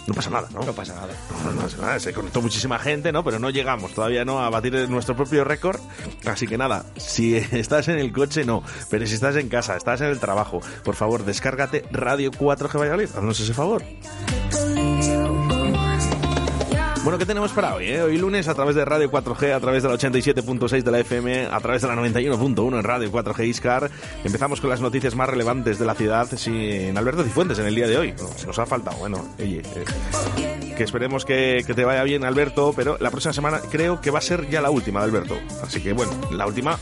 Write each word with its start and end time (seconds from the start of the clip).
no 0.08 0.14
pasa 0.14 0.30
nada, 0.30 0.48
¿no? 0.54 0.64
No 0.64 0.72
pasa 0.74 0.96
nada. 0.96 1.14
No, 1.44 1.52
no 1.52 1.62
pasa 1.62 1.78
nada, 1.78 2.00
se 2.00 2.14
conectó 2.14 2.42
muchísima 2.42 2.80
gente, 2.80 3.12
¿no? 3.12 3.26
Pero 3.26 3.40
no 3.40 3.50
llegamos 3.50 3.94
todavía, 3.94 4.24
¿no? 4.24 4.40
A 4.40 4.50
batir 4.50 4.90
nuestro 4.90 5.16
propio 5.18 5.44
récord. 5.44 5.80
Así 6.26 6.48
que 6.48 6.58
nada, 6.58 6.86
si 6.96 7.36
estás 7.52 7.90
en 7.90 8.00
el 8.00 8.14
coche, 8.14 8.46
no. 8.46 8.64
Pero 8.90 9.06
si 9.06 9.16
estás 9.16 9.36
en 9.36 9.50
casa, 9.50 9.76
estás 9.76 10.00
en 10.00 10.08
el 10.08 10.20
trabajo, 10.20 10.62
por 10.86 10.96
favor, 10.96 11.26
descárgate 11.26 11.84
Radio 11.92 12.32
4G 12.32 12.80
Valladolid. 12.80 13.10
Haznos 13.16 13.40
ese 13.40 13.54
favor. 13.54 13.84
Bueno, 17.08 17.20
¿qué 17.20 17.26
tenemos 17.26 17.54
para 17.54 17.74
hoy? 17.74 17.88
eh? 17.88 18.02
Hoy 18.02 18.18
lunes 18.18 18.50
a 18.50 18.54
través 18.54 18.76
de 18.76 18.84
Radio 18.84 19.10
4G, 19.10 19.54
a 19.54 19.62
través 19.62 19.82
de 19.82 19.88
la 19.88 19.96
87.6 19.96 20.84
de 20.84 20.92
la 20.92 21.00
FM, 21.00 21.46
a 21.46 21.58
través 21.62 21.82
de 21.82 21.88
la 21.88 21.96
91.1 21.96 22.80
en 22.80 22.84
Radio 22.84 23.10
4G 23.10 23.48
Iscar. 23.48 23.90
Empezamos 24.26 24.60
con 24.60 24.70
las 24.70 24.82
noticias 24.82 25.16
más 25.16 25.30
relevantes 25.30 25.80
de 25.80 25.86
la 25.86 25.96
ciudad 25.96 26.28
sin 26.36 26.98
Alberto 26.98 27.24
Cifuentes 27.24 27.60
en 27.60 27.68
el 27.68 27.76
día 27.76 27.88
de 27.88 27.98
hoy. 27.98 28.14
Nos, 28.46 28.60
ha 28.60 28.66
faltado, 28.66 28.98
bueno, 28.98 29.26
oye, 29.40 29.62
eh, 29.62 30.74
que 30.76 30.84
esperemos 30.84 31.24
que, 31.24 31.64
que 31.66 31.74
te 31.74 31.86
vaya 31.86 32.04
bien 32.04 32.26
Alberto, 32.26 32.74
pero 32.76 32.98
la 33.00 33.10
próxima 33.10 33.32
semana 33.32 33.62
creo 33.72 34.02
que 34.02 34.12
va 34.12 34.20
a 34.20 34.22
ser 34.22 34.50
ya 34.50 34.60
la 34.60 34.70
última 34.70 35.00
de 35.00 35.06
Alberto. 35.06 35.38
Así 35.64 35.80
que 35.80 35.94
bueno, 35.94 36.12
la 36.30 36.46
última 36.46 36.78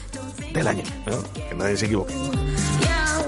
del 0.51 0.67
año, 0.67 0.83
¿no? 1.05 1.21
que 1.47 1.53
nadie 1.53 1.77
se 1.77 1.85
equivoque. 1.85 2.15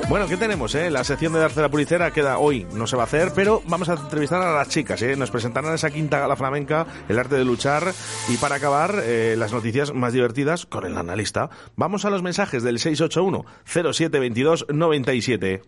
Bueno, 0.09 0.25
¿qué 0.25 0.37
tenemos? 0.37 0.73
Eh? 0.73 0.89
La 0.89 1.03
sección 1.03 1.33
de 1.33 1.39
Darce 1.39 1.61
la 1.61 1.67
Pulicera 1.67 2.11
queda 2.11 2.37
hoy, 2.37 2.65
no 2.71 2.87
se 2.87 2.95
va 2.95 3.03
a 3.03 3.05
hacer, 3.05 3.33
pero 3.35 3.61
vamos 3.67 3.89
a 3.89 3.95
entrevistar 3.95 4.41
a 4.41 4.53
las 4.53 4.69
chicas. 4.69 5.01
¿eh? 5.01 5.17
Nos 5.17 5.31
presentarán 5.31 5.73
esa 5.73 5.89
quinta 5.89 6.17
gala 6.17 6.37
flamenca, 6.37 6.87
el 7.09 7.19
arte 7.19 7.35
de 7.35 7.43
luchar. 7.43 7.91
Y 8.29 8.37
para 8.37 8.55
acabar, 8.55 9.01
eh, 9.03 9.35
las 9.37 9.51
noticias 9.51 9.93
más 9.93 10.13
divertidas 10.13 10.65
con 10.65 10.85
el 10.85 10.97
analista. 10.97 11.49
Vamos 11.75 12.05
a 12.05 12.09
los 12.09 12.23
mensajes 12.23 12.63
del 12.63 12.79
681 12.79 13.45
0722 13.65 14.67
97. 14.69 15.61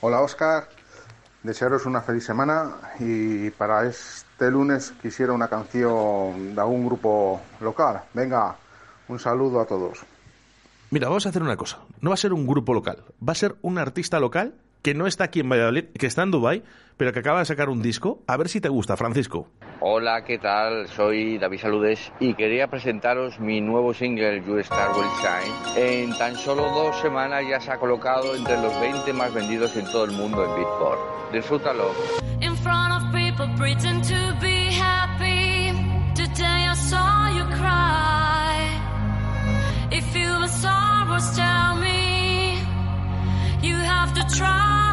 Hola 0.00 0.20
Oscar, 0.22 0.68
desearos 1.44 1.86
una 1.86 2.00
feliz 2.00 2.24
semana 2.24 2.72
y 2.98 3.50
para 3.50 3.86
este 3.86 4.50
lunes 4.50 4.92
quisiera 5.00 5.32
una 5.32 5.46
canción 5.46 6.56
de 6.56 6.60
algún 6.60 6.86
grupo 6.86 7.40
local. 7.60 8.02
Venga, 8.14 8.56
un 9.06 9.20
saludo 9.20 9.60
a 9.60 9.66
todos. 9.66 10.00
Mira, 10.90 11.06
vamos 11.06 11.24
a 11.24 11.28
hacer 11.28 11.42
una 11.42 11.56
cosa. 11.56 11.78
No 12.00 12.10
va 12.10 12.14
a 12.14 12.16
ser 12.16 12.32
un 12.32 12.46
grupo 12.46 12.72
local, 12.72 13.04
va 13.26 13.32
a 13.32 13.36
ser 13.36 13.56
un 13.60 13.78
artista 13.78 14.20
local 14.20 14.54
que 14.82 14.94
no 14.94 15.06
está 15.06 15.24
aquí 15.24 15.40
en 15.40 15.50
Valladolid, 15.50 15.84
que 15.98 16.06
está 16.06 16.22
en 16.22 16.30
Dubai, 16.30 16.62
pero 16.96 17.12
que 17.12 17.18
acaba 17.18 17.40
de 17.40 17.44
sacar 17.44 17.68
un 17.68 17.82
disco. 17.82 18.22
A 18.26 18.38
ver 18.38 18.48
si 18.48 18.62
te 18.62 18.70
gusta, 18.70 18.96
Francisco. 18.96 19.48
Hola, 19.80 20.24
¿qué 20.24 20.38
tal? 20.38 20.88
Soy 20.88 21.36
David 21.36 21.58
Saludes 21.58 22.12
y 22.18 22.32
quería 22.34 22.68
presentaros 22.68 23.38
mi 23.38 23.60
nuevo 23.60 23.92
single 23.92 24.42
You 24.46 24.58
Star 24.58 24.90
Will 24.96 25.08
Shine. 25.20 26.02
En 26.04 26.16
tan 26.16 26.34
solo 26.36 26.62
dos 26.70 26.98
semanas 27.00 27.44
ya 27.46 27.60
se 27.60 27.70
ha 27.70 27.78
colocado 27.78 28.34
entre 28.34 28.56
los 28.62 28.72
20 28.80 29.12
más 29.12 29.34
vendidos 29.34 29.76
en 29.76 29.84
todo 29.86 30.04
el 30.04 30.12
mundo 30.12 30.42
en 30.44 30.54
Beatport. 30.54 31.32
Disfrútalo. 31.32 31.90
in 32.40 32.56
front 32.56 32.92
of 32.94 33.12
people 33.12 33.46
pretend 33.58 34.02
to 34.02 34.36
be 34.40 34.70
happy 34.72 35.70
today 36.14 36.66
i 36.66 36.74
saw 36.74 37.28
you 37.36 37.44
cry 37.54 38.80
if 39.92 40.16
you 40.16 40.26
were 40.40 40.48
sorrows 41.10 41.36
tell 41.36 41.74
me 41.76 42.58
you 43.62 43.74
have 43.74 44.14
to 44.14 44.22
trust 44.36 44.89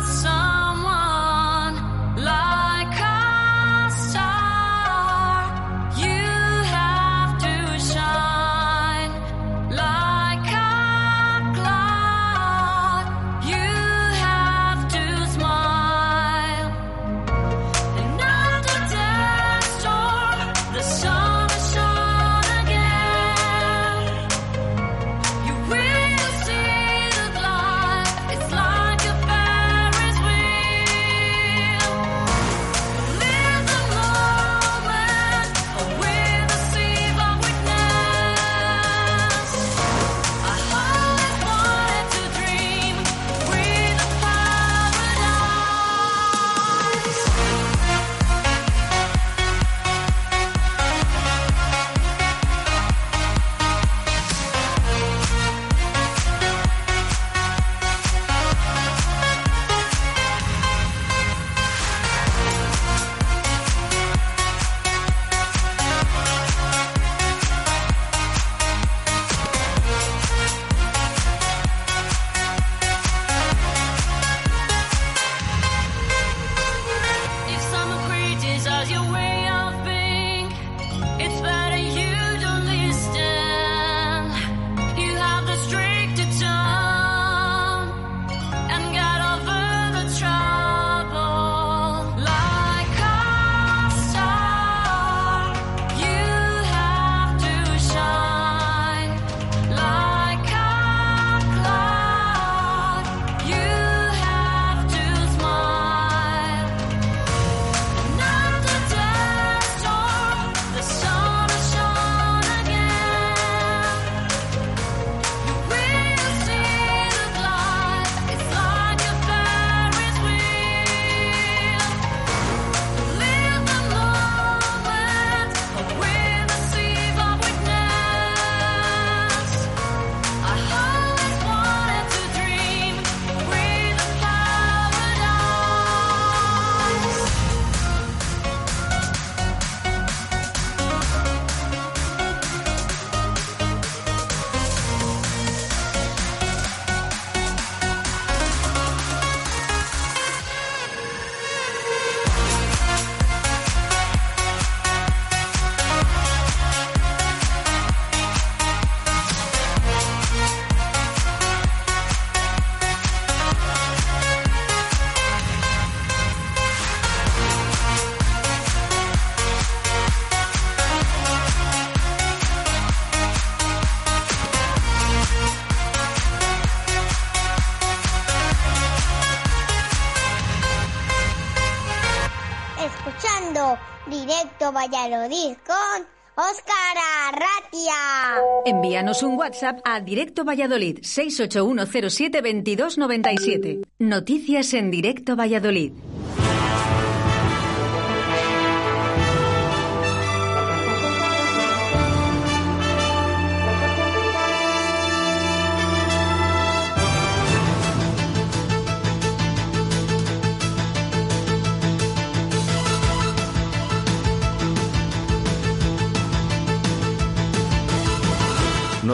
Valladolid 184.72 185.58
con 185.66 186.06
Óscar 186.36 186.98
Arratia. 187.28 188.38
Envíanos 188.66 189.24
un 189.24 189.38
WhatsApp 189.38 189.80
a 189.84 190.00
Directo 190.00 190.46
Valladolid 190.46 191.00
681072297. 191.00 193.86
Noticias 194.00 194.74
en 194.74 194.90
Directo 194.92 195.36
Valladolid. 195.36 195.92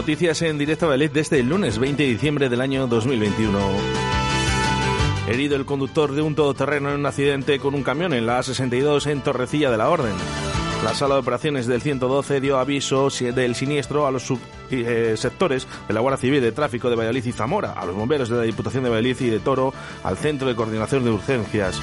Noticias 0.03 0.41
en 0.41 0.57
directo 0.57 0.87
Valladolid 0.87 1.11
desde 1.11 1.39
el 1.39 1.47
lunes 1.47 1.79
20 1.79 2.03
de 2.03 2.09
diciembre 2.09 2.49
del 2.49 2.59
año 2.59 2.87
2021. 2.87 3.57
Herido 5.29 5.55
el 5.55 5.65
conductor 5.65 6.11
de 6.11 6.21
un 6.21 6.35
todoterreno 6.35 6.89
en 6.89 6.99
un 6.99 7.05
accidente 7.05 7.57
con 7.57 7.73
un 7.73 7.83
camión 7.83 8.11
en 8.11 8.25
la 8.25 8.41
A62 8.41 9.07
en 9.07 9.21
Torrecilla 9.21 9.71
de 9.71 9.77
la 9.77 9.89
Orden. 9.89 10.11
La 10.83 10.93
sala 10.93 11.13
de 11.13 11.21
operaciones 11.21 11.67
del 11.67 11.81
112 11.81 12.41
dio 12.41 12.59
aviso 12.59 13.07
del 13.09 13.55
siniestro 13.55 14.05
a 14.05 14.11
los 14.11 14.23
subsectores 14.23 15.67
de 15.87 15.93
la 15.93 16.01
Guardia 16.01 16.19
Civil 16.19 16.41
de 16.41 16.51
Tráfico 16.51 16.89
de 16.89 16.97
Valladolid 16.97 17.25
y 17.25 17.31
Zamora, 17.31 17.71
a 17.71 17.85
los 17.85 17.95
bomberos 17.95 18.27
de 18.27 18.35
la 18.35 18.43
Diputación 18.43 18.83
de 18.83 18.89
Valladolid 18.89 19.21
y 19.21 19.29
de 19.29 19.39
Toro, 19.39 19.73
al 20.03 20.17
Centro 20.17 20.49
de 20.49 20.55
Coordinación 20.55 21.05
de 21.05 21.11
Urgencias. 21.11 21.79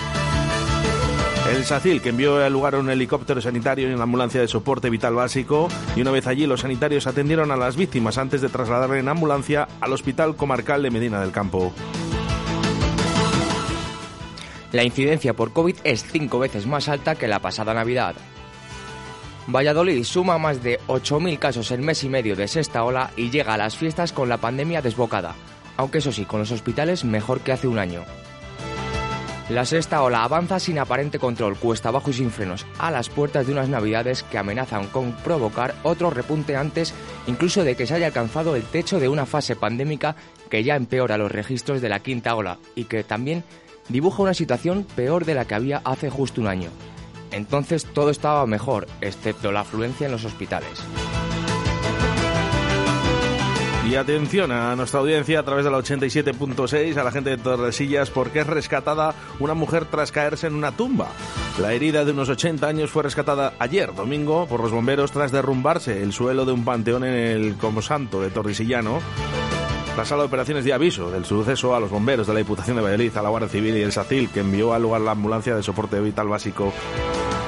El 1.51 1.65
SACIL, 1.65 2.01
que 2.01 2.11
envió 2.11 2.37
al 2.45 2.53
lugar 2.53 2.77
un 2.77 2.91
helicóptero 2.91 3.41
sanitario 3.41 3.91
y 3.91 3.93
una 3.93 4.05
ambulancia 4.05 4.41
de 4.41 4.47
soporte 4.47 4.89
vital 4.89 5.17
básico, 5.17 5.67
y 5.97 6.01
una 6.01 6.13
vez 6.13 6.29
allí 6.29 6.47
los 6.47 6.61
sanitarios 6.61 7.09
atendieron 7.09 7.51
a 7.51 7.57
las 7.57 7.75
víctimas 7.75 8.19
antes 8.19 8.41
de 8.41 8.49
trasladar 8.49 8.97
en 8.97 9.09
ambulancia 9.09 9.67
al 9.81 9.93
Hospital 9.93 10.37
Comarcal 10.37 10.81
de 10.81 10.93
Medina 10.93 11.21
del 11.21 11.33
Campo. 11.33 11.73
La 14.71 14.85
incidencia 14.85 15.35
por 15.35 15.53
COVID 15.53 15.75
es 15.83 16.05
cinco 16.05 16.39
veces 16.39 16.69
más 16.69 16.89
alta 16.89 17.17
que 17.17 17.27
la 17.27 17.41
pasada 17.41 17.75
Navidad. 17.75 18.15
Valladolid 19.49 20.05
suma 20.05 20.39
más 20.39 20.63
de 20.63 20.79
8.000 20.87 21.37
casos 21.41 21.73
en 21.73 21.85
mes 21.85 22.05
y 22.05 22.09
medio 22.09 22.37
de 22.37 22.47
sexta 22.47 22.85
ola 22.85 23.11
y 23.17 23.31
llega 23.31 23.55
a 23.55 23.59
las 23.59 23.77
fiestas 23.77 24.13
con 24.13 24.29
la 24.29 24.37
pandemia 24.37 24.83
desbocada, 24.83 25.35
aunque 25.77 25.99
eso 25.99 26.13
sí, 26.13 26.27
con 26.27 26.39
los 26.39 26.53
hospitales 26.53 27.05
mejor 27.05 27.41
que 27.41 27.51
hace 27.51 27.67
un 27.67 27.81
año. 27.81 28.05
La 29.51 29.65
sexta 29.65 30.01
ola 30.05 30.23
avanza 30.23 30.61
sin 30.61 30.79
aparente 30.79 31.19
control, 31.19 31.57
cuesta 31.57 31.89
abajo 31.89 32.11
y 32.11 32.13
sin 32.13 32.31
frenos, 32.31 32.65
a 32.79 32.93
las 32.93 33.09
puertas 33.09 33.49
de 33.49 33.53
unas 33.53 33.69
navidades 33.69 34.23
que 34.23 34.39
amenazan 34.39 34.87
con 34.87 35.11
provocar 35.11 35.75
otro 35.83 36.09
repunte 36.09 36.55
antes 36.55 36.95
incluso 37.27 37.65
de 37.65 37.75
que 37.75 37.85
se 37.85 37.95
haya 37.95 38.07
alcanzado 38.07 38.55
el 38.55 38.63
techo 38.63 39.01
de 39.01 39.09
una 39.09 39.27
fase 39.27 39.57
pandémica 39.57 40.15
que 40.51 40.63
ya 40.63 40.77
empeora 40.77 41.19
los 41.19 41.33
registros 41.33 41.81
de 41.81 41.89
la 41.89 41.99
quinta 41.99 42.37
ola 42.37 42.59
y 42.77 42.85
que 42.85 43.03
también 43.03 43.43
dibuja 43.89 44.23
una 44.23 44.35
situación 44.35 44.87
peor 44.95 45.25
de 45.25 45.35
la 45.35 45.45
que 45.47 45.57
había 45.57 45.83
hace 45.85 46.11
justo 46.11 46.41
un 46.41 46.47
año. 46.47 46.71
Entonces 47.33 47.87
todo 47.87 48.11
estaba 48.11 48.47
mejor, 48.47 48.87
excepto 49.01 49.51
la 49.51 49.61
afluencia 49.63 50.07
en 50.07 50.13
los 50.13 50.25
hospitales. 50.25 50.81
Y 53.91 53.97
atención 53.97 54.53
a 54.53 54.77
nuestra 54.77 55.01
audiencia 55.01 55.41
a 55.41 55.43
través 55.43 55.65
de 55.65 55.71
la 55.73 55.79
87.6, 55.79 56.97
a 56.97 57.03
la 57.03 57.11
gente 57.11 57.31
de 57.31 57.39
Torresillas, 57.39 58.09
porque 58.09 58.39
es 58.39 58.47
rescatada 58.47 59.17
una 59.41 59.55
mujer 59.55 59.85
tras 59.85 60.13
caerse 60.13 60.47
en 60.47 60.55
una 60.55 60.71
tumba. 60.71 61.09
La 61.59 61.73
herida 61.73 62.05
de 62.05 62.13
unos 62.13 62.29
80 62.29 62.69
años 62.69 62.91
fue 62.93 63.03
rescatada 63.03 63.55
ayer, 63.59 63.93
domingo, 63.93 64.47
por 64.47 64.61
los 64.61 64.71
bomberos 64.71 65.11
tras 65.11 65.33
derrumbarse 65.33 66.05
el 66.05 66.13
suelo 66.13 66.45
de 66.45 66.53
un 66.53 66.65
panteón 66.65 67.03
en 67.03 67.15
el 67.15 67.57
Comosanto 67.57 68.21
de 68.21 68.31
Torresillano. 68.31 69.01
La 69.97 70.05
sala 70.05 70.23
de 70.23 70.29
operaciones 70.29 70.65
de 70.65 70.73
aviso 70.73 71.11
del 71.11 71.25
suceso 71.25 71.75
a 71.75 71.81
los 71.81 71.91
bomberos 71.91 72.29
de 72.29 72.35
la 72.35 72.39
Diputación 72.39 72.77
de 72.77 72.83
Valladolid, 72.85 73.17
a 73.17 73.23
la 73.23 73.31
Guardia 73.31 73.49
Civil 73.49 73.77
y 73.77 73.83
el 73.83 73.91
SACIL, 73.91 74.29
que 74.29 74.39
envió 74.39 74.73
al 74.73 74.83
lugar 74.83 75.01
la 75.01 75.11
ambulancia 75.11 75.57
de 75.57 75.65
soporte 75.65 75.99
vital 75.99 76.29
básico. 76.29 76.73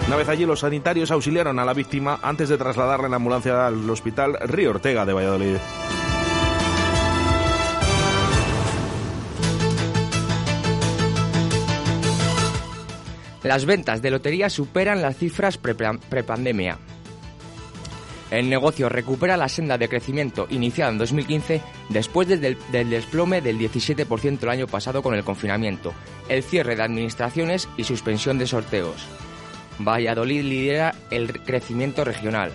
Una 0.09 0.17
vez 0.17 0.29
allí, 0.29 0.45
los 0.45 0.59
sanitarios 0.59 1.13
auxiliaron 1.13 1.61
a 1.61 1.65
la 1.65 1.73
víctima 1.73 2.19
antes 2.21 2.49
de 2.49 2.59
trasladarla 2.59 3.07
en 3.07 3.15
ambulancia 3.15 3.65
al 3.69 3.89
Hospital 3.89 4.37
Río 4.49 4.71
Ortega 4.71 5.07
de 5.07 5.13
Valladolid. 5.13 5.57
Las 13.43 13.65
ventas 13.67 14.03
de 14.03 14.11
lotería 14.11 14.49
superan 14.51 15.03
las 15.03 15.17
cifras 15.17 15.59
prepandemia. 15.59 16.79
El 18.31 18.49
negocio 18.49 18.89
recupera 18.89 19.37
la 19.37 19.49
senda 19.49 19.77
de 19.77 19.91
crecimiento 19.91 20.47
iniciada 20.49 20.91
en 20.91 20.99
2015 20.99 21.61
después 21.91 22.29
del, 22.29 22.57
del, 22.71 22.89
desplome 22.89 23.43
del 23.43 23.59
17% 23.59 24.43
el 24.43 24.49
año 24.49 24.67
pasado 24.67 25.03
con 25.03 25.15
el 25.15 25.23
confinamiento, 25.23 25.93
el 26.31 26.43
cierre 26.43 26.75
de 26.75 26.83
administraciones 26.83 27.69
y 27.77 27.85
suspensión 27.85 28.39
de 28.39 28.47
sorteos. 28.47 29.07
Valladolid 29.79 30.45
lidera 30.45 30.95
el 31.11 31.43
crecimiento 31.43 32.05
regional. 32.05 32.53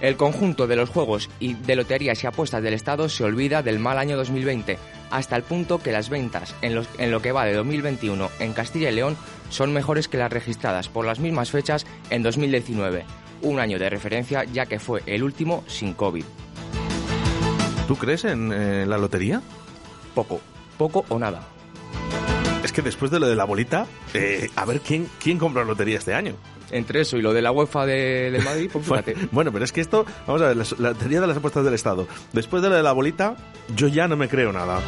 El 0.00 0.16
conjunto 0.16 0.66
de 0.66 0.76
los 0.76 0.90
juegos 0.90 1.28
y 1.40 1.54
de 1.54 1.74
loterías 1.74 2.22
y 2.22 2.26
apuestas 2.26 2.62
del 2.62 2.74
Estado 2.74 3.08
se 3.08 3.24
olvida 3.24 3.62
del 3.62 3.78
mal 3.78 3.98
año 3.98 4.16
2020, 4.16 4.78
hasta 5.10 5.36
el 5.36 5.42
punto 5.42 5.78
que 5.80 5.92
las 5.92 6.08
ventas 6.08 6.54
en, 6.62 6.74
los, 6.74 6.88
en 6.98 7.10
lo 7.10 7.20
que 7.20 7.32
va 7.32 7.44
de 7.44 7.54
2021 7.54 8.30
en 8.38 8.52
Castilla 8.52 8.90
y 8.90 8.94
León 8.94 9.16
son 9.50 9.72
mejores 9.72 10.06
que 10.06 10.18
las 10.18 10.32
registradas 10.32 10.88
por 10.88 11.04
las 11.04 11.18
mismas 11.18 11.50
fechas 11.50 11.84
en 12.10 12.22
2019, 12.22 13.04
un 13.42 13.58
año 13.58 13.78
de 13.78 13.90
referencia 13.90 14.44
ya 14.44 14.66
que 14.66 14.78
fue 14.78 15.02
el 15.06 15.24
último 15.24 15.64
sin 15.66 15.94
COVID. 15.94 16.24
¿Tú 17.88 17.96
crees 17.96 18.24
en 18.24 18.52
eh, 18.52 18.86
la 18.86 18.98
lotería? 18.98 19.42
Poco, 20.14 20.40
poco 20.76 21.06
o 21.08 21.18
nada. 21.18 21.42
Es 22.62 22.72
que 22.72 22.82
después 22.82 23.10
de 23.10 23.18
lo 23.18 23.26
de 23.26 23.34
la 23.34 23.44
bolita, 23.44 23.86
eh, 24.14 24.50
a 24.54 24.64
ver 24.64 24.80
quién, 24.80 25.08
quién 25.18 25.38
compra 25.38 25.64
lotería 25.64 25.98
este 25.98 26.12
año. 26.12 26.34
Entre 26.70 27.00
eso 27.00 27.16
y 27.16 27.22
lo 27.22 27.32
de 27.32 27.42
la 27.42 27.50
UEFA 27.50 27.86
de, 27.86 28.30
de 28.30 28.40
Madrid, 28.40 28.70
pues 28.72 28.84
fíjate. 28.84 29.16
bueno, 29.32 29.52
pero 29.52 29.64
es 29.64 29.72
que 29.72 29.80
esto, 29.80 30.04
vamos 30.26 30.42
a 30.42 30.48
ver, 30.48 30.56
la, 30.56 30.64
la 30.78 30.94
teoría 30.94 31.20
de 31.20 31.26
las 31.26 31.36
apuestas 31.36 31.64
del 31.64 31.74
Estado. 31.74 32.06
Después 32.32 32.62
de 32.62 32.68
lo 32.68 32.74
de 32.76 32.82
la 32.82 32.92
bolita, 32.92 33.36
yo 33.74 33.88
ya 33.88 34.08
no 34.08 34.16
me 34.16 34.28
creo 34.28 34.52
nada. 34.52 34.80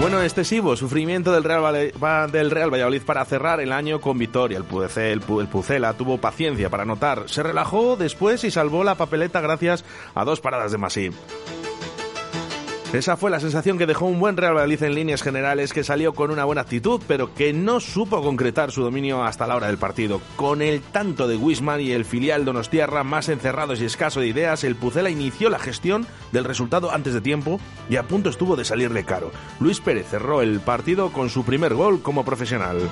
Bueno, 0.00 0.22
excesivo 0.22 0.74
sufrimiento 0.74 1.32
del 1.32 1.44
Real, 1.44 1.92
del 2.32 2.50
Real 2.50 2.72
Valladolid 2.72 3.02
para 3.02 3.24
cerrar 3.24 3.60
el 3.60 3.72
año 3.72 4.00
con 4.00 4.18
victoria. 4.18 4.58
El, 4.58 4.64
Puce, 4.64 5.12
el, 5.12 5.22
el 5.38 5.48
Pucela 5.48 5.92
tuvo 5.92 6.18
paciencia 6.18 6.70
para 6.70 6.82
anotar, 6.84 7.24
se 7.26 7.42
relajó 7.42 7.96
después 7.96 8.42
y 8.44 8.50
salvó 8.50 8.84
la 8.84 8.96
papeleta 8.96 9.40
gracias 9.40 9.84
a 10.14 10.24
dos 10.24 10.40
paradas 10.40 10.72
de 10.72 10.78
Masip. 10.78 11.14
Esa 12.92 13.16
fue 13.16 13.30
la 13.30 13.40
sensación 13.40 13.78
que 13.78 13.86
dejó 13.86 14.04
un 14.04 14.20
buen 14.20 14.36
Real 14.36 14.52
Valladolid 14.52 14.82
en 14.82 14.94
líneas 14.94 15.22
generales, 15.22 15.72
que 15.72 15.82
salió 15.82 16.12
con 16.12 16.30
una 16.30 16.44
buena 16.44 16.60
actitud, 16.60 17.00
pero 17.08 17.34
que 17.34 17.54
no 17.54 17.80
supo 17.80 18.22
concretar 18.22 18.70
su 18.70 18.82
dominio 18.82 19.24
hasta 19.24 19.46
la 19.46 19.56
hora 19.56 19.68
del 19.68 19.78
partido. 19.78 20.20
Con 20.36 20.60
el 20.60 20.82
tanto 20.82 21.26
de 21.26 21.38
Wisman 21.38 21.80
y 21.80 21.92
el 21.92 22.04
filial 22.04 22.44
Donostiarra 22.44 23.02
más 23.02 23.30
encerrados 23.30 23.80
y 23.80 23.86
escaso 23.86 24.20
de 24.20 24.28
ideas, 24.28 24.62
el 24.62 24.76
Pucela 24.76 25.08
inició 25.08 25.48
la 25.48 25.58
gestión 25.58 26.06
del 26.32 26.44
resultado 26.44 26.90
antes 26.90 27.14
de 27.14 27.22
tiempo 27.22 27.60
y 27.88 27.96
a 27.96 28.02
punto 28.02 28.28
estuvo 28.28 28.56
de 28.56 28.66
salirle 28.66 29.04
caro. 29.04 29.32
Luis 29.58 29.80
Pérez 29.80 30.08
cerró 30.10 30.42
el 30.42 30.60
partido 30.60 31.12
con 31.12 31.30
su 31.30 31.44
primer 31.44 31.72
gol 31.72 32.02
como 32.02 32.26
profesional. 32.26 32.90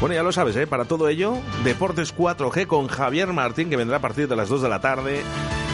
Bueno, 0.00 0.14
ya 0.14 0.22
lo 0.22 0.32
sabes, 0.32 0.56
¿eh? 0.56 0.66
para 0.66 0.86
todo 0.86 1.08
ello, 1.08 1.36
Deportes 1.62 2.16
4G 2.16 2.66
con 2.66 2.88
Javier 2.88 3.28
Martín, 3.34 3.68
que 3.68 3.76
vendrá 3.76 3.98
a 3.98 4.00
partir 4.00 4.28
de 4.28 4.34
las 4.34 4.48
2 4.48 4.62
de 4.62 4.68
la 4.70 4.80
tarde. 4.80 5.20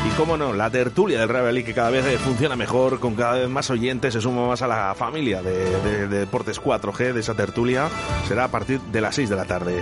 Y 0.05 0.17
cómo 0.17 0.37
no, 0.37 0.53
la 0.53 0.69
tertulia 0.69 1.21
del 1.21 1.29
Real 1.29 1.65
que 1.65 1.73
cada 1.73 1.91
vez 1.91 2.05
funciona 2.21 2.57
mejor, 2.57 2.99
con 2.99 3.15
cada 3.15 3.35
vez 3.35 3.49
más 3.49 3.71
oyentes, 3.71 4.15
se 4.15 4.21
suma 4.21 4.49
más 4.49 4.63
a 4.63 4.67
la 4.67 4.95
familia 4.97 5.43
de, 5.43 5.81
de, 5.81 6.09
de 6.09 6.19
Deportes 6.21 6.61
4G, 6.61 7.13
de 7.13 7.21
esa 7.21 7.35
tertulia, 7.35 7.89
será 8.27 8.45
a 8.45 8.49
partir 8.49 8.81
de 8.81 9.01
las 9.01 9.15
6 9.15 9.31
de 9.31 9.37
la 9.37 9.45
tarde. 9.45 9.81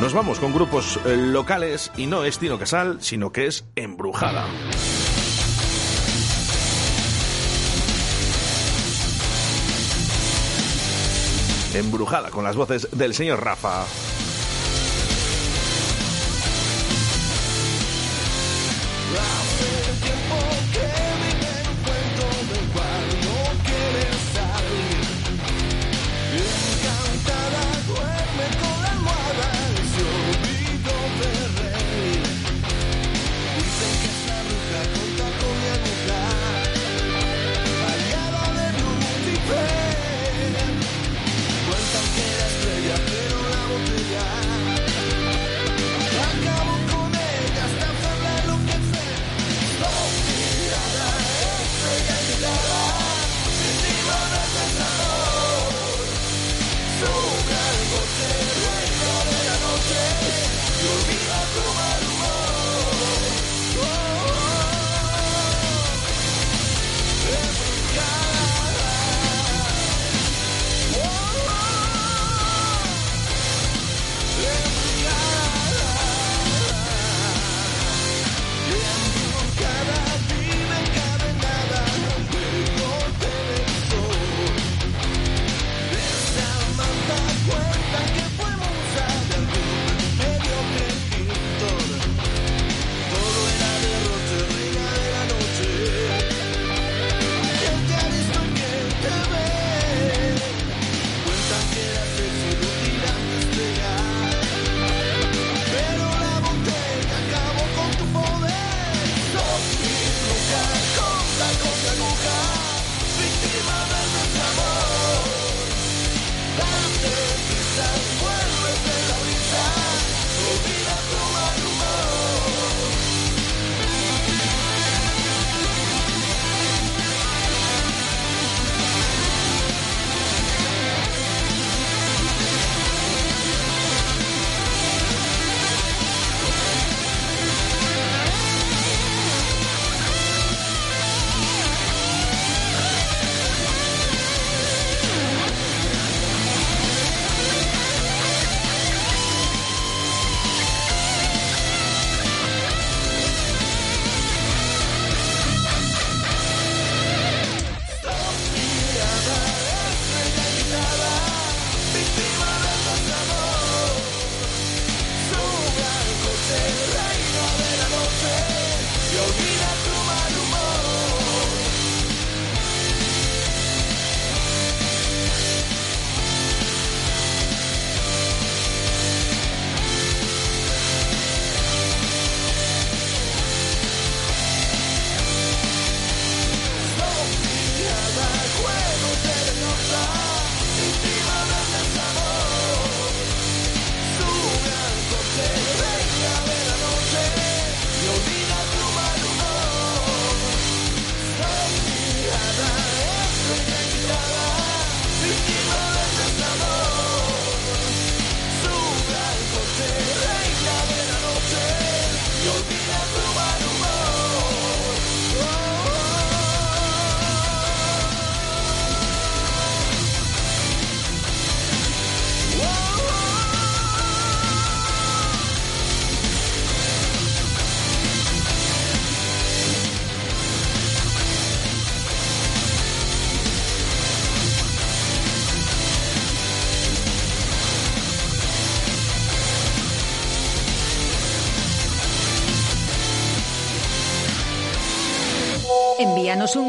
Nos 0.00 0.12
vamos 0.12 0.38
con 0.38 0.52
grupos 0.52 1.00
eh, 1.06 1.16
locales 1.16 1.90
y 1.96 2.06
no 2.06 2.24
es 2.24 2.38
Tino 2.38 2.58
Casal, 2.58 2.98
sino 3.00 3.32
que 3.32 3.46
es 3.46 3.64
Embrujada. 3.74 4.44
Embrujada 11.78 12.30
con 12.30 12.42
las 12.42 12.56
voces 12.56 12.88
del 12.90 13.14
señor 13.14 13.44
Rafa. 13.44 13.84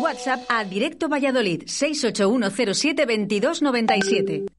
WhatsApp 0.09 0.41
a 0.47 0.65
Directo 0.65 1.07
Valladolid 1.07 1.65
681072297. 1.65 4.58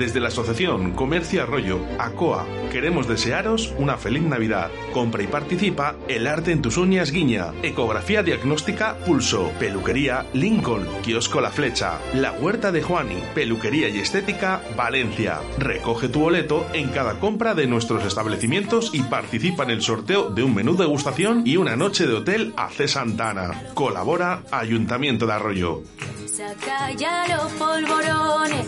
Desde 0.00 0.18
la 0.18 0.28
Asociación 0.28 0.92
Comercio 0.92 1.42
Arroyo, 1.42 1.78
ACOA, 1.98 2.46
queremos 2.72 3.06
desearos 3.06 3.74
una 3.76 3.98
feliz 3.98 4.22
Navidad. 4.22 4.70
Compra 4.94 5.22
y 5.22 5.26
participa 5.26 5.94
El 6.08 6.26
Arte 6.26 6.52
en 6.52 6.62
tus 6.62 6.78
uñas 6.78 7.10
Guiña, 7.10 7.52
Ecografía 7.62 8.22
Diagnóstica 8.22 8.96
Pulso, 9.04 9.52
Peluquería 9.58 10.24
Lincoln, 10.32 10.88
Kiosco 11.02 11.42
La 11.42 11.50
Flecha, 11.50 11.98
La 12.14 12.32
Huerta 12.32 12.72
de 12.72 12.80
Juani, 12.80 13.22
Peluquería 13.34 13.90
y 13.90 13.98
Estética 13.98 14.62
Valencia. 14.74 15.40
Recoge 15.58 16.08
tu 16.08 16.20
boleto 16.20 16.66
en 16.72 16.88
cada 16.88 17.20
compra 17.20 17.52
de 17.54 17.66
nuestros 17.66 18.02
establecimientos 18.02 18.94
y 18.94 19.02
participa 19.02 19.64
en 19.64 19.70
el 19.70 19.82
sorteo 19.82 20.30
de 20.30 20.42
un 20.42 20.54
menú 20.54 20.78
degustación 20.78 21.42
y 21.44 21.58
una 21.58 21.76
noche 21.76 22.06
de 22.06 22.14
hotel 22.14 22.54
a 22.56 22.70
C. 22.70 22.88
Santana. 22.88 23.64
Colabora 23.74 24.44
Ayuntamiento 24.50 25.26
de 25.26 25.32
Arroyo. 25.34 25.82
Saca 26.24 26.90
ya 26.92 27.26
los 27.28 27.52
polvorones. 27.52 28.66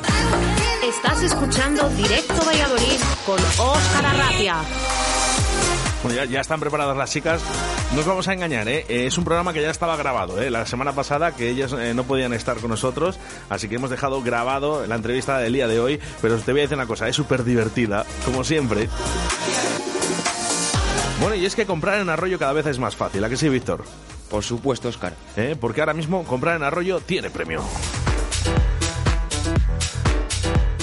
Estás 0.82 1.21
escuchando 1.24 1.88
Directo 1.90 2.44
Valladolid 2.44 3.00
con 3.24 3.38
Óscar 3.38 4.06
Arratia. 4.06 4.56
Bueno, 6.02 6.16
ya, 6.16 6.24
ya 6.24 6.40
están 6.40 6.58
preparadas 6.58 6.96
las 6.96 7.12
chicas. 7.12 7.40
No 7.94 8.00
os 8.00 8.06
vamos 8.06 8.26
a 8.26 8.32
engañar, 8.32 8.66
¿eh? 8.68 8.84
Eh, 8.88 9.06
es 9.06 9.16
un 9.18 9.24
programa 9.24 9.52
que 9.52 9.62
ya 9.62 9.70
estaba 9.70 9.96
grabado, 9.96 10.42
¿eh? 10.42 10.50
La 10.50 10.66
semana 10.66 10.92
pasada 10.92 11.32
que 11.32 11.48
ellas 11.48 11.72
eh, 11.72 11.94
no 11.94 12.04
podían 12.04 12.32
estar 12.32 12.56
con 12.58 12.70
nosotros, 12.70 13.20
así 13.50 13.68
que 13.68 13.76
hemos 13.76 13.90
dejado 13.90 14.20
grabado 14.22 14.84
la 14.86 14.96
entrevista 14.96 15.38
del 15.38 15.52
día 15.52 15.68
de 15.68 15.78
hoy. 15.78 16.00
Pero 16.20 16.38
te 16.38 16.50
voy 16.50 16.62
a 16.62 16.64
decir 16.64 16.76
una 16.76 16.86
cosa, 16.86 17.06
es 17.06 17.14
súper 17.14 17.44
divertida, 17.44 18.04
como 18.24 18.42
siempre. 18.42 18.88
Bueno, 21.20 21.36
y 21.36 21.46
es 21.46 21.54
que 21.54 21.66
comprar 21.66 22.00
en 22.00 22.08
Arroyo 22.08 22.38
cada 22.38 22.52
vez 22.52 22.66
es 22.66 22.80
más 22.80 22.96
fácil, 22.96 23.22
¿a 23.22 23.28
que 23.28 23.36
sí, 23.36 23.48
Víctor? 23.48 23.84
Por 24.28 24.42
supuesto, 24.42 24.88
Oscar. 24.88 25.14
¿Eh? 25.36 25.56
Porque 25.60 25.82
ahora 25.82 25.94
mismo 25.94 26.24
comprar 26.24 26.56
en 26.56 26.64
Arroyo 26.64 26.98
tiene 27.00 27.30
premio. 27.30 27.62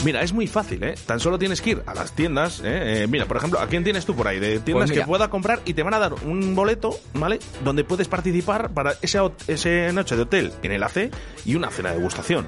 Mira, 0.06 0.22
es 0.22 0.32
muy 0.32 0.48
fácil, 0.48 0.82
¿eh? 0.84 0.96
Tan 1.06 1.20
solo 1.20 1.38
tienes 1.38 1.62
que 1.62 1.72
ir 1.72 1.84
a 1.86 1.94
las 1.94 2.14
tiendas, 2.14 2.62
¿eh? 2.62 3.04
Eh, 3.04 3.08
mira, 3.08 3.26
por 3.26 3.36
ejemplo, 3.36 3.60
¿a 3.60 3.68
quién 3.68 3.84
tienes 3.84 4.06
tú 4.06 4.16
por 4.16 4.28
ahí? 4.28 4.40
De 4.40 4.60
tiendas 4.60 4.90
Pues 4.90 5.00
que 5.00 5.06
pueda 5.06 5.30
comprar 5.30 5.60
y 5.66 5.74
te 5.74 5.84
van 5.84 5.94
a 5.94 6.00
dar 6.00 6.14
un 6.14 6.56
boleto, 6.56 6.98
¿vale? 7.14 7.40
Donde 7.66 7.84
puedes 7.84 8.08
participar 8.08 8.72
para 8.72 8.94
esa, 9.02 9.30
ese 9.48 9.92
noche 9.92 10.16
de 10.16 10.22
hotel 10.22 10.54
en 10.64 10.72
el 10.72 10.84
AC 10.84 11.12
y 11.46 11.56
una 11.56 11.70
cena 11.70 11.90
de 11.90 11.98
degustación. 11.98 12.48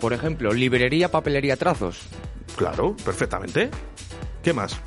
Por 0.00 0.14
ejemplo, 0.14 0.52
librería, 0.52 1.10
papelería, 1.10 1.56
trazos. 1.56 2.00
Claro, 2.56 2.96
perfectamente. 3.04 3.70
¿Qué 4.42 4.52
más? 4.52 4.80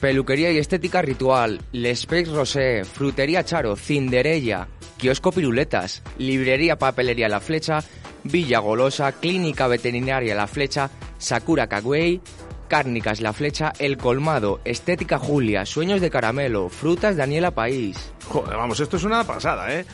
Peluquería 0.00 0.50
y 0.52 0.58
estética 0.58 1.02
ritual, 1.02 1.60
L'Espace 1.72 2.26
Rosé, 2.26 2.84
Frutería 2.84 3.44
Charo, 3.44 3.76
Cinderella, 3.76 4.68
Kiosco 4.98 5.32
Piruletas, 5.32 6.02
Librería 6.18 6.78
Papelería 6.78 7.28
La 7.28 7.40
Flecha, 7.40 7.82
Villa 8.24 8.58
Golosa, 8.58 9.12
Clínica 9.12 9.66
Veterinaria 9.68 10.34
La 10.34 10.46
Flecha, 10.46 10.90
Sakura 11.18 11.66
Kagwei, 11.66 12.20
Cárnicas 12.68 13.20
La 13.20 13.32
Flecha, 13.32 13.72
El 13.78 13.96
Colmado, 13.96 14.60
Estética 14.64 15.18
Julia, 15.18 15.64
Sueños 15.66 16.00
de 16.00 16.10
Caramelo, 16.10 16.68
Frutas 16.68 17.16
Daniela 17.16 17.52
País. 17.52 18.12
Joder, 18.28 18.56
vamos, 18.56 18.80
esto 18.80 18.96
es 18.96 19.04
una 19.04 19.24
pasada, 19.24 19.72
¿eh? 19.72 19.84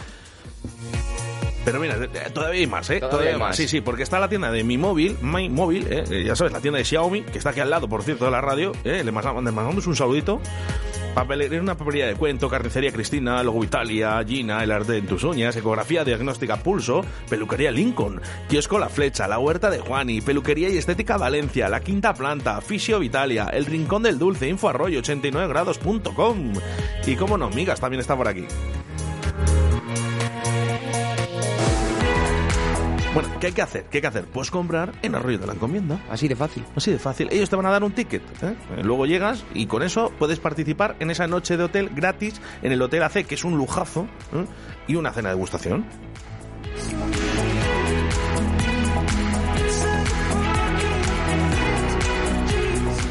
Pero 1.64 1.78
mira, 1.78 1.96
todavía 2.32 2.60
hay 2.60 2.66
más, 2.66 2.88
¿eh? 2.88 3.00
Todavía 3.00 3.32
hay 3.32 3.38
más. 3.38 3.56
Sí, 3.56 3.68
sí, 3.68 3.80
porque 3.80 4.02
está 4.02 4.18
la 4.18 4.28
tienda 4.28 4.50
de 4.50 4.64
Mi 4.64 4.78
Móvil, 4.78 5.18
My 5.20 5.48
Móvil, 5.50 5.86
¿eh? 5.90 6.04
Eh, 6.10 6.24
ya 6.24 6.34
sabes, 6.34 6.52
la 6.52 6.60
tienda 6.60 6.78
de 6.78 6.84
Xiaomi, 6.84 7.22
que 7.22 7.38
está 7.38 7.50
aquí 7.50 7.60
al 7.60 7.68
lado, 7.68 7.88
por 7.88 8.02
cierto, 8.02 8.24
de 8.24 8.30
la 8.30 8.40
radio, 8.40 8.72
¿eh? 8.84 9.04
Le 9.04 9.12
mandamos 9.12 9.86
un 9.86 9.94
saludito. 9.94 10.40
Papelería, 11.14 11.60
una 11.60 11.76
papelería 11.76 12.06
de 12.06 12.14
cuento, 12.14 12.48
carnicería 12.48 12.92
Cristina, 12.92 13.42
Logo 13.42 13.64
Italia, 13.64 14.22
Gina, 14.24 14.62
El 14.62 14.70
Arte 14.70 14.96
en 14.96 15.06
tus 15.06 15.24
uñas, 15.24 15.56
ecografía 15.56 16.04
diagnóstica 16.04 16.56
Pulso, 16.56 17.04
peluquería 17.28 17.72
Lincoln, 17.72 18.20
kiosco 18.48 18.78
La 18.78 18.88
Flecha, 18.88 19.26
La 19.26 19.40
Huerta 19.40 19.70
de 19.70 19.80
Juani, 19.80 20.20
peluquería 20.20 20.68
y 20.68 20.78
estética 20.78 21.16
Valencia, 21.16 21.68
La 21.68 21.80
Quinta 21.80 22.14
Planta, 22.14 22.60
Fisio 22.60 23.00
Vitalia, 23.00 23.48
El 23.52 23.66
Rincón 23.66 24.04
del 24.04 24.18
Dulce, 24.20 24.48
Info 24.48 24.68
Arroyo, 24.68 25.00
89grados.com. 25.02 26.52
Y 27.06 27.16
cómo 27.16 27.36
no, 27.36 27.50
Migas 27.50 27.80
también 27.80 28.00
está 28.00 28.16
por 28.16 28.28
aquí. 28.28 28.46
Bueno, 33.12 33.28
¿qué 33.40 33.48
hay 33.48 33.52
que 33.52 33.62
hacer? 33.62 33.84
¿Qué 33.90 33.98
hay 33.98 34.02
que 34.02 34.06
hacer? 34.06 34.24
Pues 34.26 34.52
comprar 34.52 34.92
en 35.02 35.16
Arroyo 35.16 35.38
de 35.38 35.46
la 35.46 35.54
Encomienda. 35.54 36.00
Así 36.08 36.28
de 36.28 36.36
fácil. 36.36 36.64
Así 36.76 36.92
de 36.92 36.98
fácil. 36.98 37.28
Ellos 37.32 37.50
te 37.50 37.56
van 37.56 37.66
a 37.66 37.70
dar 37.70 37.82
un 37.82 37.90
ticket. 37.90 38.22
¿eh? 38.42 38.54
Eh, 38.76 38.82
Luego 38.84 39.04
llegas 39.04 39.44
y 39.52 39.66
con 39.66 39.82
eso 39.82 40.12
puedes 40.16 40.38
participar 40.38 40.94
en 41.00 41.10
esa 41.10 41.26
noche 41.26 41.56
de 41.56 41.64
hotel 41.64 41.90
gratis 41.92 42.40
en 42.62 42.70
el 42.70 42.80
Hotel 42.80 43.02
AC, 43.02 43.26
que 43.26 43.34
es 43.34 43.44
un 43.44 43.56
lujazo, 43.56 44.06
¿eh? 44.32 44.44
y 44.86 44.94
una 44.94 45.10
cena 45.12 45.30
de 45.30 45.34
degustación. 45.34 45.84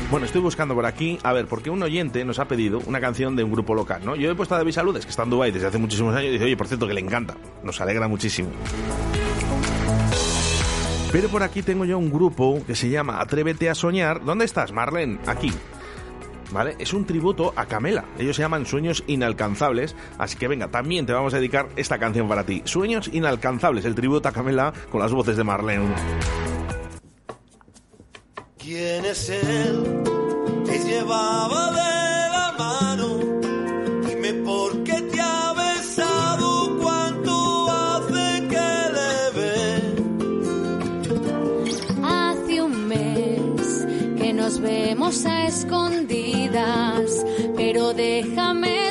Bueno, 0.09 0.25
estoy 0.25 0.41
buscando 0.41 0.73
por 0.73 0.85
aquí, 0.87 1.19
a 1.23 1.33
ver, 1.33 1.45
porque 1.45 1.69
un 1.69 1.83
oyente 1.83 2.25
nos 2.25 2.39
ha 2.39 2.47
pedido 2.47 2.81
una 2.87 2.99
canción 2.99 3.35
de 3.35 3.43
un 3.43 3.51
grupo 3.51 3.75
local, 3.75 4.01
¿no? 4.03 4.15
Yo 4.15 4.31
he 4.31 4.35
puesto 4.35 4.55
a 4.55 4.57
David 4.57 4.71
Saludes, 4.71 5.05
que 5.05 5.11
está 5.11 5.21
en 5.21 5.29
Dubái 5.29 5.51
desde 5.51 5.67
hace 5.67 5.77
muchísimos 5.77 6.15
años, 6.15 6.29
y 6.29 6.33
dice, 6.33 6.45
oye, 6.45 6.57
por 6.57 6.67
cierto, 6.67 6.87
que 6.87 6.95
le 6.95 7.01
encanta. 7.01 7.35
Nos 7.63 7.79
alegra 7.79 8.07
muchísimo. 8.07 8.49
Pero 11.11 11.27
por 11.29 11.41
aquí 11.41 11.63
tengo 11.63 11.85
yo 11.85 11.97
un 11.97 12.11
grupo 12.11 12.61
que 12.67 12.75
se 12.75 12.89
llama 12.89 13.19
Atrévete 13.19 13.67
a 13.69 13.75
Soñar. 13.75 14.23
¿Dónde 14.23 14.45
estás, 14.45 14.71
Marlene? 14.71 15.19
Aquí. 15.25 15.51
¿Vale? 16.51 16.75
Es 16.77 16.93
un 16.93 17.05
tributo 17.05 17.51
a 17.55 17.65
Camela. 17.65 18.05
Ellos 18.19 18.35
se 18.35 18.43
llaman 18.43 18.67
Sueños 18.67 19.03
Inalcanzables. 19.07 19.95
Así 20.19 20.37
que 20.37 20.47
venga, 20.47 20.67
también 20.67 21.07
te 21.07 21.13
vamos 21.13 21.33
a 21.33 21.37
dedicar 21.37 21.67
esta 21.75 21.97
canción 21.97 22.27
para 22.27 22.45
ti. 22.45 22.61
Sueños 22.65 23.09
Inalcanzables, 23.11 23.85
el 23.85 23.95
tributo 23.95 24.29
a 24.29 24.31
Camela 24.31 24.71
con 24.91 25.01
las 25.01 25.11
voces 25.11 25.35
de 25.35 25.43
Marlene. 25.43 25.95
¿Quién 28.57 29.05
es 29.05 29.29
él? 29.29 30.03
Te 30.65 30.77
llevaba 30.77 31.71
de 31.71 31.98
a 45.09 45.47
escondidas, 45.47 47.25
pero 47.57 47.93
déjame 47.93 48.88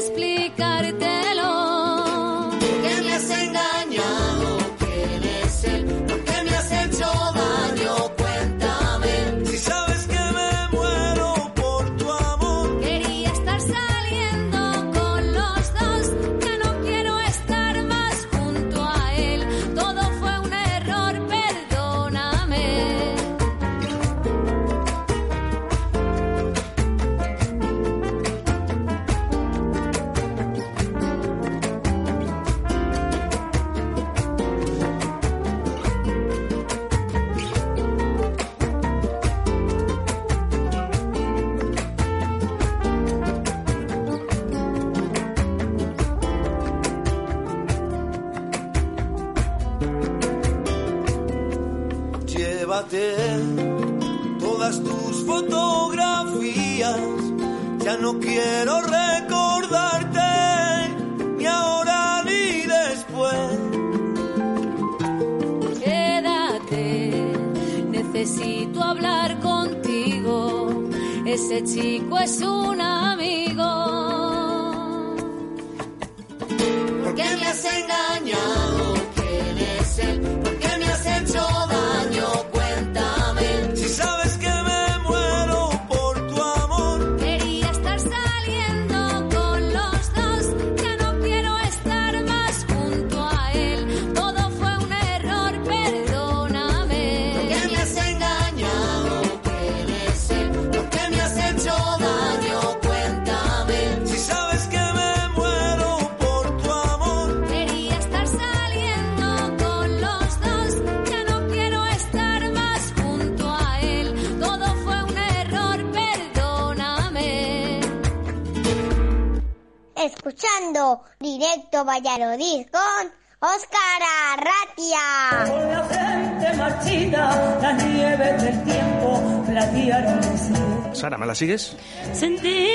sigues? 131.38 131.76
Sentir 132.12 132.66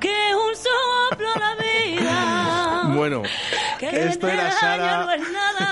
que 0.00 0.16
un 0.34 0.54
soplo 0.56 1.28
la 1.38 1.54
vida. 1.56 2.82
Bueno, 2.98 3.22
que 3.78 4.06
esto 4.06 4.26
era 4.28 4.50
Sara 4.50 5.06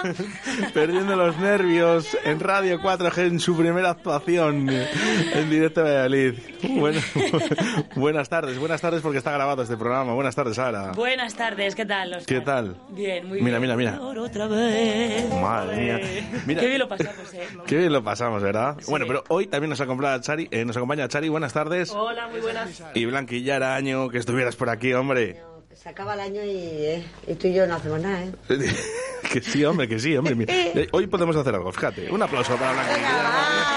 perdiendo 0.74 1.16
los 1.16 1.36
nervios 1.38 2.16
en 2.24 2.38
Radio 2.38 2.78
4G 2.78 3.26
en 3.26 3.40
su 3.40 3.56
primera 3.56 3.90
actuación 3.90 4.68
en 4.68 5.50
directo 5.50 5.82
de 5.82 5.90
Valladolid. 5.90 6.34
Bueno, 6.76 7.00
buenas 7.96 8.28
tardes, 8.28 8.58
buenas 8.58 8.80
tardes 8.80 9.00
porque 9.02 9.18
está 9.18 9.32
grabado 9.32 9.62
este 9.62 9.76
programa. 9.76 10.14
Buenas 10.14 10.34
tardes, 10.34 10.56
Sara. 10.56 10.92
Buenas 10.92 11.34
tardes, 11.34 11.74
¿qué 11.74 11.84
tal? 11.86 12.12
Óscar? 12.14 12.26
¿Qué 12.26 12.40
tal? 12.40 12.76
Bien, 12.90 13.26
muy 13.26 13.40
Mira, 13.40 13.58
bien. 13.58 13.76
mira, 13.76 13.92
mira. 13.92 13.98
Por 13.98 14.18
otra 14.18 14.46
vez. 14.46 15.28
Madre 15.40 15.76
mía. 15.76 16.00
Mira. 16.46 16.60
Qué 16.60 16.66
bien 16.68 16.78
lo 16.80 16.88
pasamos, 16.88 17.34
¿eh? 17.34 17.46
Qué 17.66 17.76
bien 17.76 17.92
lo 17.92 18.04
pasamos, 18.04 18.42
¿verdad? 18.42 18.76
Bueno, 18.88 19.06
pero 19.06 19.24
hoy 19.28 19.46
también 19.46 19.70
nos 19.70 19.80
acompaña 19.80 20.20
Chari, 20.20 20.48
eh, 20.50 20.64
nos 20.64 20.76
acompaña 20.76 21.08
Chari. 21.08 21.28
Buenas 21.28 21.52
tardes. 21.52 21.90
Hola, 21.92 22.28
muy 22.28 22.40
buenas. 22.40 22.82
Y 22.94 23.04
Blanquilla 23.06 23.56
era 23.56 23.74
año 23.74 24.08
que 24.08 24.18
estuvieras 24.18 24.56
por 24.56 24.68
aquí, 24.70 24.92
hombre. 24.92 25.40
Se 25.74 25.90
acaba 25.90 26.14
el 26.14 26.20
año 26.20 26.42
y, 26.42 26.50
eh, 26.56 27.06
y 27.28 27.34
tú 27.34 27.48
y 27.48 27.54
yo 27.54 27.66
no 27.66 27.74
hacemos 27.74 28.00
nada, 28.00 28.24
¿eh? 28.24 28.32
que 29.32 29.40
sí, 29.42 29.64
hombre, 29.64 29.86
que 29.86 29.98
sí, 29.98 30.16
hombre. 30.16 30.34
Mira, 30.34 30.52
eh, 30.56 30.88
Hoy 30.90 31.06
podemos 31.06 31.36
hacer 31.36 31.54
algo, 31.54 31.70
fíjate. 31.70 32.10
Un 32.10 32.22
aplauso 32.22 32.56
para 32.56 32.72
Blanquilla. 32.72 33.75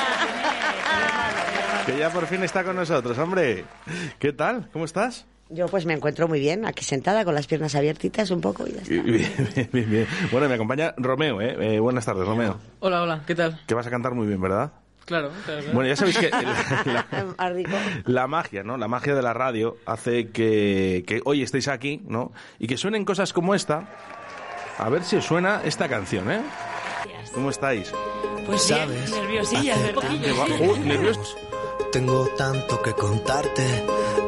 Que 1.92 1.98
ya 2.00 2.10
por 2.12 2.26
fin 2.28 2.44
está 2.44 2.64
con 2.64 2.76
nosotros, 2.76 3.18
hombre. 3.18 3.66
¿Qué 4.20 4.32
tal? 4.34 4.70
¿Cómo 4.72 4.86
estás? 4.86 5.26
Yo 5.50 5.68
pues 5.68 5.86
me 5.88 5.94
encuentro 5.94 6.28
muy 6.28 6.40
bien, 6.40 6.66
aquí 6.66 6.84
sentada 6.86 7.26
con 7.26 7.34
las 7.34 7.48
piernas 7.48 7.74
abiertitas 7.74 8.30
un 8.30 8.40
poco 8.42 8.68
y 8.68 8.74
ya 8.74 8.82
está. 8.82 8.94
Bien, 9.04 9.70
bien, 9.74 9.90
bien. 9.90 10.08
Bueno, 10.32 10.48
me 10.48 10.54
acompaña 10.56 10.94
Romeo, 10.98 11.42
¿eh? 11.42 11.76
Eh, 11.76 11.80
Buenas 11.80 12.06
tardes, 12.06 12.26
Romeo. 12.28 12.60
Hola, 12.82 13.02
hola, 13.02 13.24
¿qué 13.26 13.34
tal? 13.34 13.60
Que 13.66 13.74
vas 13.74 13.88
a 13.88 13.90
cantar 13.90 14.14
muy 14.14 14.28
bien, 14.28 14.40
¿verdad? 14.40 14.72
Claro, 15.06 15.32
claro. 15.46 15.62
claro. 15.62 15.74
Bueno, 15.74 15.90
ya 15.90 15.96
sabéis 15.96 16.20
que 16.20 16.30
la, 16.86 17.06
la- 17.12 17.36
Ah, 17.40 17.52
la 18.06 18.28
magia, 18.28 18.62
¿no? 18.62 18.78
La 18.78 18.88
magia 18.88 19.16
de 19.16 19.24
la 19.24 19.34
radio 19.34 19.78
hace 19.88 20.30
que, 20.30 21.04
que 21.08 21.22
hoy 21.26 21.42
estéis 21.42 21.68
aquí, 21.68 22.04
¿no? 22.08 22.32
Y 22.60 22.68
que 22.68 22.78
suenen 22.78 23.04
cosas 23.06 23.34
como 23.34 23.56
esta. 23.56 23.88
A 24.78 24.88
ver 24.90 25.04
si 25.04 25.16
os 25.16 25.26
suena 25.26 25.62
esta 25.66 25.90
canción, 25.90 26.30
¿eh? 26.32 26.42
¿Cómo 27.34 27.50
estáis? 27.50 27.92
Pues 28.46 28.68
bien, 28.70 28.88
nerviosillas, 29.20 29.82
¿verdad? 29.82 30.04
Va- 30.04 30.66
uh, 30.68 30.78
nerviosos. 30.78 31.38
Tengo 31.92 32.28
tanto 32.38 32.82
que 32.82 32.94
contarte. 32.94 33.64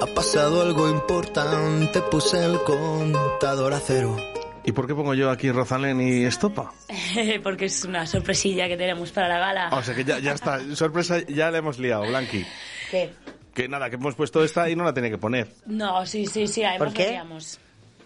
Ha 0.02 0.06
pasado 0.08 0.62
algo 0.62 0.90
importante. 0.90 2.02
Puse 2.02 2.44
el 2.44 2.60
contador 2.64 3.74
a 3.74 3.80
cero. 3.80 4.18
¿Y 4.64 4.72
por 4.72 4.88
qué 4.88 4.96
pongo 4.96 5.14
yo 5.14 5.30
aquí 5.30 5.52
Rosalén 5.52 6.02
y 6.02 6.24
Estopa? 6.26 6.72
Porque 7.44 7.66
es 7.66 7.84
una 7.86 8.06
sorpresilla 8.08 8.68
que 8.68 8.78
tenemos 8.78 9.12
para 9.12 9.28
la 9.28 9.40
gala. 9.40 9.70
O 9.72 9.84
sea 9.84 9.94
que 9.96 10.04
ya, 10.04 10.20
ya 10.20 10.34
está. 10.34 10.60
Sorpresa, 10.76 11.20
ya 11.28 11.52
la 11.52 11.60
hemos 11.60 11.78
liado, 11.80 12.04
Blanqui. 12.08 12.46
¿Qué? 12.90 13.12
Que 13.54 13.68
nada, 13.68 13.90
que 13.90 13.96
hemos 13.96 14.16
puesto 14.16 14.44
esta 14.44 14.70
y 14.70 14.76
no 14.76 14.84
la 14.84 14.94
tenía 14.94 15.10
que 15.12 15.18
poner. 15.18 15.48
No, 15.66 16.06
sí, 16.06 16.26
sí, 16.26 16.48
sí, 16.48 16.64
además 16.64 16.88
¿Por 16.90 16.98
qué? 16.98 17.20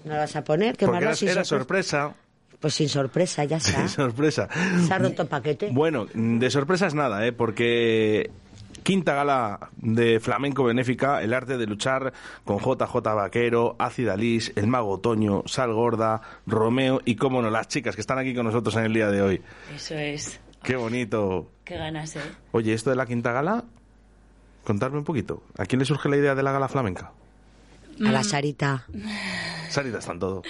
¿No 0.03 0.13
la 0.13 0.19
vas 0.19 0.35
a 0.35 0.43
poner? 0.43 0.75
¿Qué 0.75 0.85
Porque 0.85 0.95
malo, 0.99 1.07
era, 1.07 1.15
sin 1.15 1.29
era 1.29 1.43
sorpresa? 1.45 2.01
sorpresa. 2.03 2.21
Pues 2.59 2.73
sin 2.73 2.89
sorpresa, 2.89 3.43
ya 3.43 3.57
está. 3.57 3.87
Sí, 3.87 3.93
sorpresa. 3.95 4.47
Se 4.85 4.93
ha 4.93 4.97
roto 4.97 5.21
el 5.23 5.27
paquete. 5.27 5.69
Bueno, 5.71 6.07
de 6.13 6.49
sorpresas 6.49 6.93
nada, 6.93 7.25
¿eh? 7.27 7.31
Porque 7.31 8.31
quinta 8.85 9.15
gala 9.15 9.71
de 9.77 10.19
flamenco 10.19 10.63
benéfica, 10.63 11.23
el 11.23 11.33
arte 11.33 11.57
de 11.57 11.65
luchar 11.65 12.13
con 12.45 12.59
JJ 12.59 12.95
Vaquero, 13.01 13.75
Ácida 13.79 14.15
Lis, 14.15 14.53
el 14.55 14.67
mago 14.67 14.91
Otoño, 14.91 15.41
Sal 15.47 15.73
Gorda, 15.73 16.21
Romeo 16.45 17.01
y, 17.03 17.15
cómo 17.15 17.41
no, 17.41 17.49
las 17.49 17.67
chicas 17.67 17.95
que 17.95 18.01
están 18.01 18.19
aquí 18.19 18.35
con 18.35 18.45
nosotros 18.45 18.75
en 18.75 18.83
el 18.83 18.93
día 18.93 19.09
de 19.09 19.23
hoy. 19.23 19.41
Eso 19.75 19.95
es. 19.95 20.39
Qué 20.61 20.75
bonito. 20.75 21.49
Qué 21.63 21.77
ganas, 21.77 22.15
¿eh? 22.15 22.21
Oye, 22.51 22.73
esto 22.73 22.91
de 22.91 22.95
la 22.95 23.07
quinta 23.07 23.31
gala, 23.31 23.63
contarme 24.63 24.99
un 24.99 25.03
poquito. 25.03 25.41
¿A 25.57 25.65
quién 25.65 25.79
le 25.79 25.85
surge 25.85 26.07
la 26.07 26.17
idea 26.17 26.35
de 26.35 26.43
la 26.43 26.51
gala 26.51 26.67
flamenca? 26.67 27.11
A 28.05 28.11
la 28.11 28.23
Sarita. 28.23 28.85
Sarita 29.69 29.97
está 29.97 30.11
en 30.11 30.19
todo. 30.19 30.43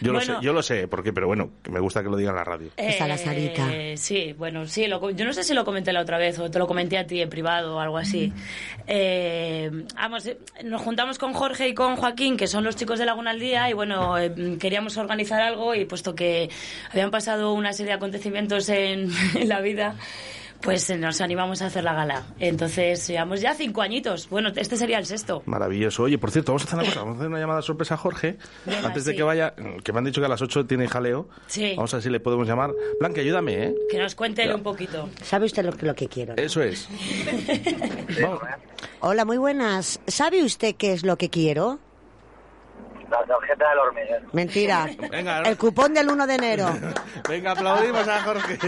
Yo 0.00 0.12
lo 0.12 0.20
sé, 0.20 0.34
yo 0.40 0.52
lo 0.52 0.62
sé, 0.62 0.88
porque, 0.88 1.12
pero 1.12 1.26
bueno, 1.26 1.52
que 1.62 1.70
me 1.70 1.80
gusta 1.80 2.02
que 2.02 2.08
lo 2.08 2.16
diga 2.16 2.30
en 2.30 2.36
la 2.36 2.44
radio. 2.44 2.70
Está 2.76 3.06
la 3.06 3.18
Sarita. 3.18 3.72
Eh, 3.72 3.96
sí, 3.96 4.34
bueno, 4.36 4.66
sí. 4.66 4.86
lo 4.86 5.10
yo 5.10 5.24
no 5.24 5.32
sé 5.32 5.44
si 5.44 5.54
lo 5.54 5.64
comenté 5.64 5.92
la 5.92 6.00
otra 6.00 6.18
vez 6.18 6.38
o 6.38 6.50
te 6.50 6.58
lo 6.58 6.66
comenté 6.66 6.98
a 6.98 7.06
ti 7.06 7.20
en 7.20 7.28
privado 7.28 7.76
o 7.76 7.80
algo 7.80 7.98
así. 7.98 8.32
Eh, 8.86 9.70
vamos, 9.94 10.26
eh, 10.26 10.38
nos 10.64 10.82
juntamos 10.82 11.18
con 11.18 11.32
Jorge 11.32 11.68
y 11.68 11.74
con 11.74 11.96
Joaquín, 11.96 12.36
que 12.36 12.46
son 12.46 12.64
los 12.64 12.76
chicos 12.76 12.98
de 12.98 13.06
Laguna 13.06 13.30
al 13.30 13.40
Día, 13.40 13.68
y 13.70 13.72
bueno, 13.72 14.18
eh, 14.18 14.56
queríamos 14.58 14.96
organizar 14.96 15.40
algo 15.40 15.74
y 15.74 15.84
puesto 15.84 16.14
que 16.14 16.50
habían 16.90 17.10
pasado 17.10 17.52
una 17.52 17.72
serie 17.72 17.90
de 17.92 17.96
acontecimientos 17.96 18.68
en, 18.68 19.10
en 19.34 19.48
la 19.48 19.60
vida. 19.60 19.96
Pues 20.62 20.88
eh, 20.90 20.96
nos 20.96 21.20
animamos 21.20 21.60
a 21.62 21.66
hacer 21.66 21.84
la 21.84 21.92
gala. 21.92 22.24
Entonces, 22.38 23.06
llevamos 23.06 23.40
ya 23.40 23.54
cinco 23.54 23.82
añitos. 23.82 24.28
Bueno, 24.30 24.50
este 24.56 24.76
sería 24.76 24.98
el 24.98 25.06
sexto. 25.06 25.42
Maravilloso. 25.46 26.04
Oye, 26.04 26.18
por 26.18 26.30
cierto, 26.30 26.52
vamos 26.52 26.62
a 26.62 26.66
hacer 26.66 26.78
una 26.78 26.88
cosa. 26.88 27.00
Vamos 27.00 27.14
a 27.14 27.18
hacer 27.18 27.28
una 27.28 27.38
llamada 27.38 27.62
sorpresa 27.62 27.94
a 27.94 27.96
Jorge. 27.98 28.38
Venga, 28.64 28.86
antes 28.88 29.04
de 29.04 29.12
sí. 29.12 29.16
que 29.16 29.22
vaya, 29.22 29.54
que 29.82 29.92
me 29.92 29.98
han 29.98 30.04
dicho 30.04 30.20
que 30.20 30.26
a 30.26 30.30
las 30.30 30.40
8 30.40 30.66
tiene 30.66 30.88
jaleo. 30.88 31.28
Sí. 31.46 31.74
Vamos 31.76 31.92
a 31.92 31.98
ver 31.98 32.02
si 32.04 32.10
le 32.10 32.20
podemos 32.20 32.46
llamar. 32.46 32.70
Blanca, 32.98 33.20
ayúdame, 33.20 33.64
¿eh? 33.64 33.74
Que 33.90 33.98
nos 33.98 34.14
cuente 34.14 34.52
un 34.54 34.62
poquito. 34.62 35.08
¿Sabe 35.22 35.46
usted 35.46 35.64
lo 35.64 35.72
que, 35.72 35.86
lo 35.86 35.94
que 35.94 36.08
quiero? 36.08 36.34
no? 36.34 36.42
Eso 36.42 36.62
es. 36.62 36.88
Vamos. 38.22 38.40
Hola, 39.00 39.24
muy 39.24 39.36
buenas. 39.36 40.00
¿Sabe 40.06 40.42
usted 40.42 40.74
qué 40.76 40.92
es 40.92 41.04
lo 41.04 41.16
que 41.16 41.28
quiero? 41.28 41.78
La 43.10 43.24
tarjeta 43.24 43.68
del 43.70 43.78
hormiguero. 43.78 44.26
Mentira. 44.32 44.86
Venga, 45.10 45.40
El 45.42 45.56
cupón 45.56 45.94
del 45.94 46.08
1 46.10 46.26
de 46.26 46.34
enero. 46.34 46.66
Venga, 47.28 47.52
aplaudimos 47.52 48.06
a 48.08 48.22
Jorge. 48.22 48.58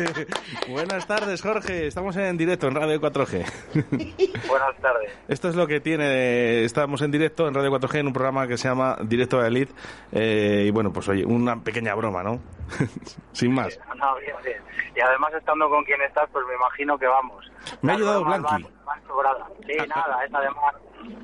Buenas 0.68 1.06
tardes, 1.06 1.42
Jorge. 1.42 1.86
Estamos 1.86 2.16
en 2.16 2.36
directo 2.36 2.68
en 2.68 2.74
Radio 2.74 3.00
4G. 3.00 3.44
Buenas 4.48 4.76
tardes. 4.80 5.12
Esto 5.28 5.48
es 5.48 5.56
lo 5.56 5.66
que 5.66 5.80
tiene. 5.80 6.64
Estamos 6.64 7.02
en 7.02 7.10
directo 7.10 7.48
en 7.48 7.54
Radio 7.54 7.70
4G 7.72 7.98
en 8.00 8.06
un 8.08 8.12
programa 8.12 8.46
que 8.46 8.56
se 8.56 8.68
llama 8.68 8.96
Directo 9.02 9.40
de 9.40 9.48
Elite. 9.48 9.72
Eh, 10.12 10.64
y 10.66 10.70
bueno, 10.70 10.92
pues 10.92 11.08
oye, 11.08 11.24
una 11.24 11.62
pequeña 11.62 11.94
broma, 11.94 12.22
¿no? 12.22 12.40
Sin 13.32 13.52
más. 13.54 13.78
No, 13.96 14.16
bien, 14.16 14.36
bien. 14.44 14.58
Y 14.94 15.00
además 15.00 15.32
estando 15.34 15.68
con 15.68 15.84
quien 15.84 16.00
estás, 16.02 16.28
pues 16.32 16.44
me 16.46 16.54
imagino 16.54 16.98
que 16.98 17.06
vamos. 17.06 17.44
Me 17.82 17.92
ha 17.92 17.94
ayudado 17.96 18.24
Blanqui. 18.24 18.62
van- 18.62 18.66
van 18.84 19.02
sobradas. 19.06 19.48
Sí, 19.66 19.76
nada, 19.88 20.24
es 20.24 20.32
además 20.34 20.74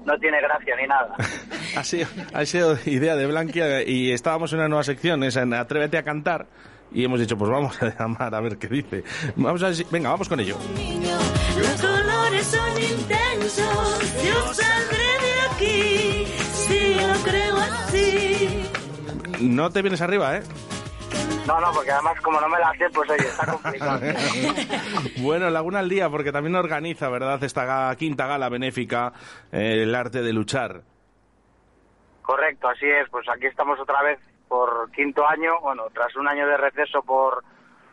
no 0.05 0.19
tiene 0.19 0.41
gracia 0.41 0.77
ni 0.77 0.87
nada. 0.87 1.15
Ha 1.77 1.83
sido, 1.85 2.07
ha 2.35 2.45
sido 2.45 2.77
idea 3.03 3.17
de 3.17 3.27
Blanquia 3.27 3.83
y 3.83 4.13
estábamos 4.13 4.53
en 4.53 4.61
una 4.61 4.69
nueva 4.69 4.85
sección, 4.85 5.23
esa 5.25 5.43
en 5.43 5.55
Atrévete 5.55 5.99
a 5.99 6.03
cantar. 6.05 6.47
Y 6.95 7.05
hemos 7.05 7.21
dicho, 7.21 7.37
pues 7.39 7.51
vamos 7.51 7.81
a 7.83 7.89
llamar 7.99 8.35
a 8.35 8.41
ver 8.41 8.59
qué 8.59 8.69
dice. 8.69 9.03
Vamos 9.37 9.63
a 9.63 9.67
ver 9.67 9.77
si- 9.77 9.87
Venga, 9.91 10.11
vamos 10.11 10.29
con 10.29 10.39
ello. 10.41 10.57
Los 11.59 11.81
colores 11.81 12.47
son 12.47 12.71
intensos, 12.71 14.23
yo 14.25 14.53
saldré 14.55 14.99
de 14.99 15.41
aquí, 15.51 16.27
si 16.53 16.95
lo 16.95 17.15
creo 17.25 17.57
así. 17.57 18.65
No 19.41 19.71
te 19.71 19.81
vienes 19.83 20.01
arriba, 20.03 20.37
¿eh? 20.37 20.43
No, 21.47 21.61
no, 21.61 21.73
porque 21.73 21.91
además 21.91 22.15
como 22.23 22.41
no 22.41 22.49
me 22.49 22.59
la 22.61 22.71
sé, 22.79 22.85
pues 22.95 23.11
oye, 23.11 23.27
está 23.29 23.47
complicado. 23.47 24.01
Bueno, 25.19 25.51
Laguna 25.51 25.81
al 25.81 25.89
Día, 25.89 26.09
porque 26.09 26.31
también 26.31 26.55
organiza, 26.55 27.09
¿verdad?, 27.09 27.43
esta 27.43 27.95
quinta 27.99 28.27
gala 28.27 28.49
benéfica, 28.49 29.13
eh, 29.51 29.83
el 29.83 29.95
arte 29.95 30.23
de 30.23 30.33
luchar. 30.33 30.83
Correcto, 32.33 32.67
así 32.67 32.89
es. 32.89 33.11
Pues 33.11 33.29
aquí 33.29 33.45
estamos 33.45 33.79
otra 33.79 34.01
vez 34.01 34.19
por 34.49 34.91
quinto 34.93 35.29
año, 35.29 35.61
bueno, 35.61 35.83
tras 35.93 36.17
un 36.17 36.27
año 36.27 36.47
de 36.47 36.57
receso 36.57 37.03
por 37.03 37.45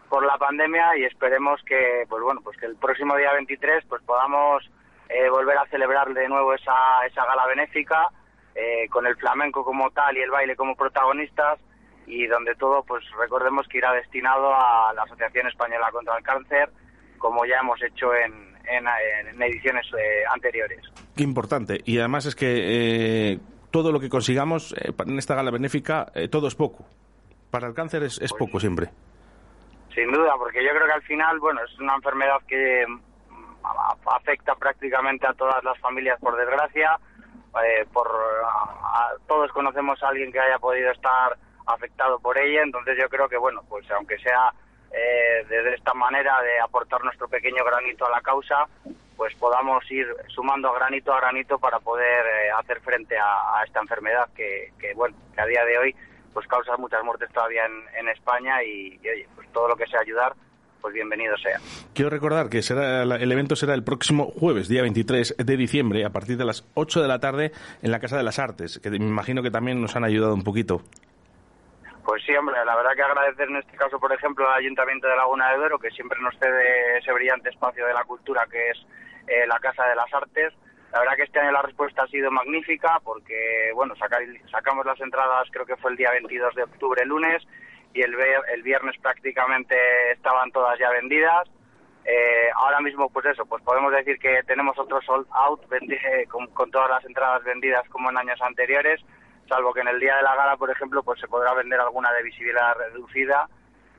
por 0.08 0.25
la 0.25 0.38
pandemia 0.38 0.95
y 0.97 1.04
esperemos 1.04 1.62
que, 1.63 2.06
pues 2.08 2.23
bueno, 2.23 2.39
pues 2.41 2.56
que 2.58 2.65
el 2.65 2.78
próximo 2.78 3.17
día 3.17 3.34
23 3.34 3.84
pues 3.89 4.02
podamos 4.04 4.63
eh, 5.10 5.30
volver 5.30 5.58
a 5.58 5.65
celebrar 5.65 6.13
de 6.13 6.30
nuevo 6.30 6.54
esa, 6.54 7.06
esa 7.06 7.25
gala 7.25 7.47
benéfica 7.47 8.08
eh, 8.56 8.88
con 8.89 9.06
el 9.06 9.17
flamenco 9.17 9.65
como 9.65 9.91
tal 9.91 10.15
y 10.17 10.21
el 10.21 10.32
baile 10.32 10.56
como 10.56 10.73
protagonistas 10.78 11.60
y 12.08 12.25
donde 12.25 12.56
todo, 12.56 12.82
pues 12.84 13.04
recordemos 13.19 13.67
que 13.67 13.80
irá 13.80 13.91
destinado 13.91 14.56
a 14.56 14.93
la 14.93 15.04
Asociación 15.04 15.47
Española 15.47 15.91
contra 15.91 16.17
el 16.17 16.23
Cáncer, 16.23 16.69
como 17.17 17.45
ya 17.45 17.60
hemos 17.60 17.84
hecho 17.84 18.15
en, 18.15 18.56
en, 18.69 18.88
en 19.28 19.41
ediciones 19.43 19.86
eh, 19.88 20.23
anteriores. 20.34 20.80
Importante. 21.17 21.82
Y 21.84 21.99
además 21.99 22.25
es 22.25 22.36
que 22.36 23.34
eh, 23.34 23.39
todo 23.71 23.91
lo 23.91 23.99
que 23.99 24.10
consigamos 24.10 24.73
eh, 24.73 24.91
en 25.05 25.17
esta 25.17 25.36
gala 25.36 25.51
benéfica, 25.51 26.08
eh, 26.15 26.27
todo 26.27 26.47
es 26.47 26.55
poco. 26.55 26.86
Para 27.51 27.67
el 27.67 27.73
cáncer 27.73 28.03
es, 28.03 28.19
es 28.21 28.32
poco 28.34 28.60
siempre. 28.60 28.89
Sin 29.95 30.12
duda, 30.12 30.34
porque 30.38 30.63
yo 30.63 30.69
creo 30.71 30.86
que 30.86 30.93
al 30.93 31.01
final, 31.03 31.39
bueno, 31.39 31.62
es 31.63 31.79
una 31.79 31.95
enfermedad 31.95 32.38
que 32.47 32.86
mm, 32.88 32.99
afecta 34.08 34.55
prácticamente 34.55 35.27
a 35.27 35.34
todas 35.34 35.63
las 35.63 35.77
familias, 35.79 36.19
por 36.19 36.38
desgracia. 36.38 36.97
Eh, 37.65 37.86
por 37.91 38.08
a- 38.08 38.99
a- 38.99 39.13
todos 39.27 39.51
conocemos 39.51 40.01
a 40.03 40.10
alguien 40.10 40.32
que 40.32 40.39
haya 40.39 40.60
podido 40.60 40.91
estar 40.91 41.36
afectado 41.65 42.19
por 42.19 42.38
ella, 42.38 42.62
entonces 42.62 42.95
yo 43.01 43.10
creo 43.10 43.27
que, 43.27 43.38
bueno, 43.38 43.62
pues 43.67 43.89
aunque 43.91 44.17
sea 44.19 44.53
eh, 44.91 45.45
de 45.47 45.73
esta 45.75 45.93
manera 45.93 46.41
de 46.41 46.60
aportar 46.60 47.04
nuestro 47.04 47.28
pequeño 47.28 47.63
granito 47.63 48.06
a 48.06 48.10
la 48.10 48.21
causa, 48.21 48.65
pues 49.15 49.36
podamos 49.36 49.84
ir 49.91 50.08
sumando 50.28 50.71
granito 50.73 51.13
a 51.13 51.19
granito 51.19 51.60
para 51.60 51.80
poder 51.80 52.25
eh, 52.25 52.52
hacer 52.58 52.80
frente 52.82 53.17
a, 53.17 53.63
esta 53.65 53.82
enfermedad 53.82 54.30
que, 54.36 54.71
que, 54.80 54.93
bueno, 54.93 55.15
que 55.36 55.41
a 55.41 55.45
día 55.45 55.65
de 55.65 55.78
hoy 55.78 55.95
pues 56.34 56.47
causa 56.47 56.78
muchas 56.78 57.04
muertes 57.04 57.30
todavía 57.34 57.63
en, 57.65 58.08
España 58.08 58.63
y, 58.63 58.99
y, 59.04 59.10
oye, 59.10 59.28
pues 59.36 59.52
todo 59.52 59.67
lo 59.67 59.75
que 59.75 59.88
sea 59.88 59.99
ayudar, 59.99 60.34
pues 60.80 60.93
bienvenido 60.93 61.36
sea. 61.38 61.60
Quiero 61.93 62.10
recordar 62.10 62.49
que 62.49 62.62
será 62.62 63.04
el 63.04 63.32
evento 63.32 63.56
será 63.56 63.73
el 63.73 63.84
próximo 63.84 64.28
jueves, 64.28 64.67
día 64.67 64.82
23 64.82 65.36
de 65.38 65.58
diciembre, 65.58 66.06
a 66.06 66.12
partir 66.12 66.38
de 66.38 66.45
las 66.45 66.65
8 66.75 67.02
de 67.02 67.08
la 67.08 67.19
tarde 67.19 67.52
en 67.82 67.91
la 67.91 67.99
Casa 67.99 68.17
de 68.17 68.23
las 68.23 68.39
Artes, 68.39 68.80
que 68.80 68.89
me 68.89 68.97
imagino 68.97 69.43
que 69.43 69.52
también 69.52 69.82
nos 69.82 69.95
han 69.95 70.04
ayudado 70.04 70.34
un 70.34 70.43
poquito. 70.43 70.82
Pues 72.03 72.23
sí, 72.25 72.35
hombre, 72.35 72.55
la 72.65 72.75
verdad 72.75 72.95
que 72.95 73.03
agradecer 73.03 73.49
en 73.49 73.57
este 73.57 73.77
caso, 73.77 73.99
por 73.99 74.12
ejemplo, 74.12 74.49
al 74.49 74.59
Ayuntamiento 74.59 75.07
de 75.07 75.15
Laguna 75.15 75.51
de 75.51 75.57
Duero, 75.57 75.79
que 75.79 75.91
siempre 75.91 76.19
nos 76.21 76.38
cede 76.39 76.97
ese 76.97 77.12
brillante 77.12 77.49
espacio 77.49 77.85
de 77.85 77.93
la 77.93 78.03
cultura 78.03 78.47
que 78.49 78.69
es 78.69 78.77
eh, 79.27 79.45
la 79.47 79.59
Casa 79.59 79.85
de 79.85 79.95
las 79.95 80.12
Artes. 80.13 80.53
La 80.91 80.99
verdad 80.99 81.15
que 81.15 81.23
este 81.23 81.39
año 81.39 81.51
la 81.51 81.62
respuesta 81.62 82.03
ha 82.03 82.07
sido 82.07 82.31
magnífica 82.31 82.99
porque, 83.03 83.71
bueno, 83.75 83.93
sacamos 84.51 84.85
las 84.85 84.99
entradas 85.01 85.47
creo 85.51 85.65
que 85.65 85.77
fue 85.77 85.91
el 85.91 85.97
día 85.97 86.12
22 86.12 86.55
de 86.55 86.63
octubre, 86.63 87.05
lunes, 87.05 87.45
y 87.93 88.01
el, 88.01 88.15
el 88.53 88.63
viernes 88.63 88.95
prácticamente 89.01 89.75
estaban 90.12 90.51
todas 90.51 90.79
ya 90.79 90.89
vendidas. 90.89 91.47
Eh, 92.05 92.49
ahora 92.55 92.79
mismo, 92.79 93.09
pues 93.09 93.25
eso, 93.27 93.45
pues 93.45 93.63
podemos 93.63 93.91
decir 93.91 94.17
que 94.17 94.41
tenemos 94.47 94.77
otro 94.79 94.99
sold 95.01 95.27
out 95.31 95.62
eh, 95.71 96.25
con, 96.27 96.47
con 96.47 96.71
todas 96.71 96.89
las 96.89 97.05
entradas 97.05 97.43
vendidas 97.43 97.88
como 97.89 98.09
en 98.09 98.17
años 98.17 98.41
anteriores, 98.41 98.99
salvo 99.49 99.73
que 99.73 99.81
en 99.81 99.89
el 99.89 99.99
día 99.99 100.15
de 100.15 100.23
la 100.23 100.35
gala, 100.35 100.55
por 100.55 100.69
ejemplo, 100.71 101.03
pues 101.03 101.19
se 101.19 101.27
podrá 101.27 101.53
vender 101.53 101.79
alguna 101.79 102.12
de 102.13 102.23
visibilidad 102.23 102.73
reducida 102.77 103.49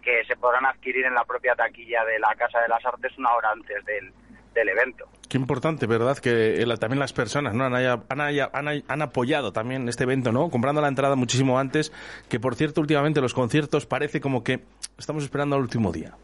que 0.03 0.25
se 0.25 0.37
podrán 0.37 0.65
adquirir 0.65 1.05
en 1.05 1.15
la 1.15 1.25
propia 1.25 1.55
taquilla 1.55 2.03
de 2.07 2.19
la 2.19 2.35
Casa 2.37 2.61
de 2.61 2.69
las 2.69 2.83
Artes 2.87 3.13
una 3.19 3.35
hora 3.35 3.51
antes 3.51 3.85
del, 3.85 4.11
del 4.55 4.69
evento. 4.71 5.07
Qué 5.29 5.37
importante, 5.37 5.87
¿verdad? 5.87 6.17
Que 6.19 6.63
el- 6.63 6.79
también 6.79 6.99
las 6.99 7.13
personas 7.13 7.53
¿no? 7.55 7.65
han, 7.65 7.75
haya- 7.75 8.01
han, 8.09 8.21
han, 8.21 8.83
han 8.89 9.03
apoyado 9.03 9.53
también 9.53 9.89
este 9.89 10.05
evento, 10.05 10.33
¿no? 10.33 10.49
Comprando 10.51 10.81
la 10.81 10.89
entrada 10.89 11.17
muchísimo 11.17 11.59
antes, 11.59 11.93
que 12.31 12.41
por 12.41 12.55
cierto, 12.55 12.81
últimamente 12.81 13.21
los 13.21 13.35
conciertos 13.35 13.85
parece 13.87 14.21
como 14.23 14.43
que 14.43 14.61
estamos 14.99 15.23
esperando 15.23 15.57
al 15.57 15.63
último 15.63 15.93
día. 15.93 16.15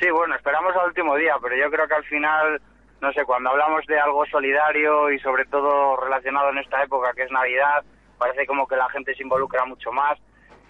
Sí, 0.00 0.10
bueno, 0.10 0.34
esperamos 0.34 0.74
al 0.76 0.88
último 0.88 1.16
día, 1.16 1.34
pero 1.40 1.56
yo 1.56 1.70
creo 1.70 1.88
que 1.88 1.94
al 1.94 2.04
final, 2.04 2.60
no 3.04 3.12
sé, 3.12 3.24
cuando 3.26 3.50
hablamos 3.50 3.84
de 3.86 4.00
algo 4.00 4.24
solidario 4.24 5.12
y 5.12 5.18
sobre 5.20 5.44
todo 5.44 5.94
relacionado 5.96 6.48
en 6.48 6.58
esta 6.58 6.82
época 6.82 7.12
que 7.12 7.24
es 7.24 7.30
Navidad, 7.30 7.84
parece 8.16 8.46
como 8.46 8.66
que 8.66 8.76
la 8.76 8.88
gente 8.88 9.14
se 9.14 9.22
involucra 9.22 9.66
mucho 9.66 9.92
más. 9.92 10.18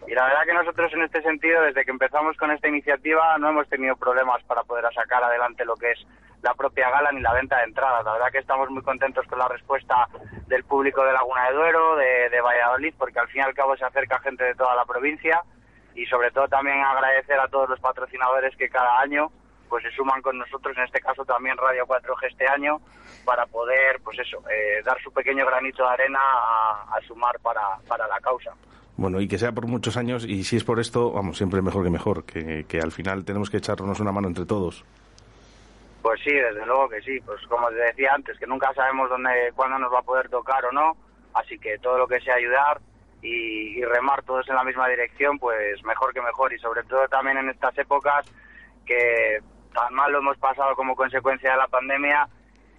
Y 0.08 0.14
la 0.14 0.24
verdad 0.24 0.42
que 0.44 0.52
nosotros 0.52 0.92
en 0.94 1.02
este 1.02 1.22
sentido, 1.22 1.62
desde 1.62 1.84
que 1.84 1.92
empezamos 1.92 2.36
con 2.36 2.50
esta 2.50 2.66
iniciativa, 2.66 3.38
no 3.38 3.50
hemos 3.50 3.68
tenido 3.68 3.94
problemas 3.94 4.42
para 4.44 4.64
poder 4.64 4.84
sacar 4.92 5.22
adelante 5.22 5.64
lo 5.64 5.76
que 5.76 5.92
es 5.92 6.06
la 6.42 6.54
propia 6.54 6.90
gala 6.90 7.12
ni 7.12 7.20
la 7.20 7.32
venta 7.32 7.58
de 7.58 7.64
entradas. 7.64 8.04
La 8.04 8.14
verdad 8.14 8.32
que 8.32 8.38
estamos 8.38 8.68
muy 8.68 8.82
contentos 8.82 9.24
con 9.28 9.38
la 9.38 9.46
respuesta 9.46 10.08
del 10.48 10.64
público 10.64 11.04
de 11.04 11.12
Laguna 11.12 11.48
de 11.48 11.54
Duero, 11.54 11.96
de, 11.96 12.30
de 12.30 12.40
Valladolid, 12.40 12.94
porque 12.98 13.20
al 13.20 13.28
fin 13.28 13.42
y 13.42 13.44
al 13.44 13.54
cabo 13.54 13.76
se 13.76 13.84
acerca 13.84 14.18
gente 14.18 14.42
de 14.42 14.56
toda 14.56 14.74
la 14.74 14.84
provincia 14.84 15.40
y 15.94 16.04
sobre 16.06 16.32
todo 16.32 16.48
también 16.48 16.82
agradecer 16.82 17.38
a 17.38 17.46
todos 17.46 17.68
los 17.68 17.78
patrocinadores 17.78 18.56
que 18.56 18.68
cada 18.68 18.98
año 18.98 19.30
pues 19.68 19.82
se 19.82 19.90
suman 19.90 20.22
con 20.22 20.38
nosotros, 20.38 20.76
en 20.76 20.84
este 20.84 21.00
caso 21.00 21.24
también 21.24 21.56
Radio 21.56 21.86
4G 21.86 22.28
este 22.30 22.46
año, 22.46 22.80
para 23.24 23.46
poder, 23.46 24.00
pues 24.02 24.18
eso, 24.18 24.38
eh, 24.50 24.82
dar 24.84 25.00
su 25.02 25.12
pequeño 25.12 25.46
granito 25.46 25.82
de 25.82 25.90
arena 25.90 26.20
a, 26.20 26.96
a 26.96 27.00
sumar 27.06 27.38
para, 27.40 27.78
para 27.88 28.06
la 28.06 28.20
causa. 28.20 28.52
Bueno, 28.96 29.20
y 29.20 29.26
que 29.26 29.38
sea 29.38 29.52
por 29.52 29.66
muchos 29.66 29.96
años, 29.96 30.24
y 30.24 30.44
si 30.44 30.56
es 30.56 30.64
por 30.64 30.78
esto, 30.78 31.10
vamos, 31.10 31.36
siempre 31.36 31.60
mejor 31.62 31.82
que 31.82 31.90
mejor, 31.90 32.24
que, 32.24 32.64
que 32.68 32.78
al 32.78 32.92
final 32.92 33.24
tenemos 33.24 33.50
que 33.50 33.56
echarnos 33.56 33.98
una 33.98 34.12
mano 34.12 34.28
entre 34.28 34.46
todos. 34.46 34.84
Pues 36.04 36.20
sí, 36.20 36.32
desde 36.32 36.66
luego 36.66 36.88
que 36.90 37.00
sí. 37.00 37.18
Pues 37.24 37.40
como 37.46 37.68
te 37.68 37.76
decía 37.76 38.10
antes, 38.14 38.38
que 38.38 38.46
nunca 38.46 38.72
sabemos 38.74 39.08
dónde, 39.08 39.52
cuándo 39.56 39.78
nos 39.78 39.90
va 39.90 40.00
a 40.00 40.02
poder 40.02 40.28
tocar 40.28 40.62
o 40.66 40.70
no. 40.70 40.96
Así 41.32 41.58
que 41.58 41.78
todo 41.78 41.96
lo 41.96 42.06
que 42.06 42.20
sea 42.20 42.34
ayudar 42.34 42.78
y, 43.22 43.78
y 43.78 43.84
remar 43.84 44.22
todos 44.22 44.46
en 44.48 44.54
la 44.54 44.64
misma 44.64 44.86
dirección, 44.86 45.38
pues 45.38 45.82
mejor 45.82 46.12
que 46.12 46.20
mejor. 46.20 46.52
Y 46.52 46.58
sobre 46.58 46.82
todo 46.84 47.08
también 47.08 47.38
en 47.38 47.48
estas 47.48 47.76
épocas 47.78 48.26
que 48.84 49.38
tan 49.74 49.92
mal 49.92 50.10
lo 50.12 50.18
hemos 50.18 50.38
pasado 50.38 50.74
como 50.74 50.96
consecuencia 50.96 51.50
de 51.50 51.58
la 51.58 51.68
pandemia 51.68 52.28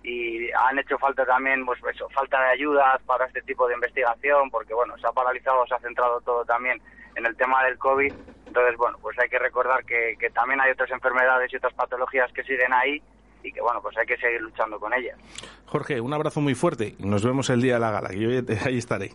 y 0.03 0.51
han 0.51 0.79
hecho 0.79 0.97
falta 0.97 1.25
también, 1.25 1.65
pues 1.65 1.79
eso, 1.93 2.07
falta 2.09 2.39
de 2.39 2.51
ayudas 2.51 3.01
para 3.05 3.25
este 3.25 3.41
tipo 3.41 3.67
de 3.67 3.73
investigación, 3.75 4.49
porque 4.49 4.73
bueno, 4.73 4.97
se 4.97 5.07
ha 5.07 5.11
paralizado, 5.11 5.65
se 5.67 5.75
ha 5.75 5.79
centrado 5.79 6.21
todo 6.21 6.45
también 6.45 6.81
en 7.15 7.25
el 7.25 7.35
tema 7.35 7.63
del 7.63 7.77
COVID. 7.77 8.13
Entonces, 8.47 8.77
bueno, 8.77 8.97
pues 9.01 9.17
hay 9.19 9.29
que 9.29 9.39
recordar 9.39 9.83
que, 9.83 10.15
que 10.19 10.29
también 10.29 10.61
hay 10.61 10.71
otras 10.71 10.91
enfermedades 10.91 11.51
y 11.51 11.57
otras 11.57 11.73
patologías 11.73 12.31
que 12.33 12.43
siguen 12.43 12.71
ahí 12.73 13.01
y 13.43 13.51
que 13.51 13.61
bueno, 13.61 13.81
pues 13.81 13.97
hay 13.97 14.05
que 14.05 14.17
seguir 14.17 14.41
luchando 14.41 14.79
con 14.79 14.93
ellas. 14.93 15.17
Jorge, 15.65 15.99
un 16.01 16.13
abrazo 16.13 16.41
muy 16.41 16.55
fuerte 16.55 16.95
nos 16.99 17.23
vemos 17.23 17.49
el 17.49 17.61
día 17.61 17.75
de 17.75 17.79
la 17.79 17.91
gala, 17.91 18.09
que 18.09 18.19
yo 18.19 18.29
ahí 18.65 18.77
estaré. 18.77 19.11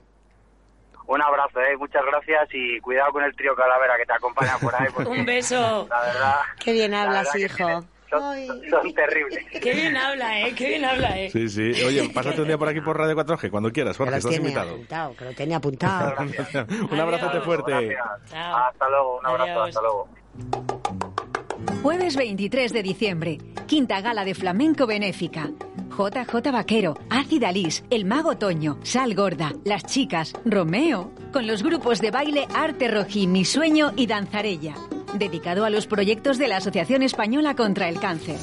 Un 1.11 1.20
abrazo, 1.20 1.61
¿eh? 1.61 1.77
muchas 1.77 2.05
gracias 2.07 2.49
y 2.53 2.79
cuidado 2.79 3.11
con 3.11 3.25
el 3.25 3.35
trío 3.35 3.57
Calavera 3.57 3.96
que 3.99 4.07
te 4.07 4.12
acompaña 4.12 4.57
por 4.59 4.73
ahí. 4.77 4.87
porque 4.94 5.11
Un 5.18 5.27
beso. 5.27 5.88
La 5.90 6.01
verdad. 6.03 6.37
Qué 6.64 6.73
bien 6.73 6.92
la 6.92 7.03
hablas, 7.03 7.35
hijo. 7.35 7.85
Son, 8.09 8.37
son 8.70 8.94
terribles. 8.94 9.44
Qué 9.61 9.75
bien 9.75 9.96
habla, 9.96 10.40
¿eh? 10.40 10.55
Qué 10.55 10.68
bien 10.68 10.85
habla, 10.85 11.18
¿eh? 11.18 11.29
Sí, 11.31 11.49
sí. 11.49 11.73
Oye, 11.85 12.09
pásate 12.14 12.40
un 12.42 12.46
día 12.46 12.57
por 12.59 12.68
aquí 12.68 12.81
por 12.81 12.96
Radio 12.96 13.16
4G, 13.16 13.51
cuando 13.51 13.73
quieras, 13.73 13.96
Jorge, 13.96 14.18
estás 14.18 14.37
invitado. 14.37 14.70
apuntado, 14.70 15.16
que 15.16 15.25
lo 15.25 15.33
tiene 15.33 15.55
apuntado. 15.57 16.14
un 16.92 17.01
abrazote 17.01 17.40
fuerte. 17.40 17.96
Hasta 18.33 18.88
luego, 18.88 19.18
un 19.18 19.27
abrazo, 19.27 19.62
Adiós. 19.62 19.68
hasta 19.68 19.81
luego. 19.81 20.09
Jueves 21.83 22.16
23 22.16 22.73
de 22.73 22.83
diciembre, 22.85 23.38
quinta 23.66 24.01
gala 24.01 24.25
de 24.25 24.35
flamenco 24.35 24.87
benéfica. 24.87 25.51
JJ 26.00 26.50
Vaquero, 26.50 26.98
Ácida 27.10 27.52
Lis, 27.52 27.84
El 27.90 28.06
Mago 28.06 28.38
Toño, 28.38 28.78
Sal 28.82 29.14
Gorda, 29.14 29.52
Las 29.64 29.84
Chicas, 29.84 30.32
Romeo, 30.46 31.12
con 31.30 31.46
los 31.46 31.62
grupos 31.62 32.00
de 32.00 32.10
baile 32.10 32.46
Arte 32.54 32.88
Rojí, 32.88 33.26
Mi 33.26 33.44
Sueño 33.44 33.92
y 33.96 34.06
Danzarella. 34.06 34.74
Dedicado 35.18 35.66
a 35.66 35.70
los 35.70 35.86
proyectos 35.86 36.38
de 36.38 36.48
la 36.48 36.56
Asociación 36.56 37.02
Española 37.02 37.54
contra 37.54 37.88
el 37.88 38.00
Cáncer. 38.00 38.38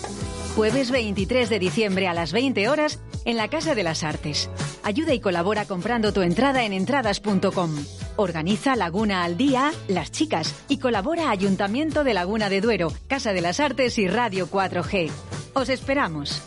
Jueves 0.55 0.91
23 0.91 1.49
de 1.49 1.59
diciembre 1.59 2.07
a 2.07 2.13
las 2.13 2.31
20 2.31 2.69
horas 2.69 2.99
en 3.25 3.37
la 3.37 3.47
Casa 3.47 3.73
de 3.73 3.83
las 3.83 4.03
Artes. 4.03 4.49
Ayuda 4.83 5.13
y 5.13 5.19
colabora 5.19 5.65
comprando 5.65 6.13
tu 6.13 6.21
entrada 6.21 6.63
en 6.63 6.73
entradas.com. 6.73 7.75
Organiza 8.17 8.75
Laguna 8.75 9.23
al 9.23 9.37
Día, 9.37 9.71
Las 9.87 10.11
Chicas 10.11 10.53
y 10.67 10.77
colabora 10.77 11.29
Ayuntamiento 11.29 12.03
de 12.03 12.13
Laguna 12.13 12.49
de 12.49 12.61
Duero, 12.61 12.91
Casa 13.07 13.33
de 13.33 13.41
las 13.41 13.59
Artes 13.59 13.97
y 13.97 14.07
Radio 14.07 14.47
4G. 14.47 15.09
Os 15.53 15.69
esperamos. 15.69 16.41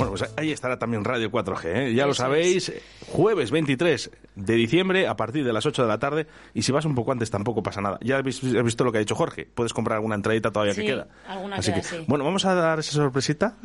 Bueno, 0.00 0.12
pues 0.16 0.32
ahí 0.36 0.50
estará 0.52 0.78
también 0.78 1.04
Radio 1.04 1.30
4G, 1.30 1.64
¿eh? 1.66 1.94
ya 1.94 2.06
lo 2.06 2.14
sabéis, 2.14 2.72
jueves 3.08 3.50
23 3.50 4.10
de 4.34 4.54
diciembre 4.54 5.06
a 5.06 5.14
partir 5.16 5.44
de 5.44 5.52
las 5.52 5.66
8 5.66 5.82
de 5.82 5.88
la 5.88 5.98
tarde 5.98 6.26
y 6.54 6.62
si 6.62 6.72
vas 6.72 6.84
un 6.84 6.94
poco 6.94 7.12
antes 7.12 7.30
tampoco 7.30 7.62
pasa 7.62 7.80
nada. 7.80 7.98
Ya 8.02 8.16
habéis 8.18 8.42
has 8.42 8.64
visto 8.64 8.84
lo 8.84 8.92
que 8.92 8.98
ha 8.98 9.00
dicho 9.00 9.14
Jorge, 9.14 9.46
puedes 9.54 9.72
comprar 9.74 9.96
alguna 9.96 10.14
entradita 10.14 10.50
todavía 10.50 10.74
Sí, 10.74 10.80
que 10.82 10.86
queda. 10.88 11.06
alguna 11.28 11.56
Así 11.56 11.70
queda, 11.72 11.80
que, 11.82 11.86
sí. 11.86 12.04
bueno, 12.08 12.24
vamos 12.24 12.44
a 12.44 12.54
dar 12.54 12.78
esa 12.78 12.92
sorpresita. 12.92 13.56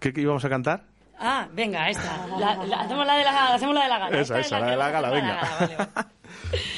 ¿Qué, 0.00 0.12
qué 0.12 0.20
íbamos 0.20 0.44
a 0.44 0.48
cantar? 0.48 0.84
Ah, 1.20 1.48
venga, 1.52 1.88
esta. 1.90 2.26
La- 2.38 2.64
la- 2.64 2.80
hacemos 2.82 3.04
la 3.06 3.16
de 3.16 3.24
la, 3.24 3.54
hacemos 3.54 3.74
la 3.74 3.82
de 3.82 3.88
la 3.88 3.98
gala. 3.98 4.20
Esa, 4.20 4.20
Esta 4.20 4.40
es 4.40 4.46
esa, 4.46 4.58
la 4.60 4.64
que 4.66 4.70
de 4.72 4.76
la 4.76 4.90
gala, 4.90 5.10
venga. 5.10 5.40
vale, 5.60 5.76
vale. 5.76 6.08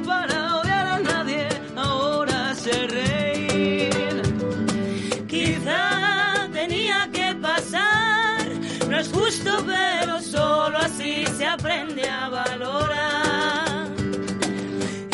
es 9.01 9.11
justo, 9.11 9.51
pero 9.65 10.21
solo 10.21 10.77
así 10.77 11.25
se 11.37 11.45
aprende 11.45 12.07
a 12.07 12.29
valorar. 12.29 13.87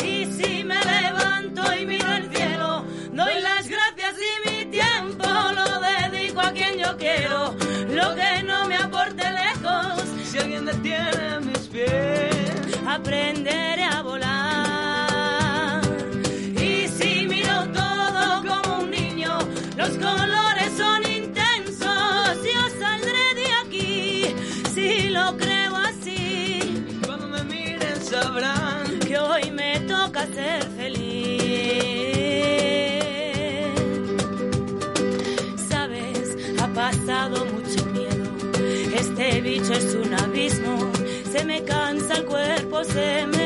Y 0.04 0.26
si 0.26 0.63
me 0.63 0.80
levanto 0.84 1.62
y 1.73 1.86
miro 1.86 2.12
el 2.13 2.30
cielo, 2.36 2.84
doy 3.13 3.41
las 3.41 3.67
gracias 3.69 4.15
y 4.30 4.50
mi 4.50 4.65
tiempo 4.65 5.26
lo 5.60 5.67
dedico 5.80 6.41
a 6.41 6.52
quien 6.52 6.78
yo 6.78 6.97
quiero. 6.97 7.56
Lo 7.89 8.13
que 8.15 8.43
no 8.43 8.67
me 8.67 8.76
aporte 8.76 9.23
lejos, 9.43 10.04
Si 10.30 10.38
alguien 10.38 10.65
detiene 10.65 11.39
mis 11.39 11.60
pies, 11.73 12.80
aprenderé 12.86 13.87
el 42.82 43.37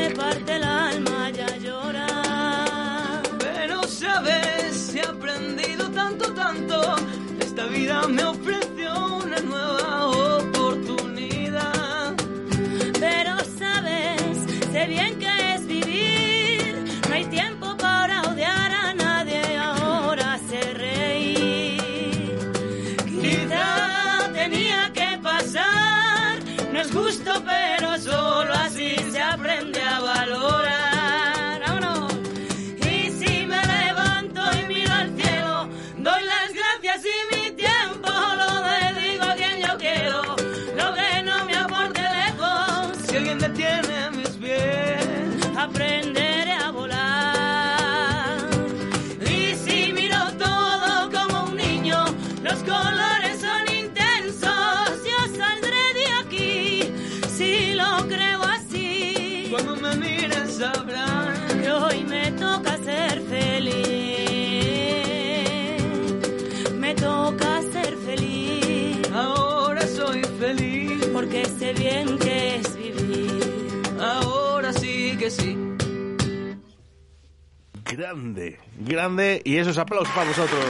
Grande, 78.12 78.58
grande. 78.78 79.40
Y 79.42 79.56
esos 79.56 79.78
aplausos 79.78 80.12
para 80.14 80.28
vosotros. 80.28 80.60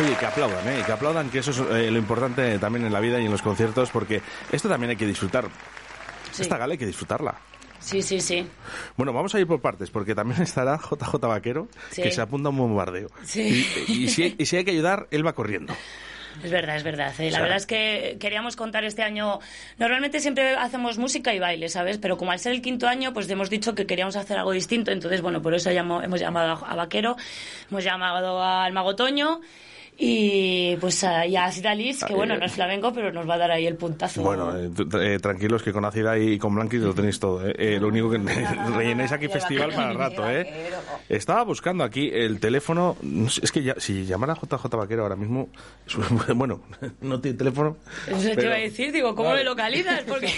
Oye, 0.00 0.16
que 0.16 0.26
aplaudan, 0.26 0.68
¿eh? 0.68 0.82
Que 0.86 0.92
aplaudan, 0.92 1.28
que 1.30 1.38
eso 1.40 1.50
es 1.50 1.58
eh, 1.58 1.90
lo 1.90 1.98
importante 1.98 2.56
también 2.60 2.84
en 2.86 2.92
la 2.92 3.00
vida 3.00 3.20
y 3.20 3.24
en 3.24 3.32
los 3.32 3.42
conciertos, 3.42 3.90
porque 3.90 4.22
esto 4.52 4.68
también 4.68 4.90
hay 4.90 4.96
que 4.96 5.06
disfrutar. 5.06 5.46
Sí. 6.30 6.42
Esta 6.42 6.56
gala 6.56 6.72
hay 6.72 6.78
que 6.78 6.86
disfrutarla. 6.86 7.34
Sí, 7.80 8.00
sí, 8.02 8.20
sí. 8.20 8.46
Bueno, 8.96 9.12
vamos 9.12 9.34
a 9.34 9.40
ir 9.40 9.46
por 9.48 9.60
partes, 9.60 9.90
porque 9.90 10.14
también 10.14 10.40
estará 10.42 10.78
JJ 10.78 11.14
Vaquero, 11.26 11.68
Sí. 11.90 12.02
que 12.02 12.12
se 12.12 12.20
apunta 12.20 12.48
a 12.48 12.50
un 12.50 12.58
bombardeo. 12.58 13.08
Sí. 13.24 13.66
Y, 13.88 14.04
y 14.04 14.08
si, 14.08 14.36
y 14.38 14.46
si 14.46 14.56
hay 14.56 14.64
que 14.64 14.70
ayudar, 14.70 15.08
él 15.10 15.26
va 15.26 15.32
corriendo. 15.32 15.74
Es 16.42 16.50
verdad, 16.50 16.76
es 16.76 16.82
verdad. 16.84 17.12
eh. 17.18 17.30
La 17.30 17.40
verdad 17.40 17.56
es 17.56 17.66
que 17.66 18.16
queríamos 18.20 18.56
contar 18.56 18.84
este 18.84 19.02
año. 19.02 19.40
Normalmente 19.78 20.20
siempre 20.20 20.56
hacemos 20.56 20.98
música 20.98 21.34
y 21.34 21.38
baile, 21.38 21.68
¿sabes? 21.68 21.98
Pero 21.98 22.16
como 22.16 22.32
al 22.32 22.38
ser 22.38 22.52
el 22.52 22.62
quinto 22.62 22.86
año, 22.86 23.12
pues 23.12 23.28
hemos 23.30 23.50
dicho 23.50 23.74
que 23.74 23.86
queríamos 23.86 24.16
hacer 24.16 24.38
algo 24.38 24.52
distinto. 24.52 24.90
Entonces, 24.90 25.20
bueno, 25.20 25.42
por 25.42 25.54
eso 25.54 25.70
llamo- 25.70 26.02
hemos 26.02 26.20
llamado 26.20 26.64
a 26.66 26.74
Vaquero, 26.74 27.16
hemos 27.70 27.84
llamado 27.84 28.42
al 28.42 28.72
Mago 28.72 28.94
Toño 28.96 29.40
y 30.00 30.76
pues 30.76 31.04
y 31.26 31.34
a 31.36 31.50
Sidalis, 31.50 32.04
que 32.04 32.12
Ah, 32.12 32.16
bueno, 32.16 32.34
eh, 32.34 32.38
no 32.38 32.46
es 32.46 32.52
flamenco, 32.52 32.92
pero 32.92 33.12
nos 33.12 33.28
va 33.28 33.34
a 33.34 33.38
dar 33.38 33.50
ahí 33.50 33.66
el 33.66 33.74
puntazo. 33.76 34.22
Bueno, 34.22 34.56
eh, 34.56 34.70
eh, 35.14 35.18
tranquilos 35.20 35.62
que 35.62 35.72
con 35.72 35.84
Acida 35.84 36.16
y 36.16 36.38
con 36.38 36.54
Blanqui 36.54 36.76
lo 36.78 36.94
tenéis 36.94 37.18
todo. 37.18 37.44
eh. 37.46 37.54
Eh, 37.58 37.78
lo 37.80 37.88
único 37.88 38.08
que 38.08 38.18
rellenáis 38.76 39.10
aquí 39.10 39.26
festival 39.28 39.72
para 39.74 39.90
el 39.90 39.98
rato. 39.98 40.30
¿eh? 40.30 40.70
Estaba 41.08 41.42
buscando 41.42 41.82
aquí 41.82 42.10
el 42.12 42.38
teléfono. 42.38 42.96
Es 43.42 43.50
que 43.50 43.62
ya- 43.64 43.74
si 43.78 44.04
llamara 44.06 44.34
JJ 44.34 44.76
Vaquero 44.76 45.02
ahora 45.02 45.16
mismo, 45.16 45.48
bueno, 46.36 46.60
no 47.00 47.20
tiene 47.20 47.36
teléfono. 47.36 47.76
Eso 48.06 48.30
te 48.36 48.44
iba 48.44 48.54
a 48.54 48.58
decir, 48.58 48.92
digo, 48.92 49.14
¿cómo 49.16 49.32
me 49.32 49.42
localizas? 49.42 50.02
Porque 50.02 50.30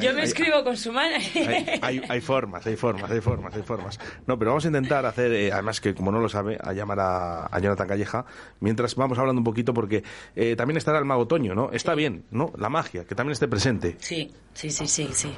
yo 0.00 0.14
me 0.14 0.22
escribo 0.22 0.62
con 0.62 0.76
su 0.76 0.92
mano. 0.92 1.16
hay, 1.34 1.78
hay- 1.82 2.02
hay 2.08 2.20
formas, 2.20 2.64
hay 2.66 2.76
formas, 2.76 3.10
hay 3.10 3.20
formas, 3.20 3.52
hay 3.54 3.62
formas. 3.62 3.98
No, 4.28 4.38
pero 4.38 4.52
vamos 4.52 4.64
a 4.64 4.68
intentar 4.68 5.04
hacer, 5.06 5.32
eh, 5.32 5.50
además 5.52 5.80
que 5.80 5.92
como 5.92 6.12
no 6.12 6.20
lo 6.20 6.28
sabe, 6.28 6.56
a 6.62 6.72
llamar 6.72 7.00
a, 7.00 7.46
a 7.46 7.58
Jonathan 7.58 7.88
Calleja, 7.88 8.24
mientras 8.60 8.75
vamos 8.96 9.18
hablando 9.18 9.40
un 9.40 9.44
poquito, 9.44 9.74
porque 9.74 10.02
eh, 10.34 10.56
también 10.56 10.76
estará 10.76 10.98
el 10.98 11.04
mago 11.04 11.26
Toño, 11.26 11.54
¿no? 11.54 11.70
Está 11.72 11.94
bien, 11.94 12.24
¿no? 12.30 12.52
La 12.58 12.68
magia, 12.68 13.04
que 13.04 13.14
también 13.14 13.32
esté 13.32 13.48
presente. 13.48 13.96
Sí, 13.98 14.30
sí, 14.54 14.70
sí, 14.70 14.86
sí, 14.86 15.08
sí. 15.12 15.32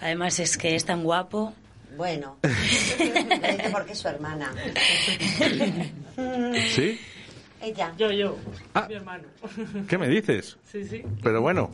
Además 0.00 0.38
es 0.40 0.56
que 0.56 0.74
es 0.74 0.84
tan 0.84 1.02
guapo. 1.02 1.54
Bueno, 1.96 2.36
porque 3.72 3.92
es 3.92 3.98
su 3.98 4.08
hermana. 4.08 4.52
¿Sí? 6.70 6.98
Ella. 7.60 7.92
Yo, 7.98 8.10
yo. 8.10 8.36
Ah. 8.74 8.86
Mi 8.88 8.94
hermano. 8.94 9.24
¿Qué 9.88 9.98
me 9.98 10.08
dices? 10.08 10.56
Sí, 10.70 10.84
sí. 10.84 11.02
Pero 11.22 11.42
bueno, 11.42 11.70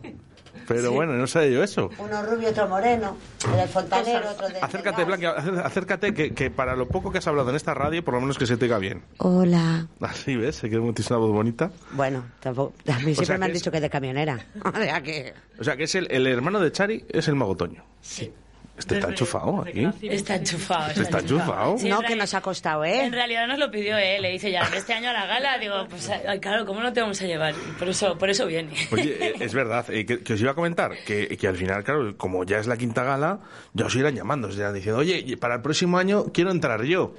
pero 0.69 0.93
bueno, 0.93 1.13
no 1.15 1.27
sé 1.27 1.53
yo 1.53 1.63
eso. 1.63 1.91
Uno 1.99 2.23
rubio, 2.23 2.51
otro 2.51 2.69
moreno. 2.69 3.17
El 3.51 3.57
del 3.57 3.69
fontanero, 3.69 4.31
otro 4.31 4.49
del... 4.49 4.57
Acércate, 4.63 5.05
Blanca, 5.05 5.37
acé- 5.37 5.65
acércate, 5.65 6.15
que, 6.15 6.33
que 6.35 6.51
para 6.51 6.75
lo 6.77 6.89
poco 6.89 7.11
que 7.13 7.19
has 7.19 7.27
hablado 7.27 7.51
en 7.51 7.57
esta 7.57 7.75
radio, 7.75 8.05
por 8.05 8.15
lo 8.15 8.21
menos 8.21 8.39
que 8.39 8.47
se 8.47 8.57
te 8.57 8.65
oiga 8.67 8.79
bien. 8.79 9.03
Hola. 9.19 9.87
Así 10.01 10.37
ves, 10.37 10.57
sé 10.57 10.71
que 10.71 10.77
tienes 10.79 11.11
una 11.11 11.19
voz 11.19 11.33
bonita. 11.33 11.71
Bueno, 11.93 12.25
tampoco, 12.41 12.75
a 12.89 12.99
mí 13.01 13.13
O 13.13 13.15
siempre 13.15 13.27
sea 13.27 13.39
me 13.39 13.45
han 13.47 13.51
que 13.53 13.57
es- 13.57 13.63
dicho 13.63 13.71
que 13.71 13.81
de 13.81 13.91
camionera. 13.91 14.39
O 14.65 14.73
sea 14.77 15.03
que... 15.03 15.35
O 15.59 15.65
sea, 15.65 15.77
que 15.77 15.85
es 15.85 15.95
el, 15.95 16.09
el 16.11 16.27
hermano 16.27 16.61
de 16.61 16.71
Chari, 16.73 17.05
es 17.09 17.29
el 17.29 17.35
mago 17.37 17.57
Toño. 17.57 17.83
Sí. 18.01 18.33
Este 18.79 18.97
está 18.97 19.09
enchufado 19.09 19.63
aquí. 19.63 19.89
Está 20.03 20.37
enchufado. 20.37 20.91
Está 21.01 21.19
enchufado. 21.21 21.79
Sí, 21.79 21.89
no, 21.89 22.01
que 22.03 22.15
nos 22.15 22.35
ha 22.35 22.41
costado, 22.41 22.85
¿eh? 22.85 23.05
En 23.05 23.13
realidad 23.13 23.47
nos 23.47 23.59
lo 23.59 23.71
pidió 23.71 23.97
él, 23.97 24.23
le 24.23 24.33
dice 24.33 24.51
ya, 24.51 24.63
este 24.75 24.93
año 24.93 25.11
a 25.11 25.13
la 25.13 25.27
gala, 25.27 25.59
digo, 25.59 25.87
pues 25.89 26.11
ay, 26.11 26.39
claro, 26.41 26.67
¿cómo 26.67 26.81
no 26.83 26.93
te 26.93 27.01
vamos 27.01 27.21
a 27.23 27.27
llevar? 27.27 27.55
Por 27.79 27.89
eso, 27.89 28.19
por 28.19 28.29
eso 28.31 28.47
viene. 28.47 28.73
Oye, 28.93 29.17
eh, 29.21 29.35
es 29.41 29.55
verdad, 29.55 29.87
eh, 29.91 30.05
que, 30.05 30.23
que 30.23 30.35
os 30.35 30.41
iba 30.41 30.51
a 30.51 30.55
comentar 30.55 30.93
que, 31.07 31.37
que 31.37 31.49
al 31.49 31.57
final, 31.57 31.83
claro, 31.85 32.17
como 32.17 32.45
ya 32.45 32.59
es 32.59 32.67
la 32.67 32.77
quinta 32.77 33.03
gala, 33.03 33.41
ya 33.73 33.87
os 33.87 33.95
irán 33.97 34.15
llamando, 34.15 34.49
os 34.49 34.57
irán 34.57 34.75
diciendo, 34.75 35.01
oye, 35.01 35.37
para 35.39 35.55
el 35.57 35.63
próximo 35.63 35.99
año 35.99 36.27
quiero 36.33 36.51
entrar 36.51 36.83
yo. 36.85 37.15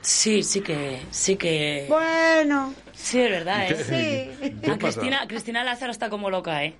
Sí, 0.00 0.42
sí 0.42 0.60
que, 0.62 1.00
sí 1.10 1.36
que. 1.36 1.86
Bueno. 1.88 2.74
Sí, 2.94 3.20
es 3.20 3.30
verdad, 3.30 3.66
¿Qué- 3.68 4.30
¿eh? 4.42 4.54
qué 4.62 4.70
A? 4.70 4.76
Cristina, 4.78 5.26
Cristina 5.26 5.64
Lázaro 5.64 5.90
está 5.90 6.10
como 6.10 6.28
loca, 6.30 6.62
¿eh? 6.64 6.74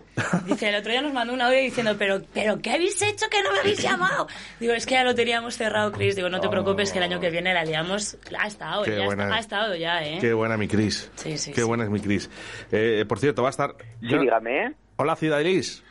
Dice, 0.47 0.68
el 0.68 0.74
otro 0.76 0.93
día 0.93 1.01
nos 1.01 1.12
mandó 1.14 1.33
un 1.33 1.41
audio 1.41 1.59
diciendo, 1.59 1.97
pero, 1.99 2.22
pero 2.35 2.61
¿qué 2.61 2.70
habéis 2.70 3.01
hecho 3.01 3.26
que 3.30 3.43
no 3.43 3.51
me 3.51 3.61
habéis 3.61 3.78
llamado? 3.83 4.22
Digo, 4.61 4.73
es 4.73 4.87
que 4.87 4.95
ya 4.95 5.05
lo 5.05 5.14
teníamos 5.14 5.57
cerrado, 5.57 5.93
Cris. 5.93 6.16
Digo, 6.16 6.29
no 6.29 6.41
te 6.41 6.49
preocupes 6.49 6.93
que 6.93 6.99
el 6.99 7.05
año 7.05 7.20
que 7.20 7.31
viene 7.31 7.53
la 7.55 7.64
liamos. 7.64 8.16
Ha 8.39 8.47
estado, 8.47 8.83
Qué 8.85 8.99
ya 8.99 9.05
buena 9.05 9.25
está- 9.25 9.35
ha 9.35 9.39
es. 9.39 9.45
estado 9.45 9.75
ya, 9.77 10.05
¿eh? 10.05 10.18
Qué 10.20 10.33
buena 10.33 10.57
mi 10.57 10.68
Cris. 10.68 11.11
Sí, 11.16 11.37
sí, 11.39 11.53
Qué 11.53 11.61
sí. 11.62 11.66
buena 11.66 11.85
es 11.85 11.91
mi 11.91 12.01
Cris. 12.01 12.31
Eh, 12.70 13.05
por 13.09 13.18
cierto, 13.18 13.43
va 13.43 13.49
a 13.49 13.51
estar... 13.51 13.75
Sí, 14.01 14.07
dígame. 14.18 14.75
Hola, 14.97 15.16
Cidalis. 15.16 15.83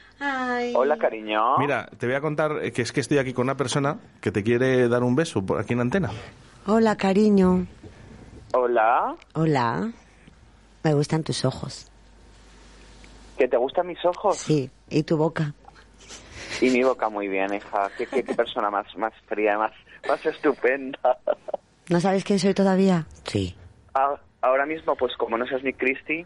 Hola, 0.75 0.97
cariño. 0.97 1.57
Mira, 1.57 1.89
te 1.97 2.05
voy 2.05 2.15
a 2.15 2.21
contar 2.21 2.59
eh, 2.61 2.71
que 2.71 2.83
es 2.83 2.91
que 2.91 2.99
estoy 2.99 3.17
aquí 3.17 3.33
con 3.33 3.43
una 3.47 3.57
persona 3.57 3.97
que 4.21 4.31
te 4.31 4.43
quiere 4.43 4.87
dar 4.87 5.01
un 5.03 5.15
beso 5.15 5.43
por 5.43 5.59
aquí 5.59 5.73
en 5.73 5.79
antena. 5.81 6.11
Hola, 6.67 6.95
cariño. 6.95 7.65
Hola. 8.53 9.15
Hola. 9.33 9.91
Me 10.83 10.93
gustan 10.93 11.23
tus 11.23 11.43
ojos. 11.43 11.87
¿Que 13.37 13.47
te 13.47 13.57
gustan 13.57 13.87
mis 13.87 14.03
ojos? 14.05 14.37
Sí, 14.37 14.69
y 14.89 15.01
tu 15.01 15.17
boca. 15.17 15.53
Y 16.61 16.69
mi 16.69 16.83
boca 16.83 17.09
muy 17.09 17.27
bien, 17.27 17.53
hija. 17.53 17.89
Qué, 17.97 18.05
qué, 18.05 18.23
qué 18.23 18.35
persona 18.35 18.69
más, 18.69 18.85
más 18.95 19.13
fría, 19.27 19.57
más, 19.57 19.71
más 20.07 20.23
estupenda. 20.25 21.17
¿No 21.89 21.99
sabes 21.99 22.23
quién 22.23 22.39
soy 22.39 22.53
todavía? 22.53 23.05
Sí. 23.25 23.55
Ah, 23.93 24.15
ahora 24.41 24.65
mismo, 24.65 24.95
pues 24.95 25.13
como 25.17 25.37
no 25.37 25.45
seas 25.47 25.63
mi 25.63 25.73
Cristi, 25.73 26.25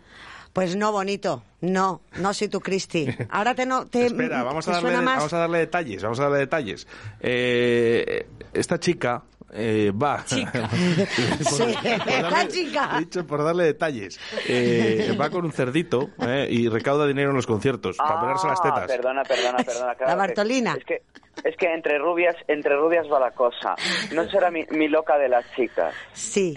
Pues 0.54 0.76
no, 0.76 0.92
bonito. 0.92 1.44
No, 1.62 2.02
no 2.20 2.34
soy 2.34 2.50
tu 2.50 2.60
Cristi. 2.60 3.08
Ahora 3.30 3.56
te 3.56 3.66
no 3.66 3.88
te, 3.88 4.06
Espera, 4.08 4.44
vamos 4.44 4.68
a, 4.68 4.74
darle, 4.74 4.90
suena 4.90 5.02
más. 5.02 5.18
vamos 5.18 5.34
a 5.34 5.38
darle 5.40 5.60
detalles, 5.60 6.04
vamos 6.04 6.20
a 6.20 6.24
darle 6.24 6.40
detalles. 6.40 6.88
Eh, 7.22 8.28
esta 8.54 8.80
chica 8.80 9.24
eh, 9.56 9.92
va... 9.92 10.24
Chica. 10.26 10.70
Por- 10.70 10.76
Sí, 11.46 11.64
por 11.64 12.32
darle- 12.32 12.48
chica. 12.50 12.90
He 12.96 13.00
dicho 13.00 13.26
por 13.28 13.44
darle 13.44 13.64
detalles. 13.66 14.20
Eh, 14.48 15.16
va 15.20 15.30
con 15.30 15.46
un 15.46 15.52
cerdito 15.52 16.10
eh, 16.20 16.48
y 16.50 16.68
recauda 16.70 17.08
dinero 17.08 17.30
en 17.30 17.36
los 17.36 17.48
conciertos 17.48 17.98
para 17.98 18.16
operarse 18.18 18.48
las 18.48 18.60
Ah, 18.60 18.64
tetas. 18.64 18.88
Perdona, 18.88 19.24
perdona, 19.24 19.58
perdona. 19.64 19.96
claro 19.96 20.12
La 20.12 20.16
Bartolina. 20.16 20.76
Es 20.78 20.86
que, 20.86 21.02
es 21.44 21.56
que 21.58 21.74
entre 21.74 21.98
rubias, 22.00 22.36
entre 22.48 22.76
rubias 22.76 23.06
va 23.12 23.20
la 23.20 23.32
cosa. 23.32 23.76
No 24.14 24.30
será 24.30 24.52
mi, 24.52 24.66
mi 24.72 24.88
loca 24.88 25.18
de 25.18 25.30
las 25.30 25.46
chicas. 25.56 25.94
Sí, 26.14 26.56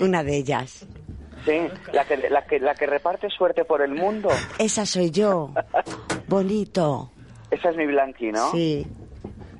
una 0.00 0.22
de 0.24 0.36
ellas. 0.36 0.86
Sí, 1.44 1.58
la 1.92 2.04
que, 2.04 2.16
la 2.30 2.46
que, 2.46 2.60
la 2.60 2.74
que 2.74 2.86
reparte 2.86 3.28
suerte 3.30 3.64
por 3.64 3.82
el 3.82 3.92
mundo. 3.94 4.28
Esa 4.58 4.86
soy 4.86 5.10
yo. 5.10 5.52
Bonito. 6.28 7.10
Esa 7.50 7.70
es 7.70 7.76
mi 7.76 7.86
Blanqui, 7.86 8.30
¿no? 8.32 8.50
Sí. 8.52 8.86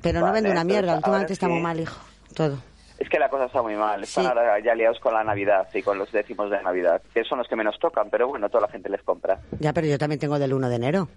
Pero 0.01 0.19
no 0.19 0.25
Vale, 0.27 0.35
vende 0.35 0.51
una 0.51 0.61
entonces, 0.61 0.81
mierda, 0.81 0.95
últimamente 0.97 1.23
ahora 1.25 1.33
está 1.33 1.47
muy 1.47 1.57
sí. 1.57 1.63
mal, 1.63 1.79
hijo. 1.79 1.97
Todo. 2.35 2.57
Es 2.99 3.09
que 3.09 3.19
la 3.19 3.29
cosa 3.29 3.45
está 3.45 3.61
muy 3.61 3.75
mal. 3.75 4.03
Están 4.03 4.23
Sí. 4.23 4.29
ahora 4.29 4.59
ya 4.59 4.75
liados 4.75 4.99
con 4.99 5.13
la 5.13 5.23
Navidad 5.23 5.67
y 5.73 5.81
con 5.81 5.97
los 5.97 6.11
décimos 6.11 6.49
de 6.49 6.61
Navidad, 6.61 7.01
que 7.13 7.23
son 7.23 7.37
los 7.39 7.47
que 7.47 7.55
menos 7.55 7.77
tocan, 7.79 8.09
pero 8.09 8.27
bueno, 8.27 8.49
toda 8.49 8.61
la 8.67 8.71
gente 8.71 8.89
les 8.89 9.01
compra. 9.03 9.39
Ya, 9.59 9.73
pero 9.73 9.87
yo 9.87 9.97
también 9.97 10.19
tengo 10.19 10.39
del 10.39 10.53
1 10.53 10.69
de 10.69 10.75
enero. 10.75 11.07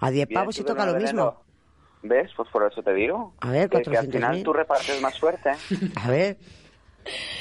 A 0.00 0.10
10 0.10 0.28
Bien, 0.28 0.40
pavos 0.40 0.58
y 0.58 0.64
toca 0.64 0.86
lo 0.86 0.94
mismo. 0.94 1.42
¿Ves? 2.02 2.30
Pues 2.36 2.48
por 2.50 2.70
eso 2.70 2.82
te 2.82 2.92
digo. 2.94 3.34
A 3.40 3.50
ver, 3.50 3.68
que, 3.68 3.82
que 3.82 3.96
al 3.96 4.06
400.000. 4.06 4.12
final 4.12 4.42
tú 4.44 4.52
repartes 4.52 5.00
más 5.02 5.14
suerte. 5.14 5.50
A 6.04 6.08
ver. 6.10 6.36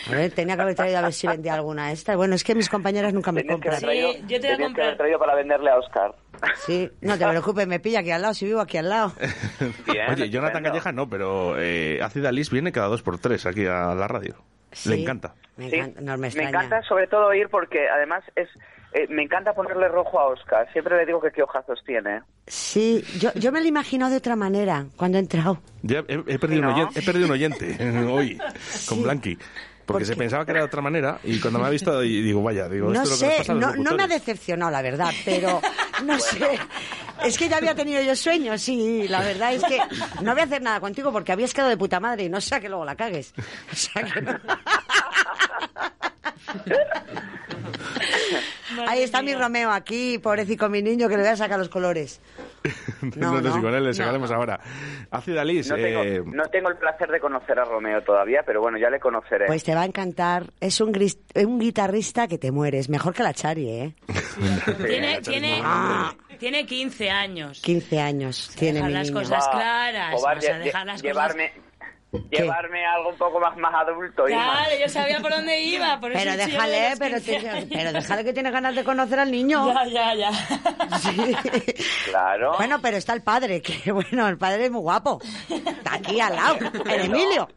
A 0.07 0.11
ver, 0.11 0.31
tenía 0.31 0.55
que 0.55 0.61
haber 0.61 0.75
traído 0.75 0.99
a 0.99 1.01
ver 1.01 1.13
si 1.13 1.27
vendía 1.27 1.53
alguna 1.55 1.91
esta. 1.91 2.15
Bueno, 2.15 2.35
es 2.35 2.43
que 2.43 2.53
mis 2.55 2.69
compañeras 2.69 3.13
nunca 3.13 3.31
me 3.31 3.41
Tenías 3.41 3.59
que 3.59 3.69
compran. 3.69 3.81
traído, 3.81 4.11
tenías 4.27 4.73
que 4.73 4.81
haber 4.81 4.97
traído 4.97 5.19
para 5.19 5.35
venderle 5.35 5.69
a 5.71 5.77
Oscar. 5.77 6.13
Sí, 6.65 6.89
no 7.01 7.17
te 7.17 7.27
preocupes, 7.27 7.65
me 7.67 7.79
pilla 7.79 7.99
aquí 7.99 8.11
al 8.11 8.21
lado, 8.21 8.33
si 8.33 8.45
vivo 8.45 8.59
aquí 8.61 8.77
al 8.77 8.89
lado. 8.89 9.13
Oye, 10.11 10.29
Jonathan 10.29 10.63
Calleja 10.63 10.91
no, 10.91 11.09
pero 11.09 11.55
eh, 11.59 11.99
Ácida 12.01 12.31
Liz 12.31 12.49
viene 12.49 12.71
cada 12.71 12.87
dos 12.87 13.01
por 13.01 13.17
tres 13.19 13.45
aquí 13.45 13.65
a 13.65 13.95
la 13.95 14.07
radio. 14.07 14.35
Le 14.85 14.95
encanta. 15.01 15.33
Me 15.57 15.69
Sí, 15.69 15.75
encanta, 15.77 16.01
no 16.01 16.17
me 16.17 16.27
encanta 16.27 16.81
sobre 16.83 17.07
todo 17.07 17.27
oír 17.27 17.47
porque 17.49 17.87
además 17.87 18.23
es 18.35 18.49
eh, 18.95 19.07
me 19.09 19.23
encanta 19.23 19.53
ponerle 19.53 19.89
rojo 19.89 20.17
a 20.17 20.27
Oscar. 20.27 20.71
Siempre 20.71 20.95
le 20.95 21.05
digo 21.05 21.19
que 21.19 21.29
qué 21.29 21.43
ojazos 21.43 21.83
tiene. 21.85 22.21
Sí, 22.47 23.03
yo, 23.19 23.29
yo 23.33 23.51
me 23.51 23.59
lo 23.59 23.67
imagino 23.67 24.09
de 24.09 24.15
otra 24.15 24.37
manera 24.37 24.85
cuando 24.95 25.17
he 25.17 25.21
entrado. 25.21 25.59
Ya 25.81 25.99
he, 26.07 26.13
he 26.27 26.39
perdido, 26.39 26.61
¿no? 26.61 26.69
un 26.69 26.75
oyente, 26.75 26.99
he 27.01 27.03
perdido 27.03 27.25
un 27.25 27.31
oyente 27.33 27.77
hoy 28.09 28.39
con 28.87 29.03
Blanqui. 29.03 29.37
Porque 29.85 30.05
se 30.05 30.15
pensaba 30.15 30.45
que 30.45 30.51
era 30.51 30.61
de 30.61 30.65
otra 30.67 30.81
manera 30.81 31.19
y 31.25 31.39
cuando 31.41 31.59
me 31.59 31.67
ha 31.67 31.69
visto 31.69 32.01
y 32.03 32.21
digo, 32.21 32.41
vaya, 32.41 32.69
digo, 32.69 32.89
No 32.89 33.03
esto 33.03 33.15
es 33.15 33.21
lo 33.21 33.27
que 33.27 33.33
nos 33.33 33.45
sé, 33.45 33.51
pasa 33.53 33.53
no, 33.53 33.83
no 33.83 33.95
me 33.97 34.03
ha 34.03 34.07
decepcionado, 34.07 34.71
la 34.71 34.81
verdad, 34.81 35.11
pero 35.25 35.61
no 36.05 36.17
sé. 36.17 36.57
Es 37.23 37.37
que 37.37 37.49
ya 37.49 37.57
había 37.57 37.75
tenido 37.75 38.01
yo 38.01 38.15
sueños, 38.15 38.61
sí, 38.61 39.07
la 39.09 39.21
verdad 39.21 39.53
es 39.53 39.63
que 39.63 39.77
no 40.23 40.31
voy 40.31 40.41
a 40.41 40.45
hacer 40.45 40.61
nada 40.61 40.79
contigo 40.79 41.11
porque 41.11 41.33
habías 41.33 41.53
quedado 41.53 41.69
de 41.69 41.77
puta 41.77 41.99
madre 41.99 42.23
y 42.23 42.29
no 42.29 42.41
sea 42.41 42.59
que 42.59 42.69
luego 42.69 42.83
la 42.85 42.95
cagues. 42.95 43.33
O 43.71 43.75
sea 43.75 44.03
que 44.03 44.21
no. 44.21 44.39
Ahí 48.87 49.03
está 49.03 49.21
mi 49.21 49.33
Romeo 49.33 49.71
aquí, 49.71 50.17
pobrecito 50.19 50.69
mi 50.69 50.81
niño, 50.81 51.07
que 51.07 51.15
le 51.15 51.23
voy 51.23 51.31
a 51.31 51.37
sacar 51.37 51.57
los 51.59 51.69
colores. 51.69 52.19
No, 53.17 53.39
no, 53.39 53.61
no, 53.61 53.67
él 53.69 53.83
le 53.83 53.89
no. 53.89 53.93
sacaremos 53.93 54.31
ahora. 54.31 54.59
Ácida 55.11 55.43
Liz, 55.45 55.69
No 55.69 55.75
tengo, 55.75 56.03
eh, 56.03 56.23
no 56.25 56.43
tengo 56.45 56.69
el 56.69 56.77
placer 56.77 57.09
de 57.11 57.19
conocer 57.19 57.59
a 57.59 57.63
Romeo 57.63 58.01
todavía, 58.01 58.41
pero 58.43 58.59
bueno, 58.61 58.79
ya 58.79 58.89
le 58.89 58.99
conoceré. 58.99 59.45
Pues 59.45 59.63
te 59.63 59.75
va 59.75 59.81
a 59.81 59.85
encantar. 59.85 60.47
Es 60.59 60.81
un, 60.81 60.91
gris- 60.91 61.19
un 61.35 61.59
guitarrista 61.59 62.27
que 62.27 62.39
te 62.39 62.51
mueres. 62.51 62.89
Mejor 62.89 63.13
que 63.13 63.21
la 63.21 63.33
Chari, 63.35 63.69
¿eh? 63.69 63.93
Tiene, 64.87 65.21
tiene, 65.21 65.61
Ah. 65.63 66.15
tiene 66.39 66.65
15 66.65 67.11
años. 67.11 67.61
15 67.61 67.99
años 68.01 68.49
tiene 68.57 68.75
Dejar 68.79 68.89
mi 68.89 68.93
las 68.95 69.07
niño. 69.11 69.19
cosas 69.21 69.47
claras. 69.49 70.13
Joder, 70.15 70.35
vas 70.37 70.45
a 70.45 70.49
lle- 70.49 70.63
dejar 70.63 70.85
las 70.87 71.01
llevarme, 71.03 71.53
llevarme 72.31 72.85
algo 72.85 73.09
un 73.09 73.17
poco 73.17 73.39
más, 73.39 73.55
más 73.57 73.73
adulto. 73.75 74.25
Claro, 74.25 74.71
yo 74.79 74.87
sabía 74.89 75.19
por 75.19 75.31
dónde 75.31 75.59
iba. 75.61 75.99
Por 75.99 76.13
Pero 76.13 76.31
déjale, 76.37 76.93
pero, 76.99 77.15
15 77.21 77.39
te- 77.39 77.67
pero 77.75 77.91
déjale 77.93 78.23
que 78.23 78.33
tiene 78.33 78.51
ganas 78.51 78.75
de 78.75 78.83
conocer 78.83 79.19
al 79.19 79.31
niño. 79.31 79.73
Ya, 79.73 79.85
ya, 79.85 80.13
ya. 80.15 80.31
Claro. 82.05 82.53
Bueno, 82.57 82.79
pero 82.81 82.97
está 82.97 83.13
el 83.13 83.21
padre, 83.21 83.61
que 83.61 83.91
bueno, 83.91 84.27
el 84.27 84.37
padre 84.37 84.65
es 84.65 84.71
muy 84.71 84.81
guapo. 84.81 85.19
Está 85.49 85.95
aquí 85.95 86.19
al 86.19 86.35
lado, 86.35 86.57
el 86.89 87.01
Emilio. 87.01 87.47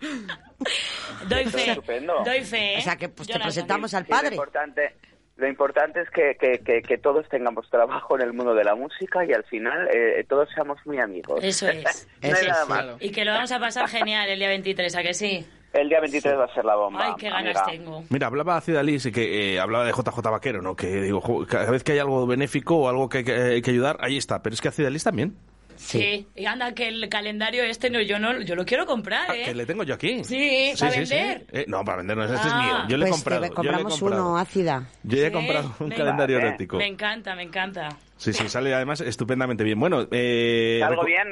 Doy 1.29 1.43
es 1.45 1.53
fe. 1.53 1.71
estupendo. 1.71 2.15
Doy 2.25 2.45
fe. 2.45 2.75
¿eh? 2.75 2.79
O 2.79 2.83
sea 2.83 2.97
que 2.97 3.09
pues 3.09 3.29
te 3.29 3.39
presentamos 3.39 3.95
al 3.95 4.05
Sí, 4.05 4.11
padre. 4.11 4.35
importante, 4.35 4.97
lo 5.39 5.47
importante 5.47 6.01
es 6.01 6.11
que, 6.11 6.37
que, 6.39 6.59
que, 6.59 6.83
que 6.83 6.99
todos 6.99 7.29
tengamos 7.29 7.71
trabajo 7.71 8.17
en 8.17 8.23
el 8.23 8.33
mundo 8.33 8.55
de 8.55 8.65
la 8.65 8.75
música 8.75 9.25
y 9.25 9.33
al 9.33 9.45
final 9.45 9.89
eh, 9.95 10.25
todos 10.29 10.49
seamos 10.53 10.79
muy 10.85 10.99
amigos. 10.99 11.39
Eso 11.45 11.69
es. 11.69 12.09
no 12.23 12.37
hay 12.37 12.47
nada 12.47 12.67
más. 12.67 12.87
Y 12.99 13.13
que 13.13 13.25
lo 13.25 13.31
vamos 13.31 13.53
a 13.53 13.61
pasar 13.61 13.89
genial 13.89 14.29
el 14.29 14.41
día 14.41 14.49
23, 14.49 14.97
¿a 14.97 15.03
que 15.05 15.15
sí? 15.15 15.47
El 15.73 15.89
día 15.89 16.01
23 16.01 16.37
va 16.37 16.45
a 16.47 16.55
ser 16.55 16.65
la 16.65 16.75
bomba. 16.75 17.07
Ay, 17.07 17.13
qué 17.19 17.31
ganas 17.31 17.57
amiga. 17.57 17.67
tengo. 17.71 18.03
Mira, 18.09 18.27
hablaba 18.27 18.61
y 18.67 19.13
que 19.13 19.55
eh, 19.55 19.61
hablaba 19.61 19.85
de 19.85 19.93
JJ 19.93 20.19
Vaquero, 20.29 20.61
¿no? 20.61 20.75
Que 20.75 21.03
digo, 21.03 21.47
cada 21.47 21.71
vez 21.71 21.85
que 21.85 21.93
hay 21.93 21.99
algo 22.01 22.27
benéfico 22.27 22.77
o 22.77 22.89
algo 22.89 23.09
que 23.09 23.19
hay 23.19 23.25
que, 23.25 23.33
hay 23.33 23.63
que 23.63 23.71
ayudar, 23.71 23.97
ahí 24.01 24.17
está. 24.17 24.43
Pero 24.43 24.55
es 24.55 24.61
que 24.61 24.69
Ácida 24.69 24.91
Liz 24.91 25.05
también. 25.05 25.37
Sí. 25.79 26.27
Y 26.35 26.45
anda, 26.47 26.75
que 26.75 26.89
el 26.89 27.09
calendario 27.09 27.63
este 27.63 27.89
no, 27.89 28.01
yo 28.03 28.19
no, 28.19 28.41
yo 28.43 28.55
lo 28.57 28.65
quiero 28.65 28.85
comprar, 28.85 29.31
Ah, 29.31 29.37
¿eh? 29.37 29.45
que 29.45 29.55
le 29.55 29.65
tengo 29.65 29.85
yo 29.85 29.95
aquí. 29.95 30.23
Sí, 30.25 30.73
¿para 30.79 30.91
vender? 30.93 31.47
Eh, 31.53 31.65
no, 31.69 31.85
para 31.85 31.99
vender 31.99 32.17
no, 32.17 32.25
este 32.25 32.37
es 32.37 32.43
Ah. 32.53 32.63
mío. 32.63 32.75
Yo 32.89 32.97
le 32.97 33.07
he 33.07 33.09
Pues 33.09 33.23
comprado. 33.23 33.41
te 33.43 33.47
yo 33.49 33.49
le 33.49 33.53
he 33.53 33.55
compramos 33.55 34.01
comprado. 34.01 34.27
uno, 34.29 34.39
ácida. 34.39 34.89
Yo 35.05 35.19
he 35.19 35.27
Sí, 35.27 35.33
comprado 35.33 35.75
un 35.81 35.89
me- 35.89 35.95
calendario 35.97 36.39
erótico. 36.39 36.77
Me 36.77 36.87
encanta, 36.87 37.35
me 37.35 37.45
encanta. 37.45 37.89
Sí, 38.17 38.33
sí, 38.33 38.49
sale 38.49 38.75
además 38.75 39.01
estupendamente 39.01 39.63
bien. 39.63 39.79
Bueno, 39.79 40.09
eh, 40.11 40.81
¿Algo 40.85 41.05
bien? 41.05 41.29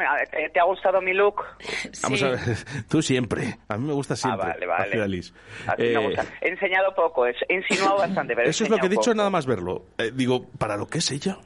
¿Te, 0.52 0.60
ha 0.60 0.64
gustado 0.64 1.00
mi 1.00 1.12
look? 1.12 1.42
Vamos 2.04 2.22
a 2.22 2.28
ver, 2.28 2.38
tú 2.88 3.02
siempre. 3.02 3.58
A 3.68 3.76
mí 3.76 3.86
me 3.88 3.92
gusta 3.92 4.14
siempre. 4.14 4.50
Ah, 4.50 4.54
vale, 4.54 4.66
vale. 4.66 5.08
Liz. 5.08 5.34
A 5.66 5.74
ti 5.74 5.82
me 5.82 5.92
Eh, 5.92 5.96
gusta. 6.06 6.24
He 6.40 6.48
enseñado 6.50 6.94
poco, 6.94 7.26
he 7.26 7.34
insinuado 7.48 7.98
bastante, 7.98 8.36
pero 8.36 8.48
Eso 8.48 8.62
es 8.62 8.70
lo 8.70 8.78
que 8.78 8.86
he 8.86 8.90
dicho 8.90 9.00
poco. 9.10 9.14
nada 9.16 9.30
más 9.30 9.46
verlo. 9.46 9.86
Eh, 9.98 10.12
digo, 10.14 10.46
para 10.58 10.76
lo 10.76 10.86
que 10.86 10.98
es 10.98 11.10
ella. 11.10 11.38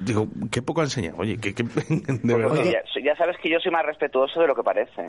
Digo, 0.00 0.28
qué 0.50 0.62
poco 0.62 0.80
ha 0.80 0.84
enseñado. 0.84 1.16
Oye, 1.18 1.38
que, 1.38 1.54
que- 1.54 1.62
de 1.64 1.70
Pues, 2.06 2.22
verdad. 2.22 2.50
oye, 2.58 2.72
ya, 2.72 3.02
ya 3.04 3.16
sabes 3.16 3.36
que 3.42 3.50
yo 3.50 3.58
soy 3.60 3.72
más 3.72 3.84
respetuoso 3.86 4.40
de 4.40 4.46
lo 4.46 4.54
que 4.54 4.62
parece. 4.62 5.06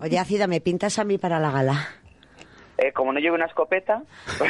Oye, 0.00 0.18
ácida, 0.18 0.46
¿me 0.46 0.60
pintas 0.60 0.98
a 0.98 1.04
mí 1.04 1.18
para 1.18 1.38
la 1.40 1.50
gala? 1.50 1.88
Eh, 2.80 2.92
como 2.92 3.12
no 3.12 3.20
llevo 3.20 3.34
una 3.36 3.46
escopeta... 3.46 4.02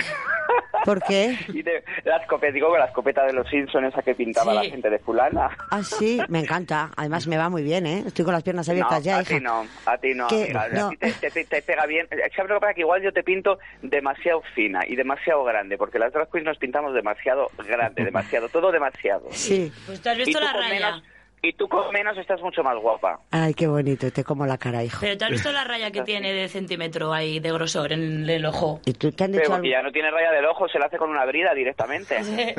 ¿Por 0.85 1.03
qué? 1.03 1.37
y 1.49 1.62
de- 1.62 1.85
la 2.05 2.16
escopeta, 2.16 2.53
digo, 2.55 2.76
la 2.76 2.87
escopeta 2.87 3.24
de 3.26 3.33
los 3.35 3.47
Simpsons, 3.49 3.89
esa 3.89 4.03
que 4.03 4.14
pintaba 4.14 4.53
Sí. 4.53 4.57
la 4.57 4.64
gente 4.64 4.89
de 4.91 4.99
fulana. 4.99 5.51
Ah, 5.70 5.83
sí, 5.83 6.20
me 6.28 6.41
encanta. 6.41 6.91
Además 6.97 7.26
me 7.26 7.37
va 7.37 7.49
muy 7.51 7.62
bien, 7.62 7.87
¿eh? 7.87 8.03
Estoy 8.07 8.24
con 8.24 8.33
las 8.33 8.43
piernas 8.43 8.66
No, 8.66 8.72
abiertas 8.72 9.05
ya, 9.05 9.18
a 9.18 9.22
hija. 9.22 9.37
ti 9.37 9.41
no, 9.45 9.66
a 9.87 9.99
ti 9.99 10.14
no, 10.14 10.26
¿Qué? 10.28 10.45
amiga. 10.45 10.68
No. 10.72 10.87
A 10.87 10.91
ti 10.91 10.97
te, 10.97 11.12
te- 11.12 11.31
te- 11.31 11.45
te 11.45 11.62
pega 11.62 11.85
bien. 11.87 12.09
¿Sabes 12.35 12.49
lo 12.49 12.57
que 12.57 12.61
pasa? 12.61 12.74
Que 12.74 12.81
igual 12.81 13.03
yo 13.03 13.12
te 13.12 13.22
pinto 13.22 13.59
demasiado 13.83 14.43
fina 14.55 14.81
y 14.87 14.97
demasiado 14.97 15.45
grande, 15.45 15.76
porque 15.76 15.99
las 15.99 16.12
drag 16.14 16.31
queens 16.31 16.47
nos 16.47 16.59
pintamos 16.59 16.95
demasiado 16.95 17.51
grande, 17.59 18.03
demasiado, 18.07 18.49
todo 18.49 18.72
demasiado. 18.72 19.26
Sí. 19.33 19.70
Pues 19.87 20.01
tú 20.01 20.09
has 20.09 20.16
visto 20.16 20.41
la 20.41 20.53
raya. 20.55 20.68
menos- 20.70 21.03
y 21.43 21.53
tú 21.55 21.68
con 21.68 21.91
menos 21.93 22.16
estás 22.18 22.41
mucho 22.43 22.62
más 22.62 22.76
guapa. 22.76 23.20
Ay, 23.30 23.55
qué 23.55 23.66
bonito, 23.66 24.11
te 24.12 24.24
como 24.24 24.47
la 24.47 24.59
cara, 24.59 24.84
hijo. 24.84 24.99
Pero 25.01 25.16
tú 25.16 25.24
has 25.24 25.30
visto 25.30 25.51
la 25.53 25.64
raya 25.64 25.91
que 25.91 26.03
tiene 26.03 26.32
de 26.32 26.49
centímetro 26.49 27.12
ahí 27.12 27.41
de 27.41 27.51
grosor 27.53 27.93
en 27.93 28.28
el 28.28 28.45
ojo. 28.45 28.80
¿Y 28.84 28.93
tú 28.93 29.11
te 29.12 29.24
han 29.24 29.32
Pero 29.32 29.43
dicho 29.43 29.53
porque 29.53 29.68
algo? 29.68 29.78
ya 29.78 29.82
no 29.82 29.93
tiene 29.93 30.11
raya 30.11 30.30
del 30.32 30.45
ojo, 30.47 30.68
se 30.68 30.78
la 30.78 30.86
hace 30.86 30.99
con 30.99 31.11
una 31.11 31.24
brida 31.24 31.55
directamente. 31.55 32.16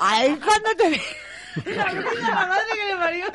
Ay, 0.00 0.36
cuando 0.44 0.70
te... 0.76 1.00
La 1.64 1.84
madre 2.46 2.64
que 2.74 2.94
me 2.94 3.00
parió. 3.00 3.26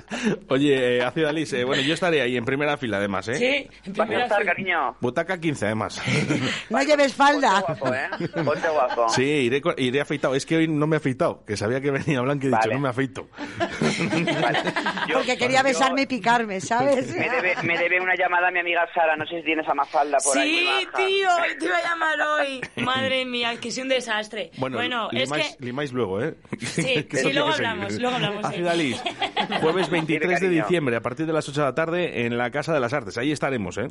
Oye, 0.49 0.97
eh, 0.97 1.03
Ácida 1.03 1.32
Liz, 1.32 1.53
eh, 1.53 1.63
bueno, 1.63 1.82
yo 1.84 1.93
estaré 1.93 2.22
ahí 2.22 2.38
en 2.38 2.45
primera 2.45 2.78
fila 2.78 2.97
además, 2.97 3.28
¿eh? 3.30 3.36
Sí, 3.36 3.80
en 3.86 3.93
primera 3.93 4.24
estar, 4.24 4.39
fila. 4.39 4.51
cariño. 4.51 4.95
Butaca 5.01 5.39
15 5.39 5.65
además. 5.65 6.01
No 6.70 6.82
lleves 6.82 7.13
falda. 7.13 7.61
Guapo, 7.61 7.93
¿eh? 7.93 8.09
Ponte 8.43 8.68
guapo. 8.70 9.09
Sí, 9.09 9.24
iré, 9.24 9.61
iré 9.78 10.01
afeitado. 10.01 10.36
Es 10.36 10.45
que 10.45 10.57
hoy 10.57 10.68
no 10.68 10.86
me 10.88 10.95
he 10.95 10.97
afeitado, 10.97 11.43
que 11.45 11.55
sabía 11.57 11.80
que 11.82 11.91
venía 11.91 12.22
Blanca 12.22 12.45
y 12.45 12.47
he 12.47 12.49
dicho, 12.51 12.59
Vale. 12.61 12.74
no 12.76 12.80
me 12.82 12.89
afeito. 12.89 13.28
Yo- 15.07 15.15
Porque 15.18 15.38
quería 15.38 15.59
yo- 15.59 15.63
besarme 15.65 16.01
y 16.03 16.05
picarme, 16.05 16.59
¿sabes? 16.61 17.07
Me 17.15 17.30
debe, 17.30 17.55
me 17.63 17.78
debe 17.78 17.99
una 18.01 18.15
llamada 18.15 18.47
a 18.49 18.51
mi 18.51 18.59
amiga 18.59 18.88
Sara, 18.93 19.15
no 19.15 19.26
sé 19.26 19.38
si 19.39 19.43
tienes 19.43 19.68
a 19.68 19.74
Mafalda 19.74 20.18
por 20.24 20.38
ahí. 20.38 20.57
Sí, 20.57 20.65
muy 20.65 20.86
baja. 20.86 20.97
tío, 20.97 21.30
te 21.59 21.65
iba 21.65 21.78
a 21.78 21.84
llamar 21.84 22.22
hoy. 22.22 22.61
Madre 22.78 23.26
mía, 23.26 23.55
que 23.59 23.70
es 23.70 23.78
un 23.78 23.89
desastre. 23.89 24.51
Bueno, 24.57 24.78
Bueno, 24.78 25.09
es 25.11 25.30
limáis, 25.30 25.55
que... 25.57 25.65
limáis 25.65 25.93
luego, 25.93 26.22
¿eh? 26.24 26.36
Sí, 26.59 27.03
Que 27.03 27.18
sí, 27.18 27.34
luego 27.34 27.49
hablamos. 27.49 27.97
Luego 28.09 28.27
hablamos, 28.27 28.45
jueves 29.61 29.89
23 29.89 30.39
de 30.41 30.49
diciembre, 30.49 30.95
a 30.95 31.01
partir 31.01 31.25
de 31.25 31.33
las 31.33 31.47
8 31.47 31.61
de 31.61 31.67
la 31.67 31.75
tarde, 31.75 32.25
en 32.25 32.37
la 32.37 32.51
Casa 32.51 32.73
de 32.73 32.79
las 32.79 32.93
Artes. 32.93 33.17
Ahí 33.17 33.31
estaremos, 33.31 33.77
¿eh? 33.77 33.87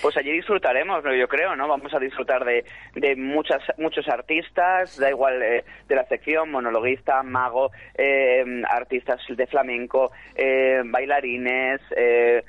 Pues 0.00 0.16
allí 0.16 0.30
disfrutaremos, 0.30 1.02
¿no? 1.02 1.12
yo 1.12 1.26
creo, 1.26 1.56
¿no? 1.56 1.66
Vamos 1.66 1.92
a 1.92 1.98
disfrutar 1.98 2.44
de, 2.44 2.64
de 2.94 3.16
muchas, 3.16 3.60
muchos 3.78 4.06
artistas, 4.08 4.96
da 4.96 5.10
igual 5.10 5.42
eh, 5.42 5.64
de 5.88 5.94
la 5.96 6.06
sección, 6.06 6.52
monologuista, 6.52 7.20
mago, 7.24 7.72
eh, 7.96 8.44
artistas 8.70 9.20
de 9.28 9.46
flamenco, 9.48 10.12
eh, 10.36 10.82
bailarines, 10.84 11.80
eh, 11.96 12.44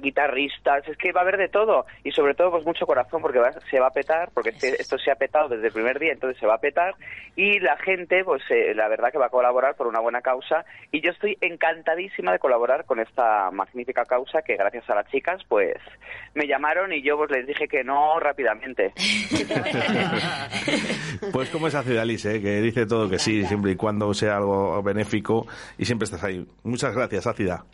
guitarristas, 0.00 0.86
es 0.88 0.96
que 0.96 1.12
va 1.12 1.20
a 1.20 1.22
haber 1.22 1.36
de 1.36 1.48
todo 1.48 1.86
y 2.04 2.10
sobre 2.12 2.34
todo 2.34 2.50
pues 2.50 2.64
mucho 2.64 2.86
corazón 2.86 3.22
porque 3.22 3.38
va- 3.38 3.52
se 3.70 3.80
va 3.80 3.88
a 3.88 3.92
petar, 3.92 4.30
porque 4.34 4.50
este- 4.50 4.80
esto 4.80 4.98
se 4.98 5.10
ha 5.10 5.16
petado 5.16 5.48
desde 5.48 5.66
el 5.68 5.72
primer 5.72 5.98
día, 5.98 6.12
entonces 6.12 6.38
se 6.38 6.46
va 6.46 6.54
a 6.54 6.60
petar 6.60 6.94
y 7.36 7.58
la 7.60 7.76
gente 7.78 8.24
pues 8.24 8.42
eh, 8.50 8.74
la 8.74 8.88
verdad 8.88 9.10
que 9.12 9.18
va 9.18 9.26
a 9.26 9.30
colaborar 9.30 9.74
por 9.76 9.86
una 9.86 10.00
buena 10.00 10.20
causa 10.20 10.64
y 10.92 11.00
yo 11.00 11.10
estoy 11.10 11.36
encantadísima 11.40 12.32
de 12.32 12.38
colaborar 12.38 12.84
con 12.84 12.98
esta 13.00 13.50
magnífica 13.50 14.04
causa 14.04 14.42
que 14.42 14.56
gracias 14.56 14.88
a 14.90 14.94
las 14.94 15.06
chicas 15.10 15.42
pues 15.48 15.76
me 16.34 16.46
llamaron 16.46 16.92
y 16.92 17.02
yo 17.02 17.16
pues 17.16 17.30
les 17.30 17.46
dije 17.46 17.68
que 17.68 17.84
no 17.84 18.18
rápidamente. 18.20 18.92
Pues 21.32 21.50
como 21.50 21.66
es 21.68 21.74
Ácida 21.74 22.04
Liz, 22.04 22.24
¿eh? 22.26 22.40
Que 22.40 22.60
dice 22.60 22.86
todo 22.86 23.08
que 23.08 23.18
sí, 23.18 23.44
siempre 23.44 23.72
y 23.72 23.76
cuando 23.76 24.12
sea 24.14 24.36
algo 24.36 24.80
benéfico 24.82 25.46
y 25.76 25.84
siempre 25.84 26.04
estás 26.04 26.22
ahí. 26.24 26.46
Muchas 26.62 26.94
gracias, 26.94 27.26
Ácida. 27.26 27.64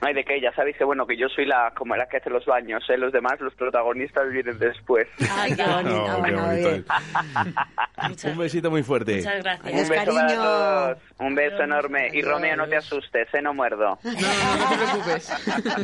No 0.00 0.08
hay 0.08 0.14
de 0.14 0.24
qué, 0.24 0.40
ya 0.40 0.52
sabéis 0.54 0.76
que 0.76 0.84
bueno, 0.84 1.06
que 1.06 1.16
yo 1.16 1.26
soy 1.28 1.46
la 1.46 1.72
como 1.74 1.96
la 1.96 2.06
que 2.06 2.18
hace 2.18 2.28
los 2.28 2.44
baños, 2.44 2.84
¿eh? 2.90 2.98
los 2.98 3.12
demás, 3.12 3.40
los 3.40 3.54
protagonistas 3.54 4.30
vienen 4.30 4.58
después. 4.58 5.06
Ay, 5.30 5.54
qué 5.56 5.62
bonito. 5.64 6.06
No, 6.06 6.22
qué 6.22 6.32
bonito. 6.66 8.28
Un 8.30 8.38
besito 8.38 8.70
muy 8.70 8.82
fuerte. 8.82 9.16
Muchas 9.16 9.36
Un 9.36 9.42
gracias. 9.42 9.88
beso 9.88 10.14
para 10.14 10.34
todos, 10.34 10.98
un 11.18 11.34
beso 11.34 11.62
enorme. 11.62 12.10
Y 12.12 12.22
Romeo, 12.22 12.56
no 12.56 12.66
te 12.68 12.76
asustes, 12.76 13.28
¿eh? 13.32 13.42
no 13.42 13.54
muerdo. 13.54 13.98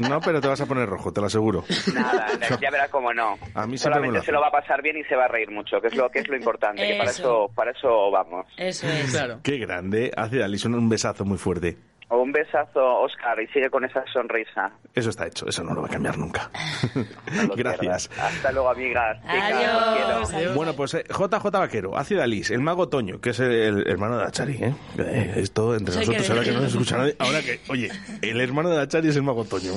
No, 0.01 0.21
pero 0.21 0.41
te 0.41 0.49
vas 0.49 0.61
a 0.61 0.67
poner 0.67 0.89
rojo, 0.89 1.13
te 1.13 1.21
lo 1.21 1.27
aseguro. 1.27 1.65
Nada, 1.95 2.27
ya 2.61 2.71
verá 2.71 2.89
cómo 2.89 3.13
no. 3.13 3.39
A 3.55 3.67
mí 3.67 3.73
me 3.73 3.79
Solamente 3.79 4.21
se 4.23 4.33
lo 4.33 4.41
va 4.41 4.49
a 4.49 4.51
pasar 4.51 4.83
bien 4.83 4.97
y 4.99 5.05
se 5.05 5.17
va 5.17 5.25
a 5.25 5.29
reír 5.29 5.51
mucho, 5.51 5.81
que 5.81 5.89
es 5.89 5.97
lo 5.97 6.11
que 6.11 6.21
es 6.21 6.29
lo 6.29 6.37
importante, 6.37 6.87
que 6.87 6.97
para 6.97 7.11
Eso. 7.11 7.51
para 7.55 7.71
eso 7.73 8.11
vamos. 8.11 8.47
Eso 8.57 8.87
es. 8.89 9.17
Qué 9.43 9.59
grande. 9.59 10.11
Hace 10.17 10.43
Alison 10.43 10.75
un 10.75 10.89
besazo 10.89 11.25
muy 11.25 11.39
fuerte. 11.39 11.77
Un 12.15 12.31
besazo, 12.31 13.01
Oscar, 13.01 13.41
y 13.41 13.47
sigue 13.49 13.71
con 13.71 13.85
esa 13.85 14.05
sonrisa. 14.13 14.71
Eso 14.95 15.09
está 15.09 15.27
hecho, 15.27 15.49
eso 15.49 15.65
no 15.65 15.73
lo 15.73 15.81
va 15.81 15.87
a 15.89 15.91
cambiar 15.91 16.19
nunca. 16.19 16.51
Gracias. 17.57 18.11
Hasta 18.21 18.53
luego, 18.53 18.69
amigas. 18.69 19.19
Chicas, 19.23 20.31
quiero. 20.31 20.55
Bueno, 20.55 20.75
pues 20.75 20.93
eh, 20.95 21.05
JJ 21.09 21.51
Vaquero, 21.51 21.97
Ácida 21.97 22.27
Liz, 22.27 22.51
el 22.51 22.61
mago 22.61 22.89
Toño, 22.91 23.19
que 23.19 23.31
es 23.31 23.41
el 23.41 23.89
hermano 23.89 24.19
de 24.19 24.25
Achari, 24.25 24.55
¿eh? 24.55 24.75
Eh, 24.99 25.33
Esto 25.37 25.75
entre 25.75 25.95
nosotros, 25.95 26.27
que 26.27 26.33
ahora 26.33 26.45
que 26.45 26.53
no 26.53 26.61
nos 26.61 26.73
escucha 26.73 26.99
nadie. 26.99 27.17
Ahora 27.19 27.41
que, 27.41 27.61
oye, 27.69 27.91
el 28.21 28.41
hermano 28.41 28.69
de 28.69 28.83
Achari 28.83 29.09
es 29.09 29.17
el 29.17 29.23
mago 29.23 29.45
Toño. 29.45 29.73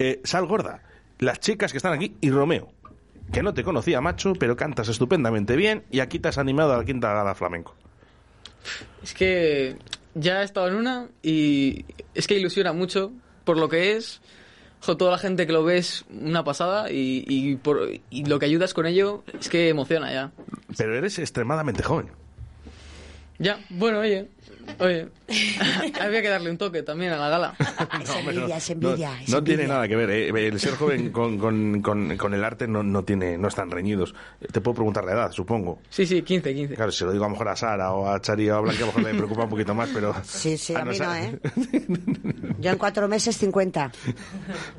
Eh, 0.00 0.20
Sal 0.24 0.46
Gorda, 0.46 0.82
las 1.20 1.38
chicas 1.38 1.70
que 1.70 1.78
están 1.78 1.92
aquí 1.92 2.16
y 2.20 2.30
Romeo, 2.30 2.72
que 3.32 3.42
no 3.44 3.54
te 3.54 3.62
conocía, 3.62 4.00
macho, 4.00 4.32
pero 4.32 4.56
cantas 4.56 4.88
estupendamente 4.88 5.54
bien 5.54 5.84
y 5.92 6.00
aquí 6.00 6.18
te 6.18 6.28
has 6.28 6.38
animado 6.38 6.74
a 6.74 6.78
la 6.78 6.84
quinta 6.84 7.12
gala 7.12 7.36
flamenco. 7.36 7.76
Es 9.02 9.14
que 9.14 9.76
ya 10.14 10.42
he 10.42 10.44
estado 10.44 10.68
en 10.68 10.74
una 10.74 11.08
y 11.22 11.84
es 12.14 12.26
que 12.26 12.38
ilusiona 12.38 12.72
mucho 12.72 13.12
por 13.44 13.56
lo 13.56 13.68
que 13.68 13.92
es. 13.96 14.20
Jo, 14.80 14.96
toda 14.96 15.10
la 15.10 15.18
gente 15.18 15.46
que 15.46 15.52
lo 15.52 15.64
ve 15.64 15.78
es 15.78 16.04
una 16.08 16.44
pasada 16.44 16.90
y, 16.90 17.24
y 17.26 17.56
por, 17.56 17.90
y 18.10 18.24
lo 18.26 18.38
que 18.38 18.46
ayudas 18.46 18.74
con 18.74 18.86
ello 18.86 19.24
es 19.40 19.48
que 19.48 19.68
emociona 19.68 20.12
ya. 20.12 20.30
Pero 20.76 20.96
eres 20.96 21.18
extremadamente 21.18 21.82
joven. 21.82 22.10
Ya, 23.40 23.58
bueno, 23.70 24.00
oye, 24.00 24.28
oye, 24.78 25.08
había 26.00 26.22
que 26.22 26.28
darle 26.28 26.50
un 26.50 26.58
toque 26.58 26.82
también 26.82 27.12
a 27.12 27.16
la 27.18 27.28
gala. 27.28 27.54
Es 28.02 28.10
envidia, 28.16 28.56
es 28.56 28.70
envidia. 28.70 29.10
No, 29.10 29.16
es 29.22 29.28
no 29.28 29.44
tiene 29.44 29.62
envidia. 29.62 29.74
nada 29.74 29.88
que 29.88 29.96
ver. 29.96 30.10
¿eh? 30.10 30.46
El 30.48 30.60
ser 30.60 30.74
joven 30.74 31.10
con, 31.12 31.38
con- 31.38 31.82
con- 31.82 32.16
con 32.16 32.34
el 32.34 32.44
arte 32.44 32.66
no, 32.68 32.82
no 32.82 33.02
tiene, 33.04 33.36
no 33.38 33.48
están 33.48 33.70
reñidos. 33.70 34.14
Te 34.52 34.60
puedo 34.60 34.74
preguntar 34.76 35.04
la 35.04 35.12
edad, 35.12 35.32
supongo. 35.32 35.80
Sí, 35.90 36.06
sí, 36.06 36.22
15, 36.22 36.54
15. 36.54 36.74
Claro, 36.74 36.92
si 36.92 37.04
lo 37.04 37.12
digo 37.12 37.24
a 37.24 37.28
lo 37.28 37.32
mejor 37.32 37.48
a 37.48 37.56
Sara 37.56 37.92
o 37.92 38.08
a 38.08 38.20
Chari 38.20 38.48
o 38.50 38.56
a 38.56 38.60
Blanca, 38.60 38.78
a 38.82 38.86
lo 38.86 38.92
mejor 38.92 39.02
me 39.04 39.14
preocupa 39.14 39.44
un 39.44 39.50
poquito 39.50 39.74
más, 39.74 39.88
pero... 39.92 40.14
Sí, 40.24 40.56
sí, 40.56 40.74
a 40.74 40.84
mí 40.84 40.98
no, 40.98 41.14
¿eh? 41.14 41.38
Yo 42.60 42.70
en 42.70 42.78
cuatro 42.78 43.08
meses 43.08 43.36
50. 43.36 43.92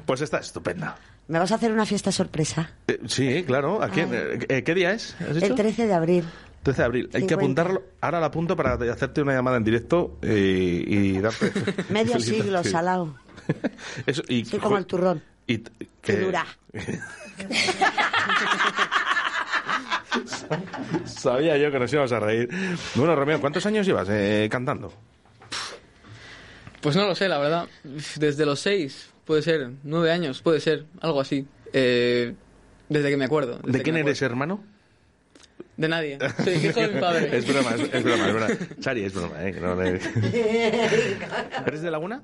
Pues 0.05 0.21
está 0.21 0.39
estupenda. 0.39 0.95
¿Me 1.27 1.37
vas 1.37 1.51
a 1.51 1.55
hacer 1.55 1.71
una 1.71 1.85
fiesta 1.85 2.11
sorpresa? 2.11 2.71
Eh, 2.87 2.99
sí, 3.07 3.43
claro. 3.45 3.83
¿A 3.83 3.89
quién? 3.89 4.09
Eh, 4.11 4.63
¿Qué 4.63 4.73
día 4.73 4.93
es? 4.93 5.15
¿Has 5.21 5.35
dicho? 5.35 5.45
El 5.47 5.55
13 5.55 5.85
de 5.87 5.93
abril. 5.93 6.23
13 6.63 6.81
de 6.81 6.85
abril. 6.85 7.05
Hay 7.13 7.21
que 7.21 7.29
50. 7.29 7.35
apuntarlo. 7.35 7.83
Ahora 8.01 8.19
lo 8.19 8.25
apunto 8.25 8.55
para 8.55 8.73
hacerte 8.73 9.21
una 9.21 9.33
llamada 9.33 9.57
en 9.57 9.63
directo 9.63 10.17
eh, 10.21 10.83
y 10.85 11.19
darte... 11.19 11.51
Medio 11.89 12.19
siglo, 12.19 12.63
salado. 12.63 13.15
Eso, 14.05 14.21
y, 14.27 14.45
Soy 14.45 14.59
como 14.59 14.77
el 14.77 14.85
turrón. 14.85 15.23
y 15.47 15.59
Que 16.01 16.17
dura. 16.17 16.45
Sabía 21.05 21.57
yo 21.57 21.71
que 21.71 21.79
nos 21.79 21.91
íbamos 21.91 22.11
a 22.11 22.19
reír. 22.19 22.49
Bueno, 22.95 23.15
Romeo, 23.15 23.39
¿cuántos 23.39 23.65
años 23.65 23.85
llevas 23.85 24.07
eh, 24.11 24.47
cantando? 24.51 24.91
Pues 26.81 26.95
no 26.95 27.05
lo 27.05 27.15
sé, 27.15 27.27
la 27.27 27.39
verdad. 27.39 27.67
Desde 28.15 28.45
los 28.45 28.59
6, 28.61 29.09
puede 29.25 29.41
ser, 29.41 29.71
9 29.83 30.11
años, 30.11 30.41
puede 30.41 30.59
ser, 30.59 30.85
algo 31.01 31.21
así. 31.21 31.45
Eh, 31.73 32.33
desde 32.87 33.09
que 33.09 33.17
me 33.17 33.25
acuerdo. 33.25 33.59
desde 33.63 33.77
¿De 33.77 33.83
quién 33.83 33.97
eres 33.97 34.21
hermano? 34.21 34.63
De 35.79 35.87
nadie. 35.87 36.17
Soy 36.43 36.53
hijo 36.55 36.79
de 36.81 36.87
mi 36.89 36.99
padre. 36.99 37.37
es 37.37 37.47
broma, 37.47 37.69
es, 37.71 37.81
es 37.93 38.03
broma, 38.03 38.27
es 38.27 38.33
broma. 38.33 38.47
Chari, 38.81 39.03
es 39.05 39.13
broma, 39.13 39.35
¿eh? 39.43 39.57
no 39.61 39.75
le- 39.75 39.99
¿Eres 41.65 41.81
de 41.81 41.89
Laguna? 41.89 42.21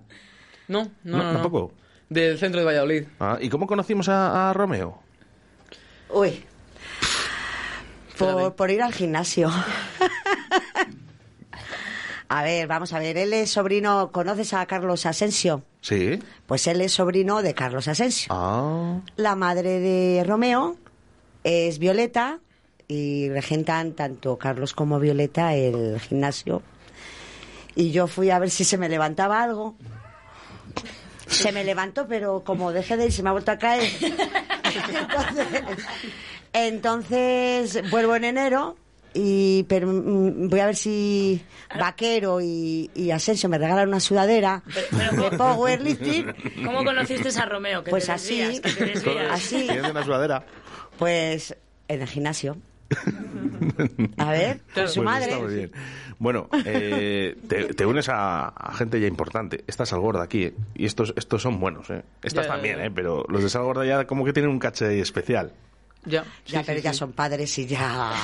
No, 0.67 0.83
no, 1.03 1.17
No, 1.17 1.17
no. 1.17 1.23
no. 1.23 1.33
tampoco. 1.41 1.71
Del 2.09 2.37
centro 2.37 2.59
de 2.59 2.65
Valladolid. 2.65 3.05
Ah, 3.19 3.37
¿Y 3.39 3.47
cómo 3.49 3.65
conocimos 3.65 4.09
a, 4.09 4.49
a 4.49 4.53
Romeo? 4.53 5.01
Uy. 6.09 6.43
Por, 8.17 8.55
por 8.55 8.69
ir 8.71 8.81
al 8.83 8.93
gimnasio. 8.93 9.49
A 12.27 12.43
ver, 12.43 12.67
vamos 12.67 12.91
a 12.93 12.99
ver. 12.99 13.17
Él 13.17 13.33
es 13.33 13.51
sobrino. 13.51 14.11
¿Conoces 14.11 14.53
a 14.53 14.65
Carlos 14.65 15.05
Asensio? 15.05 15.63
Sí. 15.81 16.19
Pues 16.47 16.67
él 16.67 16.81
es 16.81 16.91
sobrino 16.93 17.41
de 17.41 17.53
Carlos 17.53 17.87
Asensio. 17.87 18.27
Ah. 18.31 18.99
La 19.15 19.35
madre 19.35 19.79
de 19.79 20.23
Romeo 20.25 20.77
es 21.43 21.77
Violeta 21.79 22.39
y 22.87 23.29
regentan 23.29 23.93
tanto 23.93 24.37
Carlos 24.37 24.73
como 24.73 24.99
Violeta 24.99 25.53
el 25.55 25.99
gimnasio. 25.99 26.61
Y 27.75 27.91
yo 27.91 28.07
fui 28.07 28.29
a 28.29 28.39
ver 28.39 28.49
si 28.49 28.63
se 28.63 28.77
me 28.77 28.87
levantaba 28.89 29.43
algo. 29.43 29.75
Se 31.27 31.51
me 31.51 31.63
levantó, 31.63 32.07
pero 32.07 32.43
como 32.43 32.71
dejé 32.71 32.97
de 32.97 33.05
ir, 33.07 33.11
se 33.11 33.23
me 33.23 33.29
ha 33.29 33.31
vuelto 33.33 33.51
a 33.51 33.57
caer. 33.57 33.89
Entonces, 34.93 35.47
entonces 36.53 37.89
vuelvo 37.89 38.15
en 38.15 38.23
enero 38.25 38.75
y 39.13 39.63
pero, 39.69 39.87
mm, 39.87 40.49
voy 40.49 40.59
a 40.59 40.65
ver 40.67 40.75
si 40.75 41.41
Vaquero 41.79 42.41
y, 42.41 42.91
y 42.93 43.11
Asensio 43.11 43.47
me 43.49 43.57
regalan 43.57 43.87
una 43.87 43.99
sudadera 43.99 44.61
de 44.91 45.37
powerlifting. 45.37 46.33
¿Cómo 46.65 46.83
conociste 46.83 47.29
a 47.39 47.45
Romeo? 47.45 47.83
Que 47.83 47.91
Pues 47.91 48.05
te 48.07 48.11
así, 48.11 48.37
desvías, 48.41 48.75
que 48.75 48.99
te 48.99 49.19
así, 49.29 49.67
Tienes 49.67 49.89
una 49.91 50.03
sudadera. 50.03 50.45
pues 50.99 51.55
en 51.87 52.01
el 52.01 52.07
gimnasio. 52.07 52.57
A 54.17 54.31
ver, 54.31 54.59
con 54.73 54.87
su 54.87 54.95
Pues 55.01 55.05
madre. 55.05 55.25
está 55.25 55.39
muy 55.43 55.53
bien. 55.55 55.71
Bueno, 56.19 56.47
eh, 56.65 57.35
te, 57.47 57.73
te 57.73 57.85
unes 57.85 58.07
a, 58.09 58.47
a 58.47 58.73
gente 58.75 58.99
ya 59.01 59.07
importante. 59.07 59.63
Esta 59.67 59.85
Salgorda 59.85 60.23
aquí, 60.23 60.43
¿eh? 60.43 60.53
y 60.75 60.85
estos, 60.85 61.13
estos 61.17 61.41
son 61.41 61.59
buenos, 61.59 61.89
¿eh? 61.89 62.03
Estas 62.23 62.45
Ya, 62.45 62.53
también, 62.53 62.77
ya. 62.77 62.85
¿eh? 62.85 62.91
Pero 62.93 63.25
los 63.27 63.43
de 63.43 63.49
Salgorda 63.49 63.85
ya 63.85 64.05
como 64.05 64.23
que 64.23 64.31
tienen 64.33 64.51
un 64.51 64.59
caché 64.59 64.99
especial. 64.99 65.51
Ya. 66.05 66.23
Ya, 66.45 66.59
sí, 66.59 66.65
pero 66.67 66.77
sí, 66.79 66.83
ya 66.83 66.93
sí. 66.93 66.99
son 66.99 67.11
padres 67.13 67.57
y 67.57 67.65
ya. 67.65 68.13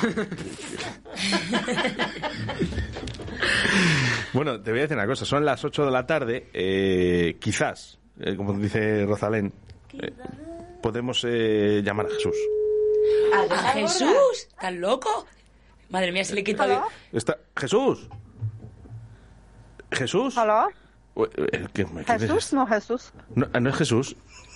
Bueno, 4.33 4.61
te 4.61 4.71
voy 4.71 4.79
a 4.79 4.83
decir 4.83 4.97
una 4.97 5.07
cosa. 5.07 5.25
Son 5.25 5.43
las 5.45 5.63
8 5.63 5.85
de 5.85 5.91
la 5.91 6.05
tarde. 6.05 6.47
eh, 6.53 7.37
quizás, 7.39 7.99
eh, 8.19 8.35
como 8.35 8.53
dice 8.53 9.05
Rosalén, 9.05 9.51
eh, 9.99 10.11
podemos 10.81 11.25
eh, 11.27 11.81
llamar 11.83 12.05
a 12.05 12.09
Jesús. 12.09 12.35
¿A 13.49 13.71
Jesús? 13.73 14.47
¿Estás 14.49 14.73
loco? 14.73 15.25
Madre 15.89 16.11
mía, 16.11 16.23
se 16.23 16.35
le 16.35 16.43
quita... 16.43 16.85
Está... 17.11 17.37
¡Jesús! 17.57 18.07
¿Jesús? 19.91 20.37
¿Hola? 20.37 20.67
Eh, 21.17 21.67
¿qué- 21.73 21.85
qué 22.05 22.13
es 22.15 22.21
¿Jesús? 22.21 22.53
No, 22.53 22.65
Jesús. 22.65 23.11
No, 23.35 23.47
ah, 23.53 23.59
no 23.59 23.69
es 23.69 23.75
Jesús. 23.75 24.15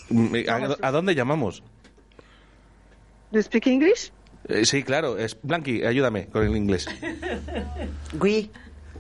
Mm, 0.09 0.35
¿A, 0.47 0.87
a 0.87 0.91
dónde 0.91 1.13
llamamos? 1.15 1.61
Do 3.31 3.39
you 3.39 3.43
speak 3.43 3.67
English? 3.67 4.11
Eh, 4.47 4.65
sí, 4.65 4.83
claro. 4.83 5.17
Es 5.17 5.37
Blanqui, 5.41 5.83
ayúdame 5.85 6.27
con 6.27 6.43
el 6.45 6.55
inglés. 6.55 6.87
Oui, 8.19 8.49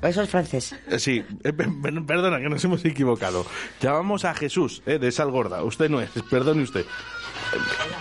eso 0.01 0.21
es 0.23 0.29
francés. 0.29 0.75
Eh, 0.89 0.99
Sí, 0.99 1.23
eh, 1.43 1.53
pe- 1.53 1.69
per- 1.81 2.05
perdona, 2.05 2.39
que 2.41 2.49
nos 2.49 2.61
hemos 2.65 2.83
equivocado. 2.83 3.45
Llamamos 3.79 4.25
a 4.25 4.33
Jesús, 4.33 4.83
eh, 4.85 4.99
de 4.99 5.09
Salgorda. 5.11 5.63
Usted 5.63 5.89
no 5.89 6.01
es, 6.01 6.09
perdone 6.29 6.63
usted. 6.63 6.85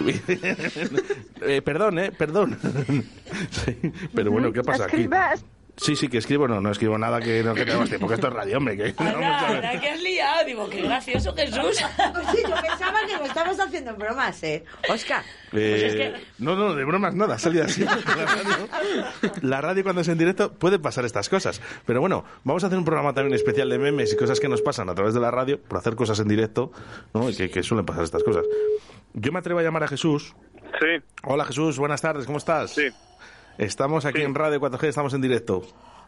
Eh, 1.46 1.60
perdón, 1.62 1.98
eh, 1.98 2.12
perdón. 2.12 2.58
Sí, 3.50 3.76
pero 4.14 4.30
bueno, 4.30 4.52
¿qué 4.52 4.62
pasa 4.62 4.84
aquí? 4.84 5.08
Sí, 5.76 5.96
sí, 5.96 6.06
que 6.08 6.18
escribo, 6.18 6.46
no, 6.46 6.60
no 6.60 6.70
escribo 6.70 6.96
nada 6.96 7.18
que 7.20 7.42
no 7.42 7.52
que 7.52 7.64
tenemos 7.64 7.88
tiempo, 7.88 8.06
que 8.06 8.14
esto 8.14 8.28
es 8.28 8.32
radio, 8.32 8.58
hombre. 8.58 8.76
Que, 8.76 8.92
no, 8.92 9.12
vamos 9.12 9.42
a 9.42 9.52
ver. 9.52 9.66
Anda, 9.66 9.80
que 9.80 9.88
has 9.88 10.00
liado. 10.02 10.44
Digo, 10.46 10.70
qué 10.70 10.82
gracioso, 10.82 11.34
Jesús. 11.34 11.56
Oye, 11.58 12.42
yo 12.48 12.54
pensaba 12.62 13.00
que 13.08 13.16
lo 13.16 13.24
estabas 13.24 13.58
haciendo 13.58 13.90
en 13.90 13.98
bromas, 13.98 14.40
¿eh? 14.44 14.64
Oscar. 14.88 15.24
Eh, 15.52 15.82
es 15.86 15.94
que- 15.96 16.26
No, 16.38 16.54
no, 16.54 16.76
de 16.76 16.84
bromas 16.84 17.12
nada, 17.16 17.40
salido 17.40 17.64
así. 17.64 17.82
La 17.82 17.96
radio, 17.96 18.68
la 19.42 19.60
radio 19.60 19.82
cuando 19.82 20.02
es 20.02 20.08
en 20.08 20.16
directo 20.18 20.52
puede 20.52 20.78
pasar 20.78 21.04
estas 21.06 21.28
cosas. 21.28 21.60
Pero 21.84 22.00
bueno, 22.00 22.24
vamos 22.44 22.62
a 22.62 22.68
hacer 22.68 22.78
un 22.78 22.84
programa 22.84 23.12
también 23.12 23.34
especial 23.34 23.68
de 23.68 23.78
memes 23.78 24.12
y 24.12 24.16
cosas 24.16 24.38
que 24.38 24.48
nos 24.48 24.62
pasan 24.62 24.88
a 24.90 24.94
través 24.94 25.12
de 25.12 25.18
la 25.20 25.32
radio 25.32 25.60
por 25.60 25.78
hacer 25.78 25.96
cosas 25.96 26.20
en 26.20 26.28
directo, 26.28 26.70
¿no? 27.12 27.28
Y 27.28 27.34
que, 27.34 27.50
que 27.50 27.64
suelen 27.64 27.84
pasar 27.84 28.04
estas 28.04 28.22
cosas. 28.22 28.44
Yo 29.14 29.30
me 29.32 29.38
atrevo 29.38 29.60
a 29.60 29.62
llamar 29.62 29.84
a 29.84 29.88
Jesús. 29.88 30.34
Sí. 30.80 31.02
Hola 31.22 31.44
Jesús, 31.44 31.78
buenas 31.78 32.02
tardes, 32.02 32.26
¿cómo 32.26 32.38
estás? 32.38 32.72
Sí. 32.74 32.88
Estamos 33.58 34.04
aquí 34.04 34.22
en 34.22 34.34
Radio 34.34 34.60
4G, 34.60 34.88
estamos 34.88 35.14
en 35.14 35.20
directo. 35.20 35.62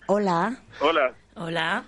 Hola. 0.07 0.57
Hola. 0.81 1.15
Hola. 1.37 1.85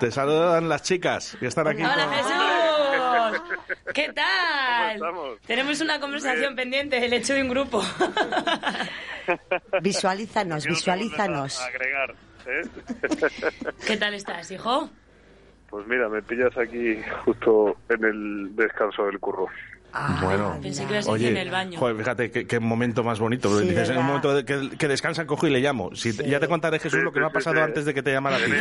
Te 0.00 0.10
saludan 0.10 0.70
las 0.70 0.82
chicas 0.82 1.36
que 1.38 1.46
están 1.46 1.68
aquí. 1.68 1.82
Hola, 1.82 2.08
Jesús. 2.08 3.82
¿Qué 3.92 4.12
tal? 4.14 4.94
estamos? 4.94 5.40
Tenemos 5.46 5.80
una 5.82 6.00
conversación 6.00 6.56
pendiente 6.56 6.98
del 7.00 7.12
hecho 7.12 7.34
de 7.34 7.42
un 7.42 7.50
grupo. 7.50 7.82
Visualízanos, 9.82 10.66
visualízanos. 10.66 11.60
a 11.60 11.66
agregar. 11.66 12.14
¿eh? 12.46 12.62
¿Qué 13.86 13.96
tal 13.98 14.14
estás, 14.14 14.50
hijo? 14.50 14.88
Pues 15.68 15.86
mira, 15.86 16.08
me 16.08 16.22
pillas 16.22 16.56
aquí 16.56 16.98
justo 17.24 17.76
en 17.90 18.04
el 18.04 18.56
descanso 18.56 19.04
del 19.04 19.18
curro. 19.20 19.48
Bueno, 20.22 20.58
Pensé 20.62 20.84
que 20.86 20.92
ibas 20.94 21.08
a 21.08 21.12
decir 21.12 21.28
en 21.28 21.36
el 21.36 21.50
baño. 21.50 21.78
joder, 21.78 21.96
fíjate 21.96 22.30
qué, 22.30 22.46
qué 22.46 22.60
momento 22.60 23.04
más 23.04 23.18
bonito. 23.20 23.48
Sí, 23.60 23.68
Dices, 23.68 23.90
en 23.90 23.98
un 23.98 24.06
momento 24.06 24.34
de 24.34 24.44
que, 24.44 24.70
que 24.78 24.88
descansan, 24.88 25.26
cojo 25.26 25.46
y 25.46 25.50
le 25.50 25.60
llamo. 25.60 25.94
Si 25.94 26.16
te- 26.16 26.28
ya 26.28 26.40
te 26.40 26.48
contaré, 26.48 26.78
Jesús, 26.78 26.98
Sí, 26.98 27.04
lo 27.04 27.12
que 27.12 27.18
sí, 27.18 27.20
me 27.20 27.26
ha 27.26 27.30
pasado 27.30 27.56
sí. 27.56 27.62
antes 27.62 27.84
de 27.84 27.92
que 27.94 28.02
te 28.02 28.12
llamara 28.12 28.36
a 28.36 28.38
ti. 28.38 28.52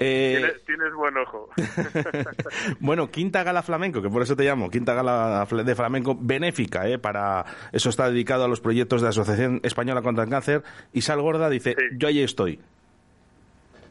Eh, 0.00 0.36
Tienes, 0.38 0.64
tienes 0.64 0.92
buen 0.94 1.16
ojo. 1.18 1.48
Bueno, 2.80 3.10
Quinta 3.10 3.42
Gala 3.42 3.62
Flamenco, 3.62 4.02
que 4.02 4.08
por 4.08 4.22
eso 4.22 4.36
te 4.36 4.44
llamo, 4.44 4.70
Quinta 4.70 4.94
Gala 4.94 5.46
de 5.64 5.74
Flamenco 5.74 6.16
benéfica, 6.18 6.88
¿eh? 6.88 6.98
para 6.98 7.44
eso 7.72 7.88
está 7.90 8.08
dedicado 8.10 8.44
a 8.44 8.48
los 8.48 8.60
proyectos 8.60 9.00
de 9.00 9.06
la 9.06 9.10
Asociación 9.10 9.60
Española 9.62 10.02
contra 10.02 10.24
el 10.24 10.30
Cáncer. 10.30 10.62
Y 10.92 11.02
Sal 11.02 11.20
Gorda 11.20 11.48
dice, 11.50 11.76
yo 11.96 12.08
allí 12.08 12.22
estoy. 12.22 12.60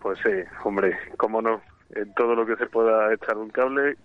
Pues 0.01 0.19
sí, 0.23 0.29
hombre, 0.63 0.97
cómo 1.17 1.41
no. 1.41 1.61
En 1.95 2.13
todo 2.13 2.35
lo 2.35 2.45
que 2.45 2.55
se 2.57 2.65
pueda 2.67 3.13
echar 3.13 3.37
un 3.37 3.49
cable, 3.49 3.95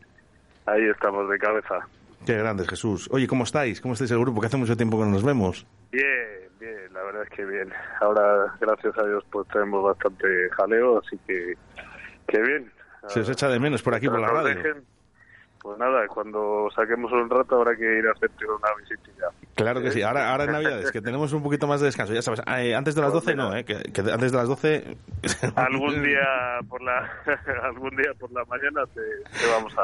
ahí 0.66 0.82
estamos 0.88 1.28
de 1.28 1.38
cabeza. 1.38 1.80
Qué 2.24 2.36
grandes, 2.36 2.68
Jesús. 2.68 3.08
Oye, 3.12 3.26
¿cómo 3.26 3.44
estáis? 3.44 3.80
¿Cómo 3.80 3.94
estáis 3.94 4.10
el 4.10 4.20
grupo? 4.20 4.40
Que 4.40 4.46
hace 4.46 4.56
mucho 4.56 4.76
tiempo 4.76 4.98
que 4.98 5.04
no 5.04 5.10
nos 5.10 5.24
vemos. 5.24 5.66
Bien, 5.90 6.48
bien, 6.58 6.92
la 6.92 7.02
verdad 7.02 7.22
es 7.22 7.30
que 7.30 7.44
bien. 7.44 7.72
Ahora, 8.00 8.54
gracias 8.60 8.96
a 8.98 9.06
Dios, 9.06 9.24
pues 9.30 9.48
tenemos 9.48 9.82
bastante 9.82 10.26
jaleo, 10.50 10.98
así 10.98 11.18
que, 11.26 11.54
que 12.28 12.40
bien. 12.40 12.70
Se 13.06 13.20
os 13.20 13.28
echa 13.30 13.48
de 13.48 13.58
menos 13.58 13.82
por 13.82 13.94
aquí, 13.94 14.08
por 14.08 14.20
la 14.20 14.28
radio. 14.28 14.54
dejen, 14.54 14.84
pues 15.62 15.78
nada, 15.78 16.06
cuando 16.06 16.68
saquemos 16.74 17.12
un 17.12 17.28
rato 17.28 17.56
habrá 17.56 17.76
que 17.76 17.98
ir 17.98 18.06
a 18.06 18.12
hacerte 18.12 18.46
una 18.46 18.68
visitilla. 18.78 19.26
Claro 19.54 19.82
que 19.82 19.90
sí. 19.90 20.00
Ahora, 20.00 20.30
ahora 20.30 20.44
en 20.44 20.52
Navidades, 20.52 20.90
que 20.90 21.02
tenemos 21.02 21.32
un 21.34 21.42
poquito 21.42 21.66
más 21.66 21.80
de 21.80 21.86
descanso. 21.86 22.14
Ya 22.14 22.22
sabes, 22.22 22.40
eh, 22.46 22.74
antes 22.74 22.94
de 22.94 23.02
las 23.02 23.12
12 23.12 23.34
no, 23.34 23.54
¿eh? 23.54 23.64
Que, 23.64 23.82
que 23.92 24.00
antes 24.00 24.32
de 24.32 24.38
las 24.38 24.48
12... 24.48 24.96
algún 25.56 26.02
día 26.02 26.60
por 26.66 26.80
la 26.82 27.10
algún 27.62 27.90
día 27.90 28.12
por 28.18 28.32
la 28.32 28.42
mañana 28.46 28.86
te, 28.94 29.00
te 29.38 29.52
vamos 29.52 29.74
a, 29.76 29.82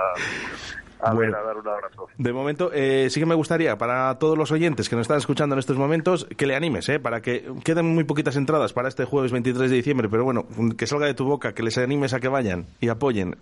a 1.01 1.15
ver, 1.15 1.35
a 1.35 1.43
dar 1.43 1.57
un 1.57 1.69
abrazo. 1.69 2.09
De 2.17 2.33
momento, 2.33 2.71
eh, 2.73 3.09
sí 3.11 3.21
que 3.21 3.27
me 3.27 3.35
gustaría, 3.35 3.77
para 3.77 4.19
todos 4.19 4.37
los 4.37 4.51
oyentes 4.53 4.89
que 4.89 4.97
nos 4.97 5.05
están 5.05 5.19
escuchando 5.19 5.55
en 5.55 5.59
estos 5.59 5.77
momentos, 5.77 6.27
que 6.37 6.47
le 6.47 6.57
animes, 6.57 6.89
¿eh? 6.89 6.99
para 6.99 7.21
que 7.21 7.45
queden 7.65 7.87
muy 7.95 8.05
poquitas 8.05 8.37
entradas 8.37 8.73
para 8.73 8.89
este 8.89 9.05
jueves 9.05 9.33
23 9.33 9.71
de 9.71 9.77
diciembre, 9.77 10.09
pero 10.09 10.25
bueno, 10.25 10.47
que 10.77 10.87
salga 10.87 11.07
de 11.07 11.15
tu 11.15 11.25
boca, 11.25 11.53
que 11.53 11.63
les 11.63 11.79
animes 11.79 12.15
a 12.15 12.21
que 12.21 12.29
vayan 12.29 12.67
y 12.81 12.89
apoyen. 12.89 13.37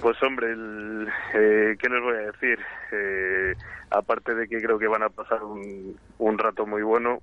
Pues 0.00 0.22
hombre, 0.22 0.52
el, 0.52 1.08
eh, 1.34 1.76
¿qué 1.78 1.88
les 1.88 2.02
voy 2.02 2.14
a 2.14 2.30
decir? 2.32 2.58
Eh, 2.92 3.54
aparte 3.90 4.34
de 4.34 4.46
que 4.46 4.60
creo 4.60 4.78
que 4.78 4.86
van 4.86 5.02
a 5.02 5.08
pasar 5.08 5.42
un, 5.42 5.96
un 6.18 6.38
rato 6.38 6.66
muy 6.66 6.82
bueno, 6.82 7.20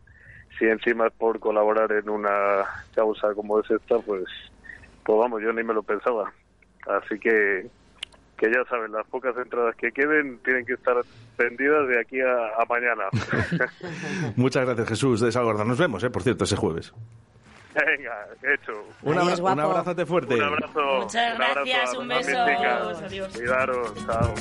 si 0.57 0.65
encima 0.65 1.07
es 1.07 1.13
por 1.13 1.39
colaborar 1.39 1.91
en 1.91 2.09
una 2.09 2.63
causa 2.95 3.33
como 3.33 3.59
es 3.59 3.69
esta, 3.69 3.99
pues, 3.99 4.25
pues 5.03 5.19
vamos, 5.19 5.41
yo 5.41 5.53
ni 5.53 5.63
me 5.63 5.73
lo 5.73 5.83
pensaba. 5.83 6.31
Así 6.87 7.19
que, 7.19 7.67
que 8.37 8.47
ya 8.51 8.63
saben, 8.69 8.91
las 8.91 9.05
pocas 9.07 9.35
entradas 9.37 9.75
que 9.75 9.91
queden 9.91 10.39
tienen 10.43 10.65
que 10.65 10.73
estar 10.73 10.95
vendidas 11.37 11.87
de 11.87 11.99
aquí 11.99 12.19
a, 12.21 12.61
a 12.61 12.65
mañana. 12.69 13.03
Muchas 14.35 14.65
gracias, 14.65 14.87
Jesús 14.89 15.21
de 15.21 15.31
Salgorda. 15.31 15.63
Nos 15.63 15.77
vemos, 15.77 16.03
¿eh? 16.03 16.09
por 16.09 16.23
cierto, 16.23 16.43
ese 16.43 16.55
jueves. 16.55 16.93
Venga, 17.73 18.27
hecho. 18.53 18.71
Un, 19.01 19.17
abra- 19.17 19.35
un 19.53 19.59
abrazote 19.59 20.05
fuerte. 20.05 20.35
Un 20.35 20.43
abrazo. 20.43 20.81
Muchas 21.01 21.35
un 21.35 21.41
abrazo 21.41 21.53
gracias, 21.65 21.97
un 21.97 22.07
beso. 22.07 22.39
Adiós. 22.39 23.33
Cuidaros, 23.35 23.93
chao. 24.05 24.33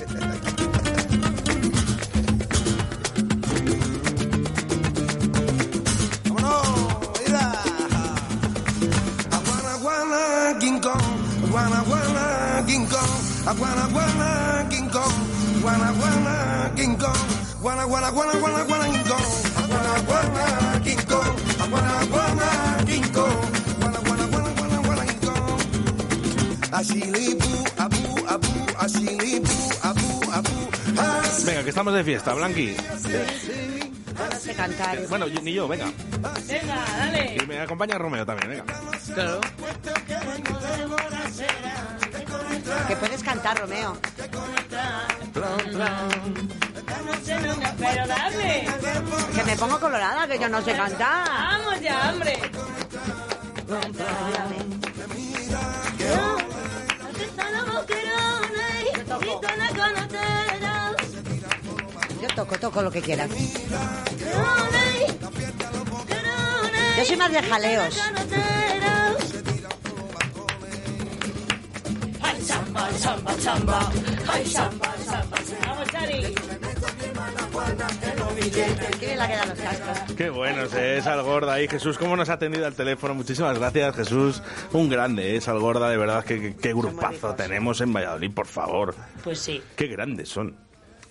Aguana, 9.31 9.75
guana, 9.83 10.59
King 10.61 10.81
Kong. 10.81 11.03
Aguana, 11.47 11.81
guana, 11.87 12.65
King 12.67 12.87
Kong. 12.87 13.32
Aguana, 13.47 13.85
guana, 13.93 14.67
King 14.71 14.89
Kong. 14.91 15.15
Guana, 15.63 15.89
guana, 15.99 16.35
King 16.77 16.95
Kong. 16.97 17.21
Guana, 17.61 17.85
guana, 17.87 18.09
guana, 18.11 18.33
guana, 18.39 18.61
guana, 18.65 18.87
King 18.93 19.07
Kong. 19.11 19.27
Aguana, 19.63 19.95
guana, 20.07 20.45
King 20.85 21.03
Kong. 21.11 21.35
Aguana, 21.63 21.95
guana, 22.13 22.49
King 22.87 23.09
Kong. 23.13 23.39
Guana, 23.81 23.99
guana, 24.07 24.25
guana, 24.31 24.51
guana, 24.59 24.77
guana, 24.87 25.03
King 25.07 25.21
Kong. 25.27 25.61
Ashilibu, 26.73 27.53
abu, 27.79 28.03
abu, 28.29 28.53
ashilibu, 28.79 29.57
abu, 29.83 30.09
abu. 30.33 30.57
Venga, 31.45 31.63
que 31.65 31.69
estamos 31.71 31.95
de 31.95 32.05
fiesta, 32.05 32.35
Blanqui. 32.35 32.77
Sé 34.41 34.55
cantar. 34.55 34.99
Bueno, 35.09 35.27
yo- 35.27 35.41
ni 35.43 35.53
yo, 35.53 35.67
venga. 35.69 35.87
Venga, 36.47 36.85
dale. 36.99 37.37
Y 37.43 37.47
me 37.47 37.61
acompaña 37.61 37.99
Romeo 37.99 38.25
también, 38.27 38.51
venga. 38.51 38.65
Claro. 39.15 39.41
Que 42.89 42.97
puedes 42.97 43.23
cantar, 43.23 43.59
Romeo. 43.59 43.97
Pero 47.79 48.07
dale. 48.07 48.67
Que 49.35 49.45
me 49.45 49.57
pongo 49.57 49.81
colorada, 49.81 50.27
que 50.27 50.39
yo 50.39 50.49
no 50.49 50.63
sé 50.63 50.75
cantar. 50.75 51.27
Vamos 51.29 51.81
ya, 51.81 52.11
hombre. 52.13 52.39
Yo 62.21 62.29
toco, 62.35 62.59
toco 62.59 62.83
lo 62.83 62.91
que 62.91 63.03
quieras. 63.03 63.31
Yo 66.97 67.05
soy 67.05 67.17
más 67.17 67.33
de 67.33 67.43
jaleos. 67.43 68.01
Samba, 72.43 72.91
samba, 72.93 73.33
samba. 73.39 73.93
Ay, 74.29 74.45
samba, 74.47 74.97
samba. 75.05 75.39
Vamos, 75.67 75.89
Chari. 75.91 76.35
¿Quién 78.99 79.19
la 79.19 79.29
quedan 79.29 79.49
los 79.49 79.59
cascos? 79.59 80.15
Qué 80.17 80.31
bueno 80.31 80.63
es 80.65 81.07
Algorda 81.07 81.55
ahí. 81.55 81.69
Jesús, 81.69 81.99
¿cómo 81.99 82.17
nos 82.17 82.29
ha 82.29 82.35
atendido 82.35 82.67
al 82.67 82.75
teléfono? 82.75 83.15
Muchísimas 83.15 83.59
gracias, 83.59 83.95
Jesús. 83.97 84.43
Un 84.73 84.89
grande 84.89 85.37
es 85.37 85.49
Algorda, 85.49 85.89
de 85.91 85.97
verdad. 85.97 86.25
que 86.25 86.41
qué, 86.41 86.57
qué 86.57 86.75
grupazo 86.75 87.35
tenemos 87.35 87.81
en 87.81 87.93
Valladolid, 87.93 88.33
por 88.33 88.47
favor. 88.47 88.95
Pues 89.23 89.39
sí, 89.39 89.63
Qué 89.77 89.87
grandes 89.87 90.29
son. 90.29 90.57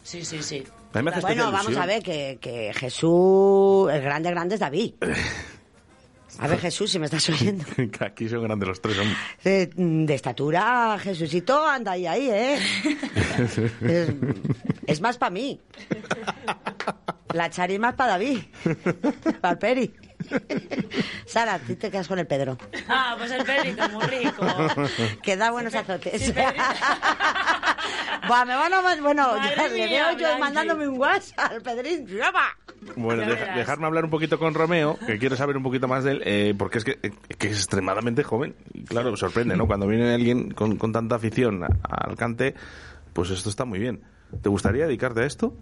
sí, 0.03 0.25
sí, 0.25 0.41
sí. 0.43 0.63
Bueno, 0.93 1.51
vamos 1.53 1.77
a 1.77 1.85
ver, 1.85 2.03
que, 2.03 2.37
que 2.41 2.73
Jesús, 2.73 3.89
el 3.91 4.01
grande, 4.01 4.29
grande 4.31 4.55
es 4.55 4.59
David. 4.61 4.95
A 6.39 6.47
ver, 6.47 6.59
Jesús, 6.59 6.91
si 6.91 6.99
me 6.99 7.05
estás 7.05 7.27
oyendo. 7.29 7.63
Que 7.75 8.05
Aquí 8.05 8.27
son 8.29 8.43
grandes 8.43 8.67
los 8.67 8.81
tres. 8.81 8.97
hombre. 8.97 9.15
De, 9.43 9.67
de 9.75 10.13
estatura, 10.13 10.97
Jesucito 10.99 11.65
anda 11.65 11.91
ahí, 11.91 12.07
ahí, 12.07 12.29
¿eh? 12.29 12.59
Es, 13.81 14.09
es 14.87 15.01
más 15.01 15.17
para 15.17 15.29
mí. 15.31 15.59
La 17.33 17.49
Chari 17.49 17.75
es 17.75 17.79
más 17.79 17.93
para 17.95 18.11
David. 18.13 18.39
Para 19.39 19.57
Peri. 19.59 19.93
Sara, 21.25 21.59
tú 21.59 21.75
te 21.75 21.89
quedas 21.91 22.07
con 22.07 22.19
el 22.19 22.27
Pedro. 22.27 22.57
Ah, 22.87 23.15
pues 23.17 23.31
el 23.31 23.43
perrito, 23.45 23.87
muy 23.89 24.03
rico. 24.05 24.45
Que 25.23 25.35
da 25.37 25.51
buenos 25.51 25.73
azotes. 25.75 26.33
Buah, 28.27 28.45
me 28.45 28.55
van 28.55 28.73
a... 28.73 28.81
Bueno, 29.01 29.35
ya 29.55 29.67
le 29.67 29.87
veo 29.87 30.11
yo 30.11 30.17
Blanqui. 30.17 30.39
mandándome 30.39 30.87
un 30.87 30.97
WhatsApp 30.99 31.51
al 31.51 31.61
Pedrín. 31.61 32.07
Bueno, 32.95 33.25
deja- 33.25 33.55
dejarme 33.55 33.87
hablar 33.87 34.05
un 34.05 34.11
poquito 34.11 34.37
con 34.39 34.53
Romeo, 34.53 34.97
que 35.05 35.17
quiero 35.17 35.35
saber 35.35 35.57
un 35.57 35.63
poquito 35.63 35.87
más 35.87 36.03
de 36.03 36.11
él, 36.11 36.21
eh, 36.25 36.53
porque 36.57 36.77
es 36.79 36.83
que, 36.83 36.99
eh, 37.03 37.11
que 37.37 37.47
es 37.49 37.57
extremadamente 37.57 38.23
joven. 38.23 38.55
Y 38.73 38.83
claro, 38.83 39.15
sorprende, 39.17 39.55
¿no? 39.55 39.67
Cuando 39.67 39.87
viene 39.87 40.13
alguien 40.13 40.51
con, 40.51 40.77
con 40.77 40.91
tanta 40.91 41.15
afición 41.15 41.63
a- 41.63 41.67
al 41.89 42.15
cante, 42.15 42.53
pues 43.13 43.29
esto 43.31 43.49
está 43.49 43.65
muy 43.65 43.79
bien. 43.79 44.01
¿Te 44.41 44.49
gustaría 44.49 44.85
dedicarte 44.85 45.21
a 45.21 45.25
esto? 45.25 45.53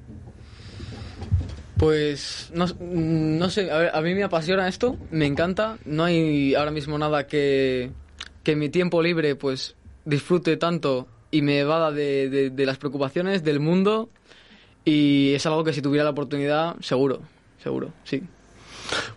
Pues 1.79 2.51
no, 2.53 2.65
no 2.81 3.49
sé, 3.49 3.71
a, 3.71 3.77
ver, 3.77 3.91
a 3.95 4.01
mí 4.01 4.13
me 4.13 4.23
apasiona 4.23 4.67
esto, 4.67 4.97
me 5.11 5.25
encanta. 5.25 5.77
No 5.85 6.03
hay 6.03 6.53
ahora 6.53 6.71
mismo 6.71 6.97
nada 6.97 7.25
que, 7.25 7.91
que 8.43 8.57
mi 8.57 8.67
tiempo 8.67 9.01
libre 9.01 9.35
pues 9.35 9.75
disfrute 10.03 10.57
tanto 10.57 11.07
y 11.31 11.41
me 11.41 11.59
evada 11.59 11.91
de, 11.91 12.29
de- 12.29 12.49
de 12.49 12.65
las 12.65 12.77
preocupaciones 12.77 13.43
del 13.45 13.61
mundo. 13.61 14.09
Y 14.83 15.33
es 15.33 15.45
algo 15.45 15.63
que 15.63 15.71
si 15.71 15.81
tuviera 15.81 16.03
la 16.03 16.09
oportunidad, 16.09 16.75
seguro, 16.81 17.21
seguro, 17.63 17.93
sí. 18.03 18.23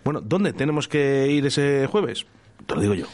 Bueno, 0.05 0.21
¿dónde 0.21 0.53
tenemos 0.53 0.87
que 0.87 1.29
ir 1.33 1.45
ese 1.47 1.87
jueves? 1.89 2.27
Te 2.67 2.75
lo 2.77 2.81
digo 2.81 2.95
yo. 2.95 3.07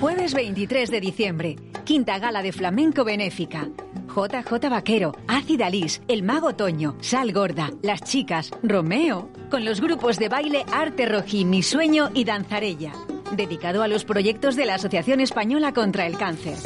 Jueves 0.00 0.34
23 0.34 0.90
de 0.90 1.00
diciembre, 1.00 1.56
quinta 1.84 2.18
gala 2.20 2.42
de 2.42 2.52
flamenco 2.52 3.04
benéfica. 3.04 3.68
JJ 4.16 4.70
Vaquero, 4.70 5.14
Ácida 5.28 5.68
Lis, 5.68 6.00
El 6.08 6.22
Mago 6.22 6.54
Toño, 6.54 6.96
Sal 7.02 7.34
Gorda, 7.34 7.70
Las 7.82 8.00
Chicas, 8.00 8.50
Romeo, 8.62 9.28
con 9.50 9.66
los 9.66 9.82
grupos 9.82 10.18
de 10.18 10.30
baile 10.30 10.64
Arte 10.72 11.04
Rojí, 11.04 11.44
Mi 11.44 11.62
Sueño 11.62 12.10
y 12.14 12.24
Danzarella. 12.24 12.94
Dedicado 13.32 13.82
a 13.82 13.88
los 13.88 14.06
proyectos 14.06 14.56
de 14.56 14.64
la 14.64 14.76
Asociación 14.76 15.20
Española 15.20 15.74
contra 15.74 16.06
el 16.06 16.16
Cáncer. 16.16 16.56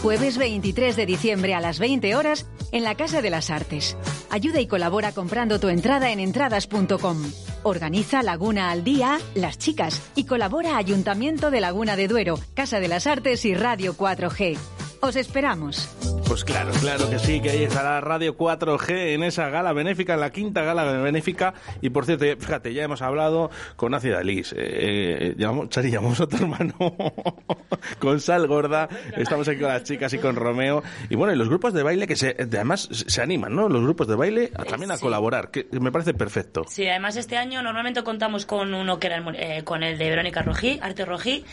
Jueves 0.00 0.38
23 0.38 0.94
de 0.94 1.06
diciembre 1.06 1.54
a 1.54 1.60
las 1.60 1.80
20 1.80 2.14
horas 2.14 2.46
en 2.70 2.84
la 2.84 2.94
Casa 2.94 3.20
de 3.20 3.30
las 3.30 3.50
Artes. 3.50 3.96
Ayuda 4.30 4.60
y 4.60 4.68
colabora 4.68 5.10
comprando 5.10 5.58
tu 5.58 5.70
entrada 5.70 6.12
en 6.12 6.20
entradas.com. 6.20 7.18
Organiza 7.64 8.22
Laguna 8.22 8.70
al 8.70 8.84
Día, 8.84 9.18
Las 9.34 9.58
Chicas 9.58 10.00
y 10.14 10.24
colabora 10.24 10.76
Ayuntamiento 10.76 11.50
de 11.50 11.60
Laguna 11.60 11.96
de 11.96 12.06
Duero, 12.06 12.38
Casa 12.54 12.78
de 12.78 12.86
las 12.86 13.08
Artes 13.08 13.44
y 13.44 13.54
Radio 13.54 13.96
4G. 13.96 14.56
Os 15.00 15.16
esperamos. 15.16 16.21
Pues 16.32 16.44
claro, 16.46 16.70
claro 16.80 17.10
que 17.10 17.18
sí, 17.18 17.42
que 17.42 17.50
ahí 17.50 17.64
estará 17.64 18.00
Radio 18.00 18.38
4G 18.38 19.12
en 19.14 19.22
esa 19.22 19.50
gala 19.50 19.74
benéfica, 19.74 20.14
en 20.14 20.20
la 20.20 20.30
quinta 20.32 20.62
gala 20.62 20.84
benéfica. 20.84 21.52
Y 21.82 21.90
por 21.90 22.06
cierto, 22.06 22.24
ya- 22.24 22.36
fíjate, 22.38 22.72
ya 22.72 22.84
hemos 22.84 23.02
hablado 23.02 23.50
con 23.76 23.92
Ácida 23.92 24.22
Liz. 24.22 24.54
Eh, 24.54 24.56
eh, 24.56 25.34
llamamos, 25.36 25.68
Chari, 25.68 25.90
llamamos 25.90 26.18
a 26.22 26.26
tu 26.26 26.36
hermano 26.38 26.74
con 27.98 28.18
Sal 28.18 28.46
Gorda. 28.46 28.88
Estamos 29.14 29.46
aquí 29.46 29.60
con 29.60 29.68
las 29.68 29.84
chicas 29.84 30.14
y 30.14 30.18
con 30.18 30.34
Romeo. 30.36 30.82
Y 31.10 31.16
bueno, 31.16 31.34
y 31.34 31.36
los 31.36 31.50
grupos 31.50 31.74
de 31.74 31.82
baile 31.82 32.06
que 32.06 32.16
se, 32.16 32.34
además 32.38 32.88
se 32.90 33.20
animan, 33.20 33.54
¿no? 33.54 33.68
Los 33.68 33.82
grupos 33.82 34.08
de 34.08 34.14
baile 34.16 34.52
a- 34.56 34.64
también 34.64 34.90
a 34.90 34.96
Sí. 34.96 35.02
colaborar, 35.02 35.50
que 35.50 35.66
me 35.72 35.92
parece 35.92 36.14
perfecto. 36.14 36.64
Sí, 36.66 36.88
además 36.88 37.16
este 37.16 37.36
año 37.36 37.60
normalmente 37.60 38.02
contamos 38.04 38.46
con 38.46 38.72
uno 38.72 38.98
que 38.98 39.08
era 39.08 39.16
el, 39.18 39.36
eh, 39.36 39.64
con 39.64 39.82
el 39.82 39.98
de 39.98 40.08
Verónica 40.08 40.40
Rojí, 40.40 40.78
Arte 40.80 41.04
Rojí, 41.04 41.44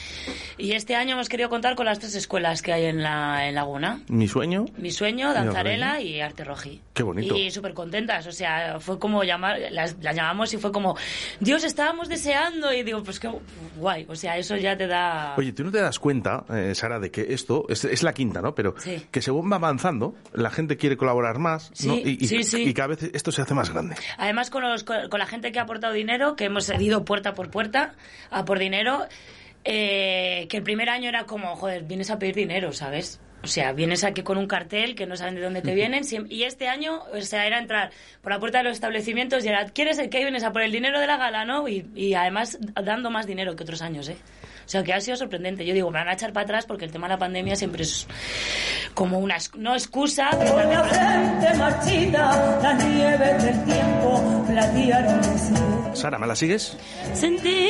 y 0.57 0.71
este 0.71 0.95
año 0.95 1.15
hemos 1.15 1.27
querido 1.27 1.49
contar 1.49 1.75
con 1.75 1.85
las 1.85 1.99
tres 1.99 2.15
escuelas 2.15 2.61
que 2.61 2.71
hay 2.71 2.85
en 2.85 3.03
la 3.03 3.45
en 3.49 3.55
Laguna. 3.55 3.99
Mi 4.07 4.29
sueño. 4.29 4.67
Mi 4.77 4.91
sueño, 4.91 5.33
Danzarela 5.33 6.01
y 6.01 6.21
Arte 6.21 6.43
Rojí. 6.43 6.81
Qué 6.93 7.03
bonito. 7.03 7.35
Y 7.35 7.49
súper 7.51 7.73
contentas, 7.73 8.25
o 8.27 8.31
sea, 8.31 8.79
fue 8.79 8.99
como 8.99 9.23
llamar, 9.23 9.57
las, 9.71 9.95
las 10.01 10.15
llamamos 10.15 10.53
y 10.53 10.57
fue 10.57 10.71
como, 10.71 10.95
Dios, 11.39 11.63
estábamos 11.63 12.09
deseando, 12.09 12.71
y 12.73 12.83
digo, 12.83 13.01
pues 13.03 13.19
qué 13.19 13.29
guay, 13.77 14.05
o 14.09 14.15
sea, 14.15 14.37
eso 14.37 14.55
ya 14.57 14.75
te 14.77 14.87
da... 14.87 15.35
Oye, 15.37 15.51
tú 15.53 15.63
no 15.63 15.71
te 15.71 15.79
das 15.81 15.99
cuenta, 15.99 16.43
eh, 16.53 16.73
Sara, 16.75 16.99
de 16.99 17.09
que 17.11 17.27
esto 17.33 17.65
es, 17.69 17.85
es 17.85 18.03
la 18.03 18.13
quinta, 18.13 18.41
¿no? 18.41 18.53
Pero 18.55 18.75
Sí. 18.77 19.05
que 19.11 19.21
según 19.21 19.51
va 19.51 19.55
avanzando, 19.55 20.15
la 20.33 20.49
gente 20.49 20.77
quiere 20.77 20.97
colaborar 20.97 21.39
más, 21.39 21.69
¿no? 21.85 21.95
Sí, 21.95 22.01
Y, 22.05 22.23
y- 22.23 22.27
sí, 22.27 22.43
sí. 22.43 22.63
y 22.63 22.73
cada 22.73 22.87
vez 22.89 23.03
esto 23.13 23.31
se 23.31 23.41
hace 23.41 23.53
más 23.53 23.71
grande. 23.71 23.95
Además, 24.17 24.49
con, 24.49 24.63
los, 24.63 24.83
con, 24.83 25.09
con 25.09 25.19
la 25.19 25.25
gente 25.25 25.51
que 25.51 25.59
ha 25.59 25.63
aportado 25.63 25.93
dinero, 25.93 26.35
que 26.35 26.45
hemos 26.45 26.69
ido 26.79 27.05
puerta 27.05 27.33
por 27.33 27.49
puerta 27.49 27.93
a 28.31 28.45
por 28.45 28.59
dinero, 28.59 29.05
eh, 29.63 30.47
que 30.49 30.57
el 30.57 30.63
primer 30.63 30.89
año 30.89 31.09
era 31.09 31.25
como, 31.25 31.55
joder, 31.55 31.83
vienes 31.83 32.09
a 32.11 32.19
pedir 32.19 32.35
dinero, 32.35 32.71
¿sabes? 32.73 33.19
O 33.41 33.47
sea, 33.47 33.71
vienes 33.71 34.03
aquí 34.03 34.21
con 34.21 34.37
un 34.37 34.47
cartel 34.47 34.95
que 34.95 35.05
no 35.05 35.15
saben 35.15 35.35
de 35.35 35.41
dónde 35.41 35.61
te 35.61 35.73
vienen. 35.73 36.03
Y 36.29 36.43
este 36.43 36.67
año, 36.67 37.01
o 37.13 37.21
sea, 37.21 37.45
era 37.47 37.57
entrar 37.57 37.91
por 38.21 38.31
la 38.31 38.39
puerta 38.39 38.59
de 38.59 38.65
los 38.65 38.73
establecimientos 38.73 39.45
y 39.45 39.47
era, 39.47 39.65
¿quieres 39.65 39.97
el 39.99 40.09
que 40.09 40.19
vienes 40.19 40.43
a 40.43 40.51
por 40.51 40.61
el 40.61 40.71
dinero 40.71 40.99
de 40.99 41.07
la 41.07 41.17
gala, 41.17 41.45
no? 41.45 41.67
Y, 41.67 41.89
y 41.95 42.13
además 42.13 42.57
dando 42.83 43.09
más 43.09 43.27
dinero 43.27 43.55
que 43.55 43.63
otros 43.63 43.81
años, 43.81 44.09
¿eh? 44.09 44.17
O 44.65 44.71
sea, 44.71 44.83
que 44.83 44.93
ha 44.93 45.01
sido 45.01 45.17
sorprendente. 45.17 45.65
Yo 45.65 45.73
digo, 45.73 45.89
me 45.89 45.97
van 45.97 46.09
a 46.09 46.13
echar 46.13 46.31
para 46.31 46.43
atrás 46.43 46.65
porque 46.65 46.85
el 46.85 46.91
tema 46.91 47.07
de 47.07 47.13
la 47.13 47.17
pandemia 47.17 47.55
siempre 47.55 47.83
es 47.83 48.07
como 48.93 49.17
una, 49.17 49.37
no 49.55 49.73
excusa, 49.73 50.29
pero 50.37 50.55
marchita, 51.57 52.59
las 52.61 52.85
nieves 52.85 53.43
del 53.43 53.65
tiempo. 53.65 54.45
Sara, 55.93 56.19
¿me 56.19 56.27
la 56.27 56.35
sigues? 56.35 56.77
sentir 57.13 57.69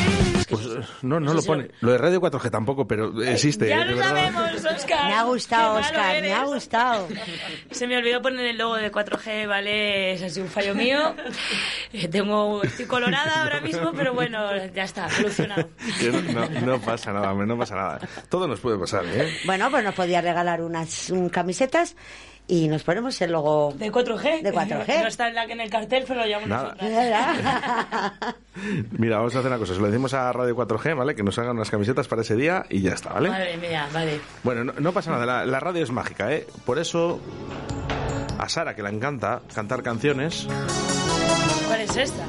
Pues 0.51 0.65
eh, 0.65 0.87
no, 1.03 1.19
no 1.19 1.33
lo 1.33 1.41
pone. 1.41 1.69
Lo 1.79 1.91
de 1.91 1.97
Radio 1.97 2.21
4G 2.21 2.51
tampoco, 2.51 2.85
pero 2.85 3.21
existe. 3.23 3.67
Ya 3.67 3.81
eh, 3.81 3.85
lo 3.85 3.95
verdad. 3.97 4.09
sabemos, 4.09 4.65
Oscar. 4.65 5.07
Me 5.07 5.13
ha 5.13 5.23
gustado, 5.23 5.79
Oscar, 5.79 6.21
me 6.21 6.33
ha 6.33 6.43
gustado. 6.45 7.07
Se 7.71 7.87
me 7.87 7.97
olvidó 7.97 8.21
poner 8.21 8.45
el 8.45 8.57
logo 8.57 8.75
de 8.75 8.91
4G, 8.91 9.47
¿vale? 9.47 10.13
Es 10.13 10.23
así 10.23 10.41
un 10.41 10.47
fallo 10.49 10.75
mío. 10.75 11.15
Eh, 11.93 12.07
Tengo, 12.07 12.61
estoy 12.63 12.85
colorada 12.85 13.43
ahora 13.43 13.61
mismo, 13.61 13.91
pero 13.93 14.13
bueno, 14.13 14.39
ya 14.67 14.83
está, 14.83 15.09
solucionado. 15.09 15.69
No, 16.65 16.79
pasa 16.79 17.11
nada, 17.11 17.31
hombre, 17.31 17.47
no 17.47 17.57
pasa 17.57 17.75
nada. 17.75 17.99
Todo 18.29 18.47
nos 18.47 18.59
puede 18.59 18.77
pasar, 18.77 19.05
¿eh? 19.05 19.29
Bueno, 19.45 19.69
pues 19.71 19.83
nos 19.83 19.93
podía 19.95 20.21
regalar 20.21 20.61
unas 20.61 21.09
un, 21.09 21.29
camisetas 21.29 21.95
y 22.47 22.67
nos 22.67 22.83
ponemos 22.83 23.19
el 23.21 23.31
logo 23.31 23.73
de 23.75 23.91
4G. 23.91 24.41
De 24.41 24.51
No 24.51 24.59
4G. 24.61 25.07
está 25.07 25.27
en, 25.29 25.35
la, 25.35 25.43
en 25.45 25.61
el 25.61 25.69
cartel, 25.69 26.03
pero 26.07 26.21
lo 26.21 26.27
llamamos. 26.27 26.73
Mira, 28.91 29.17
vamos 29.17 29.35
a 29.35 29.39
hacer 29.39 29.49
una 29.49 29.57
cosa. 29.59 29.73
Se 29.73 29.79
lo 29.79 29.87
decimos 29.87 30.13
a 30.13 30.31
Radio 30.31 30.55
4G, 30.55 30.95
¿vale? 30.95 31.15
Que 31.15 31.23
nos 31.23 31.37
hagan 31.39 31.55
unas 31.55 31.69
camisetas 31.71 32.07
para 32.07 32.21
ese 32.21 32.35
día 32.35 32.65
y 32.69 32.81
ya 32.81 32.93
está, 32.93 33.13
¿vale? 33.13 33.29
Madre 33.29 33.57
mía, 33.57 33.87
vale. 33.93 34.19
Bueno, 34.43 34.63
no, 34.65 34.73
no 34.79 34.91
pasa 34.91 35.11
nada. 35.11 35.25
La, 35.25 35.45
la 35.45 35.59
radio 35.59 35.83
es 35.83 35.91
mágica, 35.91 36.31
¿eh? 36.33 36.45
Por 36.65 36.77
eso, 36.79 37.19
a 38.37 38.49
Sara, 38.49 38.75
que 38.75 38.83
le 38.83 38.89
encanta 38.89 39.41
cantar 39.53 39.81
canciones, 39.83 40.47
¿Cuál 41.67 41.81
es 41.81 41.95
esta? 41.95 42.25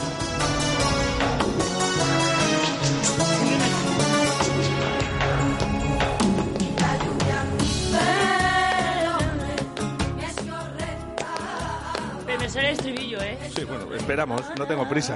Sí, 13.54 13.64
bueno, 13.64 13.94
esperamos, 13.94 14.42
no 14.58 14.66
tengo 14.66 14.88
prisa. 14.88 15.14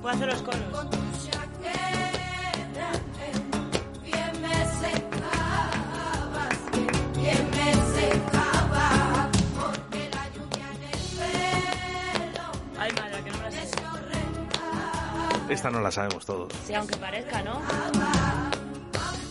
Puedo 0.00 0.14
hacer 0.14 0.28
los 0.28 0.42
coros. 0.42 0.60
Ay, 12.78 12.92
madre, 12.92 13.22
que 13.24 13.30
no 13.30 13.38
me 13.38 13.42
la 13.44 13.50
sé. 13.50 13.68
Esta 15.48 15.70
no 15.70 15.80
la 15.80 15.90
sabemos 15.90 16.24
todos. 16.26 16.52
Sí, 16.66 16.74
aunque 16.74 16.96
parezca, 16.98 17.42
¿no? 17.42 17.60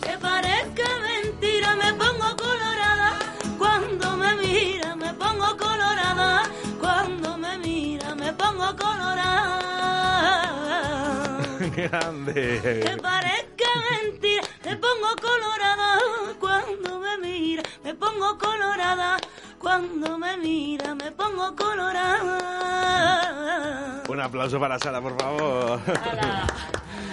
Que 0.02 0.18
parezca 0.18 0.84
mentira, 1.22 1.76
me 1.76 1.92
pongo 1.94 2.05
Grande. 11.88 12.80
Que 12.82 12.96
parezca 13.00 13.70
mentira, 13.90 14.42
me 14.64 14.76
pongo 14.76 15.14
colorada. 15.20 15.98
Cuando 16.40 16.98
me 16.98 17.18
mira, 17.18 17.62
me 17.84 17.94
pongo 17.94 18.36
colorada. 18.38 19.16
Cuando 19.58 20.18
me 20.18 20.36
mira, 20.36 20.94
me 20.94 21.12
pongo 21.12 21.54
colorada. 21.54 22.42
Un 24.08 24.20
aplauso 24.20 24.58
para 24.58 24.78
Sara, 24.78 25.00
por 25.00 25.16
favor. 25.20 25.80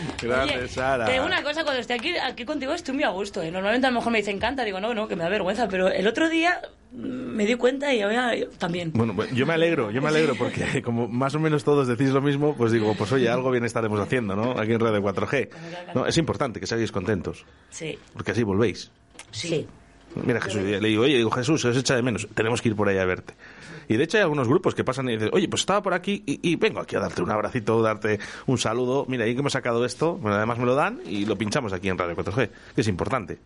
Grande, 0.21 0.57
Oye, 0.57 0.67
Sara. 0.67 1.23
Una 1.23 1.43
cosa, 1.43 1.63
cuando 1.63 1.81
estoy 1.81 1.97
aquí, 1.97 2.17
aquí 2.17 2.45
contigo 2.45 2.73
estoy 2.73 2.93
muy 2.95 3.03
a 3.03 3.09
gusto. 3.09 3.41
¿eh? 3.41 3.51
Normalmente 3.51 3.87
a 3.87 3.91
lo 3.91 3.97
mejor 3.99 4.11
me 4.11 4.19
dice 4.19 4.31
encanta, 4.31 4.63
digo 4.63 4.79
no, 4.79 4.93
no, 4.93 5.07
que 5.07 5.15
me 5.15 5.23
da 5.23 5.29
vergüenza. 5.29 5.67
Pero 5.67 5.87
el 5.89 6.07
otro 6.07 6.29
día 6.29 6.61
mm, 6.91 6.97
me 6.97 7.45
di 7.45 7.55
cuenta 7.55 7.93
y 7.93 8.01
ahora 8.01 8.33
también. 8.57 8.91
Bueno, 8.93 9.15
pues 9.15 9.31
yo 9.33 9.45
me 9.45 9.53
alegro, 9.53 9.91
yo 9.91 10.01
me 10.01 10.09
alegro 10.09 10.35
porque 10.35 10.81
como 10.83 11.07
más 11.07 11.35
o 11.35 11.39
menos 11.39 11.63
todos 11.63 11.87
decís 11.87 12.09
lo 12.09 12.21
mismo, 12.21 12.55
pues 12.55 12.71
digo, 12.71 12.93
pues 12.97 13.11
oye, 13.11 13.29
algo 13.29 13.51
bien 13.51 13.65
estaremos 13.65 13.99
haciendo, 13.99 14.35
¿no? 14.35 14.51
Aquí 14.59 14.71
en 14.73 14.79
Radio 14.79 15.01
4G. 15.01 15.49
No, 15.95 16.05
es 16.05 16.17
importante 16.17 16.59
que 16.59 16.67
seáis 16.67 16.91
contentos, 16.91 17.45
Sí. 17.69 17.97
porque 18.13 18.31
así 18.31 18.43
volvéis. 18.43 18.91
Sí. 19.31 19.67
Mira, 20.15 20.39
Jesús, 20.41 20.61
le 20.61 20.79
digo, 20.79 21.03
oye, 21.03 21.17
digo, 21.17 21.31
Jesús, 21.31 21.59
se 21.61 21.69
os 21.69 21.77
echa 21.77 21.95
de 21.95 22.03
menos, 22.03 22.27
tenemos 22.35 22.61
que 22.61 22.69
ir 22.69 22.75
por 22.75 22.87
ahí 22.87 22.99
a 22.99 23.05
verte. 23.05 23.33
Y 23.87 23.97
de 23.97 24.03
hecho 24.03 24.17
hay 24.17 24.23
algunos 24.23 24.47
grupos 24.47 24.75
que 24.75 24.83
pasan 24.83 25.09
y 25.09 25.13
dicen, 25.13 25.29
oye, 25.33 25.47
pues 25.47 25.61
estaba 25.61 25.81
por 25.81 25.93
aquí 25.93 26.23
y, 26.25 26.55
vengo 26.55 26.79
aquí 26.79 26.95
a 26.95 26.99
darte 26.99 27.21
un 27.21 27.31
abracito, 27.31 27.81
darte 27.81 28.19
un 28.45 28.57
saludo. 28.57 29.05
Mira, 29.07 29.25
ahí 29.25 29.33
que 29.33 29.39
hemos 29.39 29.53
sacado 29.53 29.85
esto, 29.85 30.15
bueno, 30.15 30.37
además 30.37 30.57
me 30.57 30.65
lo 30.65 30.75
dan 30.75 30.99
y 31.05 31.25
lo 31.25 31.37
pinchamos 31.37 31.73
aquí 31.73 31.89
en 31.89 31.97
Radio 31.97 32.15
4G, 32.15 32.49
que 32.75 32.81
es 32.81 32.87
importante. 32.87 33.39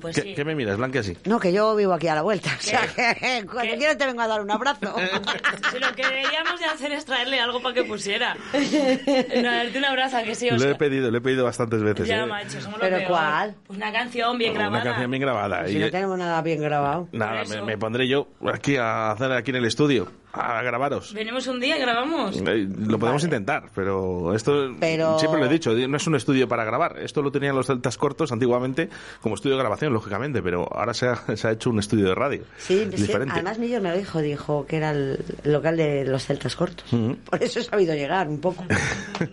Pues 0.00 0.16
¿Qué, 0.16 0.22
sí. 0.22 0.34
qué 0.34 0.44
me 0.44 0.54
miras, 0.54 0.76
Blanque, 0.76 0.98
así? 1.00 1.16
No, 1.24 1.38
que 1.40 1.52
yo 1.52 1.74
vivo 1.76 1.92
aquí 1.92 2.08
a 2.08 2.14
la 2.14 2.22
vuelta. 2.22 2.50
O 2.58 2.62
sea, 2.62 2.80
que 2.86 3.44
cuando 3.52 3.74
quieras 3.76 3.96
te 3.98 4.06
vengo 4.06 4.22
a 4.22 4.26
dar 4.28 4.40
un 4.40 4.50
abrazo. 4.50 4.94
Si 5.72 5.78
lo 5.80 5.92
que 5.94 6.02
deberíamos 6.06 6.60
de 6.60 6.66
hacer 6.66 6.92
es 6.92 7.04
traerle 7.04 7.40
algo 7.40 7.60
para 7.60 7.74
que 7.74 7.84
pusiera. 7.84 8.36
No, 8.52 9.50
darte 9.50 9.78
un 9.78 9.84
abrazo, 9.84 10.18
¿a 10.18 10.22
que 10.22 10.34
sí, 10.34 10.48
Le 10.50 10.70
he 10.70 10.74
pedido, 10.76 11.10
le 11.10 11.18
he 11.18 11.20
pedido 11.20 11.44
bastantes 11.44 11.82
veces. 11.82 12.06
Ya, 12.06 12.22
¿eh? 12.22 12.26
macho, 12.26 12.60
somos 12.60 12.78
¿Pero 12.80 12.98
lo 13.00 13.06
cuál? 13.08 13.54
Pues 13.66 13.76
una 13.76 13.92
canción 13.92 14.38
bien 14.38 14.52
Una 14.52 14.60
grabada. 14.60 14.84
canción 14.84 15.10
bien 15.10 15.20
grabada. 15.22 15.66
Si 15.66 15.76
y- 15.76 15.80
no 15.80 15.90
tenemos 15.90 16.18
nada 16.18 16.40
bien 16.42 16.60
grabado. 16.60 17.08
Nada, 17.12 17.42
me, 17.44 17.62
me 17.62 17.78
pondré 17.78 18.06
yo 18.08 18.28
aquí 18.52 18.76
a 18.76 19.10
hacer 19.10 19.32
aquí 19.32 19.50
en 19.50 19.56
el 19.56 19.64
estudio. 19.64 20.10
A 20.34 20.62
grabaros. 20.62 21.14
Venimos 21.14 21.46
un 21.46 21.60
día 21.60 21.76
y 21.76 21.80
grabamos. 21.80 22.36
Eh, 22.40 22.68
Lo 22.86 22.98
podemos 22.98 23.22
intentar, 23.24 23.70
pero 23.74 24.34
esto 24.34 24.74
Pero- 24.80 25.18
siempre 25.18 25.40
lo 25.40 25.46
he 25.46 25.48
dicho, 25.48 25.72
no 25.72 25.96
es 25.96 26.06
un 26.06 26.14
estudio 26.16 26.48
para 26.48 26.64
grabar. 26.64 26.98
Esto 26.98 27.22
lo 27.22 27.30
tenían 27.30 27.54
los 27.54 27.66
celtas 27.66 27.96
cortos 27.96 28.32
antiguamente 28.32 28.88
como 29.20 29.34
estudio 29.36 29.56
de 29.56 29.62
grabación, 29.62 29.92
lógicamente, 29.92 30.42
pero 30.42 30.68
ahora 30.72 30.92
se 30.94 31.06
ha, 31.08 31.16
se 31.36 31.48
ha 31.48 31.52
hecho 31.52 31.70
un 31.70 31.78
estudio 31.78 32.08
de 32.08 32.14
radio. 32.14 32.42
Sí, 32.58 32.86
sí, 32.90 33.02
diferente. 33.02 33.32
además 33.34 33.58
Millos 33.58 33.80
me 33.82 33.90
lo 33.90 33.96
dijo, 33.96 34.20
dijo 34.20 34.66
que 34.66 34.76
era 34.76 34.90
el 34.90 35.24
local 35.44 35.76
de 35.76 36.04
los 36.04 36.24
celtas 36.26 36.56
cortos. 36.56 36.84
Por 37.30 37.42
eso 37.42 37.60
he 37.60 37.64
sabido 37.64 37.94
llegar 37.94 38.28
un 38.28 38.40
poco. 38.40 38.64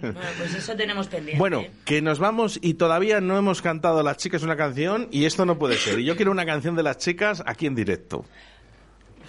Bueno, 0.02 0.20
pues 0.38 0.54
eso 0.56 0.76
tenemos 0.76 1.08
pendiente. 1.08 1.39
Bueno, 1.39 1.64
que 1.86 2.02
nos 2.02 2.20
vamos 2.20 2.60
y 2.62 2.76
todavía 2.76 3.20
no 3.22 3.38
hemos 3.38 3.62
cantado 3.62 4.04
las 4.04 4.18
chicas 4.18 4.43
una 4.43 4.56
canción 4.56 5.08
y 5.12 5.26
esto 5.26 5.45
no 5.45 5.58
puede 5.58 5.76
ser. 5.76 5.99
Y 5.99 6.06
yo 6.06 6.16
quiero 6.16 6.32
una 6.32 6.45
canción 6.45 6.76
de 6.76 6.84
las 6.84 6.97
chicas 6.97 7.41
aquí 7.45 7.66
en 7.66 7.76
directo. 7.76 8.26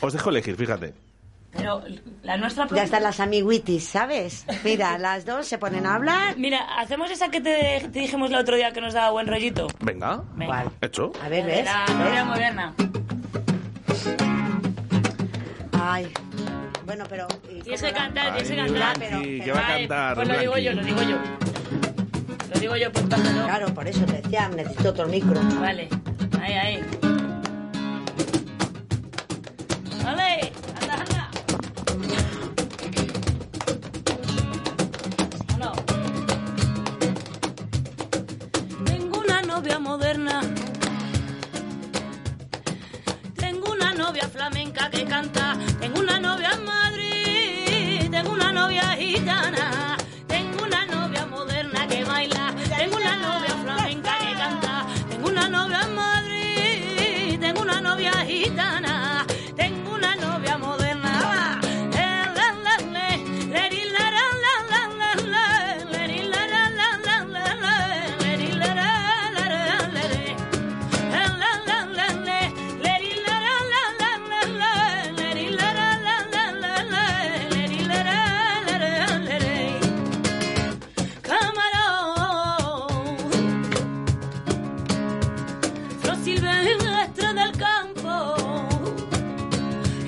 Os 0.00 0.12
dejo 0.12 0.30
elegir, 0.30 0.56
fíjate. 0.56 0.94
Pero 1.52 1.82
la 2.22 2.36
nuestra 2.38 2.66
Ya 2.68 2.82
están 2.84 3.02
las 3.02 3.20
amiguitis, 3.20 3.84
¿sabes? 3.84 4.46
Mira, 4.64 4.96
las 4.98 5.24
dos 5.26 5.46
se 5.46 5.58
ponen 5.58 5.86
a 5.86 5.94
hablar. 5.96 6.36
Mira, 6.38 6.60
hacemos 6.78 7.10
esa 7.10 7.30
que 7.30 7.40
te, 7.40 7.80
te 7.92 7.98
dijimos 8.00 8.30
el 8.30 8.36
otro 8.36 8.56
día 8.56 8.72
que 8.72 8.80
nos 8.80 8.94
daba 8.94 9.10
buen 9.10 9.26
rollito. 9.26 9.66
Venga, 9.80 10.22
Venga. 10.34 10.64
hecho. 10.80 11.12
A 11.22 11.28
ver, 11.28 11.44
¿ves? 11.44 11.64
La 11.64 11.86
novia 11.86 12.24
moderna. 12.24 12.74
Ay. 15.72 16.12
Bueno, 16.86 17.04
pero... 17.08 17.26
¿y 17.50 17.60
Tienes 17.60 17.82
que 17.82 17.92
cantar, 17.92 18.34
tienes 18.36 18.50
que 18.50 18.56
cantar. 18.56 18.98
Blanqui, 18.98 19.40
¿qué 19.40 19.52
va 19.52 19.60
a 19.60 19.66
cantar, 19.78 20.14
Pues 20.16 20.28
lo 20.28 20.38
digo 20.38 20.58
yo, 20.58 20.72
lo 20.72 20.82
digo 20.82 21.02
yo. 21.02 21.16
Lo 22.54 22.60
digo 22.60 22.76
yo, 22.76 22.92
pues. 22.92 23.04
Claro, 23.06 23.74
por 23.74 23.86
eso 23.86 24.04
te 24.04 24.20
decía, 24.20 24.48
necesito 24.48 24.90
otro 24.90 25.06
micro. 25.08 25.40
Vale, 25.60 25.88
ahí, 26.40 26.52
ahí. 26.54 26.84
Vale, 30.04 30.52
moderna. 39.78 40.40
Tengo 43.36 43.72
una 43.72 43.92
novia 43.92 44.28
flamenca 44.28 44.90
que 44.90 45.04
canta. 45.04 45.56
Tengo 45.80 46.00
una 46.00 46.18
novia 46.18 46.50
en 46.52 46.64
Madrid. 46.64 48.10
Tengo 48.10 48.32
una 48.32 48.52
novia 48.52 48.96
gitana. 48.96 49.91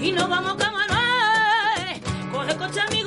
Y 0.05 0.13
nos 0.13 0.29
vamos 0.29 0.55
camarón 0.57 0.99
coge 2.31 2.57
coche 2.57 2.81
amigo 2.81 3.04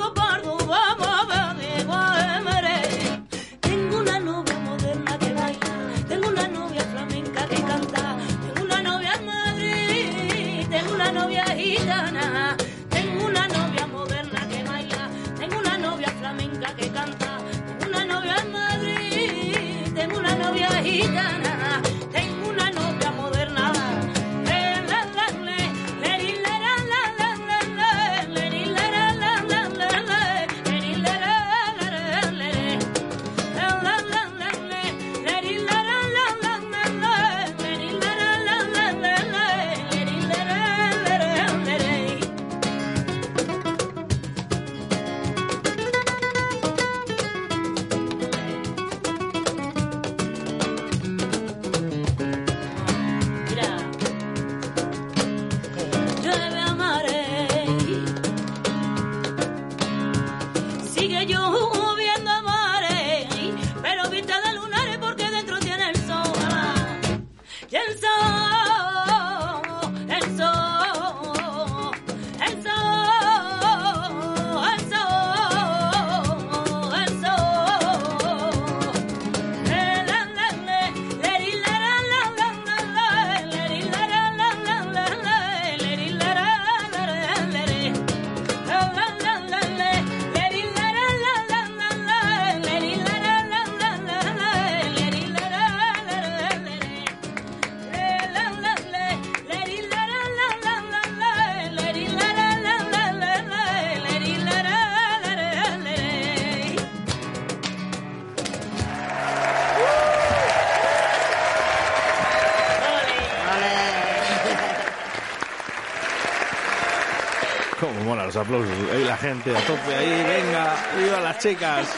gente 119.28 119.56
a 119.56 119.60
tope, 119.66 119.94
ahí, 119.94 120.24
venga, 120.24 120.74
viva 120.98 121.20
las 121.20 121.38
chicas. 121.38 121.88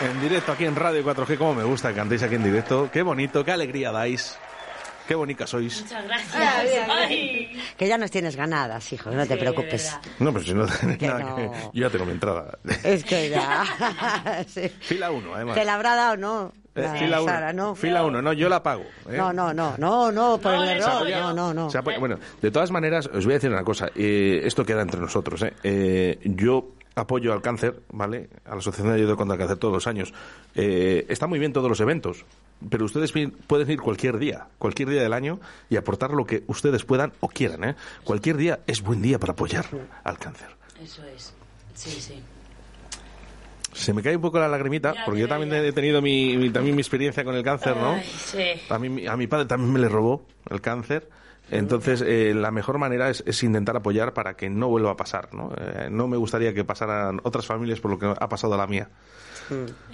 En 0.00 0.20
directo 0.20 0.52
aquí 0.52 0.64
en 0.64 0.76
Radio 0.76 1.04
4G, 1.04 1.36
cómo 1.36 1.54
me 1.54 1.64
gusta 1.64 1.90
que 1.90 1.96
cantéis 1.96 2.22
aquí 2.22 2.36
en 2.36 2.44
directo. 2.44 2.88
Qué 2.92 3.02
bonito, 3.02 3.44
qué 3.44 3.52
alegría 3.52 3.90
dais. 3.92 4.38
Qué 5.06 5.14
bonita 5.14 5.46
sois. 5.46 5.82
Muchas 5.82 6.04
gracias. 6.04 6.88
Ay. 6.90 7.62
Que 7.78 7.88
ya 7.88 7.96
nos 7.98 8.10
tienes 8.10 8.36
ganadas, 8.36 8.92
hijo, 8.92 9.10
no 9.10 9.26
te 9.26 9.34
Sí, 9.34 9.40
preocupes. 9.40 9.96
No, 10.18 10.32
pero 10.34 10.44
si 10.44 10.52
no, 10.54 10.66
Que 10.98 11.06
nada 11.06 11.18
no. 11.20 11.36
que- 11.36 11.50
yo 11.72 11.86
ya 11.86 11.90
tengo 11.90 12.04
mi 12.04 12.12
entrada. 12.12 12.58
Es 12.84 13.04
que 13.04 13.30
ya. 13.30 13.64
sí. 14.48 14.68
Fila 14.80 15.10
1, 15.10 15.34
además. 15.34 15.54
¿Te 15.54 15.64
la 15.64 15.74
habrá 15.74 15.94
dado 15.94 16.12
o 16.12 16.16
no? 16.18 16.52
Eh, 16.78 16.82
La 16.82 16.94
fila 16.94 17.20
1. 17.22 17.32
Sara, 17.32 17.52
¿no? 17.52 17.74
Fila 17.74 18.04
1, 18.04 18.22
no, 18.22 18.32
yo 18.32 18.48
la 18.48 18.62
pago. 18.62 18.82
¿eh? 19.08 19.16
No, 19.16 19.32
no, 19.32 19.52
no, 19.52 19.74
no, 19.78 20.12
no, 20.12 20.38
por 20.38 20.54
el 20.54 20.60
Se 20.66 20.72
error. 20.76 20.90
apoya- 21.02 21.20
No, 21.20 21.32
no, 21.34 21.54
no. 21.54 21.68
apoya- 21.68 21.98
bueno, 21.98 22.18
de 22.40 22.50
todas 22.50 22.70
maneras, 22.70 23.06
os 23.12 23.24
voy 23.24 23.32
a 23.34 23.36
decir 23.36 23.50
una 23.50 23.64
cosa. 23.64 23.88
eh, 23.94 24.40
esto 24.44 24.64
queda 24.64 24.82
entre 24.82 25.00
nosotros. 25.00 25.42
¿eh? 25.42 25.52
Eh, 25.62 26.18
yo 26.24 26.70
apoyo 26.94 27.32
al 27.32 27.40
cáncer, 27.42 27.80
¿vale? 27.92 28.28
A 28.44 28.50
la 28.50 28.56
Asociación 28.56 28.88
de 28.88 28.94
Ayuda 28.94 29.14
contra 29.16 29.34
el 29.34 29.38
Cáncer 29.38 29.56
todos 29.58 29.72
los 29.74 29.86
años. 29.86 30.12
Eh, 30.56 31.06
está 31.08 31.26
muy 31.28 31.38
bien 31.38 31.52
todos 31.52 31.68
los 31.68 31.78
eventos, 31.80 32.24
pero 32.68 32.84
ustedes 32.86 33.12
pueden 33.46 33.70
ir 33.70 33.80
cualquier 33.80 34.18
día, 34.18 34.46
cualquier 34.58 34.88
día 34.88 35.02
del 35.02 35.12
año 35.12 35.38
y 35.70 35.76
aportar 35.76 36.10
lo 36.10 36.24
que 36.26 36.42
ustedes 36.48 36.84
puedan 36.84 37.12
o 37.20 37.28
quieran. 37.28 37.62
¿eh? 37.62 37.76
Cualquier 38.02 38.36
día 38.36 38.58
es 38.66 38.82
buen 38.82 39.00
día 39.00 39.18
para 39.20 39.32
apoyar 39.32 39.66
al 40.02 40.18
cáncer. 40.18 40.48
Eso 40.82 41.02
es. 41.04 41.32
Sí, 41.74 41.90
sí. 42.00 42.20
Se 43.78 43.94
me 43.94 44.02
cae 44.02 44.16
un 44.16 44.22
poco 44.22 44.38
la 44.38 44.48
lagrimita, 44.48 44.94
Ya, 44.94 45.04
porque 45.04 45.20
yo 45.20 45.28
también 45.28 45.52
he 45.64 45.72
tenido 45.72 46.02
mi, 46.02 46.36
mi- 46.36 46.50
también 46.50 46.74
mi 46.76 46.82
experiencia 46.82 47.24
con 47.24 47.34
el 47.34 47.42
cáncer, 47.42 47.76
¿no? 47.76 47.94
Ay, 47.94 48.02
sí. 48.04 48.44
A 48.68 48.78
mi, 48.78 49.06
a 49.06 49.16
mi 49.16 49.26
padre 49.26 49.46
también 49.46 49.72
me 49.72 49.78
le 49.78 49.88
robó 49.88 50.26
el 50.50 50.60
cáncer 50.60 51.08
Entonces, 51.50 52.02
eh, 52.06 52.34
la 52.34 52.50
mejor 52.50 52.76
manera 52.78 53.08
es, 53.08 53.22
es 53.26 53.42
intentar 53.42 53.76
apoyar 53.76 54.12
para 54.12 54.34
que 54.34 54.50
no 54.50 54.68
vuelva 54.68 54.90
a 54.90 54.96
pasar. 54.96 55.32
¿no? 55.32 55.50
Eh, 55.56 55.88
no 55.90 56.06
me 56.08 56.16
gustaría 56.18 56.52
que 56.52 56.64
pasaran 56.64 57.20
otras 57.22 57.46
familias 57.46 57.80
por 57.80 57.90
lo 57.90 57.98
que 57.98 58.06
ha 58.06 58.28
pasado 58.28 58.54
a 58.54 58.56
la 58.58 58.66
mía. 58.66 58.88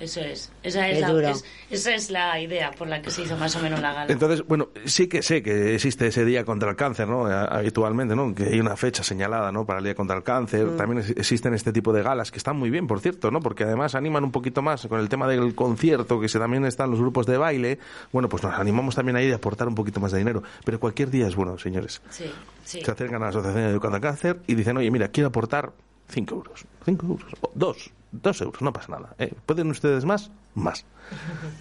Eso 0.00 0.20
es. 0.20 0.50
Esa 0.62 0.88
es, 0.88 1.00
la, 1.00 1.10
duro. 1.10 1.28
es- 1.28 1.44
esa 1.70 1.94
es 1.94 2.10
la 2.10 2.40
idea 2.40 2.70
por 2.72 2.88
la 2.88 3.00
que 3.02 3.10
se 3.10 3.22
hizo 3.22 3.36
más 3.36 3.54
o 3.56 3.60
menos 3.60 3.80
la 3.80 3.92
gala. 3.92 4.12
Entonces, 4.12 4.44
bueno, 4.46 4.68
sí 4.84 5.06
que 5.08 5.22
sé 5.22 5.42
que 5.42 5.74
existe 5.74 6.06
ese 6.06 6.24
día 6.24 6.44
contra 6.44 6.70
el 6.70 6.76
cáncer, 6.76 7.08
¿no? 7.08 7.26
Habitualmente, 7.26 8.14
¿no? 8.16 8.34
Que 8.34 8.44
hay 8.44 8.60
una 8.60 8.76
fecha 8.76 9.02
señalada, 9.02 9.50
¿no? 9.52 9.64
Para 9.66 9.78
el 9.78 9.84
día 9.84 9.94
contra 9.94 10.16
el 10.16 10.22
cáncer. 10.22 10.66
Mm. 10.66 10.76
También 10.76 10.98
ex- 11.02 11.10
existen 11.16 11.54
este 11.54 11.72
tipo 11.72 11.92
de 11.92 12.02
galas 12.02 12.30
que 12.30 12.38
están 12.38 12.56
muy 12.56 12.70
bien, 12.70 12.86
por 12.86 13.00
cierto, 13.00 13.30
¿no? 13.30 13.40
Porque 13.40 13.64
además 13.64 13.94
animan 13.94 14.24
un 14.24 14.32
poquito 14.32 14.62
más 14.62 14.86
con 14.86 15.00
el 15.00 15.08
tema 15.08 15.26
del 15.28 15.54
concierto, 15.54 16.20
que 16.20 16.28
se 16.28 16.38
también 16.38 16.64
están 16.64 16.90
los 16.90 17.00
grupos 17.00 17.26
de 17.26 17.36
baile. 17.38 17.78
Bueno, 18.12 18.28
pues 18.28 18.42
nos 18.42 18.54
animamos 18.54 18.94
también 18.94 19.16
ahí 19.16 19.28
de 19.28 19.34
aportar 19.34 19.68
un 19.68 19.74
poquito 19.74 20.00
más 20.00 20.12
de 20.12 20.18
dinero. 20.18 20.42
Pero 20.64 20.78
cualquier 20.80 21.10
día 21.10 21.26
es 21.28 21.36
bueno, 21.36 21.58
señores. 21.58 22.02
Sí, 22.10 22.24
sí. 22.64 22.80
Se 22.84 22.90
acercan 22.90 23.16
a 23.22 23.26
la 23.26 23.28
Asociación 23.30 23.64
Educando 23.64 23.96
al 23.96 24.02
Cáncer 24.02 24.40
y 24.46 24.54
dicen, 24.54 24.76
oye, 24.76 24.90
mira, 24.90 25.08
quiero 25.08 25.28
aportar 25.28 25.72
5 26.08 26.34
euros. 26.34 26.64
5 26.84 27.06
euros. 27.06 27.32
O 27.40 27.50
2. 27.54 27.90
2 28.22 28.40
euros, 28.42 28.62
no 28.62 28.72
pasa 28.72 28.92
nada. 28.92 29.14
¿eh? 29.18 29.32
¿Pueden 29.46 29.70
ustedes 29.70 30.04
más? 30.04 30.30
Más. 30.54 30.84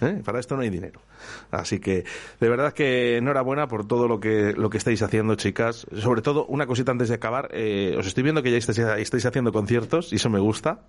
¿Eh? 0.02 0.22
Para 0.26 0.40
esto 0.40 0.56
no 0.56 0.62
hay 0.62 0.70
dinero. 0.70 1.02
Así 1.52 1.80
que, 1.80 2.04
de 2.40 2.50
verdad 2.50 2.74
que 2.74 3.18
enhorabuena 3.18 3.68
por 3.68 3.88
todo 3.88 4.08
lo 4.08 4.20
que, 4.20 4.54
lo 4.54 4.70
que 4.70 4.78
estáis 4.78 5.02
haciendo, 5.02 5.36
chicas. 5.36 5.86
Sobre 6.00 6.22
todo, 6.22 6.46
una 6.46 6.66
cosita 6.68 6.92
antes 6.92 7.10
de 7.10 7.16
acabar. 7.16 7.50
eh, 7.52 7.96
os 7.98 8.06
estoy 8.08 8.24
viendo 8.24 8.42
que 8.44 8.52
ya 8.52 8.58
estáis, 8.58 8.78
estáis 8.80 9.26
haciendo 9.26 9.52
conciertos 9.52 10.14
y 10.14 10.18
eso 10.18 10.30
me 10.30 10.40
gusta. 10.40 10.82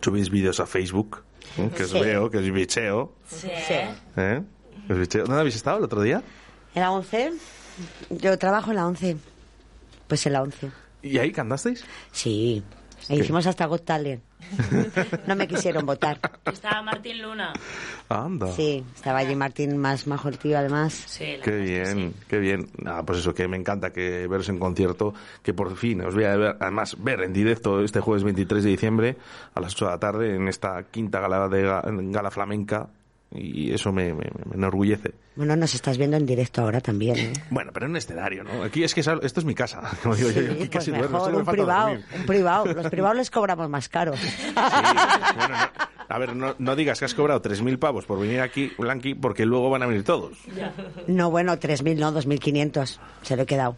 Subís 0.00 0.30
vídeos 0.30 0.58
a 0.60 0.66
Facebook, 0.66 1.22
¿eh? 1.58 1.70
que 1.76 1.84
os 1.84 1.90
Sí. 1.90 2.00
veo, 2.00 2.30
que 2.30 2.38
os 2.38 2.50
bicheo. 2.50 3.12
Sí. 3.26 3.48
¿eh? 4.16 4.42
Que 4.86 4.92
os 4.92 4.98
bicheo. 4.98 5.24
¿Dónde 5.24 5.40
habéis 5.40 5.56
estado 5.56 5.78
el 5.78 5.84
otro 5.84 6.02
día? 6.02 6.22
¿En 6.74 6.82
la 6.82 6.90
11? 6.92 7.32
Yo 8.10 8.38
trabajo 8.38 8.70
en 8.70 8.76
la 8.76 8.86
11. 8.86 9.16
Pues 10.08 10.26
en 10.26 10.32
la 10.32 10.42
11. 10.42 10.70
¿Y 11.02 11.18
ahí 11.18 11.32
cantasteis? 11.32 11.84
Sí. 12.12 12.62
E 13.08 13.16
hicimos 13.16 13.46
hasta 13.46 13.66
Got 13.66 13.84
Talent. 13.84 14.22
No 15.26 15.36
me 15.36 15.46
quisieron 15.46 15.86
votar. 15.86 16.18
Estaba 16.44 16.82
Martín 16.82 17.22
Luna. 17.22 17.52
Anda. 18.08 18.48
Sí, 18.52 18.84
estaba 18.94 19.18
allí 19.20 19.34
Martín 19.36 19.76
más 19.78 20.06
majo 20.06 20.28
el 20.28 20.38
tío, 20.38 20.58
además. 20.58 20.92
Sí, 20.92 21.36
Qué 21.42 21.56
bien, 21.58 22.14
qué 22.28 22.38
bien. 22.38 22.68
Nada, 22.78 23.02
pues 23.04 23.18
eso, 23.20 23.34
que 23.34 23.46
me 23.48 23.56
encanta 23.56 23.92
que 23.92 24.26
veros 24.26 24.48
en 24.48 24.58
concierto, 24.58 25.14
que 25.42 25.54
por 25.54 25.76
fin 25.76 26.02
os 26.02 26.14
voy 26.14 26.24
a 26.24 26.36
ver, 26.36 26.56
además 26.60 26.96
ver 26.98 27.22
en 27.22 27.32
directo 27.32 27.82
este 27.82 28.00
jueves 28.00 28.24
23 28.24 28.64
de 28.64 28.70
diciembre 28.70 29.16
a 29.54 29.60
las 29.60 29.72
8 29.74 29.84
de 29.86 29.90
la 29.92 29.98
tarde 29.98 30.34
en 30.36 30.48
esta 30.48 30.82
quinta 30.90 31.20
gala 31.20 31.48
de 31.48 31.64
ga- 31.64 32.10
gala 32.10 32.30
flamenca 32.30 32.88
y 33.34 33.72
eso 33.72 33.92
me, 33.92 34.12
me- 34.14 34.30
me 34.46 34.54
enorgullece. 34.54 35.12
Bueno, 35.36 35.56
nos 35.56 35.74
estás 35.74 35.96
viendo 35.98 36.16
en 36.16 36.26
directo 36.26 36.62
ahora 36.62 36.80
también. 36.80 37.16
¿eh? 37.18 37.32
Bueno, 37.50 37.70
pero 37.72 37.86
en 37.86 37.90
un 37.92 37.96
escenario, 37.96 38.44
¿no? 38.44 38.62
Aquí 38.62 38.84
es 38.84 38.94
que 38.94 39.00
esto 39.00 39.18
es 39.40 39.44
mi 39.44 39.54
casa, 39.54 39.80
como 40.02 40.14
digo 40.14 40.30
yo, 40.30 40.40
yo 40.42 40.50
aquí 40.52 40.56
pues 40.58 40.70
casi 40.70 40.90
duermo, 40.90 41.18
mejor, 41.18 41.32
me 41.32 41.38
un 41.38 41.44
privado, 41.46 41.90
un 42.18 42.26
privado. 42.26 42.64
Los 42.72 42.86
privados 42.88 43.16
les 43.16 43.30
cobramos 43.30 43.68
más 43.68 43.88
caro. 43.88 44.12
A 46.08 46.18
ver, 46.18 46.36
no, 46.36 46.54
no 46.58 46.76
digas 46.76 46.98
que 46.98 47.06
has 47.06 47.14
cobrado 47.14 47.40
3.000 47.40 47.78
pavos 47.78 48.04
por 48.04 48.18
venir 48.20 48.40
aquí, 48.40 48.70
Blanqui, 48.76 49.14
porque 49.14 49.46
luego 49.46 49.70
van 49.70 49.82
a 49.82 49.86
venir 49.86 50.04
todos. 50.04 50.36
No, 51.06 51.30
bueno, 51.30 51.56
3.000, 51.56 51.96
no, 51.98 52.12
2.500. 52.12 52.98
Se 53.22 53.34
lo 53.36 53.42
he 53.42 53.46
quedado. 53.46 53.76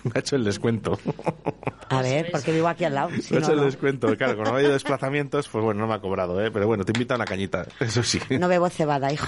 Me 0.04 0.12
ha 0.14 0.18
hecho 0.20 0.36
el 0.36 0.44
descuento. 0.44 0.98
A 1.88 2.02
ver, 2.02 2.30
porque 2.30 2.52
vivo 2.52 2.68
aquí 2.68 2.84
al 2.84 2.94
lado. 2.94 3.10
Si 3.20 3.32
Me 3.34 3.38
ha 3.38 3.40
no, 3.40 3.46
hecho 3.46 3.52
el 3.52 3.58
no. 3.58 3.64
descuento. 3.64 4.16
Claro, 4.16 4.34
como 4.34 4.44
no 4.44 4.50
ha 4.54 4.56
habido 4.58 4.72
desplazamientos, 4.72 5.48
pues 5.48 5.64
bueno, 5.64 5.80
no 5.80 5.86
me 5.88 5.94
ha 5.94 6.00
cobrado, 6.00 6.40
¿eh? 6.44 6.50
Pero 6.50 6.66
bueno, 6.66 6.84
te 6.84 6.92
invito 6.92 7.14
a 7.14 7.16
una 7.16 7.24
cañita, 7.26 7.66
eso 7.80 8.02
sí. 8.02 8.20
No 8.38 8.48
bebo 8.48 8.68
cebada, 8.70 9.12
hijo. 9.12 9.26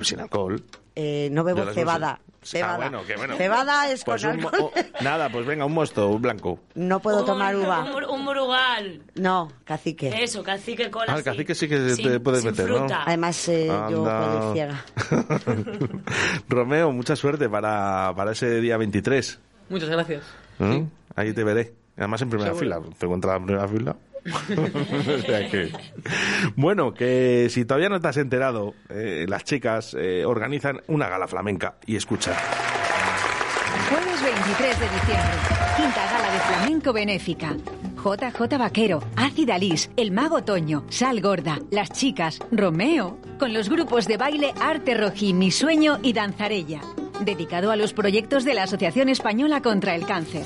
Sin 0.00 0.20
alcohol. 0.20 0.62
Eh, 0.94 1.28
no 1.32 1.44
bebo 1.44 1.64
cebada. 1.72 2.20
uso. 2.22 2.32
Cebada. 2.44 2.74
Ah, 2.74 2.76
bueno, 2.78 3.02
qué 3.06 3.16
bueno. 3.16 3.36
Cebada 3.36 3.88
es 3.92 4.02
Pues 4.04 4.22
con 4.22 4.32
alcohol. 4.32 4.72
o- 4.74 5.02
nada, 5.04 5.28
pues 5.30 5.46
venga, 5.46 5.64
un 5.64 5.72
mosto, 5.74 6.08
un 6.08 6.20
blanco. 6.20 6.58
No 6.74 6.98
puedo 7.00 7.24
tomar 7.24 7.54
uva. 7.54 7.84
Un, 7.94 8.04
un 8.04 8.24
murugal. 8.24 9.00
No, 9.14 9.48
cacique. 9.64 10.24
Eso, 10.24 10.42
cacique 10.42 10.90
cola. 10.90 11.12
Ah, 11.14 11.18
el 11.18 11.22
cacique 11.22 11.54
sí 11.54 11.68
que 11.68 11.90
Sin- 11.94 12.08
te 12.10 12.18
puedes 12.20 12.44
meter, 12.44 12.68
¿no? 12.68 12.78
fruta. 12.78 13.04
Además, 13.06 13.48
eh, 13.48 13.68
yo 13.88 14.02
puedo 14.02 14.48
ir 14.48 14.52
ciega. 14.54 14.84
Romeo, 16.48 16.90
mucha 16.92 17.14
suerte 17.16 17.48
para, 17.48 18.12
para 18.16 18.32
ese 18.32 18.60
día 18.60 18.76
23. 18.76 19.38
Muchas 19.72 19.88
gracias. 19.88 20.22
¿eh? 20.60 20.84
Ahí 21.16 21.32
te 21.32 21.42
veré. 21.42 21.72
Además 21.96 22.22
en 22.22 22.30
primera 22.30 22.54
Seguro. 22.54 22.82
fila. 22.82 22.94
Te 22.98 23.06
encontrado 23.06 23.38
en 23.38 23.46
primera 23.46 23.66
fila. 23.68 23.96
O 25.18 25.18
sea 25.26 25.50
que- 25.50 25.72
Bueno, 26.54 26.94
que 26.94 27.48
si 27.50 27.64
todavía 27.64 27.88
no 27.88 28.00
te 28.00 28.06
has 28.08 28.16
enterado, 28.18 28.74
eh, 28.88 29.26
las 29.28 29.42
chicas 29.44 29.96
eh, 29.98 30.24
organizan 30.24 30.80
una 30.86 31.08
gala 31.08 31.26
flamenca. 31.26 31.74
Y 31.86 31.96
escucha. 31.96 32.36
Jueves 33.88 34.22
23 34.22 34.80
de 34.80 34.84
diciembre, 34.88 35.38
quinta 35.76 36.04
gala 36.12 36.32
de 36.32 36.38
flamenco 36.40 36.92
benéfica. 36.92 37.56
JJ 38.02 38.58
Vaquero, 38.58 39.02
Ácida 39.16 39.58
Lis, 39.58 39.90
El 39.96 40.10
Mago 40.10 40.42
Toño, 40.42 40.84
Sal 40.88 41.20
Gorda, 41.20 41.60
Las 41.70 41.90
Chicas, 41.90 42.40
Romeo, 42.50 43.18
con 43.38 43.52
los 43.52 43.68
grupos 43.68 44.06
de 44.06 44.16
baile 44.16 44.52
Arte 44.60 44.94
Rojí, 44.94 45.32
Mi 45.32 45.50
Sueño 45.50 45.98
y 46.02 46.12
Danzarella, 46.12 46.80
dedicado 47.24 47.70
a 47.70 47.76
los 47.76 47.92
proyectos 47.92 48.44
de 48.44 48.54
la 48.54 48.64
Asociación 48.64 49.08
Española 49.08 49.62
contra 49.62 49.94
el 49.94 50.04
Cáncer. 50.04 50.44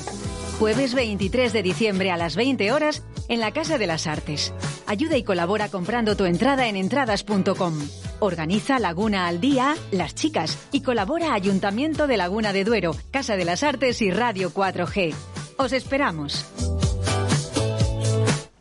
Jueves 0.58 0.94
23 0.94 1.52
de 1.52 1.62
diciembre 1.62 2.10
a 2.10 2.16
las 2.16 2.36
20 2.36 2.72
horas 2.72 3.02
en 3.28 3.40
la 3.40 3.52
Casa 3.52 3.78
de 3.78 3.86
las 3.86 4.06
Artes. 4.06 4.54
Ayuda 4.86 5.16
y 5.16 5.22
colabora 5.22 5.68
comprando 5.68 6.16
tu 6.16 6.24
entrada 6.24 6.66
en 6.68 6.76
entradas.com. 6.76 7.74
Organiza 8.20 8.78
Laguna 8.78 9.26
al 9.26 9.40
Día, 9.40 9.76
Las 9.90 10.14
Chicas 10.14 10.58
y 10.72 10.80
colabora 10.80 11.34
Ayuntamiento 11.34 12.06
de 12.06 12.16
Laguna 12.16 12.52
de 12.52 12.64
Duero, 12.64 12.96
Casa 13.10 13.36
de 13.36 13.44
las 13.44 13.62
Artes 13.62 14.00
y 14.00 14.10
Radio 14.10 14.50
4G. 14.50 15.14
Os 15.58 15.72
esperamos. 15.72 16.46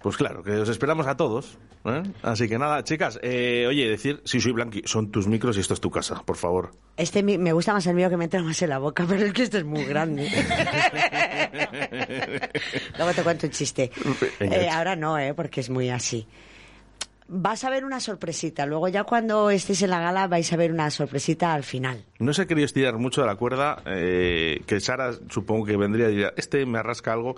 Pues 0.06 0.18
claro, 0.18 0.44
que 0.44 0.52
os 0.52 0.70
esperamos 0.70 1.08
a 1.08 1.18
todos. 1.18 1.58
¿eh? 1.84 2.04
Así 2.22 2.48
que 2.48 2.60
nada, 2.60 2.84
chicas, 2.84 3.18
eh, 3.24 3.66
oye, 3.68 3.90
decir, 3.90 4.22
si 4.24 4.40
soy 4.40 4.52
Blanqui, 4.52 4.84
son 4.86 5.10
tus 5.10 5.26
micros 5.26 5.58
y 5.58 5.62
esto 5.62 5.74
es 5.74 5.82
tu 5.82 5.90
casa, 5.90 6.22
por 6.24 6.36
favor. 6.38 6.74
Este 6.96 7.24
mi- 7.24 7.40
me 7.40 7.54
gusta 7.54 7.74
más 7.74 7.88
el 7.88 7.96
mío 7.96 8.08
que 8.08 8.16
me 8.16 8.26
entra 8.26 8.44
más 8.44 8.62
en 8.62 8.70
la 8.70 8.78
boca, 8.78 9.04
pero 9.10 9.26
es 9.26 9.34
que 9.34 9.42
este 9.42 9.58
es 9.58 9.66
muy 9.66 9.84
grande. 9.84 10.30
Luego 13.00 13.14
te 13.16 13.24
cuento 13.24 13.48
un 13.48 13.52
chiste. 13.52 13.90
Eh, 14.40 14.70
ahora 14.72 14.96
no, 14.96 15.18
¿eh? 15.18 15.34
porque 15.34 15.62
es 15.62 15.72
muy 15.72 15.90
así. 15.90 16.28
Vas 17.28 17.64
a 17.64 17.72
ver 17.72 17.84
una 17.84 18.00
sorpresita. 18.00 18.68
Luego 18.68 18.88
ya 18.88 19.04
cuando 19.04 19.50
estéis 19.50 19.82
en 19.82 19.90
la 19.90 20.00
gala 20.00 20.28
vais 20.28 20.54
a 20.54 20.58
ver 20.58 20.72
una 20.72 20.92
sorpresita 20.92 21.52
al 21.56 21.64
final. 21.64 22.06
No 22.20 22.32
se 22.34 22.44
ha 22.44 22.46
querido 22.46 22.66
estirar 22.66 23.00
mucho 23.00 23.22
de 23.22 23.28
la 23.28 23.36
cuerda, 23.36 23.82
eh, 23.88 24.62
que 24.68 24.80
Sara 24.80 25.12
supongo 25.30 25.66
que 25.66 25.76
vendría 25.76 26.10
y 26.10 26.12
diría, 26.12 26.34
este 26.38 26.64
me 26.68 26.78
arrasca 26.78 27.14
algo, 27.14 27.36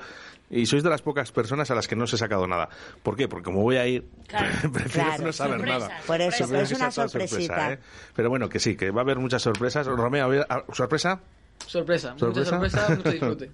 y 0.49 0.65
sois 0.65 0.83
de 0.83 0.89
las 0.89 1.01
pocas 1.01 1.31
personas 1.31 1.69
a 1.71 1.75
las 1.75 1.87
que 1.87 1.95
no 1.95 2.05
os 2.05 2.13
he 2.13 2.17
sacado 2.17 2.47
nada. 2.47 2.69
¿Por 3.03 3.15
qué? 3.17 3.27
Porque 3.27 3.43
como 3.45 3.61
voy 3.63 3.77
a 3.77 3.85
ir, 3.87 4.05
prefiero 4.73 5.07
Claro. 5.09 5.23
no 5.25 5.33
saber 5.33 5.57
Sorpresa, 5.59 5.79
nada. 5.87 6.01
Por 6.07 6.21
eso, 6.21 6.43
es 6.55 6.71
una 6.71 6.91
sorpresita. 6.91 7.55
sorpresa, 7.55 7.73
¿eh? 7.73 7.79
Pero 8.15 8.29
bueno, 8.29 8.47
que 8.49 8.59
sí, 8.59 8.75
que 8.77 8.91
va 8.91 9.01
a 9.01 9.03
haber 9.03 9.17
muchas 9.19 9.41
sorpresas. 9.41 9.85
Romeo, 9.87 10.25
a 10.25 10.27
ver, 10.27 10.45
ah, 10.49 10.63
¿sorpresa? 10.73 11.19
Sorpresa, 11.65 12.13
¿Sorpresa? 12.17 12.57
mucha 12.59 12.69
sorpresa, 12.79 12.95
mucho 12.95 13.11
disfrute. 13.11 13.51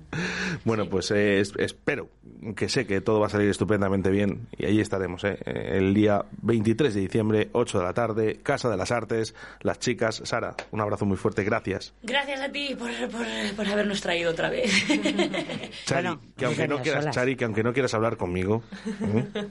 Bueno, 0.66 0.88
pues 0.88 1.10
eh, 1.12 1.40
es- 1.40 1.54
espero 1.58 2.10
que 2.56 2.70
sé 2.70 2.86
que 2.86 3.02
todo 3.02 3.20
va 3.20 3.28
a 3.28 3.30
salir 3.30 3.50
estupendamente 3.50 4.12
bien 4.12 4.48
y 4.58 4.66
ahí 4.66 4.80
estaremos, 4.80 5.24
¿eh? 5.24 5.38
El 5.46 5.94
día 5.94 6.24
23 6.42 6.94
de 6.94 7.02
diciembre, 7.02 7.50
8 7.54 7.80
de 7.80 7.84
la 7.86 7.94
tarde, 7.94 8.40
Casa 8.44 8.70
de 8.70 8.78
las 8.78 8.92
Artes, 8.92 9.34
las 9.62 9.80
chicas. 9.80 10.22
Sara, 10.26 10.56
un 10.72 10.82
abrazo 10.82 11.06
muy 11.06 11.18
fuerte, 11.18 11.44
gracias. 11.44 11.94
Gracias 12.04 12.40
a 12.42 12.50
ti 12.52 12.76
por, 12.78 12.92
por, 13.10 13.26
por 13.56 13.68
habernos 13.68 14.00
traído 14.02 14.32
otra 14.32 14.50
vez. 14.50 14.72
Chari, 15.86 16.10
que 16.38 16.46
aunque 16.46 16.68
no 16.68 16.82
quieras, 16.82 17.04
solas. 17.04 17.16
Chari, 17.16 17.36
que 17.36 17.46
aunque 17.46 17.64
no 17.64 17.74
quieras 17.74 17.94
hablar 17.94 18.18
conmigo, 18.18 18.64
¿eh? 19.02 19.26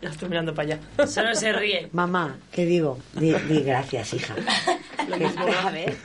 Ya 0.00 0.10
estoy 0.10 0.28
mirando 0.28 0.54
para 0.54 0.76
allá. 0.76 1.06
Solo 1.08 1.34
se 1.34 1.52
ríe. 1.52 1.88
Mamá, 1.92 2.36
¿qué 2.52 2.64
digo? 2.64 2.98
Di, 3.14 3.32
di 3.32 3.62
gracias, 3.64 4.14
hija. 4.14 4.32
A 5.12 5.70
ver. 5.70 5.96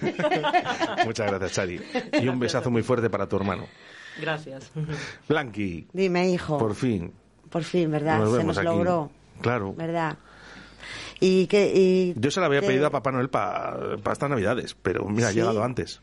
muchas 1.05 1.27
gracias, 1.29 1.51
Chari. 1.53 1.81
Y 2.21 2.27
un 2.27 2.39
besazo 2.39 2.69
muy 2.71 2.83
fuerte 2.83 3.09
para 3.09 3.27
tu 3.27 3.35
hermano. 3.37 3.67
Gracias. 4.19 4.71
Blanqui, 5.27 5.87
Dime, 5.93 6.29
hijo. 6.29 6.57
por 6.57 6.75
fin. 6.75 7.11
Por 7.49 7.63
fin, 7.63 7.89
¿verdad? 7.91 8.19
Nos 8.19 8.31
Se 8.31 8.37
vemos 8.37 8.55
nos 8.55 8.57
aquí. 8.57 8.65
logró, 8.65 9.11
Claro. 9.41 9.73
¿verdad? 9.75 10.17
Y 11.19 11.47
que 11.47 11.71
y 11.73 12.13
Yo 12.17 12.31
se 12.31 12.39
la 12.39 12.47
había 12.47 12.61
que- 12.61 12.67
pedido 12.67 12.87
a 12.87 12.89
Papá 12.89 13.11
Noel 13.11 13.29
para 13.29 13.95
estas 14.11 14.29
Navidades, 14.29 14.75
pero 14.81 15.05
mira, 15.05 15.29
ha 15.29 15.31
llegado 15.31 15.63
antes. 15.63 16.01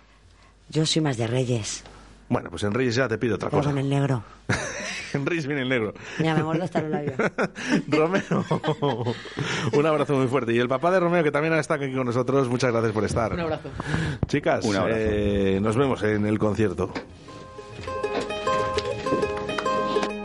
yo 0.71 0.87
soy 0.87 1.03
más 1.03 1.17
de 1.17 1.27
Reyes. 1.27 1.85
Bueno, 2.29 2.49
pues 2.51 2.63
en 2.63 2.73
Reyes 2.73 2.95
ya 2.95 3.09
te 3.09 3.19
pido 3.19 3.35
otra 3.35 3.51
Pero 3.51 3.61
cosa. 3.63 3.71
con 3.71 3.79
el 3.79 3.89
negro. 3.91 4.23
En 5.15 5.27
Reyes 5.27 5.47
viene 5.47 5.63
el 5.63 5.69
negro. 5.69 5.95
Mira, 6.19 6.35
me 6.35 6.43
muerdo 6.43 6.65
hasta 6.65 6.81
los 6.83 6.91
labios. 6.91 7.15
Romeo, 7.89 8.45
un 9.73 9.87
abrazo 9.87 10.15
muy 10.15 10.29
fuerte. 10.29 10.53
Y 10.53 10.59
el 10.59 10.69
papá 10.69 10.91
de 10.91 11.01
Romeo, 11.01 11.23
que 11.23 11.31
también 11.31 11.53
ha 11.55 11.59
estado 11.61 11.85
aquí 11.85 11.95
con 11.95 12.07
nosotros, 12.07 12.49
muchas 12.49 12.71
gracias 12.73 12.93
por 12.93 13.05
estar. 13.05 13.33
Un 13.35 13.41
abrazo. 13.41 13.69
Chicas, 14.27 14.65
Un 14.65 14.77
abrazo. 14.77 14.99
eh, 15.01 15.59
nos 15.61 15.77
vemos 15.77 16.03
en 16.03 16.27
el 16.27 16.39
concierto. 16.39 16.93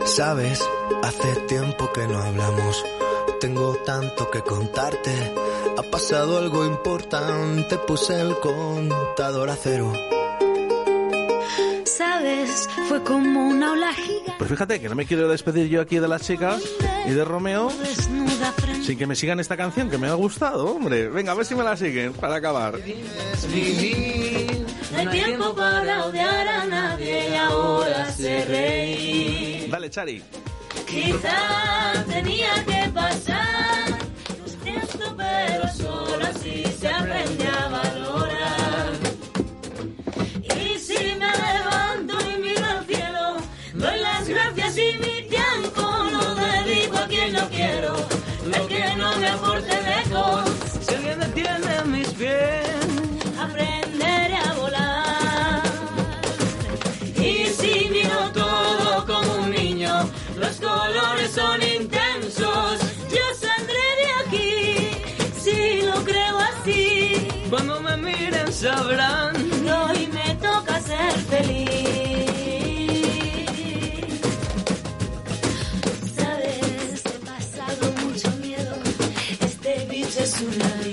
Sabes, 0.04 0.66
hace 1.02 1.36
tiempo 1.48 1.92
que 1.92 2.06
no 2.06 2.18
hablamos. 2.18 2.84
Tengo 3.40 3.74
tanto 3.84 4.30
que 4.30 4.40
contarte. 4.40 5.12
Ha 5.76 5.82
pasado 5.90 6.38
algo 6.38 6.64
importante. 6.64 7.76
Puse 7.78 8.20
el 8.20 8.34
contador 8.38 9.50
a 9.50 9.56
cero. 9.56 9.92
Sabes, 12.56 12.88
fue 12.88 13.02
como 13.02 13.48
una 13.48 13.72
ola 13.72 13.92
gigante 13.92 14.34
Pues 14.38 14.50
fíjate 14.50 14.80
que 14.80 14.88
no 14.88 14.94
me 14.94 15.04
quiero 15.04 15.28
despedir 15.28 15.68
yo 15.68 15.82
aquí 15.82 15.98
de 15.98 16.08
las 16.08 16.22
chicas 16.22 16.62
y 17.06 17.10
de 17.10 17.24
Romeo 17.24 17.70
sin 18.82 18.96
que 18.96 19.06
me 19.06 19.14
sigan 19.14 19.40
esta 19.40 19.56
canción 19.56 19.90
que 19.90 19.98
me 19.98 20.06
ha 20.06 20.14
gustado, 20.14 20.66
hombre. 20.66 21.08
Venga, 21.08 21.32
a 21.32 21.34
ver 21.34 21.44
si 21.44 21.54
me 21.54 21.64
la 21.64 21.76
siguen 21.76 22.12
para 22.12 22.36
acabar. 22.36 22.78
No 22.78 22.80
hay 24.96 25.08
tiempo 25.10 25.54
para 25.54 26.06
odiar 26.06 26.48
a 26.48 26.64
nadie 26.66 27.30
y 27.30 27.34
ahora 27.34 28.10
sé 28.12 28.44
reír. 28.44 29.70
Dale, 29.70 29.90
Chari. 29.90 30.22
Quizá 30.86 31.94
tenía 32.06 32.64
que 32.64 32.88
pasar. 32.90 33.98
Lo 34.38 34.48
siento, 34.62 35.16
pero 35.16 35.68
solo 35.74 36.26
así 36.26 36.64
se 36.78 36.88
aprende 36.88 37.46
a 37.46 37.68
valorar. 37.68 38.92
Y 40.42 40.78
si 40.78 41.14
me 41.18 41.26
a 47.06 47.08
quien 47.08 47.32
no 47.32 47.48
quiero. 47.48 47.94
El 48.44 48.66
que 48.68 48.96
no 48.96 49.16
me 49.16 49.28
aporte 49.28 49.74
lejos, 49.82 50.44
si 50.80 50.94
alguien 50.94 51.18
me 51.18 51.26
tiene 51.26 51.76
en 51.82 51.90
mis 51.92 52.08
pies, 52.08 52.68
aprenderé 53.38 54.36
a 54.36 54.52
volar. 54.54 55.62
Y 57.16 57.46
si 57.58 57.88
miro 57.90 58.30
todo 58.32 59.06
como 59.06 59.44
un 59.44 59.50
niño, 59.50 59.92
los 60.36 60.56
colores 60.56 61.30
son 61.32 61.60
intensos. 61.62 62.78
Yo 63.16 63.26
saldré 63.44 63.88
de 64.02 64.08
aquí 64.22 64.90
si 65.42 65.82
lo 65.82 66.04
creo 66.04 66.38
así. 66.38 67.28
Cuando 67.50 67.80
me 67.80 67.96
miren 67.96 68.52
sabrán 68.52 69.34
hoy 69.36 70.08
me 70.08 70.34
toca 70.36 70.80
ser 70.80 71.12
feliz. 71.30 71.65
Este 80.38 80.85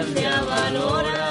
así 0.00 0.14
se 0.14 1.27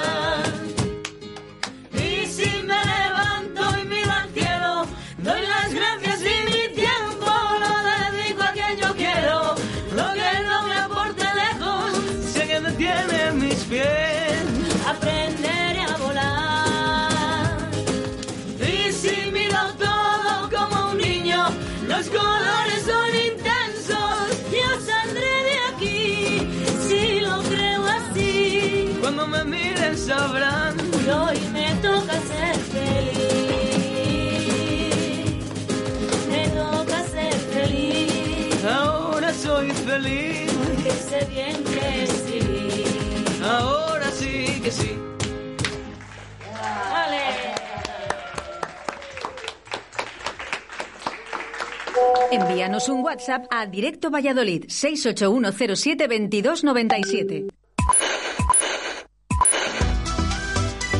Envíanos 52.67 52.89
un 52.89 52.99
WhatsApp 53.01 53.45
a 53.49 53.65
Directo 53.65 54.11
Valladolid 54.11 54.65
681072297. 54.65 57.47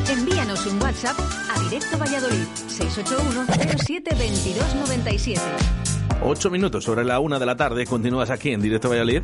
Envíanos 0.09 0.65
un 0.65 0.82
WhatsApp 0.82 1.20
a 1.53 1.59
Directo 1.59 1.97
Valladolid 1.97 2.45
681072297. 2.70 5.41
Ocho 6.24 6.49
minutos 6.49 6.86
sobre 6.86 7.03
la 7.03 7.20
una 7.20 7.38
de 7.38 7.45
la 7.45 7.57
tarde. 7.57 7.86
Continúas 7.86 8.30
aquí 8.30 8.51
en 8.51 8.61
Directo 8.61 8.88
Valladolid 8.88 9.24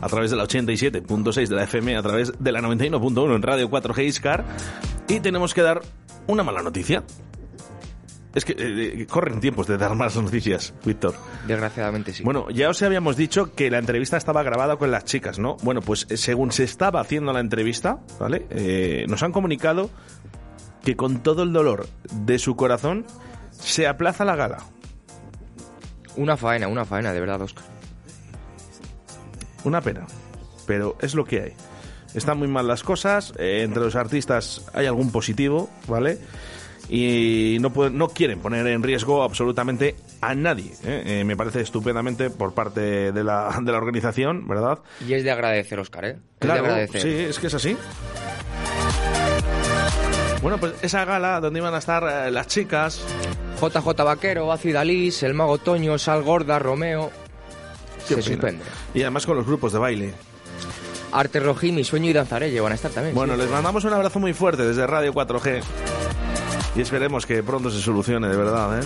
a 0.00 0.08
través 0.08 0.30
de 0.30 0.36
la 0.36 0.44
87.6 0.44 1.48
de 1.48 1.56
la 1.56 1.64
FM, 1.64 1.96
a 1.96 2.02
través 2.02 2.32
de 2.38 2.52
la 2.52 2.60
91.1 2.60 3.34
en 3.34 3.42
Radio 3.42 3.68
4G 3.68 4.04
Iscar. 4.04 4.44
Y 5.08 5.18
tenemos 5.18 5.54
que 5.54 5.62
dar 5.62 5.80
una 6.28 6.44
mala 6.44 6.62
noticia. 6.62 7.02
Es 8.34 8.44
que 8.44 8.54
eh, 8.56 9.06
corren 9.06 9.40
tiempos 9.40 9.66
de 9.66 9.76
dar 9.76 9.94
malas 9.96 10.16
noticias, 10.16 10.72
Víctor. 10.84 11.14
Desgraciadamente 11.48 12.12
sí. 12.12 12.22
Bueno, 12.22 12.48
ya 12.50 12.68
os 12.68 12.80
habíamos 12.82 13.16
dicho 13.16 13.54
que 13.54 13.70
la 13.70 13.78
entrevista 13.78 14.16
estaba 14.16 14.42
grabada 14.44 14.76
con 14.76 14.90
las 14.90 15.04
chicas, 15.04 15.38
¿no? 15.38 15.56
Bueno, 15.62 15.80
pues 15.80 16.06
eh, 16.10 16.16
según 16.16 16.52
se 16.52 16.62
estaba 16.62 17.00
haciendo 17.00 17.32
la 17.32 17.40
entrevista, 17.40 17.98
¿vale? 18.20 18.46
Eh, 18.50 19.04
nos 19.08 19.22
han 19.24 19.32
comunicado 19.32 19.90
que 20.84 20.96
con 20.96 21.22
todo 21.22 21.42
el 21.42 21.52
dolor 21.52 21.88
de 22.12 22.38
su 22.38 22.54
corazón 22.54 23.04
se 23.50 23.88
aplaza 23.88 24.24
la 24.24 24.36
gala. 24.36 24.58
Una 26.16 26.36
faena, 26.36 26.68
una 26.68 26.84
faena, 26.84 27.12
de 27.12 27.20
verdad, 27.20 27.42
Oscar. 27.42 27.64
Una 29.64 29.80
pena, 29.80 30.06
pero 30.66 30.96
es 31.00 31.14
lo 31.14 31.24
que 31.24 31.42
hay. 31.42 31.52
Están 32.14 32.38
muy 32.38 32.48
mal 32.48 32.66
las 32.66 32.82
cosas, 32.82 33.32
eh, 33.38 33.62
entre 33.64 33.82
los 33.82 33.96
artistas 33.96 34.64
hay 34.72 34.86
algún 34.86 35.12
positivo, 35.12 35.68
¿vale? 35.86 36.18
Y 36.92 37.58
no, 37.60 37.72
pueden- 37.72 37.96
no 37.96 38.08
quieren 38.08 38.40
poner 38.40 38.66
en 38.66 38.82
riesgo 38.82 39.22
absolutamente 39.22 39.94
a 40.20 40.34
nadie. 40.34 40.72
¿eh? 40.84 41.02
Eh, 41.20 41.24
me 41.24 41.36
parece 41.36 41.60
estupendamente 41.60 42.30
por 42.30 42.52
parte 42.52 43.12
de 43.12 43.24
la, 43.24 43.56
de 43.62 43.70
la 43.70 43.78
organización, 43.78 44.48
¿verdad? 44.48 44.80
Y 45.06 45.12
es 45.14 45.22
de 45.22 45.30
agradecer, 45.30 45.78
Oscar, 45.78 46.04
¿eh? 46.04 46.08
Es 46.10 46.16
de 46.16 46.46
Claro, 46.46 46.64
agradecer. 46.64 47.00
sí, 47.02 47.08
es 47.08 47.38
que 47.38 47.46
es 47.46 47.54
así. 47.54 47.76
Bueno, 50.42 50.58
pues 50.58 50.72
esa 50.82 51.04
gala 51.04 51.38
donde 51.40 51.60
iban 51.60 51.74
a 51.74 51.78
estar 51.78 52.02
eh, 52.26 52.30
las 52.30 52.46
chicas. 52.46 53.00
JJ 53.60 53.86
Vaquero, 54.04 54.50
Acid 54.50 54.74
Alice, 54.74 55.24
El 55.26 55.34
Mago 55.34 55.58
Toño, 55.58 55.98
Sal 55.98 56.22
Gorda, 56.22 56.58
Romeo. 56.58 57.10
Qué 58.08 58.14
se 58.14 58.22
suspende. 58.22 58.64
Y 58.94 59.02
además 59.02 59.26
con 59.26 59.36
los 59.36 59.46
grupos 59.46 59.72
de 59.74 59.78
baile. 59.78 60.14
Arte 61.12 61.40
Rojí, 61.40 61.72
Mi 61.72 61.84
Sueño 61.84 62.08
y 62.08 62.12
Danzarello 62.14 62.62
van 62.62 62.72
a 62.72 62.74
estar 62.76 62.90
también. 62.90 63.14
Bueno, 63.14 63.34
sí. 63.34 63.40
les 63.42 63.50
mandamos 63.50 63.84
un 63.84 63.92
abrazo 63.92 64.18
muy 64.18 64.32
fuerte 64.32 64.62
desde 64.66 64.86
Radio 64.86 65.12
4G. 65.12 65.60
Y 66.74 66.80
esperemos 66.80 67.26
que 67.26 67.42
pronto 67.42 67.70
se 67.70 67.80
solucione, 67.80 68.28
de 68.28 68.36
verdad, 68.36 68.80
¿eh? 68.80 68.84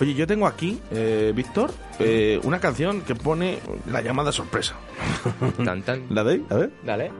Oye, 0.00 0.14
yo 0.14 0.26
tengo 0.26 0.46
aquí, 0.46 0.78
eh, 0.92 1.32
Víctor, 1.34 1.72
eh, 1.98 2.38
una 2.44 2.60
canción 2.60 3.00
que 3.00 3.14
pone 3.14 3.58
la 3.90 4.00
llamada 4.00 4.30
sorpresa. 4.30 4.74
Tan, 5.64 5.82
tan. 5.82 6.06
¿La 6.10 6.22
doy? 6.22 6.44
A 6.50 6.54
ver. 6.54 6.70
Dale. 6.84 7.10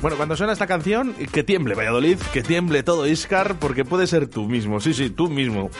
Bueno, 0.00 0.16
cuando 0.16 0.36
suena 0.36 0.52
esta 0.52 0.68
canción, 0.68 1.12
que 1.32 1.42
tiemble 1.42 1.74
Valladolid, 1.74 2.18
que 2.32 2.42
tiemble 2.44 2.84
todo 2.84 3.08
Iscar, 3.08 3.56
porque 3.58 3.84
puede 3.84 4.06
ser 4.06 4.28
tú 4.28 4.46
mismo, 4.46 4.80
sí, 4.80 4.94
sí, 4.94 5.10
tú 5.10 5.28
mismo. 5.28 5.70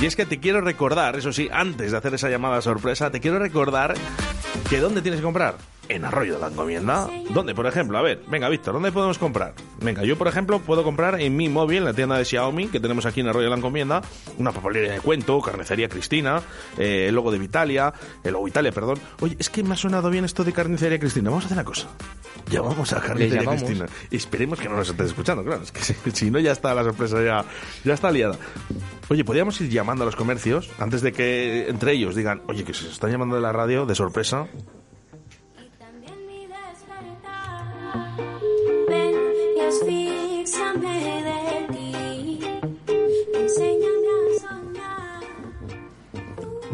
Y 0.00 0.06
es 0.06 0.16
que 0.16 0.24
te 0.24 0.40
quiero 0.40 0.62
recordar, 0.62 1.16
eso 1.16 1.30
sí, 1.30 1.50
antes 1.52 1.90
de 1.92 1.98
hacer 1.98 2.14
esa 2.14 2.30
llamada 2.30 2.62
sorpresa, 2.62 3.10
te 3.10 3.20
quiero 3.20 3.38
recordar 3.38 3.94
que 4.68 4.80
¿dónde 4.80 5.02
tienes 5.02 5.20
que 5.20 5.24
comprar? 5.24 5.56
En 5.88 6.04
Arroyo 6.04 6.34
de 6.34 6.40
la 6.40 6.48
Encomienda. 6.48 7.08
¿Dónde, 7.30 7.54
por 7.54 7.66
ejemplo? 7.66 7.98
A 7.98 8.02
ver, 8.02 8.22
venga, 8.28 8.48
Víctor, 8.48 8.74
¿dónde 8.74 8.92
podemos 8.92 9.18
comprar? 9.18 9.54
Venga, 9.80 10.02
yo, 10.04 10.16
por 10.16 10.28
ejemplo, 10.28 10.58
puedo 10.60 10.82
comprar 10.82 11.20
en 11.20 11.36
mi 11.36 11.48
móvil, 11.48 11.78
en 11.78 11.84
la 11.84 11.92
tienda 11.92 12.18
de 12.18 12.24
Xiaomi, 12.24 12.68
que 12.68 12.80
tenemos 12.80 13.06
aquí 13.06 13.20
en 13.20 13.28
Arroyo 13.28 13.44
de 13.44 13.50
la 13.50 13.56
Encomienda, 13.56 14.02
una 14.38 14.52
papelería 14.52 14.92
de 14.92 15.00
cuento, 15.00 15.40
carnicería 15.40 15.88
Cristina, 15.88 16.42
eh, 16.78 17.06
el 17.08 17.14
logo 17.14 17.30
de 17.30 17.38
Vitalia, 17.38 17.92
el 18.22 18.32
logo 18.32 18.48
Italia, 18.48 18.72
perdón. 18.72 18.98
Oye, 19.20 19.36
es 19.38 19.50
que 19.50 19.62
me 19.62 19.74
ha 19.74 19.76
sonado 19.76 20.10
bien 20.10 20.24
esto 20.24 20.44
de 20.44 20.52
carnicería 20.52 20.98
Cristina. 20.98 21.30
Vamos 21.30 21.44
a 21.44 21.46
hacer 21.46 21.58
una 21.58 21.64
cosa. 21.64 21.88
Llamamos 22.50 22.92
a 22.92 23.00
carnicería. 23.00 23.48
Cristina. 23.48 23.86
Esperemos 24.10 24.60
que 24.60 24.68
no 24.68 24.76
nos 24.76 24.88
estés 24.88 25.06
escuchando, 25.06 25.44
claro. 25.44 25.62
Es 25.62 25.72
que 25.72 25.80
si, 25.80 25.94
si 26.12 26.30
no, 26.30 26.38
ya 26.38 26.52
está 26.52 26.74
la 26.74 26.84
sorpresa, 26.84 27.22
ya, 27.22 27.44
ya 27.84 27.94
está 27.94 28.10
liada. 28.10 28.36
Oye, 29.08 29.24
podríamos 29.24 29.60
ir 29.60 29.70
llamando 29.70 30.04
a 30.04 30.06
los 30.06 30.16
comercios 30.16 30.70
antes 30.78 31.02
de 31.02 31.12
que 31.12 31.68
entre 31.68 31.92
ellos 31.92 32.14
digan, 32.14 32.42
oye, 32.46 32.64
que 32.64 32.74
se 32.74 32.88
están 32.88 33.10
llamando 33.10 33.36
de 33.36 33.42
la 33.42 33.52
radio 33.52 33.86
de 33.86 33.94
sorpresa. 33.94 34.46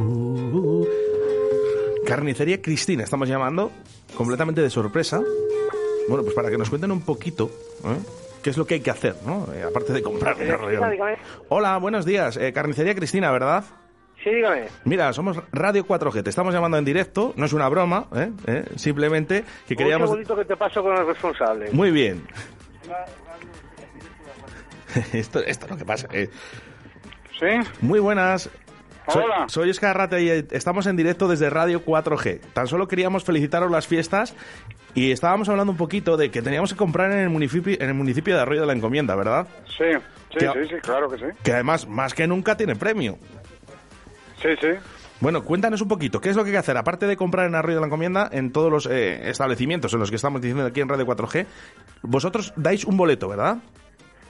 Uh, 0.01 0.87
Carnicería 2.07 2.63
Cristina, 2.63 3.05
estamos 3.05 3.29
llamando 3.29 3.71
completamente 4.17 4.63
de 4.63 4.71
sorpresa. 4.71 5.21
Bueno, 6.09 6.23
pues 6.25 6.35
para 6.35 6.51
que 6.51 6.57
nos 6.59 6.71
cuenten 6.71 6.91
un 6.91 7.03
poquito 7.03 7.51
¿eh? 7.85 7.99
qué 8.43 8.51
es 8.51 8.57
lo 8.57 8.67
que 8.67 8.75
hay 8.75 8.81
que 8.81 8.91
hacer, 8.91 9.17
¿no? 9.27 9.47
Eh, 9.55 9.63
aparte 9.63 9.93
de 9.93 10.03
comprar. 10.03 10.37
dígame. 10.39 11.19
Hola, 11.51 11.77
buenos 11.79 12.05
días. 12.07 12.37
Eh, 12.39 12.53
Carnicería 12.53 12.95
Cristina, 12.95 13.31
¿verdad? 13.31 13.63
Sí, 14.25 14.31
dígame. 14.31 14.67
Mira, 14.85 15.13
somos 15.13 15.39
Radio 15.53 15.87
4G, 15.87 16.23
te 16.25 16.31
estamos 16.31 16.53
llamando 16.55 16.79
en 16.79 16.85
directo, 16.85 17.33
no 17.37 17.45
es 17.47 17.53
una 17.53 17.69
broma, 17.69 18.09
¿eh? 18.15 18.65
Simplemente 18.77 19.45
que 19.69 19.75
Un 19.75 19.79
queríamos... 19.79 20.09
segundito 20.09 20.35
que 20.37 20.45
te 20.47 20.57
paso 20.57 20.83
con 20.83 20.97
el 20.97 21.07
responsable. 21.07 21.71
Muy 21.73 21.91
bien. 21.91 22.27
esto, 25.13 25.41
esto 25.41 25.65
es 25.67 25.71
lo 25.71 25.77
que 25.77 25.85
pasa. 25.85 26.09
eh. 26.13 26.29
¿Sí? 27.39 27.47
Muy 27.83 28.01
buenas. 28.01 28.51
Soy, 29.11 29.25
Hola. 29.25 29.45
soy 29.49 29.71
Oscar 29.71 29.97
Rata 29.97 30.21
y 30.21 30.29
eh, 30.31 30.47
estamos 30.51 30.87
en 30.87 30.97
directo 30.97 31.29
desde 31.29 31.51
Radio 31.51 31.85
4G. 31.85 32.41
Tan 32.53 32.67
solo 32.67 32.87
queríamos 32.89 33.25
felicitaros 33.25 33.71
las 33.71 33.87
fiestas 33.87 34.35
y 34.95 35.11
estábamos 35.13 35.49
hablando 35.49 35.73
un 35.73 35.77
poquito 35.79 36.17
de 36.17 36.31
que 36.31 36.43
teníamos 36.43 36.73
que 36.73 36.77
comprar 36.77 37.11
en 37.13 37.19
el 37.19 37.29
municipio, 37.31 37.77
en 37.81 37.89
el 37.89 37.95
municipio 37.95 38.35
de 38.35 38.41
Arroyo 38.43 38.61
de 38.63 38.67
la 38.69 38.73
Encomienda, 38.73 39.15
¿verdad? 39.17 39.47
Sí, 39.67 39.85
sí, 40.33 40.39
Que- 40.39 40.47
sí, 40.47 40.69
sí, 40.69 40.75
claro 40.83 41.09
que 41.09 41.19
sí. 41.19 41.25
Que 41.43 41.53
además, 41.53 41.87
más 41.89 42.15
que 42.15 42.27
nunca, 42.27 42.57
tiene 42.57 42.77
premio. 42.77 43.19
Sí, 44.43 44.49
sí. 44.61 44.69
Bueno, 45.21 45.45
cuéntanos 45.45 45.83
un 45.83 45.89
poquito, 45.89 46.19
¿qué 46.21 46.31
es 46.31 46.37
lo 46.37 46.43
que 46.45 46.49
hay 46.49 46.53
que 46.55 46.59
hacer? 46.59 46.77
Aparte 46.79 47.07
de 47.07 47.15
comprar 47.17 47.47
en 47.47 47.55
Arroyo 47.55 47.75
de 47.75 47.81
la 47.83 47.87
Encomienda, 47.89 48.29
en 48.33 48.53
todos 48.53 48.73
los 48.73 48.87
eh, 48.87 49.29
establecimientos 49.29 49.93
en 49.93 50.01
los 50.01 50.09
que 50.09 50.17
estamos 50.17 50.41
diciendo 50.41 50.65
aquí 50.65 50.81
en 50.81 50.89
Radio 50.89 51.05
4G, 51.07 51.45
vosotros 52.03 52.55
dais 52.57 52.85
un 52.87 52.97
boleto, 52.97 53.29
¿verdad? 53.29 53.59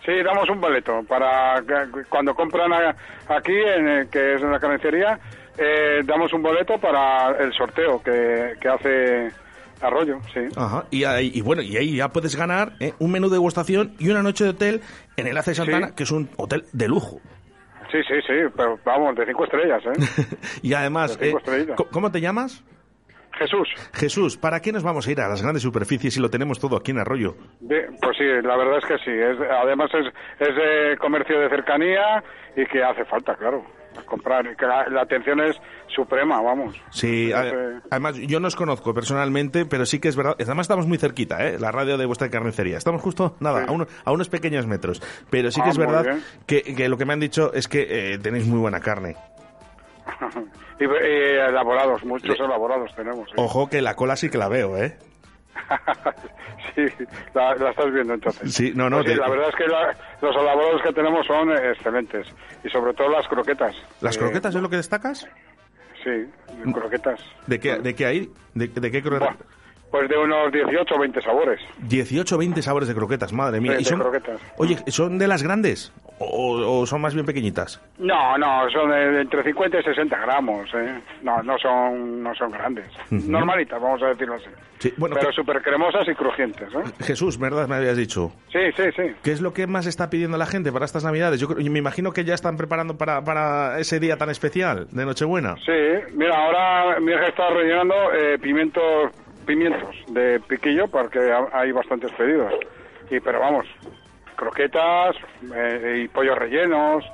Sí, 0.04 0.12
damos 0.24 0.48
un 0.48 0.60
boleto 0.60 1.02
para 1.06 1.62
cuando 2.08 2.34
compran 2.34 2.72
aquí, 3.28 3.52
en, 3.52 3.86
el- 3.88 4.08
que 4.08 4.34
es 4.34 4.42
en 4.42 4.50
la 4.50 4.58
carnicería, 4.58 5.18
eh, 5.58 6.00
damos 6.04 6.32
un 6.32 6.42
boleto 6.42 6.78
para 6.78 7.30
el 7.38 7.52
sorteo 7.52 8.02
que, 8.02 8.54
que 8.60 8.68
hace 8.68 9.28
Arroyo, 9.82 10.18
sí. 10.32 10.40
Ajá. 10.56 10.84
Y, 10.90 11.04
ahí- 11.04 11.30
y 11.34 11.40
bueno, 11.42 11.60
y 11.62 11.76
ahí 11.76 11.96
ya 11.96 12.08
puedes 12.08 12.34
ganar 12.36 12.72
eh, 12.80 12.94
un 12.98 13.10
menú 13.12 13.28
de 13.28 13.34
degustación 13.34 13.94
y 13.98 14.08
una 14.10 14.22
noche 14.22 14.44
de 14.44 14.50
hotel 14.50 14.80
en 15.16 15.26
el 15.26 15.36
Ace 15.36 15.54
Santana, 15.54 15.88
Sí. 15.88 15.94
que 15.96 16.02
es 16.04 16.10
un 16.10 16.30
hotel 16.36 16.64
de 16.72 16.88
lujo. 16.88 17.20
Sí, 17.92 17.98
sí, 18.06 18.14
sí, 18.26 18.34
pero 18.56 18.78
vamos, 18.84 19.14
de 19.16 19.26
cinco 19.26 19.44
estrellas, 19.44 19.82
¿eh? 19.84 20.36
Y 20.62 20.72
además, 20.74 21.18
eh, 21.20 21.34
estrellitas. 21.36 21.76
¿co- 21.76 21.88
¿cómo 21.90 22.10
te 22.12 22.20
llamas? 22.20 22.62
Jesús. 23.40 23.68
Jesús, 23.94 24.36
¿para 24.36 24.60
qué 24.60 24.70
nos 24.70 24.82
vamos 24.82 25.06
a 25.08 25.10
ir 25.10 25.20
a 25.20 25.28
las 25.28 25.40
grandes 25.42 25.62
superficies 25.62 26.14
si 26.14 26.20
lo 26.20 26.28
tenemos 26.30 26.60
todo 26.60 26.76
aquí 26.76 26.90
en 26.90 26.98
Arroyo? 26.98 27.34
De- 27.60 27.88
pues 28.00 28.16
sí, 28.18 28.24
la 28.42 28.56
verdad 28.56 28.78
es 28.78 28.84
que 28.84 28.98
sí. 28.98 29.10
Es, 29.10 29.36
además 29.50 29.90
es, 29.94 30.06
es 30.48 30.54
de 30.54 30.96
comercio 30.98 31.40
de 31.40 31.48
cercanía 31.48 32.22
y 32.56 32.66
que 32.66 32.82
hace 32.84 33.04
falta, 33.06 33.34
claro, 33.36 33.64
comprar. 34.04 34.54
Que 34.56 34.66
la, 34.66 34.86
la 34.88 35.02
atención 35.02 35.40
es 35.40 35.56
suprema, 35.88 36.40
vamos. 36.42 36.76
Sí, 36.90 37.30
Entonces, 37.32 37.82
además 37.90 38.16
yo 38.18 38.40
no 38.40 38.48
os 38.48 38.56
conozco 38.56 38.92
personalmente, 38.94 39.64
pero 39.66 39.86
sí 39.86 39.98
que 40.00 40.08
es 40.08 40.16
verdad. 40.16 40.34
Además 40.38 40.64
estamos 40.64 40.86
muy 40.86 40.98
cerquita, 40.98 41.46
¿eh? 41.48 41.58
La 41.58 41.72
radio 41.72 41.96
de 41.96 42.06
vuestra 42.06 42.28
carnicería. 42.28 42.76
Estamos 42.76 43.00
justo, 43.02 43.36
nada, 43.40 43.64
a, 43.66 43.72
uno- 43.72 43.86
a 44.04 44.12
unos 44.12 44.28
pequeños 44.28 44.66
metros. 44.66 45.00
Pero 45.30 45.50
sí 45.50 45.60
que 45.62 45.68
Ah, 45.68 45.72
es 45.72 45.78
verdad 45.78 46.18
que, 46.46 46.62
que 46.62 46.88
lo 46.88 46.96
que 46.98 47.04
me 47.06 47.14
han 47.14 47.20
dicho 47.20 47.52
es 47.54 47.68
que 47.68 47.86
eh, 48.14 48.18
tenéis 48.18 48.46
muy 48.46 48.58
buena 48.58 48.80
carne. 48.80 49.16
y, 50.80 50.84
y 50.84 51.38
elaborados, 51.48 52.04
muchos 52.04 52.38
elaborados 52.38 52.94
tenemos. 52.94 53.28
Ojo 53.36 53.68
que 53.68 53.80
la 53.82 53.94
cola 53.96 54.16
sí 54.16 54.30
que 54.30 54.38
la 54.38 54.48
veo, 54.48 54.76
¿eh? 54.76 54.96
sí, 56.74 56.82
la, 57.34 57.54
la 57.56 57.70
estás 57.70 57.92
viendo 57.92 58.14
entonces. 58.14 58.52
Sí, 58.54 58.72
no, 58.74 58.88
no. 58.90 58.98
Pues 58.98 59.12
sí, 59.12 59.18
la 59.18 59.28
verdad 59.28 59.48
es 59.48 59.56
que 59.56 59.66
la- 59.66 59.96
los 60.20 60.34
elaborados 60.36 60.82
que 60.82 60.92
tenemos 60.92 61.26
son 61.26 61.50
eh, 61.52 61.72
excelentes. 61.72 62.26
Y 62.64 62.68
sobre 62.70 62.94
todo 62.94 63.08
las 63.10 63.26
croquetas. 63.28 63.74
¿Las 64.00 64.16
Eh, 64.16 64.20
croquetas 64.20 64.54
es 64.54 64.62
lo 64.62 64.70
que 64.70 64.76
destacas? 64.76 65.28
Sí, 66.02 66.30
croquetas. 66.72 67.20
¿De 67.46 67.60
qué, 67.60 67.76
de 67.78 67.94
qué 67.94 68.06
hay? 68.06 68.30
¿De, 68.54 68.68
de 68.68 68.90
qué 68.90 69.02
croquetas? 69.02 69.36
Pues 69.90 70.08
de 70.08 70.16
unos 70.16 70.52
18 70.52 70.94
o 70.94 70.98
20 71.00 71.20
sabores. 71.20 71.60
18 71.80 72.34
o 72.34 72.38
20 72.38 72.62
sabores 72.62 72.88
de 72.88 72.94
croquetas, 72.94 73.32
madre 73.32 73.60
mía. 73.60 73.72
Sí, 73.72 73.80
¿Y 73.80 73.84
de 73.84 73.90
son, 73.90 73.98
croquetas. 74.00 74.40
Oye, 74.56 74.76
¿son 74.86 75.18
de 75.18 75.26
las 75.26 75.42
grandes? 75.42 75.92
¿O, 76.18 76.80
o 76.80 76.86
son 76.86 77.00
más 77.00 77.14
bien 77.14 77.24
pequeñitas? 77.26 77.80
No, 77.98 78.36
no, 78.38 78.68
son 78.70 78.90
de 78.90 79.22
entre 79.22 79.42
50 79.42 79.80
y 79.80 79.82
60 79.82 80.16
gramos, 80.18 80.68
¿eh? 80.74 81.00
No, 81.22 81.42
no 81.42 81.56
son, 81.58 82.22
no 82.22 82.34
son 82.34 82.50
grandes. 82.52 82.86
Normalitas, 83.10 83.80
vamos 83.80 84.02
a 84.02 84.08
decirlo 84.08 84.34
así. 84.34 84.46
Sí, 84.78 84.92
bueno, 84.96 85.16
Pero 85.18 85.30
que- 85.30 85.34
súper 85.36 85.60
cremosas 85.62 86.06
y 86.06 86.14
crujientes, 86.14 86.68
¿eh? 86.72 87.04
Jesús, 87.04 87.38
¿verdad? 87.38 87.66
Me 87.66 87.76
habías 87.76 87.96
dicho. 87.96 88.32
Sí, 88.52 88.58
sí, 88.76 88.84
sí. 88.94 89.02
¿Qué 89.22 89.32
es 89.32 89.40
lo 89.40 89.52
que 89.52 89.66
más 89.66 89.86
está 89.86 90.08
pidiendo 90.10 90.36
la 90.38 90.46
gente 90.46 90.70
para 90.72 90.84
estas 90.84 91.04
navidades? 91.04 91.40
Yo, 91.40 91.48
creo- 91.48 91.60
yo 91.60 91.70
me 91.72 91.78
imagino 91.78 92.12
que 92.12 92.24
ya 92.24 92.34
están 92.34 92.56
preparando 92.56 92.96
para, 92.96 93.24
para 93.24 93.78
ese 93.80 93.98
día 93.98 94.16
tan 94.16 94.30
especial 94.30 94.86
de 94.92 95.04
Nochebuena. 95.04 95.56
Sí, 95.66 96.12
mira, 96.14 96.36
ahora 96.36 97.00
mi 97.00 97.12
hija 97.12 97.26
está 97.28 97.48
rellenando 97.50 97.94
eh, 98.14 98.38
pimientos, 98.38 99.10
pimientos 99.54 99.96
de 100.08 100.38
piquillo 100.48 100.86
porque 100.88 101.18
ha- 101.32 101.48
hay 101.52 101.72
bastantes 101.72 102.12
pedidos. 102.12 102.52
Y 103.10 103.18
pero 103.18 103.40
vamos, 103.40 103.66
croquetas 104.36 105.16
eh, 105.54 106.02
y 106.04 106.08
pollos 106.08 106.38
rellenos 106.38 107.04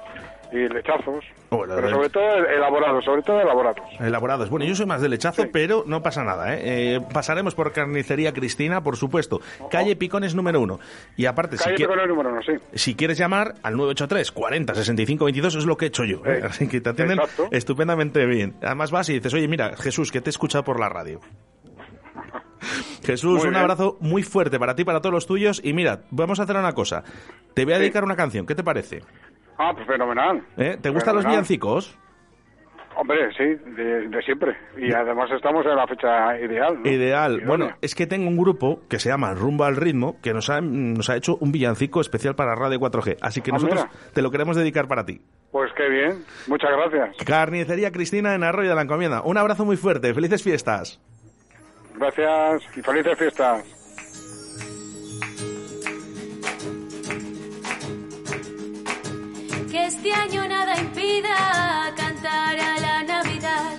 y 0.52 0.68
lechazos. 0.68 1.24
Bueno, 1.50 1.74
pero 1.76 1.90
sobre 1.90 2.08
todo 2.10 2.36
elaborados, 2.46 3.04
sobre 3.04 3.22
todo 3.22 3.40
elaborados. 3.40 3.80
Elaborados. 4.00 4.50
Bueno, 4.50 4.64
yo 4.66 4.74
soy 4.74 4.84
más 4.86 5.00
de 5.00 5.08
lechazo, 5.08 5.44
pero 5.52 5.84
no 5.86 6.02
pasa 6.02 6.22
nada. 6.24 6.54
¿eh? 6.54 6.60
Eh, 6.96 7.00
pasaremos 7.12 7.54
por 7.54 7.72
Carnicería 7.72 8.32
Cristina, 8.32 8.82
por 8.82 8.96
supuesto. 8.96 9.40
Calle 9.70 9.96
Picones 9.96 10.34
número 10.34 10.60
uno. 10.60 10.78
Y 11.16 11.26
aparte, 11.26 11.56
si, 11.56 11.64
Calle 11.64 11.86
con 11.86 11.98
el 12.00 12.08
número 12.08 12.30
uno, 12.30 12.40
sí. 12.42 12.52
si 12.74 12.94
quieres 12.94 13.16
llamar 13.18 13.54
al 13.62 13.76
983 13.76 14.32
40 14.32 14.74
65 14.74 15.24
22, 15.24 15.54
es 15.56 15.66
lo 15.66 15.76
que 15.76 15.86
he 15.86 15.88
hecho 15.88 16.04
yo. 16.04 16.20
Eh, 16.26 16.42
Así 16.44 16.68
que 16.68 16.80
te 16.80 16.90
atienden 16.90 17.18
exacto. 17.20 17.48
estupendamente 17.52 18.24
bien. 18.26 18.54
Además 18.62 18.90
vas 18.90 19.08
y 19.08 19.14
dices, 19.14 19.32
oye, 19.34 19.48
mira, 19.48 19.76
Jesús, 19.76 20.10
que 20.12 20.20
te 20.20 20.28
he 20.28 20.32
escuchado 20.32 20.64
por 20.64 20.78
la 20.80 20.88
radio. 20.88 21.20
Jesús, 23.04 23.38
Muy 23.38 23.44
un 23.46 23.50
bien. 23.50 23.56
abrazo 23.62 23.96
muy 24.00 24.22
fuerte 24.22 24.58
para 24.58 24.74
ti, 24.74 24.84
para 24.84 25.00
todos 25.00 25.12
los 25.12 25.26
tuyos. 25.26 25.60
Y 25.64 25.72
mira, 25.72 26.02
vamos 26.10 26.40
a 26.40 26.44
hacer 26.44 26.56
una 26.56 26.72
cosa. 26.72 27.04
Te 27.54 27.64
voy 27.64 27.74
a 27.74 27.78
dedicar 27.78 28.04
una 28.04 28.16
canción. 28.16 28.46
¿Qué 28.46 28.54
te 28.54 28.64
parece? 28.64 29.02
Ah, 29.58 29.72
pues 29.74 29.86
fenomenal. 29.86 30.42
¿Eh? 30.56 30.76
¿Te 30.80 30.90
gustan 30.90 31.14
los 31.16 31.24
villancicos? 31.24 31.96
Hombre, 32.98 33.28
sí, 33.36 33.44
de, 33.44 34.08
de 34.08 34.22
siempre. 34.22 34.56
Y 34.78 34.90
además 34.90 35.30
estamos 35.30 35.66
en 35.66 35.76
la 35.76 35.86
fecha 35.86 36.38
ideal. 36.40 36.80
¿no? 36.82 36.90
Ideal. 36.90 37.32
Idónea. 37.32 37.46
Bueno, 37.46 37.70
es 37.82 37.94
que 37.94 38.06
tengo 38.06 38.26
un 38.26 38.38
grupo 38.38 38.80
que 38.88 38.98
se 38.98 39.10
llama 39.10 39.34
Rumbo 39.34 39.64
al 39.64 39.76
Ritmo 39.76 40.16
que 40.22 40.32
nos 40.32 40.48
ha, 40.48 40.62
nos 40.62 41.10
ha 41.10 41.16
hecho 41.16 41.36
un 41.36 41.52
villancico 41.52 42.00
especial 42.00 42.34
para 42.34 42.54
Radio 42.54 42.78
4G. 42.80 43.18
Así 43.20 43.42
que 43.42 43.50
Ah, 43.50 43.54
nosotros 43.54 43.84
mira. 43.84 44.12
te 44.14 44.22
lo 44.22 44.30
queremos 44.30 44.56
dedicar 44.56 44.88
para 44.88 45.04
ti. 45.04 45.20
Pues 45.52 45.70
qué 45.76 45.88
bien. 45.90 46.24
Muchas 46.48 46.70
gracias. 46.70 47.16
Carnicería 47.26 47.92
Cristina 47.92 48.34
en 48.34 48.42
Arroyo 48.44 48.70
de 48.70 48.74
la 48.76 48.82
Encomienda. 48.82 49.20
Un 49.22 49.36
abrazo 49.36 49.66
muy 49.66 49.76
fuerte. 49.76 50.14
Felices 50.14 50.42
fiestas. 50.42 50.98
Gracias 51.98 52.62
y 52.76 52.82
felices 52.82 53.18
fiestas. 53.18 53.64
Que 59.70 59.86
este 59.86 60.12
año 60.12 60.46
nada 60.46 60.78
impida 60.78 61.94
cantar 61.96 62.60
a 62.60 62.80
la 62.80 63.02
Navidad. 63.02 63.78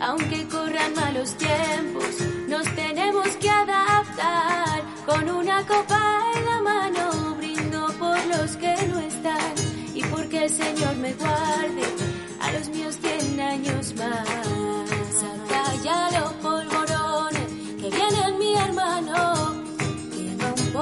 Aunque 0.00 0.48
corran 0.48 0.94
malos 0.94 1.34
tiempos, 1.36 2.20
nos 2.48 2.64
tenemos 2.74 3.28
que 3.36 3.50
adaptar. 3.50 4.82
Con 5.04 5.28
una 5.28 5.66
copa 5.66 6.22
en 6.36 6.44
la 6.46 6.62
mano, 6.62 7.34
brindo 7.36 7.86
por 7.98 8.18
los 8.26 8.56
que 8.56 8.74
no 8.88 8.98
están. 9.00 9.54
Y 9.94 10.02
porque 10.04 10.44
el 10.44 10.50
Señor 10.50 10.96
me 10.96 11.12
guarde 11.14 11.84
a 12.40 12.52
los 12.52 12.68
míos 12.70 12.96
cien 13.02 13.40
años 13.40 13.94
más. 13.96 14.57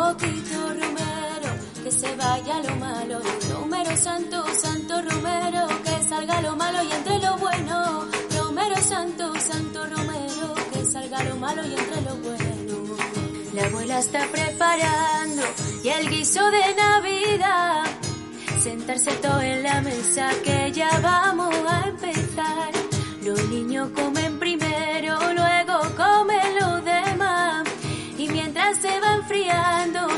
Poquito 0.06 0.58
Romero, 0.68 1.50
que 1.82 1.90
se 1.90 2.14
vaya 2.14 2.60
lo 2.60 2.76
malo. 2.76 3.20
Romero 3.52 3.96
santo, 3.96 4.44
santo 4.54 5.02
Romero, 5.02 5.66
que 5.82 6.04
salga 6.04 6.40
lo 6.42 6.54
malo 6.54 6.78
y 6.84 6.92
entre 6.92 7.18
lo 7.18 7.36
bueno. 7.36 8.06
Romero 8.38 8.76
santo, 8.76 9.32
santo 9.40 9.84
Romero, 9.84 10.54
que 10.72 10.84
salga 10.84 11.24
lo 11.24 11.36
malo 11.36 11.62
y 11.66 11.74
entre 11.74 12.00
lo 12.02 12.14
bueno. 12.18 12.36
cena 13.86 13.98
está 13.98 14.26
preparando 14.30 15.42
y 15.82 15.88
el 15.88 16.08
guiso 16.08 16.50
de 16.50 16.74
Navidad. 16.74 17.84
Sentarse 18.62 19.12
todo 19.16 19.40
en 19.40 19.62
la 19.62 19.80
mesa 19.80 20.30
que 20.44 20.72
ya 20.72 20.90
vamos 21.02 21.54
a 21.68 21.88
empezar. 21.88 22.70
Los 23.24 23.48
niños 23.48 23.90
comen 23.90 24.38
primero, 24.38 24.55
Se 28.74 29.00
va 29.00 29.14
enfriando 29.14 30.15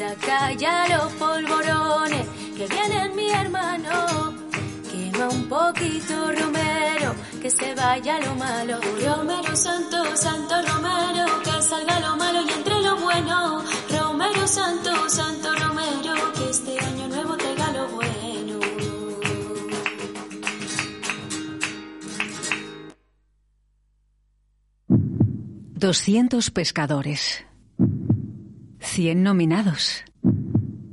Saca 0.00 0.50
ya 0.54 0.86
los 0.88 1.12
polvorones 1.12 2.26
que 2.56 2.66
viene 2.66 3.10
mi 3.10 3.28
hermano. 3.28 4.32
Quema 4.90 5.28
un 5.28 5.46
poquito 5.46 6.14
Romero, 6.40 7.14
que 7.42 7.50
se 7.50 7.74
vaya 7.74 8.18
lo 8.20 8.34
malo. 8.34 8.80
Romero 8.80 9.54
santo, 9.54 10.16
santo 10.16 10.54
Romero, 10.68 11.26
que 11.44 11.60
salga 11.60 12.00
lo 12.00 12.16
malo 12.16 12.40
y 12.40 12.50
entre 12.50 12.80
lo 12.80 12.96
bueno. 12.96 13.62
Romero 13.90 14.46
santo, 14.46 14.90
santo 15.10 15.54
Romero, 15.56 16.14
que 16.32 16.48
este 16.48 16.78
año 16.80 17.06
nuevo 17.08 17.36
traiga 17.36 17.70
lo 17.72 17.88
bueno. 17.88 18.60
200 25.76 26.50
pescadores. 26.52 27.49
100 29.00 29.22
nominados. 29.22 30.04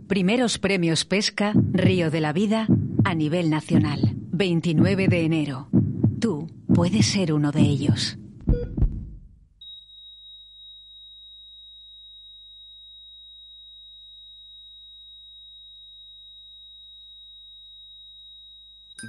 Primeros 0.08 0.60
premios 0.60 1.04
Pesca 1.04 1.52
Río 1.74 2.10
de 2.10 2.22
la 2.22 2.32
Vida 2.32 2.66
a 3.04 3.14
nivel 3.14 3.50
nacional. 3.50 4.00
29 4.32 5.10
de 5.10 5.26
enero. 5.26 5.68
Tú 6.22 6.50
puedes 6.74 7.06
ser 7.06 7.34
uno 7.34 7.52
de 7.52 7.60
ellos. 7.60 8.18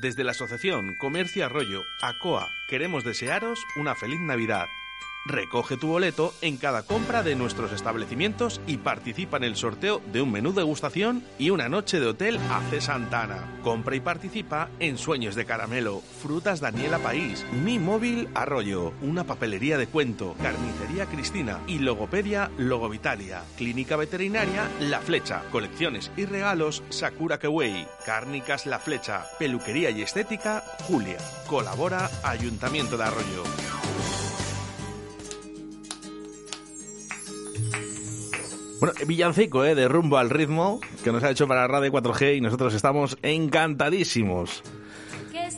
Desde 0.02 0.24
la 0.24 0.32
Asociación 0.32 0.96
Comercio 1.00 1.46
Arroyo, 1.46 1.82
ACOA, 2.02 2.48
queremos 2.68 3.04
desearos 3.04 3.60
una 3.76 3.94
feliz 3.94 4.18
Navidad. 4.18 4.66
Recoge 5.26 5.76
tu 5.76 5.88
boleto 5.88 6.32
en 6.40 6.56
cada 6.56 6.84
compra 6.84 7.22
de 7.22 7.34
nuestros 7.34 7.72
establecimientos 7.72 8.60
y 8.66 8.78
participa 8.78 9.36
en 9.36 9.44
el 9.44 9.56
sorteo 9.56 10.00
de 10.12 10.22
un 10.22 10.32
menú 10.32 10.52
degustación 10.52 11.22
y 11.38 11.50
una 11.50 11.68
noche 11.68 12.00
de 12.00 12.06
hotel 12.06 12.38
AC 12.50 12.80
Santana. 12.80 13.58
Compra 13.62 13.96
y 13.96 14.00
participa 14.00 14.70
en 14.80 14.96
Sueños 14.96 15.34
de 15.34 15.44
Caramelo, 15.44 16.02
Frutas 16.22 16.60
Daniela 16.60 16.98
País, 16.98 17.44
Mi 17.64 17.78
Móvil 17.78 18.28
Arroyo, 18.34 18.94
una 19.02 19.24
papelería 19.24 19.76
de 19.76 19.86
cuento, 19.86 20.34
Carnicería 20.42 21.06
Cristina 21.06 21.60
y 21.66 21.80
Logopedia 21.80 22.50
Logovitalia, 22.56 23.42
Clínica 23.56 23.96
Veterinaria 23.96 24.68
La 24.80 25.00
Flecha, 25.00 25.42
Colecciones 25.50 26.10
y 26.16 26.24
Regalos 26.24 26.82
Sakura 26.88 27.38
Kewei, 27.38 27.86
Cárnicas 28.06 28.66
La 28.66 28.78
Flecha, 28.78 29.26
Peluquería 29.38 29.90
y 29.90 30.02
Estética 30.02 30.64
Julia. 30.84 31.18
Colabora 31.46 32.10
Ayuntamiento 32.22 32.96
de 32.96 33.04
Arroyo. 33.04 33.87
Bueno, 38.80 38.94
villancico, 39.06 39.64
¿eh? 39.64 39.74
De 39.74 39.88
rumbo 39.88 40.18
al 40.18 40.30
ritmo, 40.30 40.80
que 41.02 41.10
nos 41.10 41.22
ha 41.24 41.30
hecho 41.30 41.48
para 41.48 41.66
Radio 41.66 41.90
4G 41.92 42.36
y 42.36 42.40
nosotros 42.40 42.74
estamos 42.74 43.18
encantadísimos. 43.22 44.62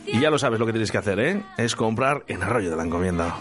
Y 0.07 0.21
ya 0.21 0.31
lo 0.31 0.39
sabes 0.39 0.59
lo 0.59 0.67
que 0.67 0.73
tienes 0.73 0.91
que 0.91 0.99
hacer, 0.99 1.21
¿eh? 1.21 1.43
Es 1.59 1.77
comprar 1.77 2.25
en 2.29 2.43
Arroyo 2.43 2.71
de 2.71 2.77
la 2.77 2.85
Encomienda. 2.85 3.37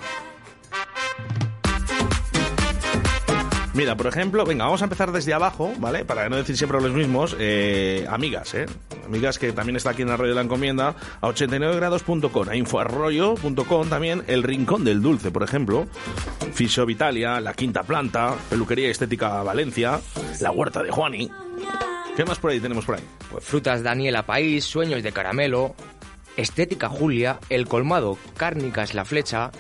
Mira, 3.80 3.96
por 3.96 4.08
ejemplo, 4.08 4.44
venga, 4.44 4.66
vamos 4.66 4.82
a 4.82 4.84
empezar 4.84 5.14
desde 5.14 5.34
abajo, 5.34 5.72
¿vale? 5.78 6.04
Para 6.04 6.28
no 6.28 6.36
decir 6.36 6.58
siempre 6.58 6.82
los 6.82 6.92
mismos, 6.92 7.34
eh, 7.40 8.06
amigas, 8.10 8.54
¿eh? 8.54 8.66
Amigas 9.06 9.40
que 9.40 9.54
también 9.54 9.78
está 9.78 9.92
aquí 9.92 10.02
en 10.02 10.10
Arroyo 10.10 10.32
de 10.32 10.36
la 10.36 10.42
Encomienda, 10.42 10.96
a 11.22 11.28
89grados.com, 11.30 12.50
a 12.50 12.58
infoarroyo.com 12.58 13.88
también, 13.88 14.26
El 14.28 14.44
Rincón 14.44 14.84
del 14.84 15.02
Dulce, 15.02 15.32
por 15.32 15.44
ejemplo, 15.44 15.88
Fisio 16.52 16.86
Vitalia, 16.86 17.40
La 17.40 17.54
Quinta 17.54 17.84
Planta, 17.84 18.36
Peluquería 18.50 18.90
Estética 18.90 19.42
Valencia, 19.44 20.02
La 20.42 20.52
Huerta 20.52 20.84
de 20.84 20.92
Juani. 20.92 21.32
¿Qué 22.18 22.26
más 22.26 22.38
por 22.38 22.52
ahí 22.52 22.60
tenemos 22.60 22.84
por 22.84 22.96
ahí? 22.96 23.04
Pues 23.32 23.46
frutas 23.46 23.82
Daniela 23.82 24.26
País, 24.26 24.66
Sueños 24.66 25.04
de 25.04 25.14
Caramelo, 25.14 25.74
Estética 26.36 26.90
Julia, 26.90 27.40
El 27.48 27.66
Colmado, 27.66 28.18
Cárnicas 28.36 28.94
La 28.94 29.06
Flecha, 29.06 29.52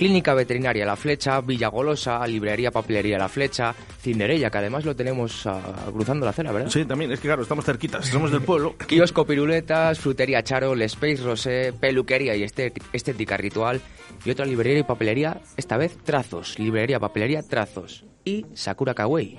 Clínica 0.00 0.32
Veterinaria 0.32 0.86
La 0.86 0.96
Flecha, 0.96 1.42
Villa 1.42 1.68
Golosa, 1.68 2.26
Librería 2.26 2.70
Papelería 2.70 3.18
La 3.18 3.28
Flecha, 3.28 3.74
Cinderella, 4.00 4.48
que 4.50 4.56
además 4.56 4.86
lo 4.86 4.96
tenemos 4.96 5.46
ah, 5.46 5.60
cruzando 5.92 6.24
la 6.24 6.30
acera, 6.30 6.52
¿verdad? 6.52 6.70
Sí, 6.70 6.86
también, 6.86 7.12
es 7.12 7.20
que 7.20 7.28
claro, 7.28 7.42
estamos 7.42 7.66
cerquitas, 7.66 8.06
somos 8.06 8.32
del 8.32 8.40
pueblo. 8.40 8.76
Kiosco 8.86 9.26
Piruletas, 9.26 9.98
Frutería 10.00 10.42
Charo, 10.42 10.72
El 10.72 10.80
Space 10.80 11.18
Rosé, 11.22 11.74
Peluquería 11.78 12.34
y 12.34 12.42
Esté- 12.44 12.72
Estética 12.94 13.36
Ritual 13.36 13.82
y 14.24 14.30
otra 14.30 14.46
librería 14.46 14.78
y 14.80 14.84
papelería, 14.84 15.42
esta 15.58 15.76
vez 15.76 15.98
Trazos, 16.02 16.58
Librería 16.58 16.98
Papelería 16.98 17.42
Trazos 17.42 18.06
y 18.24 18.46
Sakura 18.54 18.94
Kawaii. 18.94 19.38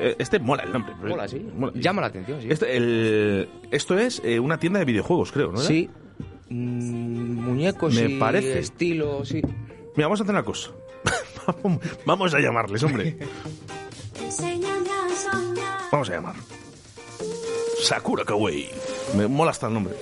Eh, 0.00 0.16
Este 0.18 0.40
mola 0.40 0.64
el 0.64 0.72
nombre. 0.72 0.96
Mola, 0.96 1.28
sí. 1.28 1.38
Mola. 1.56 1.72
Llama 1.76 2.00
la 2.00 2.08
atención, 2.08 2.40
sí. 2.42 2.48
Este, 2.50 2.76
el- 2.76 3.48
esto 3.70 3.96
es 3.96 4.20
eh, 4.24 4.40
una 4.40 4.58
tienda 4.58 4.80
de 4.80 4.84
videojuegos, 4.84 5.30
creo, 5.30 5.52
¿no? 5.52 5.60
era? 5.60 5.68
Sí. 5.68 5.88
Mm, 6.48 7.34
muñecos 7.40 7.94
Me 7.94 8.10
y 8.10 8.18
parece. 8.18 8.58
estilo, 8.58 9.24
sí. 9.24 9.40
Mira, 9.94 10.06
vamos 10.06 10.20
a 10.20 10.22
hacer 10.22 10.34
una 10.34 10.44
cosa. 10.44 10.70
vamos 12.06 12.34
a 12.34 12.38
llamarles, 12.38 12.82
hombre. 12.82 13.18
Vamos 15.90 16.08
a 16.08 16.12
llamar. 16.12 16.34
Sakura 17.82 18.24
Kawaii. 18.24 18.70
Me 19.16 19.26
mola 19.26 19.50
hasta 19.50 19.66
el 19.66 19.74
nombre. 19.74 19.94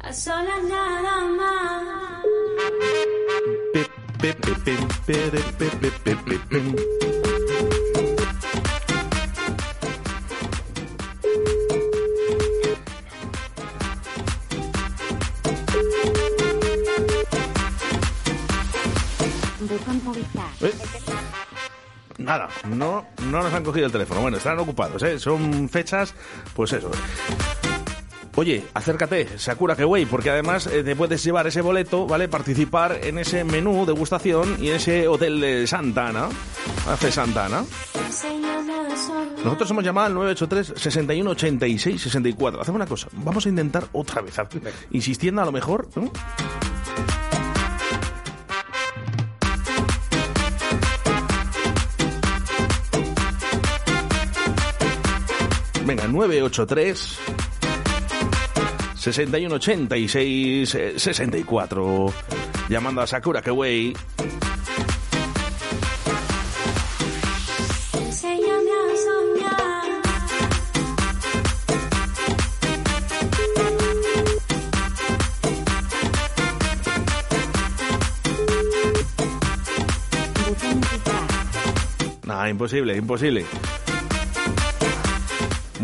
A 0.00 0.12
solas 0.12 0.62
nada 0.64 1.20
más. 1.26 1.58
¿Eh? 20.60 20.72
Nada, 22.18 22.48
no, 22.68 23.06
no 23.22 23.42
nos 23.42 23.52
han 23.52 23.62
cogido 23.62 23.86
el 23.86 23.92
teléfono. 23.92 24.20
Bueno, 24.20 24.36
están 24.36 24.58
ocupados, 24.58 25.02
¿eh? 25.02 25.18
Son 25.18 25.68
fechas, 25.68 26.14
pues 26.54 26.72
eso. 26.72 26.90
Oye, 28.34 28.64
acércate, 28.72 29.36
Sakura 29.36 29.74
Kewei, 29.74 30.06
porque 30.06 30.30
además 30.30 30.68
eh, 30.68 30.84
te 30.84 30.94
puedes 30.94 31.24
llevar 31.24 31.48
ese 31.48 31.60
boleto, 31.60 32.06
¿vale? 32.06 32.28
Participar 32.28 33.00
en 33.02 33.18
ese 33.18 33.42
menú 33.42 33.84
degustación 33.84 34.56
y 34.60 34.68
en 34.68 34.76
ese 34.76 35.08
hotel 35.08 35.40
de 35.40 35.66
Santa 35.66 36.08
Ana, 36.08 36.28
hace 36.88 37.10
Santa 37.10 37.46
Ana. 37.46 37.64
Nosotros 39.44 39.70
hemos 39.70 39.82
llamado 39.84 40.06
al 40.06 40.14
983 40.14 40.80
61 40.80 41.30
86 41.30 42.00
64. 42.00 42.60
Hacemos 42.60 42.76
una 42.76 42.86
cosa, 42.86 43.08
vamos 43.12 43.44
a 43.46 43.48
intentar 43.48 43.88
otra 43.92 44.22
vez, 44.22 44.36
insistiendo 44.92 45.42
a 45.42 45.44
lo 45.44 45.50
mejor, 45.50 45.88
¿no? 45.96 46.12
Venga, 55.88 56.06
983 56.06 56.94
61 58.94 59.52
86 59.54 60.74
eh, 60.74 60.98
64. 60.98 62.12
Llamando 62.68 63.00
a 63.00 63.06
Sakura 63.06 63.40
Kewei. 63.40 63.94
Imposible, 82.50 82.96
imposible. 82.96 83.77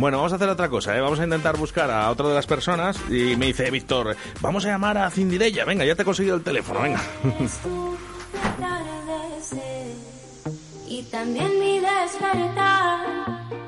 Bueno, 0.05 0.19
vamos 0.19 0.33
a 0.35 0.37
hacer 0.37 0.51
otra 0.51 0.69
cosa, 0.69 0.95
¿eh? 0.95 1.01
Vamos 1.01 1.19
a 1.19 1.25
intentar 1.25 1.57
buscar 1.57 1.91
a 1.91 2.11
otra 2.11 2.29
de 2.29 2.35
las 2.35 2.47
personas 2.47 3.01
y 3.09 3.37
me 3.37 3.47
dice 3.47 3.71
Víctor, 3.71 4.15
vamos 4.43 4.67
a 4.67 4.69
llamar 4.69 4.99
a 4.99 5.09
Cindirella. 5.09 5.65
Venga, 5.65 5.83
ya 5.87 5.95
te 5.95 6.03
he 6.03 6.05
conseguido 6.05 6.37
el 6.37 6.43
teléfono, 6.43 6.83
venga. 6.83 7.01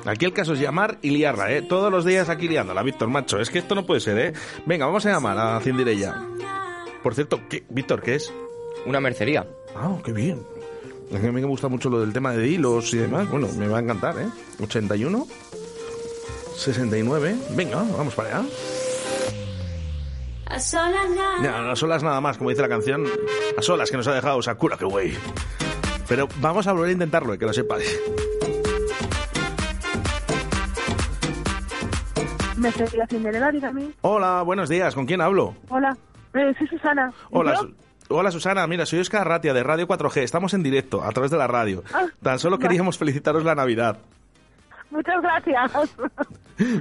Aquí 0.04 0.26
el 0.26 0.34
caso 0.34 0.52
es 0.52 0.60
llamar 0.60 0.98
y 1.00 1.08
liarla, 1.08 1.50
¿eh? 1.52 1.62
Todos 1.62 1.90
los 1.90 2.04
días 2.04 2.28
aquí 2.28 2.48
liándola, 2.48 2.82
Víctor, 2.82 3.08
macho. 3.08 3.40
Es 3.40 3.48
que 3.48 3.60
esto 3.60 3.74
no 3.74 3.86
puede 3.86 4.02
ser, 4.02 4.18
¿eh? 4.18 4.34
Venga, 4.66 4.84
vamos 4.84 5.06
a 5.06 5.12
llamar 5.12 5.38
a 5.38 5.58
Cindirella. 5.60 6.20
Por 7.02 7.14
cierto, 7.14 7.40
¿qué, 7.48 7.64
Víctor, 7.70 8.02
¿qué 8.02 8.16
es? 8.16 8.30
Una 8.84 9.00
mercería. 9.00 9.46
Ah, 9.74 9.96
qué 10.04 10.12
bien. 10.12 10.42
A 11.14 11.18
mí 11.18 11.32
me 11.32 11.44
gusta 11.44 11.68
mucho 11.68 11.88
lo 11.88 11.98
del 12.00 12.12
tema 12.12 12.32
de 12.32 12.46
hilos 12.46 12.92
y 12.92 12.98
demás. 12.98 13.26
Bueno, 13.30 13.48
me 13.56 13.68
va 13.68 13.78
a 13.78 13.80
encantar, 13.80 14.18
¿eh? 14.18 14.28
81, 14.62 15.26
69. 16.56 17.36
Venga, 17.50 17.76
vamos 17.96 18.14
para 18.14 18.38
allá. 18.38 18.48
A 20.46 20.60
solas 20.60 21.10
nada. 21.10 21.42
Ya, 21.42 21.70
a 21.72 21.76
solas 21.76 22.02
nada 22.02 22.20
más, 22.20 22.38
como 22.38 22.50
dice 22.50 22.62
la 22.62 22.68
canción. 22.68 23.04
A 23.58 23.62
solas 23.62 23.90
que 23.90 23.96
nos 23.96 24.06
ha 24.06 24.14
dejado 24.14 24.40
Sakura, 24.42 24.76
que 24.76 24.84
güey. 24.84 25.14
Pero 26.08 26.28
vamos 26.40 26.66
a 26.66 26.72
volver 26.72 26.90
a 26.90 26.92
intentarlo, 26.92 27.34
eh, 27.34 27.38
que 27.38 27.46
lo 27.46 27.52
sepáis. 27.52 27.98
Me 32.56 32.68
estoy 32.70 33.00
haciendo 33.00 33.28
el 33.28 33.52
dígame. 33.52 33.90
Hola, 34.02 34.42
buenos 34.42 34.68
días. 34.68 34.94
¿Con 34.94 35.04
quién 35.06 35.20
hablo? 35.20 35.54
Hola, 35.68 35.96
eh, 36.34 36.54
soy 36.58 36.66
Susana. 36.68 37.12
¿Y 37.30 37.36
Hola? 37.36 37.56
Su- 37.56 37.74
Hola 38.08 38.30
Susana, 38.30 38.64
mira, 38.68 38.86
soy 38.86 39.00
Oscar 39.00 39.26
Ratia 39.26 39.52
de 39.52 39.64
Radio 39.64 39.88
4G. 39.88 40.22
Estamos 40.22 40.54
en 40.54 40.62
directo 40.62 41.02
a 41.02 41.10
través 41.10 41.32
de 41.32 41.38
la 41.38 41.48
radio. 41.48 41.82
Ah, 41.92 42.06
Tan 42.22 42.38
solo 42.38 42.56
queríamos 42.56 42.96
felicitaros 42.98 43.42
la 43.42 43.56
Navidad. 43.56 43.98
Muchas 44.96 45.22
gracias. 45.22 45.72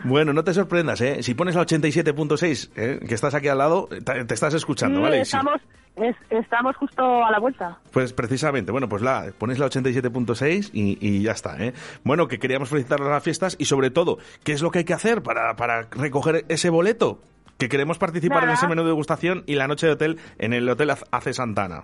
Bueno, 0.06 0.32
no 0.32 0.42
te 0.46 0.54
sorprendas, 0.54 1.02
¿eh? 1.02 1.22
Si 1.22 1.34
pones 1.34 1.54
la 1.54 1.64
87.6, 1.66 2.70
¿eh? 2.78 3.00
que 3.06 3.14
estás 3.14 3.34
aquí 3.36 3.50
al 3.50 3.58
lado, 3.58 3.90
te, 4.06 4.34
estás 4.34 4.54
escuchando, 4.54 5.00
Sí, 5.00 5.04
¿vale? 5.04 5.20
Estamos, 5.20 5.62
es- 5.98 6.16
estamos 6.30 6.78
justo 6.78 7.26
a 7.26 7.30
la 7.30 7.40
vuelta. 7.40 7.78
Pues 7.92 8.14
precisamente, 8.14 8.72
bueno, 8.72 8.88
pues 8.88 9.02
la 9.02 9.34
pones 9.38 9.60
la 9.60 9.66
87.6 9.66 10.70
y, 10.72 10.98
y 11.06 11.24
ya 11.24 11.34
está, 11.34 11.62
¿eh? 11.62 11.74
Bueno, 12.06 12.30
que 12.30 12.40
queríamos 12.40 12.70
felicitar 12.70 13.02
las 13.02 13.22
fiestas 13.22 13.58
y 13.60 13.66
sobre 13.66 13.90
todo, 13.92 14.18
¿qué 14.46 14.54
es 14.54 14.62
lo 14.62 14.72
que 14.72 14.80
hay 14.80 14.86
que 14.86 14.94
hacer 14.94 15.22
para, 15.22 15.58
para 15.58 15.90
recoger 15.92 16.46
ese 16.48 16.70
boleto? 16.70 17.20
Que 17.58 17.68
queremos 17.68 17.98
participar 17.98 18.46
en 18.46 18.52
ese 18.52 18.70
menú 18.70 18.84
de 18.84 18.88
degustación 18.90 19.44
y 19.46 19.56
la 19.56 19.68
noche 19.68 19.88
de 19.88 19.94
hotel 19.94 20.20
en 20.40 20.54
el 20.54 20.70
Hotel 20.70 20.92
Ace 21.12 21.34
Santana. 21.34 21.84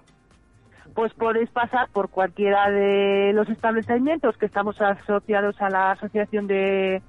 Pues 0.95 1.13
podéis 1.13 1.49
pasar 1.49 1.87
por 1.93 2.09
cualquiera 2.09 2.69
de 2.69 3.31
los 3.33 3.47
establecimientos 3.49 4.37
que 4.37 4.45
estamos 4.45 4.79
asociados 4.81 5.55
a 5.61 5.69
la 5.69 5.91
Asociación 5.91 6.47
de, 6.47 7.01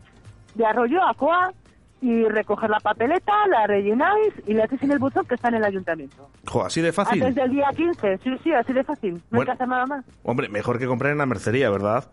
de 0.54 0.66
Arroyo, 0.66 1.02
ACOA, 1.02 1.52
y 2.00 2.24
recoger 2.24 2.68
la 2.68 2.80
papeleta, 2.80 3.32
la 3.48 3.66
rellenáis 3.66 4.32
y 4.46 4.54
la 4.54 4.64
hacéis 4.64 4.82
en 4.82 4.90
el 4.92 4.98
buzón 4.98 5.24
que 5.26 5.36
está 5.36 5.48
en 5.48 5.54
el 5.54 5.64
ayuntamiento. 5.64 6.28
Jo, 6.48 6.64
así 6.64 6.80
de 6.80 6.92
fácil. 6.92 7.22
Antes 7.22 7.36
del 7.36 7.50
día 7.52 7.68
15, 7.76 8.18
sí, 8.24 8.30
sí, 8.42 8.52
así 8.52 8.72
de 8.72 8.82
fácil. 8.82 9.12
No 9.14 9.18
hay 9.18 9.22
Bueno. 9.30 9.44
que 9.46 9.52
hacer 9.52 9.68
nada 9.68 9.86
más. 9.86 10.04
Hombre, 10.24 10.48
mejor 10.48 10.78
que 10.80 10.86
comprar 10.86 11.12
en 11.12 11.18
la 11.18 11.26
mercería, 11.26 11.70
¿verdad? 11.70 12.10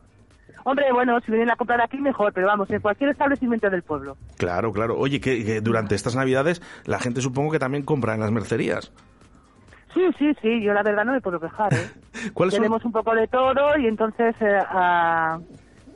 Hombre, 0.64 0.91
bueno, 0.94 1.20
si 1.22 1.32
vienen 1.32 1.50
a 1.50 1.56
comprar 1.56 1.82
aquí 1.82 1.98
mejor, 1.98 2.34
pero 2.34 2.46
vamos, 2.48 2.70
en 2.70 2.82
cualquier 2.82 3.10
establecimiento 3.12 3.70
del 3.70 3.82
pueblo. 3.82 4.16
Claro, 4.38 4.72
claro. 4.74 4.96
Oye, 4.98 5.20
que, 5.20 5.44
que 5.44 5.62
durante 5.62 5.96
estas 5.96 6.16
Navidades 6.16 6.62
la 6.86 7.00
gente 7.00 7.22
supongo 7.22 7.52
que 7.52 7.60
también 7.60 7.84
compra 7.84 8.14
en 8.14 8.20
las 8.20 8.32
mercerías. 8.32 8.91
Sí, 9.94 10.02
sí, 10.18 10.34
sí, 10.41 10.61
yo 10.61 10.74
la 10.74 10.84
verdad 10.84 11.03
no 11.06 11.14
me 11.14 11.22
puedo 11.22 11.40
quejar, 11.40 11.74
¿eh? 11.74 11.88
¿Cuáles 12.34 12.53
son- 12.53 12.61
Tenemos 12.64 12.84
un 12.86 12.91
poco 12.91 13.14
de 13.16 13.28
todo 13.28 13.78
y 13.78 13.88
entonces 13.88 14.36
eh, 14.40 14.60
ah, 14.70 15.40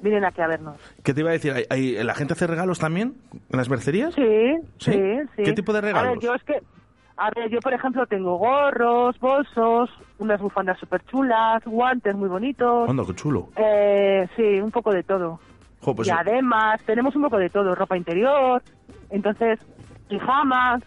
vienen 0.01 0.25
aquí 0.25 0.41
a 0.41 0.47
vernos. 0.47 0.75
¿Qué 1.03 1.13
te 1.13 1.21
iba 1.21 1.29
a 1.29 1.33
decir? 1.33 1.53
¿Hay- 1.53 1.65
hay- 1.69 2.03
¿La 2.03 2.15
gente 2.15 2.33
hace 2.33 2.47
regalos 2.47 2.79
también 2.79 3.13
en 3.33 3.57
las 3.57 3.69
mercerías? 3.69 4.13
Sí, 4.15 4.21
¿Sí? 4.79 4.91
sí, 4.93 4.99
sí. 5.35 5.43
¿Qué 5.43 5.53
tipo 5.53 5.73
de 5.73 5.79
A 5.79 5.81
ver, 5.81 5.93
regalos? 5.93 6.23
yo 6.23 6.33
es 6.33 6.43
que, 6.43 6.59
a 7.17 7.29
ver, 7.35 7.49
yo 7.51 7.59
por 7.59 7.73
ejemplo 7.73 8.05
tengo 8.07 8.37
gorros, 8.37 9.19
bolsos, 9.19 9.89
unas 10.17 10.41
bufandas 10.41 10.79
súper 10.79 11.03
chulas, 11.03 11.63
guantes 11.65 12.15
muy 12.15 12.29
bonitos. 12.29 12.89
Anda, 12.89 13.03
qué 13.05 13.13
chulo. 13.13 13.49
Eh, 13.55 14.27
sí, 14.35 14.59
un 14.59 14.71
poco 14.71 14.91
de 14.91 15.03
todo. 15.03 15.39
Jo, 15.81 15.93
pues, 15.95 16.07
y 16.07 16.11
además, 16.11 16.81
tenemos 16.85 17.15
un 17.15 17.23
poco 17.23 17.37
de 17.37 17.49
todo, 17.49 17.75
ropa 17.75 17.95
interior, 17.97 18.63
entonces, 19.09 19.59
pijamas. 20.07 20.81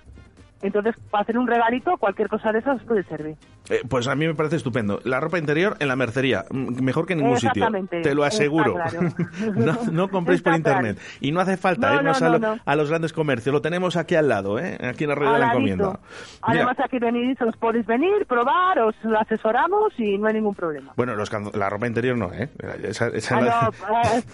Entonces, 0.63 0.95
para 1.11 1.23
hacer 1.23 1.39
un 1.39 1.47
regalito, 1.47 1.97
cualquier 1.99 2.29
cosa 2.29 2.53
de 2.53 2.61
esas 2.61 2.83
puede 2.85 3.05
servir. 3.05 3.37
Eh, 3.71 3.81
pues 3.89 4.07
a 4.09 4.15
mí 4.15 4.27
me 4.27 4.35
parece 4.35 4.57
estupendo. 4.57 5.01
La 5.05 5.21
ropa 5.21 5.39
interior 5.39 5.77
en 5.81 5.89
la 5.89 5.97
mercería, 5.97 6.45
mm, 6.51 6.83
mejor 6.83 7.07
que 7.07 7.15
en 7.15 7.21
ningún 7.21 7.39
sitio. 7.41 7.67
Te 8.03 8.15
lo 8.15 8.25
aseguro. 8.25 8.75
claro. 8.75 9.09
no, 9.57 9.79
no 9.93 10.09
compréis 10.09 10.43
por 10.43 10.55
Está 10.55 10.71
internet. 10.73 10.99
Y 11.21 11.33
no 11.33 11.41
hace 11.41 11.57
falta 11.57 11.91
No, 11.91 11.97
irnos 11.97 12.21
no, 12.21 12.27
a, 12.27 12.39
lo- 12.39 12.57
a 12.65 12.77
los 12.77 12.89
grandes 12.91 13.13
comercios. 13.13 13.53
Lo 13.53 13.61
tenemos 13.63 13.97
aquí 13.97 14.15
al 14.15 14.29
lado, 14.29 14.59
¿eh? 14.59 14.79
aquí 14.83 15.05
en 15.05 15.11
la 15.11 15.15
rueda 15.17 15.33
de 15.35 15.39
la 15.41 15.47
encomienda. 15.49 15.87
Mira, 15.89 16.01
Además, 16.43 16.77
aquí 16.85 16.99
venís, 16.99 17.41
os 17.43 17.57
podéis 17.57 17.87
venir, 17.87 18.27
probar, 18.29 18.79
os 18.81 18.95
asesoramos 19.21 19.93
y 19.99 20.19
no 20.19 20.29
hay 20.29 20.35
ningún 20.35 20.55
problema. 20.55 20.93
bueno, 20.97 21.15
los 21.17 21.31
la 21.55 21.69
ropa 21.69 21.87
interior 21.87 22.17
no, 22.17 22.33
¿eh? 22.33 22.49
Esa- 22.85 23.09
esa 23.09 23.37
Ah, 23.39 23.41
la- 23.41 23.73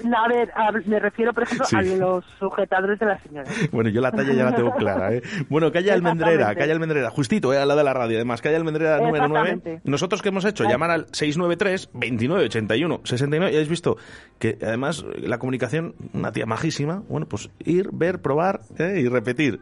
no, 0.05 0.11
eh, 0.11 0.17
a 0.17 0.29
ver, 0.29 0.51
a- 0.55 0.73
me 0.87 0.99
refiero, 1.01 1.33
por 1.33 1.45
ejemplo, 1.45 1.67
Sí. 1.67 1.77
a 1.77 1.83
los 1.83 2.25
sujetadores 2.39 2.99
de 2.99 3.07
la 3.07 3.19
señora. 3.21 3.49
Bueno, 3.71 3.91
yo 3.91 4.01
la 4.01 4.13
talla 4.13 4.33
ya 4.33 4.45
la 4.45 4.55
tengo 4.55 4.73
clara, 4.77 5.13
¿eh? 5.15 5.23
Bueno, 5.49 5.73
calle 5.73 5.91
Almendrera, 5.93 6.55
calle 6.55 6.73
Almendrera, 6.73 7.11
justito, 7.11 7.53
¿eh? 7.53 7.59
Al 7.59 7.69
lado 7.69 7.79
de 7.79 7.85
la 7.85 7.95
radio. 7.95 8.17
Además, 8.19 8.41
calle 8.43 8.57
Almendrera 8.57 8.99
número 8.99 9.22
9. 9.29 9.49
Exactamente. 9.51 9.91
¿Nosotros 9.91 10.23
qué 10.23 10.29
hemos 10.31 10.45
hecho? 10.45 10.65
Llamar 10.65 10.91
al 10.91 11.07
693 11.13 11.91
29 11.95 12.45
81 12.45 13.01
69. 13.05 13.53
Y 13.53 13.55
habéis 13.57 13.69
visto 13.69 13.97
que, 14.39 14.59
además, 14.63 15.05
la 15.19 15.39
comunicación, 15.39 15.95
una 16.13 16.33
tía 16.33 16.47
majísima. 16.47 17.03
Bueno, 17.09 17.27
pues 17.27 17.51
ir, 17.61 17.91
ver, 17.93 18.21
probar 18.21 18.61
¿eh? 18.79 19.01
y 19.03 19.09
repetir. 19.09 19.61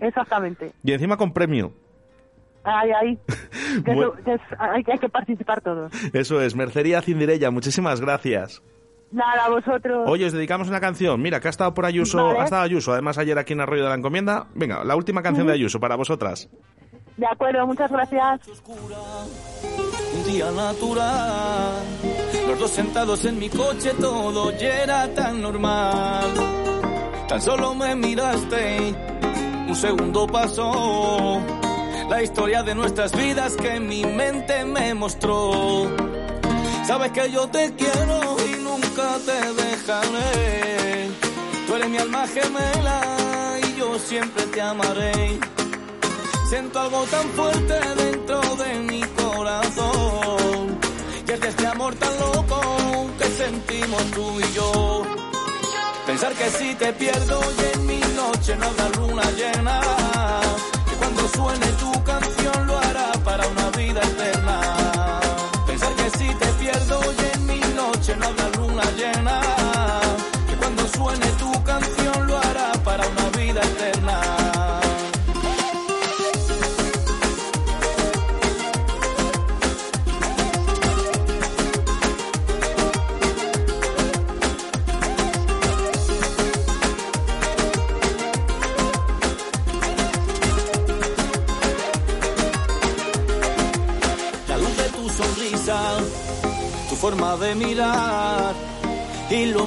Exactamente. 0.00 0.72
Y 0.82 0.92
encima 0.92 1.16
con 1.16 1.32
premio. 1.32 1.72
Ay, 2.64 2.90
ay. 3.00 3.18
Que 3.84 3.94
Bueno. 3.94 4.12
eso- 4.14 4.24
que 4.24 4.34
es- 4.34 4.40
hay, 4.58 4.84
que- 4.84 4.92
hay 4.92 4.98
que 4.98 5.08
participar 5.08 5.60
todos. 5.62 5.92
Eso 6.12 6.40
es, 6.42 6.54
Mercería 6.54 7.00
Cindirella. 7.02 7.50
Muchísimas 7.50 8.00
gracias. 8.00 8.62
Nada, 9.10 9.48
vosotros. 9.48 10.08
Oye, 10.08 10.26
os 10.26 10.32
dedicamos 10.32 10.68
una 10.68 10.80
canción. 10.80 11.20
Mira, 11.20 11.38
que 11.40 11.48
ha 11.48 11.50
estado 11.50 11.74
por 11.74 11.84
Ayuso, 11.84 12.24
Vale. 12.24 12.40
ha 12.40 12.44
estado 12.44 12.62
Ayuso, 12.62 12.92
además 12.92 13.18
ayer 13.18 13.38
aquí 13.38 13.52
en 13.52 13.60
Arroyo 13.60 13.82
de 13.82 13.88
la 13.90 13.94
Encomienda. 13.94 14.46
Venga, 14.54 14.84
la 14.84 14.96
última 14.96 15.22
canción 15.22 15.46
de 15.46 15.52
Ayuso 15.52 15.80
para 15.80 15.96
vosotras. 15.96 16.48
De 17.16 17.26
acuerdo, 17.26 17.66
muchas 17.66 17.90
gracias. 17.90 18.40
un 20.14 20.24
día 20.24 20.50
natural. 20.50 21.74
Los 22.48 22.58
dos 22.58 22.70
sentados 22.70 23.24
en 23.24 23.38
mi 23.38 23.48
coche, 23.48 23.92
todo 24.00 24.50
ya 24.58 24.82
era 24.82 25.14
tan 25.14 25.40
normal. 25.42 26.32
Tan 27.28 27.40
solo 27.40 27.74
me 27.74 27.94
miraste, 27.94 28.94
un 29.68 29.76
segundo 29.76 30.26
pasó. 30.26 31.40
La 32.08 32.22
historia 32.22 32.62
de 32.62 32.74
nuestras 32.74 33.16
vidas 33.16 33.56
que 33.56 33.80
mi 33.80 34.04
mente 34.04 34.64
me 34.64 34.92
mostró. 34.94 35.88
Sabes 36.84 37.12
que 37.12 37.30
yo 37.30 37.48
te 37.48 37.72
quiero 37.74 38.36
y 38.44 38.62
nunca 38.62 39.16
te 39.24 39.62
dejaré. 39.62 41.08
Tú 41.66 41.76
eres 41.76 41.88
mi 41.88 41.98
alma 41.98 42.26
gemela 42.26 43.00
y 43.62 43.78
yo 43.78 43.98
siempre 43.98 44.44
te 44.46 44.60
amaré. 44.60 45.51
Siento 46.52 46.80
algo 46.80 47.02
tan 47.04 47.26
fuerte 47.30 47.80
dentro 47.96 48.38
de 48.56 48.78
mi 48.80 49.00
corazón. 49.00 50.78
Y 51.26 51.32
es 51.32 51.40
de 51.40 51.48
este 51.48 51.66
amor 51.66 51.94
tan 51.94 52.14
loco 52.18 52.60
que 53.18 53.24
sentimos 53.24 54.02
tú 54.10 54.38
y 54.38 54.52
yo. 54.52 55.02
Pensar 56.04 56.34
que 56.34 56.50
si 56.50 56.74
te 56.74 56.92
pierdo 56.92 57.40
y 57.56 57.74
en 57.74 57.86
mi 57.86 58.00
noche 58.14 58.54
no 58.56 58.66
habrá 58.66 58.88
luna 58.90 59.22
llena. 59.30 59.80
Que 60.90 60.96
cuando 60.96 61.26
suene 61.28 61.66
tu 61.80 62.04
canción 62.04 62.51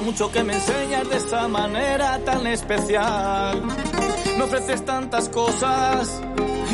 mucho 0.00 0.30
que 0.30 0.42
me 0.42 0.54
enseñas 0.54 1.08
de 1.08 1.16
esa 1.16 1.48
manera 1.48 2.18
tan 2.24 2.46
especial. 2.46 3.62
Me 4.36 4.44
ofreces 4.44 4.84
tantas 4.84 5.28
cosas 5.28 6.20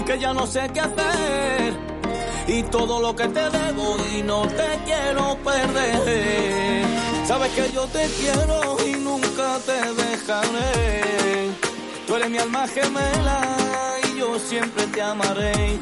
que 0.04 0.18
ya 0.18 0.34
no 0.34 0.46
sé 0.46 0.68
qué 0.74 0.80
hacer 0.80 1.74
y 2.48 2.62
todo 2.64 3.00
lo 3.00 3.14
que 3.14 3.28
te 3.28 3.50
debo 3.50 3.96
y 4.12 4.22
no 4.22 4.42
te 4.42 4.80
quiero 4.84 5.36
perder. 5.44 6.84
Sabes 7.26 7.52
que 7.52 7.70
yo 7.72 7.86
te 7.86 8.08
quiero 8.20 8.76
y 8.86 8.92
nunca 8.96 9.58
te 9.64 10.02
dejaré. 10.02 11.50
Tú 12.06 12.16
eres 12.16 12.30
mi 12.30 12.38
alma 12.38 12.66
gemela 12.66 13.40
y 14.12 14.18
yo 14.18 14.38
siempre 14.38 14.86
te 14.86 15.02
amaré. 15.02 15.78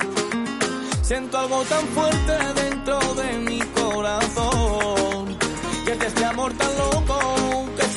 Siento 1.03 1.39
algo 1.39 1.63
tan 1.65 1.87
fuerte 1.89 2.61
dentro 2.63 2.99
de 3.15 3.39
mi 3.39 3.61
corazón. 3.61 5.39
Que 5.85 5.93
es 5.93 6.01
este 6.03 6.25
amor 6.25 6.53
tan 6.53 6.79
loco 6.79 6.90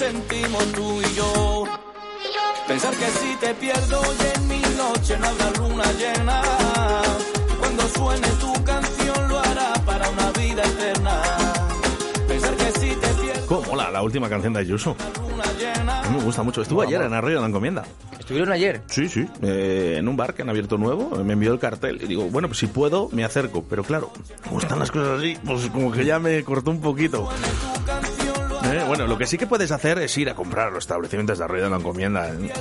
sentimos 0.03 0.65
tú 0.73 1.01
y 1.01 1.15
yo. 1.15 1.63
Pensar 2.67 2.93
que 2.95 3.05
si 3.05 3.35
te 3.37 3.53
pierdo 3.55 4.01
y 4.19 4.37
en 4.37 4.47
mi 4.47 4.61
noche 4.77 5.17
no 5.17 5.27
habrá 5.27 5.49
luna 5.59 5.83
llena. 5.93 6.41
Cuando 7.59 7.83
suene 7.89 8.27
tu 8.39 8.53
canción 8.63 9.29
lo 9.29 9.39
hará 9.39 9.73
para 9.85 10.09
una 10.09 10.31
vida 10.31 10.63
eterna. 10.63 11.21
Pensar 12.27 12.55
que 12.55 12.71
si 12.79 12.89
te 12.95 13.07
pierdo 13.21 13.45
¿Cómo 13.47 13.61
mola 13.63 13.91
la 13.91 14.01
última 14.01 14.29
canción 14.29 14.53
de 14.53 14.59
Ayuso? 14.59 14.95
A 16.03 16.09
mí 16.09 16.17
me 16.17 16.23
gusta 16.23 16.43
mucho. 16.43 16.61
Estuvo 16.61 16.81
ayer 16.81 17.01
en 17.01 17.13
Arroyo 17.13 17.35
de 17.35 17.41
la 17.41 17.47
Encomienda. 17.47 17.83
¿Estuvieron 18.19 18.51
ayer? 18.51 18.81
Sí, 18.87 19.09
sí. 19.09 19.27
Eh, 19.41 19.95
en 19.99 20.07
un 20.07 20.15
bar 20.15 20.33
que 20.33 20.41
han 20.41 20.49
abierto 20.49 20.77
nuevo. 20.77 21.23
Me 21.23 21.33
envió 21.33 21.53
el 21.53 21.59
cartel. 21.59 22.01
Y 22.01 22.07
digo, 22.07 22.29
bueno, 22.29 22.47
pues 22.47 22.59
si 22.59 22.67
puedo, 22.67 23.09
me 23.11 23.23
acerco. 23.23 23.63
Pero 23.69 23.83
claro, 23.83 24.11
como 24.47 24.59
están 24.59 24.79
las 24.79 24.91
cosas 24.91 25.19
así, 25.19 25.37
pues 25.45 25.69
como 25.69 25.91
que 25.91 26.05
ya 26.05 26.19
me 26.19 26.43
cortó 26.43 26.71
un 26.71 26.81
poquito. 26.81 27.29
Eh, 28.73 28.83
bueno, 28.87 29.05
lo 29.05 29.19
que 29.19 29.27
sí 29.27 29.37
que 29.37 29.45
puedes 29.45 29.69
hacer 29.69 29.99
es 29.99 30.17
ir 30.17 30.31
a 30.31 30.33
comprar 30.33 30.71
los 30.71 30.85
establecimientos 30.85 31.37
de 31.37 31.43
Arroyo 31.43 31.65
de 31.65 31.69
la 31.69 31.75
Encomienda. 31.75 32.27
¿eh? 32.27 32.51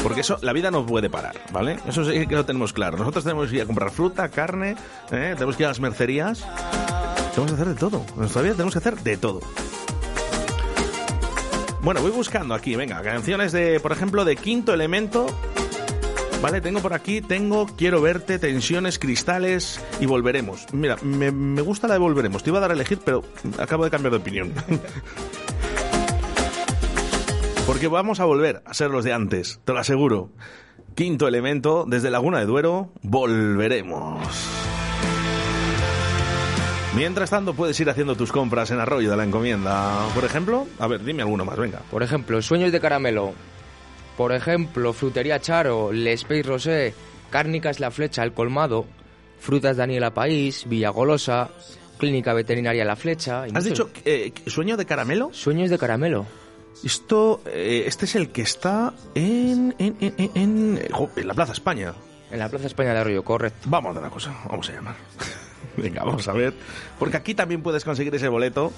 Porque 0.00 0.20
eso, 0.20 0.38
la 0.40 0.52
vida 0.52 0.70
no 0.70 0.86
puede 0.86 1.10
parar, 1.10 1.34
¿vale? 1.50 1.78
Eso 1.88 2.04
sí 2.04 2.28
que 2.28 2.36
lo 2.36 2.46
tenemos 2.46 2.72
claro. 2.72 2.96
Nosotros 2.96 3.24
tenemos 3.24 3.50
que 3.50 3.56
ir 3.56 3.62
a 3.62 3.66
comprar 3.66 3.90
fruta, 3.90 4.28
carne, 4.28 4.76
¿eh? 5.10 5.32
tenemos 5.34 5.56
que 5.56 5.64
ir 5.64 5.66
a 5.66 5.70
las 5.70 5.80
mercerías. 5.80 6.46
Tenemos 7.34 7.50
que 7.50 7.54
hacer 7.54 7.66
de 7.66 7.74
todo. 7.74 8.06
En 8.14 8.20
nuestra 8.20 8.42
vida 8.42 8.52
tenemos 8.52 8.72
que 8.72 8.78
hacer 8.78 9.00
de 9.00 9.16
todo. 9.16 9.40
Bueno, 11.80 12.00
voy 12.02 12.12
buscando 12.12 12.54
aquí, 12.54 12.76
venga, 12.76 13.02
canciones 13.02 13.50
de, 13.50 13.80
por 13.80 13.90
ejemplo, 13.90 14.24
de 14.24 14.36
Quinto 14.36 14.72
Elemento. 14.72 15.26
Vale, 16.42 16.60
tengo 16.60 16.80
por 16.80 16.92
aquí, 16.92 17.20
tengo 17.20 17.66
Quiero 17.66 18.00
verte, 18.00 18.38
Tensiones, 18.38 18.98
Cristales 18.98 19.80
y 20.00 20.06
Volveremos. 20.06 20.66
Mira, 20.72 20.96
me, 21.02 21.30
gusta 21.62 21.88
la 21.88 21.94
de 21.94 22.00
Volveremos. 22.00 22.42
Te 22.42 22.50
iba 22.50 22.58
a 22.58 22.60
dar 22.60 22.70
a 22.70 22.74
elegir, 22.74 22.98
pero 23.04 23.24
acabo 23.58 23.84
de 23.84 23.90
cambiar 23.90 24.12
de 24.12 24.18
opinión. 24.18 24.52
Porque 27.66 27.88
vamos 27.88 28.20
a 28.20 28.24
volver 28.26 28.62
a 28.64 28.74
ser 28.74 28.90
los 28.90 29.04
de 29.04 29.12
antes, 29.12 29.60
te 29.64 29.72
lo 29.72 29.80
aseguro. 29.80 30.30
Quinto 30.94 31.26
Elemento, 31.26 31.84
desde 31.86 32.10
Laguna 32.10 32.38
de 32.38 32.46
Duero, 32.46 32.92
Volveremos. 33.02 34.20
Mientras 36.94 37.28
tanto, 37.28 37.54
puedes 37.54 37.78
ir 37.80 37.90
haciendo 37.90 38.14
tus 38.14 38.30
compras 38.30 38.70
en 38.70 38.78
Arroyo 38.78 39.10
de 39.10 39.16
la 39.16 39.24
Encomienda. 39.24 39.98
Por 40.14 40.24
ejemplo, 40.24 40.66
a 40.78 40.86
ver, 40.86 41.04
dime 41.04 41.22
alguno 41.22 41.44
más, 41.44 41.58
venga. 41.58 41.80
Por 41.90 42.02
ejemplo, 42.02 42.40
Sueños 42.40 42.72
de 42.72 42.80
Caramelo. 42.80 43.34
Por 44.16 44.32
ejemplo, 44.32 44.92
Frutería 44.92 45.40
Charo, 45.40 45.92
Les 45.92 46.24
Pays 46.24 46.46
Rosé, 46.46 46.94
Cárnicas 47.30 47.80
La 47.80 47.90
Flecha, 47.90 48.22
El 48.22 48.32
Colmado, 48.32 48.86
Frutas 49.40 49.76
Daniela 49.76 50.14
País, 50.14 50.64
Villagolosa, 50.66 51.50
Clínica 51.98 52.32
Veterinaria 52.32 52.84
La 52.84 52.96
Flecha. 52.96 53.44
¿Has 53.54 53.64
dicho 53.64 53.90
eh, 54.04 54.32
sueño 54.46 54.76
de 54.76 54.86
caramelo? 54.86 55.30
Sueños 55.32 55.70
de 55.70 55.78
Caramelo. 55.78 56.26
Esto, 56.84 57.40
eh, 57.46 57.84
este 57.86 58.04
es 58.04 58.14
el 58.16 58.30
que 58.30 58.42
está 58.42 58.92
en, 59.14 59.74
en, 59.78 59.96
en, 60.00 60.14
en- 60.18 60.30
en- 60.34 61.26
la 61.26 61.34
Plaza 61.34 61.52
España. 61.52 61.94
En 62.30 62.38
la 62.38 62.48
Plaza 62.48 62.66
España 62.66 62.92
de 62.92 62.98
Arroyo, 63.00 63.22
correcto. 63.24 63.66
Vamos 63.70 63.88
a 63.88 63.90
hacer 63.92 64.02
una 64.02 64.10
cosa, 64.10 64.34
vamos 64.48 64.68
a 64.68 64.72
llamar. 64.72 64.96
Venga, 65.82 66.04
vamos 66.04 66.26
a 66.28 66.32
ver. 66.32 66.54
Porque 66.98 67.16
aquí 67.16 67.34
también 67.34 67.62
puedes 67.62 67.84
conseguir 67.84 68.14
ese 68.14 68.28
boleto 68.28 68.72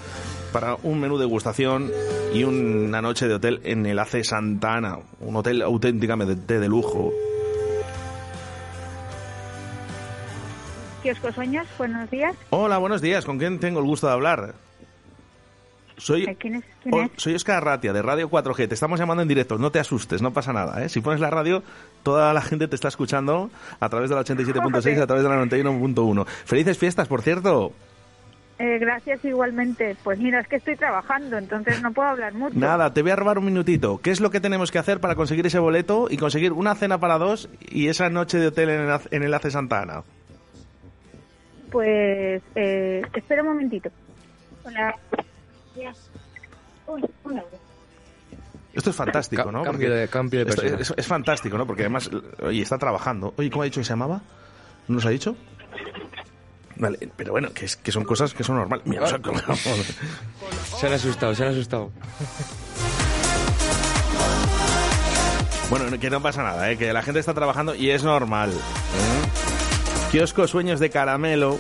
para 0.53 0.77
un 0.83 1.01
menú 1.01 1.17
de 1.17 1.25
degustación 1.25 1.91
y 2.35 2.45
una 2.45 3.03
noche 3.03 3.29
de 3.29 3.35
hotel 3.35 3.61
en 3.65 3.87
el 3.87 3.99
AC 3.99 4.25
Santa 4.25 4.75
Ana. 4.75 4.99
Un 5.21 5.37
hotel 5.37 5.63
auténticamente 5.63 6.59
de 6.59 6.69
lujo. 6.69 7.13
Kiosco 11.03 11.33
Sueños, 11.33 11.67
buenos 11.79 12.11
días. 12.11 12.35
Hola, 12.51 12.79
buenos 12.79 13.01
días. 13.01 13.25
¿Con 13.25 13.39
quién 13.39 13.61
tengo 13.61 13.79
el 13.81 13.87
gusto 13.87 14.09
de 14.09 14.13
hablar? 14.13 14.55
Soy, 15.99 16.27
¿Quién 16.37 16.55
es? 16.57 16.65
¿Quién 16.83 16.95
es? 16.95 17.11
soy 17.17 17.35
Oscar 17.35 17.63
Ratia, 17.65 17.93
de 17.93 18.01
Radio 18.03 18.31
4G. 18.31 18.69
Te 18.69 18.75
estamos 18.75 18.99
llamando 18.99 19.23
en 19.23 19.29
directo. 19.29 19.59
No 19.59 19.71
te 19.71 19.79
asustes, 19.81 20.23
no 20.23 20.33
pasa 20.33 20.53
nada. 20.53 20.83
¿eh? 20.83 20.89
Si 20.89 21.01
pones 21.01 21.21
la 21.21 21.29
radio, 21.31 21.63
toda 22.03 22.33
la 22.33 22.41
gente 22.41 22.69
te 22.69 22.75
está 22.77 22.89
escuchando 22.89 23.51
a 23.81 23.89
través 23.89 24.09
de 24.09 24.17
la 24.17 24.23
87.6, 24.23 25.01
a 25.03 25.07
través 25.07 25.25
de 25.25 25.29
la 25.29 25.37
91.1. 25.45 26.27
Felices 26.27 26.79
fiestas, 26.79 27.09
por 27.09 27.23
cierto. 27.23 27.73
Eh, 28.61 28.79
gracias 28.81 29.25
igualmente. 29.25 29.97
Pues 30.03 30.19
mira, 30.19 30.41
es 30.41 30.49
que 30.49 30.57
estoy 30.57 30.75
trabajando, 30.77 31.39
entonces 31.39 31.81
no 31.83 31.93
puedo 31.93 32.09
hablar 32.09 32.35
mucho. 32.35 32.59
Nada, 32.59 32.93
te 32.93 33.03
voy 33.03 33.13
a 33.13 33.17
robar 33.17 33.39
un 33.39 33.45
minutito. 33.45 34.01
¿Qué 34.03 34.11
es 34.11 34.21
lo 34.21 34.31
que 34.31 34.41
tenemos 34.41 34.71
que 34.73 34.79
hacer 34.79 34.99
para 35.01 35.15
conseguir 35.15 35.47
ese 35.47 35.59
boleto 35.61 36.09
y 36.11 36.17
conseguir 36.17 36.53
una 36.53 36.75
cena 36.75 36.99
para 36.99 37.19
dos 37.19 37.49
y 37.71 37.87
esa 37.89 38.09
noche 38.11 38.39
de 38.39 38.49
hotel 38.49 38.71
en 38.71 38.81
el, 38.81 38.91
Ace- 38.91 39.09
en 39.13 39.23
el 39.23 39.33
AC 39.35 39.51
Santa 39.51 39.83
Ana? 39.83 40.03
Pues 41.71 42.43
eh, 42.55 43.03
espera 43.15 43.43
un 43.43 43.49
momentito. 43.49 43.91
Hola. 44.65 44.95
Un 46.87 47.03
euro. 47.39 47.49
Esto 48.73 48.91
es 48.91 48.97
fantástico, 48.97 49.45
Ca- 49.45 49.51
¿no? 49.53 49.63
cambio 49.65 49.73
Porque 49.89 49.89
de- 50.01 50.09
cambio 50.09 50.45
de 50.45 50.51
esto 50.51 50.63
persona. 50.63 50.83
es, 50.83 50.95
es 50.97 51.07
fantástico, 51.07 51.59
¿no? 51.59 51.67
Porque 51.67 51.83
además, 51.83 52.11
oye, 52.43 52.63
está 52.63 52.79
trabajando. 52.79 53.35
Oye, 53.37 53.51
¿cómo 53.51 53.63
ha 53.63 53.65
dicho 53.65 53.81
que 53.81 53.85
se 53.85 53.91
llamaba? 53.91 54.21
¿No 54.87 54.95
nos 54.97 55.07
ha 55.07 55.11
dicho? 55.11 55.37
Vale, 56.77 57.11
pero 57.17 57.33
bueno, 57.33 57.51
que, 57.53 57.65
es- 57.65 57.77
que 57.77 57.91
son 57.91 58.05
cosas 58.05 58.35
que 58.35 58.45
son 58.45 58.57
normales. 58.57 58.87
Mira, 58.87 59.01
nos 59.03 59.13
ha 59.13 59.19
colgado. 59.19 59.55
Se 59.57 60.87
han 60.87 60.93
asustado, 60.93 61.35
se 61.35 61.43
han 61.45 61.51
asustado. 61.51 61.91
Bueno, 65.71 65.99
que 65.99 66.09
no 66.09 66.23
pasa 66.23 66.43
nada, 66.43 66.71
¿eh? 66.71 66.79
que 66.79 66.93
la 66.93 67.03
gente 67.03 67.21
está 67.21 67.35
trabajando 67.35 67.75
y 67.75 67.91
es 67.91 68.03
normal. 68.03 68.51
¿eh? 68.51 70.11
Kiosco 70.11 70.47
Sueños 70.47 70.81
de 70.81 70.89
Caramelo. 70.89 71.59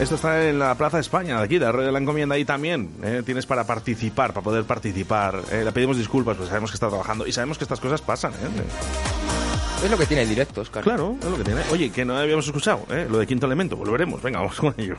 Esto 0.00 0.14
está 0.14 0.48
en 0.48 0.60
la 0.60 0.76
Plaza 0.76 1.00
España, 1.00 1.38
de 1.38 1.44
aquí, 1.44 1.58
de 1.58 1.66
Arroyo 1.66 1.86
de 1.86 1.92
la 1.92 1.98
Encomienda, 1.98 2.36
ahí 2.36 2.44
también. 2.44 2.88
¿eh? 3.02 3.22
Tienes 3.26 3.46
para 3.46 3.64
participar, 3.64 4.32
para 4.32 4.44
poder 4.44 4.62
participar. 4.62 5.42
¿eh? 5.50 5.62
Le 5.64 5.72
pedimos 5.72 5.98
disculpas, 5.98 6.36
pues 6.36 6.48
sabemos 6.48 6.70
que 6.70 6.76
está 6.76 6.86
trabajando 6.88 7.26
y 7.26 7.32
sabemos 7.32 7.58
que 7.58 7.64
estas 7.64 7.80
cosas 7.80 8.00
pasan. 8.00 8.32
¿eh? 8.34 9.84
Es 9.84 9.90
lo 9.90 9.98
que 9.98 10.06
tiene 10.06 10.22
el 10.22 10.28
directo, 10.28 10.60
Oscar. 10.60 10.84
Claro, 10.84 11.16
es 11.20 11.28
lo 11.28 11.36
que 11.36 11.42
tiene. 11.42 11.62
Oye, 11.72 11.90
que 11.90 12.04
no 12.04 12.16
habíamos 12.16 12.46
escuchado, 12.46 12.86
¿eh? 12.90 13.08
lo 13.10 13.18
de 13.18 13.26
Quinto 13.26 13.46
Elemento. 13.46 13.76
Volveremos, 13.76 14.22
venga, 14.22 14.38
vamos 14.38 14.56
con 14.56 14.72
ello. 14.78 14.96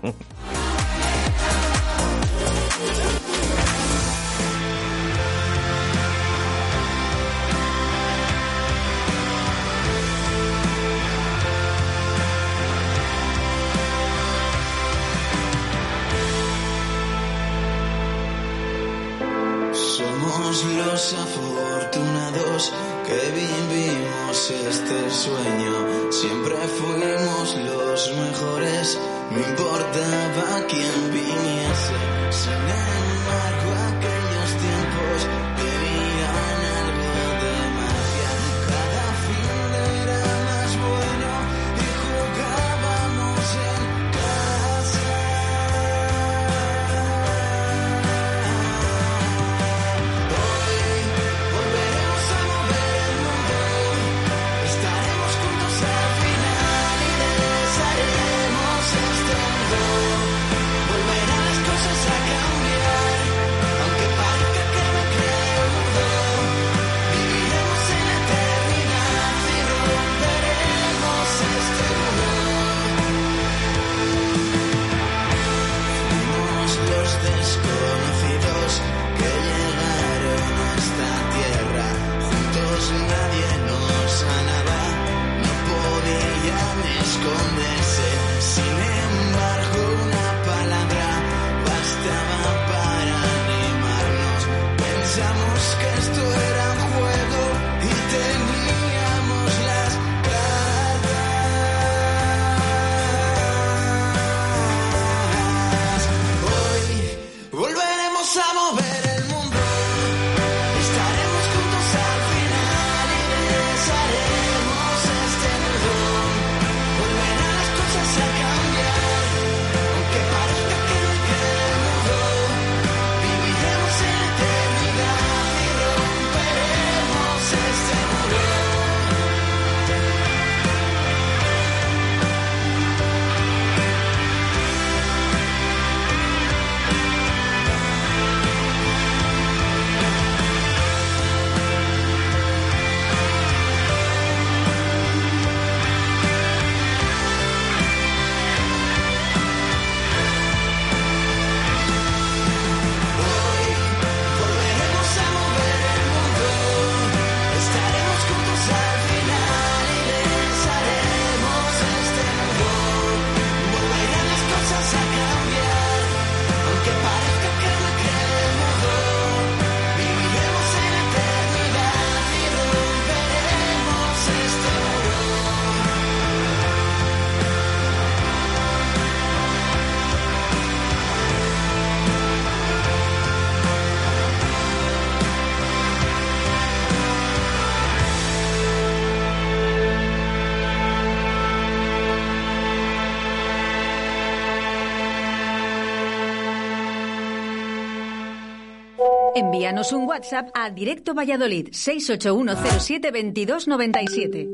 Envíanos 199.52 199.94
un 199.94 200.08
WhatsApp 200.08 200.52
a 200.54 200.70
Directo 200.70 201.16
Valladolid 201.16 201.70
68107 201.72 204.52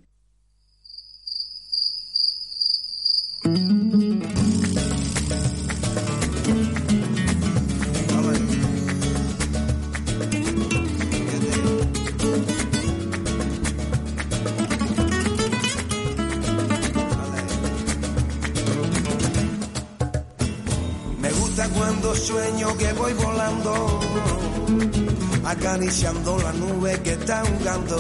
acariciando 25.86 26.40
la 26.40 26.52
nube 26.54 27.00
que 27.04 27.12
está 27.12 27.44
jugando. 27.46 27.98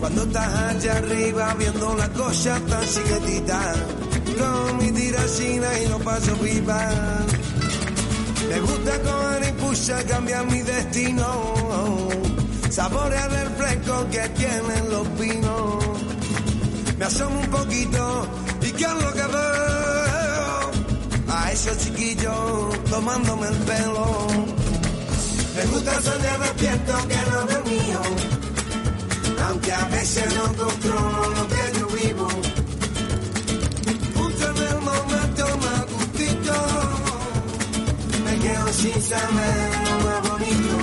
Cuando 0.00 0.22
estás 0.22 0.48
allá 0.48 0.96
arriba 0.96 1.54
viendo 1.58 1.94
la 1.94 2.08
cosa 2.10 2.58
tan 2.68 2.84
chiquitita, 2.86 3.74
con 4.38 4.78
mi 4.78 4.92
tiracina 4.92 5.68
y 5.78 5.88
no 5.88 5.98
paso 5.98 6.34
pipa. 6.36 6.88
Me 8.48 8.60
gusta 8.60 9.02
coger 9.02 9.48
impulso 9.50 9.94
a 9.94 10.02
cambiar 10.04 10.46
mi 10.46 10.62
destino, 10.62 12.08
saborear 12.70 13.32
el 13.34 13.48
fresco 13.50 14.06
que 14.10 14.28
tienen 14.30 14.90
los 14.90 15.06
pinos. 15.20 15.84
Me 16.98 17.04
asomo 17.04 17.40
un 17.40 17.50
poquito 17.50 18.26
y 18.62 18.72
¿qué 18.72 18.84
es 18.84 18.94
lo 18.94 19.12
que 19.12 19.26
veo? 19.26 20.70
A 21.28 21.52
esos 21.52 21.76
chiquillos 21.78 22.84
tomándome 22.90 23.48
el 23.48 23.56
pelo. 23.64 24.65
Me 25.56 25.64
gusta 25.64 26.02
soñar 26.02 26.38
despierto 26.38 26.92
que 27.08 27.16
no 27.30 27.46
veo 27.46 27.64
mío, 27.64 28.00
aunque 29.48 29.72
a 29.72 29.84
veces 29.86 30.34
no 30.34 30.52
controlo 30.52 31.30
lo 31.30 31.48
que 31.48 31.78
yo 31.78 31.86
vivo. 31.86 32.28
Justo 34.16 34.50
en 34.50 34.56
el 34.68 34.80
momento 34.82 35.44
más 35.64 35.86
gustito, 35.94 36.54
me 38.24 38.38
quedo 38.38 38.68
sin 38.74 39.02
saber 39.02 39.70
lo 39.84 39.94
más 40.04 40.28
bonito. 40.28 40.76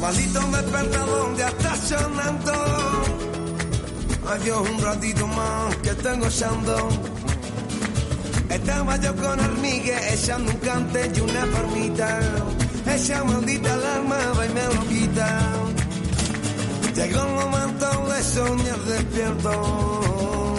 Maldito 0.00 0.40
ya 0.92 1.05
Adiós 4.36 4.68
un 4.68 4.82
ratito 4.82 5.26
más 5.28 5.76
que 5.76 5.90
estoy 5.90 6.18
gozando. 6.18 6.88
Estaba 8.50 8.96
yo 9.00 9.16
con 9.16 9.40
hormigues 9.40 10.12
echando 10.12 10.52
un 10.52 10.58
cante 10.58 11.10
y 11.14 11.20
una 11.20 11.46
formita. 11.46 12.20
Esa 12.84 13.24
maldita 13.24 13.72
alarma 13.72 14.18
va 14.38 14.44
y 14.44 14.48
me 14.50 14.64
lo 14.74 14.88
quita. 14.88 15.28
Llegó 16.94 17.20
el 17.20 17.32
momento 17.32 18.06
de 18.12 18.22
soñar 18.22 18.78
despierto. 18.80 20.56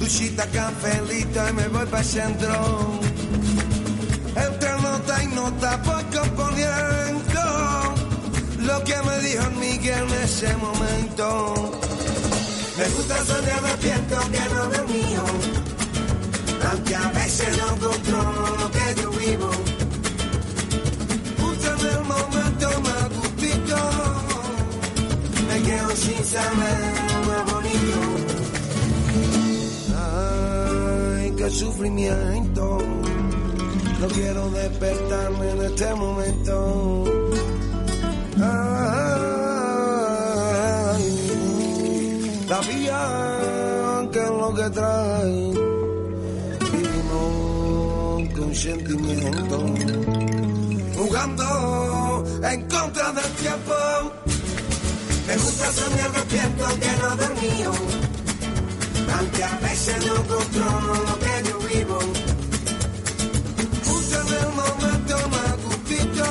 Duchita, 0.00 0.46
cafelito 0.46 1.48
y 1.50 1.52
me 1.52 1.68
voy 1.68 1.86
para 1.86 1.98
el 1.98 2.08
centro. 2.08 3.00
Entre 4.36 4.72
nota 4.80 5.22
y 5.22 5.26
nota 5.26 5.76
voy 5.84 6.04
componiendo 6.18 7.42
lo 8.60 8.84
que 8.84 8.96
me 9.02 9.18
dijo 9.18 9.50
Miguel 9.60 10.02
en 10.02 10.24
ese 10.24 10.56
momento. 10.56 11.81
Me 12.82 12.88
gusta 12.88 13.16
soñar 13.24 13.62
despierto 13.62 14.16
que 14.32 14.54
no 14.54 14.68
veo 14.70 14.86
mío, 14.88 15.22
aunque 16.68 16.94
a 16.96 17.08
veces 17.12 17.56
no 17.58 17.68
controlo 17.78 18.56
lo 18.58 18.70
que 18.72 19.00
yo 19.00 19.10
vivo. 19.12 19.50
Justo 21.40 21.68
en 21.78 21.86
el 21.94 22.02
momento 22.02 22.80
más 22.80 23.08
gustito, 23.20 23.76
me 25.46 25.62
quedo 25.62 25.90
sin 25.94 26.24
saber 26.24 26.78
lo 27.28 27.38
bonito. 27.52 28.00
Ay, 29.96 31.32
qué 31.36 31.50
sufrimiento, 31.50 32.78
no 34.00 34.08
quiero 34.08 34.50
despertarme 34.50 35.50
en 35.52 35.62
este 35.62 35.94
momento. 35.94 37.04
Ay, 38.42 39.21
que 44.54 44.70
trae 44.70 45.52
vivimos 46.72 48.28
con 48.36 48.54
sentimiento 48.54 49.58
jugando 50.96 52.24
en 52.42 52.60
contra 52.68 53.12
del 53.12 53.32
tiempo 53.42 53.74
me 55.26 55.36
gusta 55.36 55.72
soñar 55.72 56.12
despierto 56.12 56.64
que 56.80 56.92
no 57.00 57.16
dormido 57.16 57.72
aunque 59.18 59.44
a 59.44 59.58
veces 59.58 60.06
no 60.06 60.14
controlo 60.14 60.94
lo 60.94 61.18
que 61.18 61.48
yo 61.48 61.58
vivo. 61.58 61.98
Justo 63.84 64.20
en 64.20 64.28
el 64.34 64.48
momento 64.60 65.28
más 65.28 65.64
gustito 65.64 66.24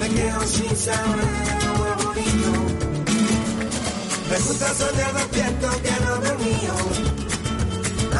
me 0.00 0.08
quedo 0.10 0.40
sin 0.46 0.76
saber. 0.76 1.45
Me 4.30 4.38
gusta 4.40 4.74
soñar 4.74 5.14
despierto 5.14 5.68
que 5.82 6.04
no 6.04 6.16
dormido, 6.16 6.74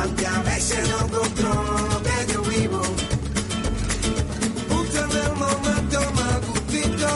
aunque 0.01 0.27
a 0.27 0.43
veces 0.43 0.89
no 0.89 0.99
controlo 1.09 1.79
lo 1.91 2.03
que 2.03 2.33
yo 2.33 2.43
vivo. 2.43 2.83
Justo 4.71 4.99
en 5.05 5.11
el 5.25 5.33
momento 5.33 6.01
más 6.15 6.47
gustito, 6.47 7.09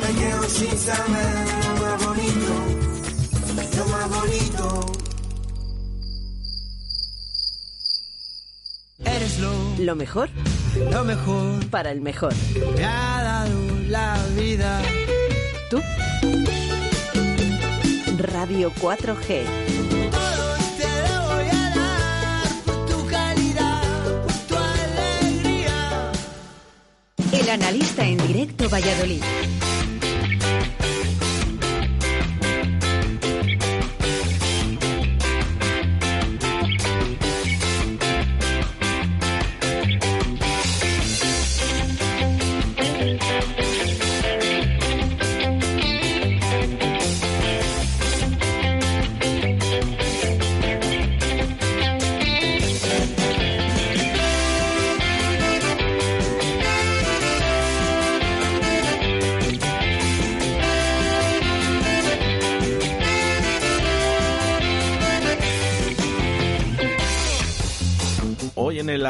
me 0.00 0.20
quedo 0.20 0.42
sin 0.44 0.78
saber 0.78 1.34
lo 1.64 1.72
más 1.82 2.06
bonito, 2.06 2.52
lo 3.76 3.86
más 3.86 4.08
bonito. 4.08 4.86
Eres 9.04 9.38
lo, 9.38 9.52
lo 9.78 9.96
mejor. 9.96 10.30
Lo 10.90 11.04
mejor. 11.04 11.66
Para 11.70 11.90
el 11.92 12.00
mejor. 12.00 12.32
Me 12.76 12.84
ha 12.84 13.22
dado 13.22 13.58
la 13.88 14.16
vida. 14.34 14.82
¿Tú? 15.70 15.80
Tu 24.48 24.56
alegría. 24.56 26.12
El 27.32 27.48
analista 27.50 28.04
en 28.04 28.18
directo 28.26 28.68
Valladolid. 28.68 29.22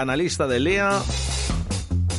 Analista 0.00 0.46
de 0.46 0.60
Lea 0.60 1.00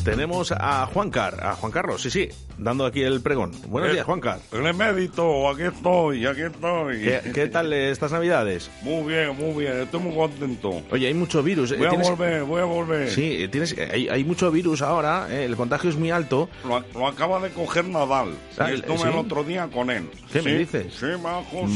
tenemos 0.04 0.52
a 0.52 0.86
Juan 0.88 1.10
Car, 1.10 1.46
a 1.46 1.56
Juan 1.56 1.72
Carlos, 1.72 2.02
sí, 2.02 2.10
sí, 2.10 2.30
dando 2.60 2.86
aquí 2.86 3.02
el 3.02 3.22
pregón. 3.22 3.52
Buenos 3.68 3.90
Eh, 3.90 3.94
días, 3.94 4.06
Juan 4.06 4.19
Car. 4.19 4.40
El 4.52 4.65
emérito, 4.65 5.49
aquí 5.49 5.64
estoy, 5.64 6.26
aquí 6.26 6.41
estoy. 6.41 6.99
¿Qué, 7.02 7.22
qué 7.34 7.48
tal 7.48 7.72
estas 7.73 8.11
navidades? 8.11 8.69
Muy 8.81 9.11
bien, 9.14 9.36
muy 9.36 9.64
bien, 9.64 9.80
estoy 9.81 9.99
muy 10.02 10.14
contento. 10.15 10.81
Oye, 10.91 11.07
hay 11.07 11.14
mucho 11.14 11.41
virus. 11.41 11.72
eh, 11.72 11.77
Voy 11.77 11.88
a 11.88 11.90
tienes- 11.91 12.10
volver, 12.10 12.44
voy 12.44 12.61
a 12.61 12.65
volver. 12.65 13.10
Sí, 13.10 13.44
eh, 13.44 13.48
tienes, 13.48 13.76
hay, 13.77 14.07
hay 14.10 14.23
mucho 14.23 14.52
virus 14.52 14.81
ahora, 14.81 15.27
eh, 15.30 15.45
el 15.45 15.56
contagio 15.56 15.90
es 15.90 15.95
muy 15.95 16.11
alto. 16.11 16.49
Lo, 16.68 16.84
lo 16.94 17.07
acaba 17.07 17.40
de 17.40 17.49
coger 17.49 17.86
Nadal. 17.86 18.34
Ah, 18.57 18.69
y 18.72 18.76
estuve 18.76 18.98
¿sí? 18.98 19.03
el 19.07 19.15
otro 19.15 19.44
día 19.44 19.68
con 19.73 19.90
él. 19.90 20.10
¿Qué 20.31 20.41
me 20.41 20.52
Sí, 20.52 20.57
dices? 20.57 20.94
Sí, 20.99 21.06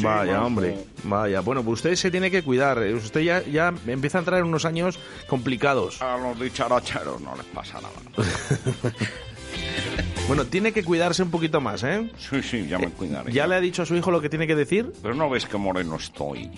Vaya, 0.03 0.43
hombre, 0.43 0.75
vaya. 1.03 1.39
Bueno, 1.41 1.63
pues 1.63 1.79
usted 1.79 1.95
se 1.95 2.11
tiene 2.11 2.29
que 2.29 2.43
cuidar. 2.43 2.77
Usted 2.79 3.21
ya, 3.21 3.41
ya 3.43 3.73
empieza 3.87 4.17
a 4.17 4.19
entrar 4.19 4.39
en 4.39 4.45
unos 4.45 4.65
años 4.65 4.99
complicados. 5.27 6.01
A 6.01 6.17
los 6.17 6.39
dicharacheros 6.39 7.21
no 7.21 7.35
les 7.35 7.45
pasa 7.45 7.79
nada. 7.81 7.93
Bueno, 10.27 10.45
tiene 10.45 10.71
que 10.71 10.83
cuidarse 10.83 11.21
un 11.21 11.31
poquito 11.31 11.59
más, 11.59 11.83
¿eh? 11.83 12.09
Sí, 12.17 12.41
sí, 12.41 12.67
ya 12.67 12.79
me 12.79 12.87
cuidaré. 12.89 13.31
¿Ya 13.31 13.45
le 13.45 13.55
ha 13.55 13.59
dicho 13.59 13.81
a 13.81 13.85
su 13.85 13.95
hijo 13.95 14.09
lo 14.09 14.21
que 14.21 14.29
tiene 14.29 14.47
que 14.47 14.55
decir? 14.55 14.91
Pero 15.01 15.15
no 15.15 15.29
ves 15.29 15.45
que 15.45 15.57
moreno 15.57 15.97
estoy. 15.97 16.49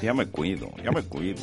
Sí, 0.00 0.06
ya 0.06 0.14
me 0.14 0.26
cuido, 0.26 0.70
ya 0.82 0.90
me 0.90 1.02
cuido. 1.02 1.40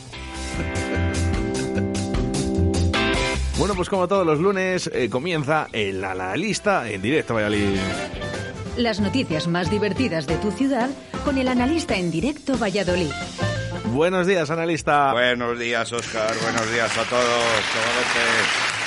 Bueno, 3.57 3.75
pues 3.75 3.89
como 3.89 4.07
todos 4.07 4.25
los 4.25 4.39
lunes, 4.39 4.89
eh, 4.91 5.07
comienza 5.09 5.67
el 5.71 6.03
analista 6.03 6.89
en 6.89 7.01
directo, 7.01 7.35
Valladolid. 7.35 7.77
Las 8.77 8.99
noticias 8.99 9.47
más 9.47 9.69
divertidas 9.69 10.25
de 10.25 10.37
tu 10.37 10.51
ciudad 10.51 10.89
con 11.23 11.37
el 11.37 11.47
analista 11.47 11.95
en 11.95 12.09
directo 12.09 12.57
Valladolid. 12.57 13.11
Buenos 13.91 14.25
días, 14.25 14.49
analista. 14.49 15.11
Buenos 15.11 15.59
días, 15.59 15.91
Oscar. 15.93 16.33
Buenos 16.41 16.71
días 16.71 16.97
a 16.97 17.03
todos. 17.03 18.80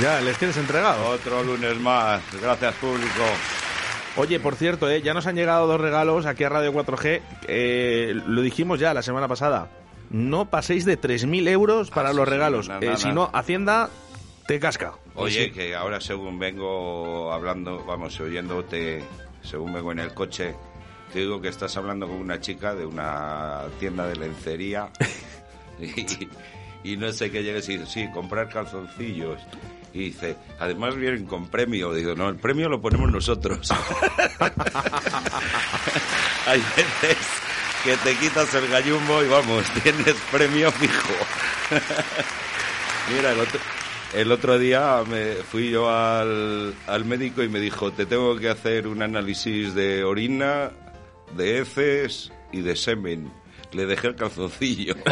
Ya, 0.00 0.20
les 0.20 0.36
tienes 0.38 0.56
entregado. 0.56 1.08
Otro 1.10 1.42
lunes 1.42 1.78
más. 1.78 2.22
Gracias, 2.40 2.74
público. 2.76 3.22
Oye, 4.16 4.40
por 4.40 4.56
cierto, 4.56 4.90
eh, 4.90 5.00
ya 5.02 5.14
nos 5.14 5.26
han 5.26 5.36
llegado 5.36 5.66
dos 5.66 5.80
regalos 5.80 6.26
aquí 6.26 6.44
a 6.44 6.48
Radio 6.48 6.72
4G. 6.72 7.20
eh, 7.48 8.12
lo 8.26 8.42
dijimos 8.42 8.78
ya 8.80 8.94
la 8.94 9.02
semana 9.02 9.28
pasada. 9.28 9.68
No 10.10 10.50
paséis 10.50 10.84
de 10.84 10.98
3.000 11.00 11.48
euros 11.48 11.90
para 11.90 12.12
los 12.12 12.28
regalos. 12.28 12.70
Eh, 12.80 12.94
si 12.96 13.10
no, 13.12 13.30
Hacienda 13.32 13.88
te 14.46 14.58
casca. 14.60 14.92
Oye, 15.14 15.44
Sí. 15.46 15.50
que 15.52 15.74
ahora 15.74 16.00
según 16.00 16.38
vengo 16.38 17.32
hablando, 17.32 17.82
vamos, 17.84 18.18
oyéndote, 18.20 19.02
según 19.42 19.72
vengo 19.72 19.92
en 19.92 20.00
el 20.00 20.12
coche, 20.12 20.54
te 21.12 21.20
digo 21.20 21.40
que 21.40 21.48
estás 21.48 21.74
hablando 21.78 22.06
con 22.06 22.16
una 22.16 22.40
chica 22.40 22.74
de 22.74 22.84
una 22.84 23.62
tienda 23.80 24.06
de 24.06 24.16
lencería 24.16 24.90
y, 25.80 26.28
y 26.92 26.96
no 26.98 27.10
sé 27.12 27.30
qué 27.30 27.42
llegues 27.42 27.68
y 27.70 27.86
sí, 27.86 28.10
comprar 28.12 28.48
calzoncillos. 28.50 29.40
Y 29.94 30.04
dice, 30.06 30.36
además 30.58 30.96
vienen 30.96 31.26
con 31.26 31.48
premio. 31.48 31.92
Digo, 31.92 32.14
no, 32.14 32.28
el 32.28 32.36
premio 32.36 32.68
lo 32.68 32.80
ponemos 32.80 33.10
nosotros. 33.10 33.70
Hay 36.46 36.60
veces 36.76 37.18
que 37.84 37.96
te 37.98 38.14
quitas 38.16 38.54
el 38.54 38.68
gallumbo 38.68 39.22
y 39.22 39.28
vamos, 39.28 39.64
tienes 39.82 40.14
premio 40.30 40.70
fijo. 40.72 41.14
Mira, 43.14 43.32
el 43.32 43.40
otro, 43.40 43.60
el 44.14 44.32
otro 44.32 44.58
día 44.58 45.02
me 45.08 45.34
fui 45.34 45.70
yo 45.70 45.90
al, 45.90 46.74
al 46.86 47.04
médico 47.04 47.42
y 47.42 47.48
me 47.48 47.60
dijo, 47.60 47.92
te 47.92 48.06
tengo 48.06 48.36
que 48.38 48.48
hacer 48.48 48.86
un 48.86 49.02
análisis 49.02 49.74
de 49.74 50.04
orina, 50.04 50.70
de 51.36 51.58
heces 51.60 52.32
y 52.52 52.60
de 52.60 52.76
semen. 52.76 53.32
Le 53.72 53.86
dejé 53.86 54.08
el 54.08 54.16
calzoncillo. 54.16 54.94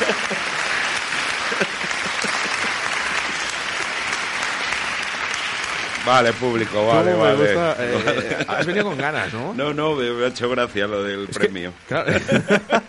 Vale, 6.04 6.34
público, 6.34 6.86
vale, 6.86 7.12
¿Cómo 7.12 7.24
me 7.24 7.32
vale. 7.32 7.46
gusta? 7.46 7.76
Eh, 7.84 8.36
eh, 8.40 8.44
has 8.46 8.66
venido 8.66 8.84
con 8.84 8.98
ganas, 8.98 9.32
¿no? 9.32 9.54
No, 9.54 9.72
no, 9.72 9.94
me, 9.94 10.24
ha 10.24 10.28
hecho 10.28 10.48
gracia 10.50 10.86
lo 10.86 11.02
del 11.02 11.28
premio. 11.28 11.72
Claro. 11.88 12.12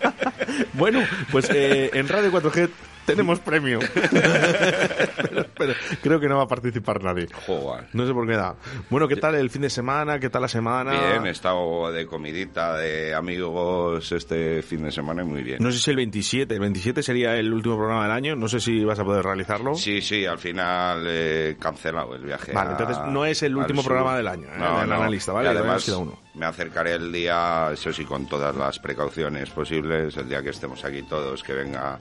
bueno, 0.74 1.04
pues 1.32 1.50
eh, 1.50 1.92
en 1.94 2.08
Radio 2.08 2.32
4G 2.32 2.70
tenemos 3.06 3.40
premio. 3.40 3.80
pero, 4.00 5.46
pero 5.58 5.74
creo 6.02 6.20
que 6.20 6.28
no 6.28 6.38
va 6.38 6.44
a 6.44 6.48
participar 6.48 7.04
nadie. 7.04 7.28
Joder. 7.46 7.86
No 7.94 8.06
sé 8.06 8.14
por 8.14 8.28
qué 8.28 8.36
da. 8.36 8.56
Bueno, 8.90 9.08
¿qué 9.08 9.16
tal 9.16 9.36
el 9.36 9.50
fin 9.50 9.62
de 9.64 9.70
semana? 9.70 10.20
¿Qué 10.20 10.30
tal 10.30 10.42
la 10.42 10.48
semana? 10.48 10.92
Bien, 10.92 11.26
he 11.26 11.30
estado 11.30 11.92
de 11.92 12.06
comidita 12.06 12.76
de 12.78 13.14
amigos 13.14 14.12
este 14.12 14.62
fin 14.62 14.84
de 14.84 14.92
semana 14.92 15.24
y 15.24 15.26
muy 15.26 15.44
bien. 15.44 15.58
No 15.62 15.72
sé 15.72 15.80
si 15.80 15.90
el 15.92 15.98
27. 15.98 16.54
El 16.54 16.60
27 16.60 17.04
sería 17.04 17.36
el 17.38 17.54
último 17.54 17.78
programa 17.78 18.04
del 18.04 18.12
año. 18.12 18.36
No 18.36 18.48
sé 18.48 18.60
si 18.60 18.84
vas 18.84 19.00
a 19.00 19.04
poder 19.04 19.24
realizarlo. 19.24 19.76
Sí, 19.76 20.02
sí, 20.02 20.26
al 20.26 20.38
final 20.40 21.06
he 21.08 21.58
cancelado 21.60 22.16
el 22.16 22.24
viaje. 22.24 22.52
Vale, 22.54 22.70
a- 22.70 22.72
entonces 22.74 22.98
no 23.08 23.26
es 23.26 23.42
el 23.44 23.56
último 23.56 23.84
programa 23.84 24.18
del 24.18 24.28
año, 24.28 24.48
¿eh? 24.48 24.58
No, 24.58 24.80
del 24.80 24.90
no. 24.90 24.96
analista, 24.96 25.32
¿vale? 25.32 25.50
Y 25.50 25.52
además, 25.56 25.88
uno. 25.90 26.18
me 26.34 26.46
acercaré 26.46 26.94
el 26.94 27.12
día, 27.12 27.70
eso 27.72 27.92
sí, 27.94 28.06
con 28.06 28.28
todas 28.28 28.56
las 28.56 28.80
precauciones 28.80 29.50
posibles, 29.50 30.16
el 30.18 30.30
día 30.30 30.42
que 30.42 30.50
estemos 30.50 30.84
aquí 30.84 31.04
todos, 31.04 31.44
que 31.44 31.54
venga 31.54 32.00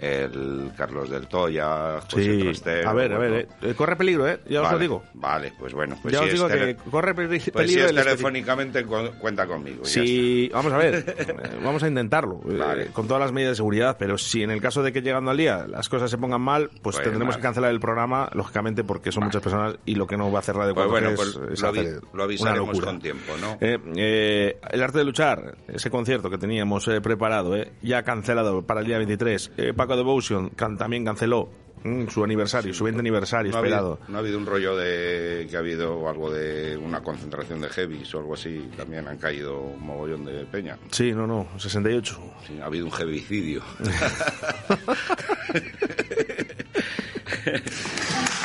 el 0.00 0.70
Carlos 0.76 1.10
del 1.10 1.26
Toya, 1.28 2.00
José 2.02 2.22
Sí, 2.24 2.42
Trastero, 2.42 2.88
a 2.88 2.92
ver, 2.94 3.12
a 3.12 3.18
ver, 3.18 3.48
eh, 3.62 3.74
corre 3.76 3.96
peligro, 3.96 4.26
¿eh? 4.28 4.40
Ya 4.48 4.62
os 4.62 4.72
lo 4.72 4.78
digo. 4.78 5.02
Vale, 5.14 5.52
pues 5.58 5.72
bueno. 5.74 5.96
Pues 6.00 6.12
ya 6.14 6.20
si 6.20 6.24
os 6.26 6.32
digo 6.34 6.48
que 6.48 6.76
corre 6.90 7.14
peli- 7.14 7.28
peligro. 7.28 7.52
Pues 7.52 7.70
si 7.70 7.78
es 7.80 7.94
telefónicamente, 7.94 8.84
cu- 8.84 9.10
cuenta 9.20 9.46
conmigo. 9.46 9.82
ya 9.82 9.88
Si, 9.90 10.48
vamos 10.52 10.72
a 10.72 10.78
ver, 10.78 11.04
eh, 11.18 11.58
vamos 11.62 11.82
a 11.82 11.88
intentarlo, 11.88 12.40
eh, 12.48 12.56
Vale. 12.56 12.86
con 12.86 13.06
todas 13.06 13.20
las 13.22 13.32
medidas 13.32 13.52
de 13.52 13.56
seguridad, 13.56 13.96
pero 13.98 14.16
si 14.18 14.42
en 14.42 14.50
el 14.50 14.60
caso 14.60 14.82
de 14.82 14.92
que 14.92 15.02
llegando 15.02 15.30
al 15.30 15.36
día 15.36 15.66
las 15.68 15.88
cosas 15.88 16.10
se 16.10 16.18
pongan 16.18 16.40
mal, 16.40 16.68
pues, 16.82 16.96
Pues 16.96 17.02
tendremos 17.08 17.36
que 17.36 17.42
cancelar 17.42 17.70
el 17.70 17.80
programa, 17.80 18.30
lógicamente, 18.32 18.84
porque 18.84 19.12
son 19.12 19.24
muchas 19.24 19.42
personas 19.42 19.76
y 19.84 19.94
lo 19.94 20.06
que 20.06 20.16
no 20.16 20.30
va 20.32 20.38
a 20.38 20.40
hacer 20.40 20.54
Radio 20.56 20.74
Pues 20.74 20.86
4G 20.86 20.90
bueno, 20.90 21.08
es, 21.10 21.16
pues 21.16 21.28
es 21.52 21.60
lo, 21.62 22.00
lo 22.16 22.22
avisaremos 22.24 22.80
con 22.80 23.00
tiempo, 23.00 23.32
¿no? 23.40 23.58
Eh, 23.60 23.78
eh, 23.96 24.58
el 24.70 24.82
arte 24.82 24.98
de 24.98 25.04
luchar, 25.04 25.56
ese 25.68 25.90
concierto 25.90 26.30
que 26.30 26.38
teníamos 26.38 26.86
eh, 26.88 27.00
preparado, 27.00 27.54
eh, 27.56 27.72
ya 27.82 28.02
cancelado 28.02 28.62
para 28.62 28.80
el 28.80 28.86
día 28.86 28.98
23. 28.98 29.52
Eh, 29.56 29.72
Devotion 29.96 30.50
can- 30.50 30.76
también 30.76 31.04
canceló 31.04 31.48
mm, 31.84 32.08
su 32.08 32.22
aniversario, 32.24 32.72
su 32.74 32.84
20 32.84 33.00
aniversario 33.00 33.50
no 33.52 33.58
ha, 33.58 33.60
esperado. 33.60 33.92
habido, 33.94 34.08
no 34.08 34.16
ha 34.16 34.20
habido 34.20 34.38
un 34.38 34.46
rollo 34.46 34.76
de 34.76 35.46
que 35.50 35.56
ha 35.56 35.60
habido 35.60 36.08
algo 36.08 36.30
de 36.30 36.76
una 36.76 37.02
concentración 37.02 37.60
de 37.60 37.68
heavies 37.68 38.14
o 38.14 38.18
algo 38.18 38.34
así. 38.34 38.68
También 38.76 39.06
han 39.08 39.18
caído 39.18 39.60
un 39.60 39.84
mogollón 39.86 40.24
de 40.24 40.44
peña. 40.46 40.78
Sí, 40.90 41.12
no, 41.12 41.26
no, 41.26 41.46
68. 41.58 42.18
Sí, 42.46 42.58
ha 42.60 42.66
habido 42.66 42.86
un 42.86 42.92
heavicidio. 42.92 43.62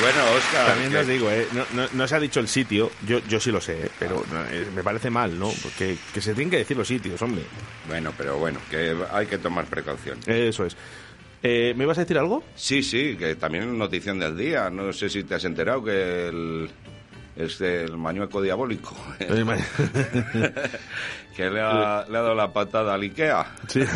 bueno, 0.00 0.18
Oscar. 0.36 0.66
También 0.68 0.90
que- 0.90 0.98
os 0.98 1.06
digo, 1.06 1.30
eh, 1.30 1.46
no, 1.52 1.64
no- 1.74 1.88
no 1.92 2.08
se 2.08 2.14
ha 2.16 2.20
dicho 2.20 2.40
el 2.40 2.48
sitio, 2.48 2.90
yo, 3.06 3.20
yo 3.28 3.40
sí 3.40 3.50
lo 3.50 3.60
sé, 3.60 3.86
eh, 3.86 3.90
pero 3.98 4.24
eh, 4.50 4.66
me 4.74 4.82
parece 4.82 5.10
mal, 5.10 5.38
¿no? 5.38 5.50
Porque 5.62 5.96
que 6.12 6.20
se 6.20 6.32
tienen 6.34 6.50
que 6.50 6.58
decir 6.58 6.76
los 6.76 6.88
sitios, 6.88 7.20
hombre. 7.22 7.42
Bueno, 7.88 8.12
pero 8.16 8.38
bueno, 8.38 8.60
que 8.70 8.96
hay 9.12 9.26
que 9.26 9.38
tomar 9.38 9.66
precaución. 9.66 10.18
Eso 10.26 10.64
es. 10.64 10.76
Eh, 11.42 11.72
¿Me 11.76 11.84
ibas 11.84 11.98
a 11.98 12.00
decir 12.02 12.18
algo? 12.18 12.42
Sí, 12.56 12.82
sí, 12.82 13.16
que 13.16 13.36
también 13.36 13.64
es 13.64 13.70
notición 13.70 14.18
del 14.18 14.36
día. 14.36 14.70
No 14.70 14.92
sé 14.92 15.08
si 15.08 15.22
te 15.24 15.36
has 15.36 15.44
enterado 15.44 15.84
que 15.84 16.28
el, 16.28 16.68
es 17.36 17.60
el 17.60 17.96
mañueco 17.96 18.42
diabólico. 18.42 18.96
El 19.20 19.44
ma- 19.44 19.56
que 21.38 21.48
le 21.48 21.60
ha, 21.60 22.04
le 22.08 22.18
ha 22.18 22.22
dado 22.22 22.34
la 22.34 22.52
patada 22.52 22.94
al 22.94 23.02
Ikea. 23.02 23.46
Sí. 23.68 23.80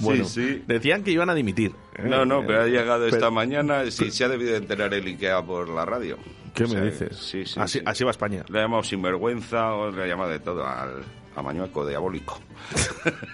Bueno, 0.00 0.24
sí. 0.24 0.64
decían 0.66 1.04
que 1.04 1.12
iban 1.12 1.30
a 1.30 1.34
dimitir. 1.34 1.70
¿eh? 1.94 2.02
No, 2.02 2.24
no, 2.24 2.44
pero 2.44 2.62
ha 2.62 2.66
llegado 2.66 3.06
esta 3.06 3.30
mañana. 3.30 3.88
Sí, 3.92 4.10
se 4.10 4.24
ha 4.24 4.28
debido 4.28 4.56
enterar 4.56 4.92
el 4.92 5.06
Ikea 5.06 5.40
por 5.42 5.68
la 5.68 5.84
radio. 5.84 6.18
¿Qué 6.52 6.64
O 6.64 6.68
me 6.68 6.80
dices? 6.80 7.16
Sí, 7.16 7.46
sí. 7.46 7.60
Así, 7.60 7.78
sí. 7.78 7.84
así 7.86 8.02
va 8.02 8.10
España. 8.10 8.44
Le 8.48 8.58
ha 8.58 8.62
llamado 8.62 8.82
sinvergüenza 8.82 9.72
o 9.74 9.92
le 9.92 10.02
ha 10.02 10.06
llamado 10.08 10.30
de 10.30 10.40
todo 10.40 10.66
al 10.66 11.04
a 11.36 11.42
mañueco 11.42 11.86
diabólico. 11.86 12.40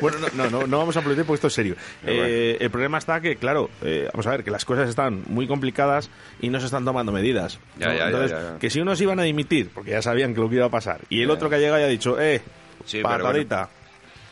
Bueno, 0.00 0.18
no, 0.34 0.50
no, 0.50 0.66
no, 0.66 0.78
vamos 0.78 0.96
a 0.96 1.00
aplaudir 1.00 1.24
porque 1.24 1.36
esto 1.36 1.46
es 1.46 1.52
serio. 1.52 1.76
Eh, 2.04 2.56
el 2.58 2.68
problema 2.70 2.98
está 2.98 3.20
que, 3.20 3.36
claro, 3.36 3.70
eh, 3.82 4.08
vamos 4.12 4.26
a 4.26 4.30
ver, 4.32 4.42
que 4.42 4.50
las 4.50 4.64
cosas 4.64 4.88
están 4.88 5.22
muy 5.28 5.46
complicadas 5.46 6.10
y 6.40 6.48
no 6.48 6.58
se 6.58 6.66
están 6.66 6.84
tomando 6.84 7.12
medidas. 7.12 7.60
Ya, 7.78 7.86
¿no? 7.86 7.92
ya, 7.92 7.98
ya, 7.98 8.06
Entonces, 8.06 8.30
ya, 8.32 8.52
ya. 8.54 8.58
que 8.58 8.70
si 8.70 8.80
unos 8.80 9.00
iban 9.00 9.20
a 9.20 9.22
dimitir, 9.22 9.70
porque 9.72 9.92
ya 9.92 10.02
sabían 10.02 10.34
que 10.34 10.40
lo 10.40 10.48
que 10.48 10.56
iba 10.56 10.66
a 10.66 10.70
pasar, 10.70 11.02
y 11.08 11.20
el 11.22 11.28
Ya. 11.28 11.34
otro 11.34 11.48
que 11.48 11.56
ha 11.56 11.58
llegado 11.58 11.80
y 11.80 11.84
ha 11.84 11.88
dicho, 11.88 12.20
eh, 12.20 12.40
Sí, 12.84 12.96
pero 13.02 13.08
bueno, 13.10 13.24
patadita. 13.24 13.68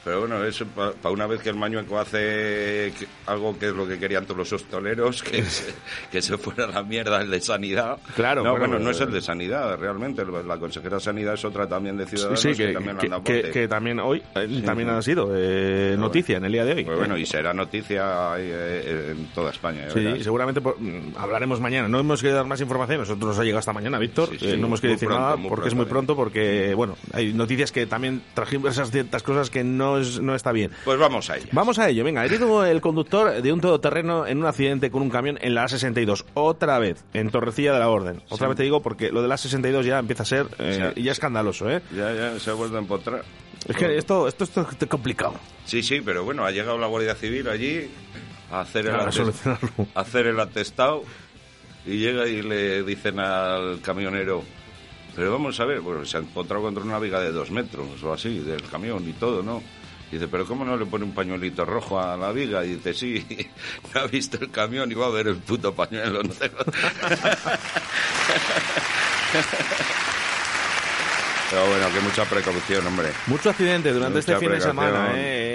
Pero 0.05 0.21
bueno, 0.21 0.43
eso 0.45 0.65
para 0.67 0.93
una 1.13 1.27
vez 1.27 1.41
que 1.43 1.51
el 1.51 1.57
mañueco 1.57 1.99
hace 1.99 2.93
algo 3.27 3.59
que 3.59 3.67
es 3.69 3.75
lo 3.75 3.87
que 3.87 3.99
querían 3.99 4.25
todos 4.25 4.39
los 4.39 4.53
hostoleros, 4.53 5.23
que, 5.23 5.43
se, 5.45 5.75
que 6.11 6.23
se 6.23 6.39
fuera 6.39 6.67
la 6.67 6.83
mierda 6.83 7.21
el 7.21 7.31
de 7.31 7.41
sanidad. 7.41 7.99
Claro, 8.17 8.43
No, 8.43 8.53
bueno, 8.53 8.67
bueno, 8.69 8.85
no 8.85 8.91
es 8.91 9.01
eh, 9.01 9.05
el 9.05 9.13
de 9.13 9.21
sanidad, 9.21 9.79
realmente. 9.79 10.25
La 10.47 10.59
consejera 10.59 10.97
de 10.97 11.03
sanidad 11.03 11.35
es 11.35 11.45
otra 11.45 11.67
también 11.69 11.97
de 11.97 12.07
Ciudadanos 12.07 12.41
Sí, 12.41 12.55
que, 12.55 13.53
que- 13.53 13.69
también 13.69 14.01
hoy 14.01 14.23
eh, 14.35 14.63
también 14.65 14.89
ha 14.91 15.03
sido 15.03 15.31
eh, 15.37 15.97
noticia 15.99 16.39
en 16.39 16.45
el 16.47 16.53
día 16.53 16.65
de 16.65 16.75
hoy. 16.75 16.85
Pues 16.85 16.99
bueno, 16.99 17.17
y 17.17 17.27
será 17.27 17.53
noticia 17.53 18.33
ahí, 18.33 18.49
eh, 18.51 19.09
en 19.13 19.27
toda 19.35 19.51
España. 19.51 19.89
Sí, 19.91 20.23
seguramente 20.23 20.61
por- 20.61 20.81
mm, 20.81 21.15
hablaremos 21.19 21.61
mañana. 21.61 21.89
No 21.89 22.01
hemos 22.01 22.21
querido 22.21 22.39
dar 22.39 22.47
más 22.47 22.61
información. 22.61 23.01
Nosotros 23.01 23.29
nos 23.29 23.39
ha 23.39 23.43
llegado 23.43 23.59
hasta 23.59 23.73
mañana, 23.73 23.99
Víctor. 23.99 24.31
Eh, 24.41 24.57
no 24.57 24.67
hemos 24.67 24.81
querido 24.81 24.97
decir 24.97 25.09
pronto, 25.09 25.25
nada 25.37 25.49
porque 25.49 25.69
es 25.69 25.75
muy 25.75 25.85
pronto. 25.87 26.17
Porque, 26.17 26.73
bueno, 26.75 26.97
hay 27.13 27.33
noticias 27.33 27.71
que 27.73 27.87
también 27.87 28.23
trajimos 28.35 28.73
esas 28.73 28.91
ciertas 28.91 29.23
cosas 29.23 29.51
que 29.51 29.63
no, 29.65 29.90
es- 29.99 30.21
no 30.21 30.35
está 30.35 30.53
bien. 30.53 30.71
Pues 30.85 30.99
vamos 30.99 31.29
a 31.31 31.37
ello. 31.37 31.47
Vamos 31.53 31.79
a 31.79 31.89
ello. 31.89 32.05
Venga, 32.05 32.25
herido 32.25 32.65
el 32.65 32.81
conductor 32.81 33.43
de 33.43 33.53
un 33.53 33.61
todoterreno 33.61 34.27
en 34.27 34.39
un 34.39 34.47
accidente 34.47 34.91
con 34.91 35.03
un 35.03 35.11
camión 35.11 35.39
en 35.41 35.55
la 35.55 35.65
A62. 35.67 36.25
Otra 36.35 36.79
vez, 36.79 37.05
en 37.15 37.31
Torrecilla 37.31 37.73
de 37.73 37.79
la 37.81 37.89
Orden. 37.89 38.23
Otra 38.29 38.47
Sí. 38.47 38.49
vez 38.49 38.57
te 38.57 38.63
digo 38.63 38.83
porque 38.83 39.11
lo 39.11 39.23
de 39.23 39.29
la 39.29 39.37
A62 39.37 39.85
ya 39.85 39.99
empieza 39.99 40.23
a 40.23 40.27
ser 40.27 40.47
eh, 40.59 40.93
Sí. 40.95 41.03
ya 41.03 41.13
escandaloso, 41.13 41.71
¿eh? 41.71 41.83
Ya, 41.95 42.13
ya, 42.15 42.39
se 42.39 42.51
ha 42.51 42.55
vuelto 42.55 42.77
a 42.77 42.81
empotrar. 42.81 43.25
Es 43.69 43.77
que 43.77 43.97
esto, 43.99 44.27
esto, 44.27 44.45
esto 44.45 44.67
es 44.81 44.87
complicado. 44.89 45.35
Sí, 45.67 45.83
sí, 45.83 46.01
pero 46.03 46.25
bueno, 46.25 46.45
ha 46.45 46.51
llegado 46.51 46.79
la 46.79 46.87
Guardia 46.87 47.15
Civil 47.15 47.49
allí 47.49 47.91
a 48.51 48.61
hacer 48.63 48.87
el, 48.87 48.95
A 48.95 49.05
a 49.95 50.01
hacer 50.01 50.27
el 50.27 50.41
atestado 50.41 51.05
y 51.87 51.99
llega 51.99 52.27
y 52.27 52.43
le 52.43 52.83
dicen 52.83 53.21
al 53.21 53.81
camionero, 53.83 54.43
pero 55.15 55.31
vamos 55.33 55.61
a 55.61 55.65
ver, 55.67 55.81
bueno, 55.81 56.05
se 56.05 56.17
ha 56.17 56.21
encontrado 56.21 56.63
contra 56.63 56.83
una 56.83 56.99
viga 56.99 57.21
de 57.21 57.33
dos 57.33 57.51
metros 57.51 58.03
o 58.03 58.13
así 58.13 58.39
del 58.39 58.63
camión 58.63 59.07
y 59.09 59.13
todo, 59.13 59.43
¿no? 59.43 59.63
Dice, 60.11 60.27
pero 60.29 60.45
¿cómo 60.45 60.65
no 60.65 60.77
le 60.77 60.87
pone 60.87 61.05
un 61.05 61.13
pañuelito 61.13 61.65
rojo 61.65 62.01
a 62.01 62.17
la 62.17 62.33
viga? 62.33 62.65
Y 62.65 62.75
dice, 62.75 62.95
sí, 62.95 63.25
no 63.95 64.01
ha 64.03 64.07
visto 64.07 64.39
el 64.41 64.51
camión 64.51 64.91
y 64.91 64.95
va 64.95 65.07
a 65.07 65.11
ver 65.11 65.29
el 65.29 65.37
puto 65.37 65.75
pañuelo. 65.75 66.23
No 66.23 66.31
Pero 71.51 71.67
bueno, 71.67 71.87
que 71.93 72.01
mucha 72.01 72.25
precaución, 72.27 72.87
hombre. 72.87 73.09
Mucho 73.27 73.51
accidente 73.51 73.93
durante 73.93 74.19
Mucha 74.19 74.33
este 74.33 74.47
fin 74.47 74.55
de 74.55 74.61
semana, 74.61 75.13
¿eh? 75.17 75.51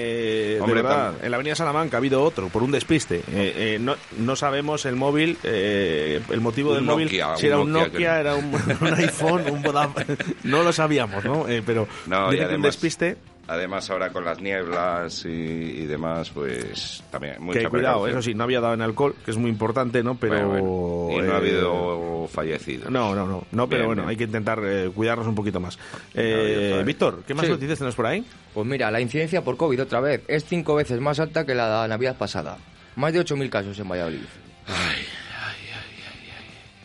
Eh, 0.56 0.60
Hombre, 0.60 0.82
de 0.82 0.84
verdad, 0.84 1.14
en 1.22 1.32
la 1.32 1.38
Avenida 1.38 1.56
Salamanca 1.56 1.98
ha 1.98 2.00
habido 2.00 2.22
otro, 2.22 2.50
por 2.50 2.64
un 2.64 2.72
despiste. 2.72 3.18
Eh, 3.18 3.24
eh, 3.32 3.78
no, 3.80 3.96
no 4.18 4.36
sabemos 4.36 4.86
el 4.86 4.96
móvil, 4.96 5.38
eh, 5.44 6.22
el 6.30 6.42
motivo 6.42 6.72
Un 6.72 6.76
del 6.76 6.84
móvil, 6.84 7.10
si 7.10 7.48
era 7.48 7.60
un 7.60 7.72
Nokia, 7.72 8.20
era 8.20 8.36
un, 8.36 8.54
un 8.82 8.94
iPhone, 8.94 9.44
un 9.50 9.62
Vodafone, 9.62 10.18
no 10.44 10.64
lo 10.64 10.74
sabíamos, 10.74 11.24
¿no? 11.24 11.46
Pero 11.66 11.88
No, 12.08 12.32
y 12.34 12.38
que 12.38 12.42
un 12.44 12.48
además, 12.50 12.64
despiste, 12.68 13.18
además 13.48 13.90
ahora 13.90 14.12
con 14.12 14.26
las 14.26 14.42
nieblas 14.42 15.26
y, 15.26 15.30
y 15.30 15.86
demás, 15.86 16.30
pues 16.32 17.04
también 17.12 17.36
mucha 17.40 17.60
que 17.60 17.70
cuidado, 17.70 18.08
eso 18.08 18.22
sí, 18.22 18.34
no 18.34 18.44
había 18.44 18.60
dado 18.62 18.74
en 18.74 18.82
alcohol, 18.82 19.16
que 19.24 19.32
es 19.32 19.38
muy 19.38 19.50
importante, 19.50 20.04
¿no? 20.04 20.16
Pero... 20.16 20.48
Bueno, 20.48 20.64
bueno, 20.64 21.24
y 21.24 21.28
no 21.28 21.32
ha 21.32 21.36
eh, 21.36 21.38
habido 21.38 22.28
fallecidos. 22.32 22.90
No, 22.90 23.14
no, 23.16 23.26
no, 23.28 23.44
no 23.52 23.68
pero 23.70 23.82
Bien, 23.82 23.88
bueno, 23.88 24.02
bien. 24.04 24.10
hay 24.10 24.18
que 24.18 24.24
intentar 24.24 24.60
eh, 24.64 24.90
cuidarnos 24.94 25.28
un 25.28 25.36
poquito 25.36 25.60
más. 25.60 25.78
Eh, 26.14 26.82
Víctor, 26.86 27.24
¿qué 27.28 27.34
más 27.34 27.46
Sí. 27.46 27.52
noticias 27.52 27.78
tenemos 27.78 27.96
por 27.96 28.06
ahí? 28.08 28.26
Pues 28.54 28.66
mira, 28.66 28.90
la 28.90 29.02
incidencia 29.02 29.44
por 29.44 29.58
COVID 29.58 29.82
otra 29.84 30.00
vez 30.00 30.24
es 30.28 30.46
cinco 30.46 30.76
veces 30.76 31.00
más 31.00 31.20
alta 31.20 31.46
que 31.46 31.54
la 31.56 31.88
Navidad 31.88 32.18
pasada. 32.18 32.58
Más 32.96 33.12
de 33.14 33.20
8.000 33.20 33.50
casos 33.50 33.78
en 33.80 33.90
Valladolid. 33.90 34.22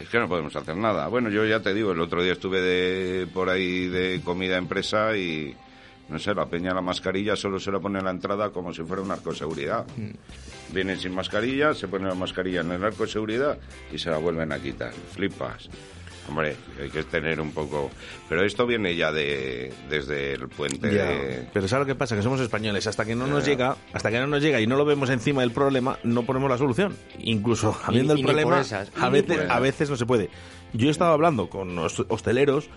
Es 0.00 0.08
que 0.08 0.18
no 0.18 0.28
podemos 0.28 0.54
hacer 0.56 0.76
nada. 0.76 1.06
Bueno, 1.08 1.28
yo 1.30 1.44
ya 1.44 1.60
te 1.60 1.74
digo, 1.74 1.92
el 1.92 2.00
otro 2.00 2.22
día 2.22 2.32
estuve 2.32 2.60
de, 2.60 3.26
por 3.26 3.48
ahí 3.50 3.86
de 3.86 4.20
comida 4.24 4.56
empresa 4.56 5.16
y, 5.16 5.54
no 6.10 6.18
sé, 6.18 6.34
la 6.34 6.46
peña 6.46 6.74
la 6.74 6.80
mascarilla 6.80 7.36
solo 7.36 7.60
se 7.60 7.70
la 7.70 7.78
pone 7.78 7.98
en 7.98 8.04
la 8.04 8.10
entrada 8.10 8.50
como 8.50 8.72
si 8.74 8.82
fuera 8.82 9.02
un 9.02 9.10
arco 9.10 9.30
de 9.30 9.36
seguridad. 9.36 9.86
Vienen 10.72 10.98
sin 10.98 11.14
mascarilla, 11.14 11.74
se 11.74 11.88
ponen 11.88 12.08
la 12.08 12.14
mascarilla 12.14 12.60
en 12.60 12.72
el 12.72 12.84
arco 12.84 13.04
de 13.04 13.10
seguridad 13.10 13.58
y 13.92 13.98
se 13.98 14.10
la 14.10 14.18
vuelven 14.18 14.52
a 14.52 14.58
quitar. 14.58 14.92
Flipas. 14.92 15.68
Hombre, 16.28 16.54
hay 16.80 16.90
que 16.90 17.02
tener 17.02 17.40
un 17.40 17.50
poco... 17.50 17.90
Pero 18.28 18.44
esto 18.44 18.66
viene 18.66 18.94
ya 18.94 19.10
de 19.10 19.72
desde 19.88 20.34
el 20.34 20.48
puente 20.48 20.94
Ya, 20.94 21.06
de... 21.06 21.48
Pero 21.52 21.66
¿sabes 21.66 21.86
lo 21.86 21.92
que 21.92 21.98
pasa? 21.98 22.14
Que 22.14 22.22
somos 22.22 22.40
españoles. 22.40 22.86
Hasta 22.86 23.04
que 23.04 23.16
no 23.16 23.26
nos 23.26 23.44
llega, 23.44 23.76
hasta 23.92 24.10
que 24.10 24.18
no 24.20 24.28
nos 24.28 24.40
llega 24.40 24.60
y 24.60 24.66
no 24.66 24.76
lo 24.76 24.84
vemos 24.84 25.10
encima 25.10 25.40
del 25.40 25.50
problema, 25.50 25.98
no 26.04 26.24
ponemos 26.24 26.48
la 26.48 26.58
solución. 26.58 26.94
Incluso 27.18 27.76
habiendo 27.84 28.14
y 28.14 28.20
el 28.20 28.26
problema, 28.26 28.60
esas, 28.60 28.92
a 28.96 29.08
veces, 29.08 29.40
a 29.48 29.58
veces 29.58 29.90
no 29.90 29.96
se 29.96 30.06
puede. 30.06 30.30
Yo 30.72 30.86
he 30.86 30.90
estado 30.90 31.12
hablando 31.12 31.48
con 31.50 31.74
los 31.74 32.04
hosteleros 32.08 32.68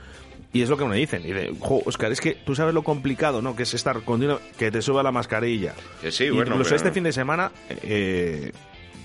y 0.54 0.62
es 0.62 0.70
lo 0.70 0.78
que 0.78 0.86
me 0.86 0.96
dicen. 0.96 1.24
Y 1.26 1.32
de, 1.34 1.54
jo, 1.60 1.82
Oscar, 1.86 2.12
es 2.12 2.22
que 2.22 2.34
tú 2.36 2.56
sabes 2.56 2.74
lo 2.74 2.84
complicado, 2.84 3.42
¿no? 3.42 3.56
Que 3.56 3.64
es 3.64 3.74
estar 3.74 4.00
continuo, 4.04 4.40
que 4.58 4.72
te 4.72 4.82
suba 4.82 5.04
la 5.04 5.12
mascarilla. 5.12 5.74
Que 6.02 6.12
sí, 6.12 6.30
bueno, 6.30 6.52
Incluso 6.52 6.70
pero- 6.70 6.76
este 6.78 6.92
fin 6.92 7.04
de 7.04 7.12
semana, 7.12 7.52
eh, 7.70 8.52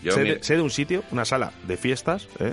Yo 0.03 0.13
sé, 0.13 0.23
mi- 0.23 0.37
sé 0.43 0.55
de 0.57 0.63
un 0.63 0.71
sitio, 0.71 1.03
una 1.11 1.25
sala 1.25 1.53
de 1.67 1.77
fiestas, 1.77 2.29
¿eh? 2.39 2.53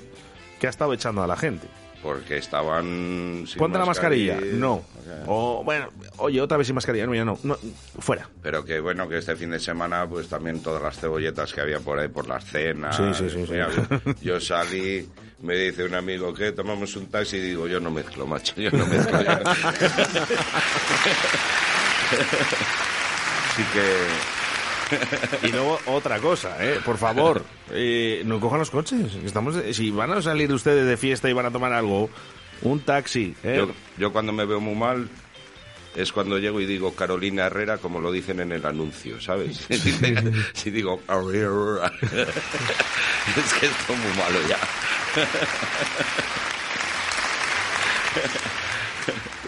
que 0.60 0.68
ha 0.68 0.70
estado 0.70 0.94
echando 0.94 1.22
a 1.22 1.28
la 1.28 1.36
gente. 1.36 1.68
Porque 2.06 2.38
estaban... 2.38 3.45
sin 3.48 3.57
Ponte 3.57 3.80
la 3.80 3.86
mascarilla. 3.86 4.40
No. 4.40 4.84
O 5.26 5.64
bueno, 5.65 5.90
oye, 6.18 6.40
otra 6.40 6.56
vez 6.56 6.68
sin 6.68 6.76
mascarilla. 6.76 7.07
No, 7.07 7.15
ya 7.15 7.26
no. 7.26 7.40
no 7.41 7.57
fuera. 7.98 8.30
Pero 8.44 8.64
que 8.64 8.80
bueno, 8.80 9.10
que 9.10 9.18
este 9.18 9.36
fin 9.36 9.49
de 9.49 9.60
semana, 9.60 10.07
pues 10.07 10.30
también 10.30 10.61
todas 10.61 10.84
las 10.84 10.99
cebolletas 10.99 11.52
que 11.52 11.61
había 11.61 11.80
por 11.80 11.98
ahí 11.98 12.07
por 12.07 12.27
las 12.27 12.45
cenas. 12.45 12.95
Sí, 12.95 13.03
sí, 13.15 13.27
sí. 13.27 13.44
Mira, 13.49 13.69
yo 14.22 14.40
salí, 14.40 15.10
me 15.41 15.56
dice 15.56 15.84
un 15.84 15.95
amigo 15.95 16.32
que 16.32 16.52
tomamos 16.52 16.95
un 16.95 17.07
taxi 17.07 17.38
y 17.38 17.41
digo, 17.41 17.68
yo 17.68 17.80
no 17.80 17.90
mezclo, 17.90 18.27
macho, 18.27 18.53
yo 18.56 18.69
no 18.69 18.86
mezclo. 18.86 19.23
yo 19.23 19.40
no". 19.40 19.49
Así 23.49 23.64
que. 23.73 24.45
Y 25.44 25.48
luego 25.48 25.80
otra 25.88 26.20
cosa, 26.20 26.64
¿eh? 26.64 26.80
Por 26.84 26.98
favor, 26.98 27.44
eh, 27.72 28.22
no 28.26 28.40
cojan 28.40 28.60
los 28.60 28.70
coches. 28.70 29.16
Estamos, 29.24 29.56
si 29.72 29.91
van 29.91 30.12
a 30.14 30.22
salir 30.22 30.52
ustedes 30.52 30.88
de 30.88 30.98
fiesta 30.98 31.30
y 31.30 31.34
van 31.34 31.45
a 31.45 31.52
tomar 31.52 31.74
algo, 31.74 32.10
un 32.62 32.80
taxi, 32.80 33.36
¿eh? 33.44 33.56
Yo, 33.57 33.72
yo 33.98 34.12
cuando 34.12 34.32
me 34.34 34.45
veo 34.45 34.60
muy 34.60 34.76
mal 34.76 35.10
es 35.95 36.12
cuando 36.12 36.38
llego 36.38 36.60
y 36.60 36.66
digo 36.66 36.94
Carolina 36.94 37.45
Herrera, 37.45 37.78
como 37.78 37.99
lo 38.02 38.12
dicen 38.12 38.40
en 38.41 38.52
el 38.52 38.66
anuncio, 38.66 39.22
¿sabes? 39.22 39.66
si 40.53 40.70
digo 40.70 41.02
Herrera, 41.07 41.91
es 42.02 43.53
que 43.60 43.66
estoy 43.68 43.95
muy 43.95 44.18
malo 44.18 44.40
ya. 44.48 44.57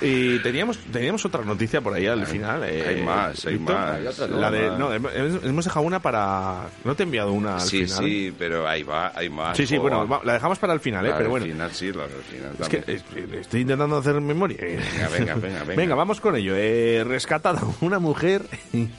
Y 0.02 0.40
teníamos, 0.40 0.78
teníamos 0.91 1.26
otra 1.26 1.44
noticia 1.44 1.82
por 1.82 1.94
ahí 1.94 2.06
al 2.07 2.26
final. 2.26 2.64
eh, 2.65 2.84
hay 2.88 3.02
más, 3.03 3.45
hay 3.45 3.57
más, 3.60 3.95
Hay 3.99 4.07
otra, 4.07 4.28
¿no? 4.28 4.38
La 4.38 4.52
de, 4.52 4.69
no, 4.78 4.94
hemos, 4.94 5.65
dejado 5.65 5.86
una 5.86 6.02
para... 6.02 6.68
¿No 6.84 6.95
te 6.95 7.03
he 7.03 7.06
enviado 7.06 7.32
una 7.32 7.56
al 7.56 7.61
Sí, 7.61 7.86
final? 7.86 8.03
sí, 8.03 8.34
pero 8.38 8.68
ahí 8.68 8.84
va, 8.84 9.11
hay 9.15 9.30
más. 9.30 9.57
Sí, 9.57 9.65
sí, 9.65 9.78
joder. 9.78 9.94
bueno, 9.95 10.07
va- 10.07 10.22
la 10.24 10.34
dejamos 10.34 10.60
para 10.60 10.74
el 10.74 10.80
final, 10.80 11.06
¿eh? 11.06 11.14
Pero 11.18 11.30
bueno. 11.30 11.45
final, 11.45 11.72
sí, 11.72 11.91
la 11.91 12.03
del 12.07 12.22
final 12.24 12.52
Es 12.60 12.69
que 12.69 13.38
estoy 13.40 13.61
intentando 13.61 13.98
hacer 13.98 14.19
memoria. 14.22 14.57
Venga, 14.61 15.10
venga, 15.10 15.36
venga, 15.36 15.64
venga. 15.76 15.95
vamos 15.95 16.22
con 16.22 16.36
ello. 16.36 16.53
Eh, 16.56 17.03
rescatada 17.06 17.61
una 17.82 17.99
mujer. 17.99 18.44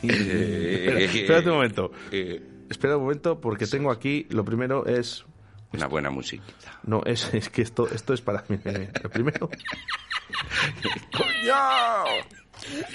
espera, 0.03 1.01
espérate 1.01 1.49
un 1.51 1.55
momento. 1.57 1.93
Eh, 2.11 2.43
Espera 2.70 2.99
un 2.99 3.05
momento, 3.05 3.41
porque 3.41 3.66
tengo 3.66 3.91
aquí. 3.91 4.27
Lo 4.31 4.45
primero 4.45 4.85
es. 4.87 5.25
Una 5.73 5.86
buena 5.86 6.11
musiquita. 6.11 6.78
No, 6.85 7.03
es, 7.05 7.32
es 7.35 7.49
que 7.51 7.62
esto, 7.62 7.89
esto 7.89 8.15
es 8.15 8.20
para 8.20 8.45
mí. 8.49 8.59
Lo 9.03 9.11
primero. 9.11 9.51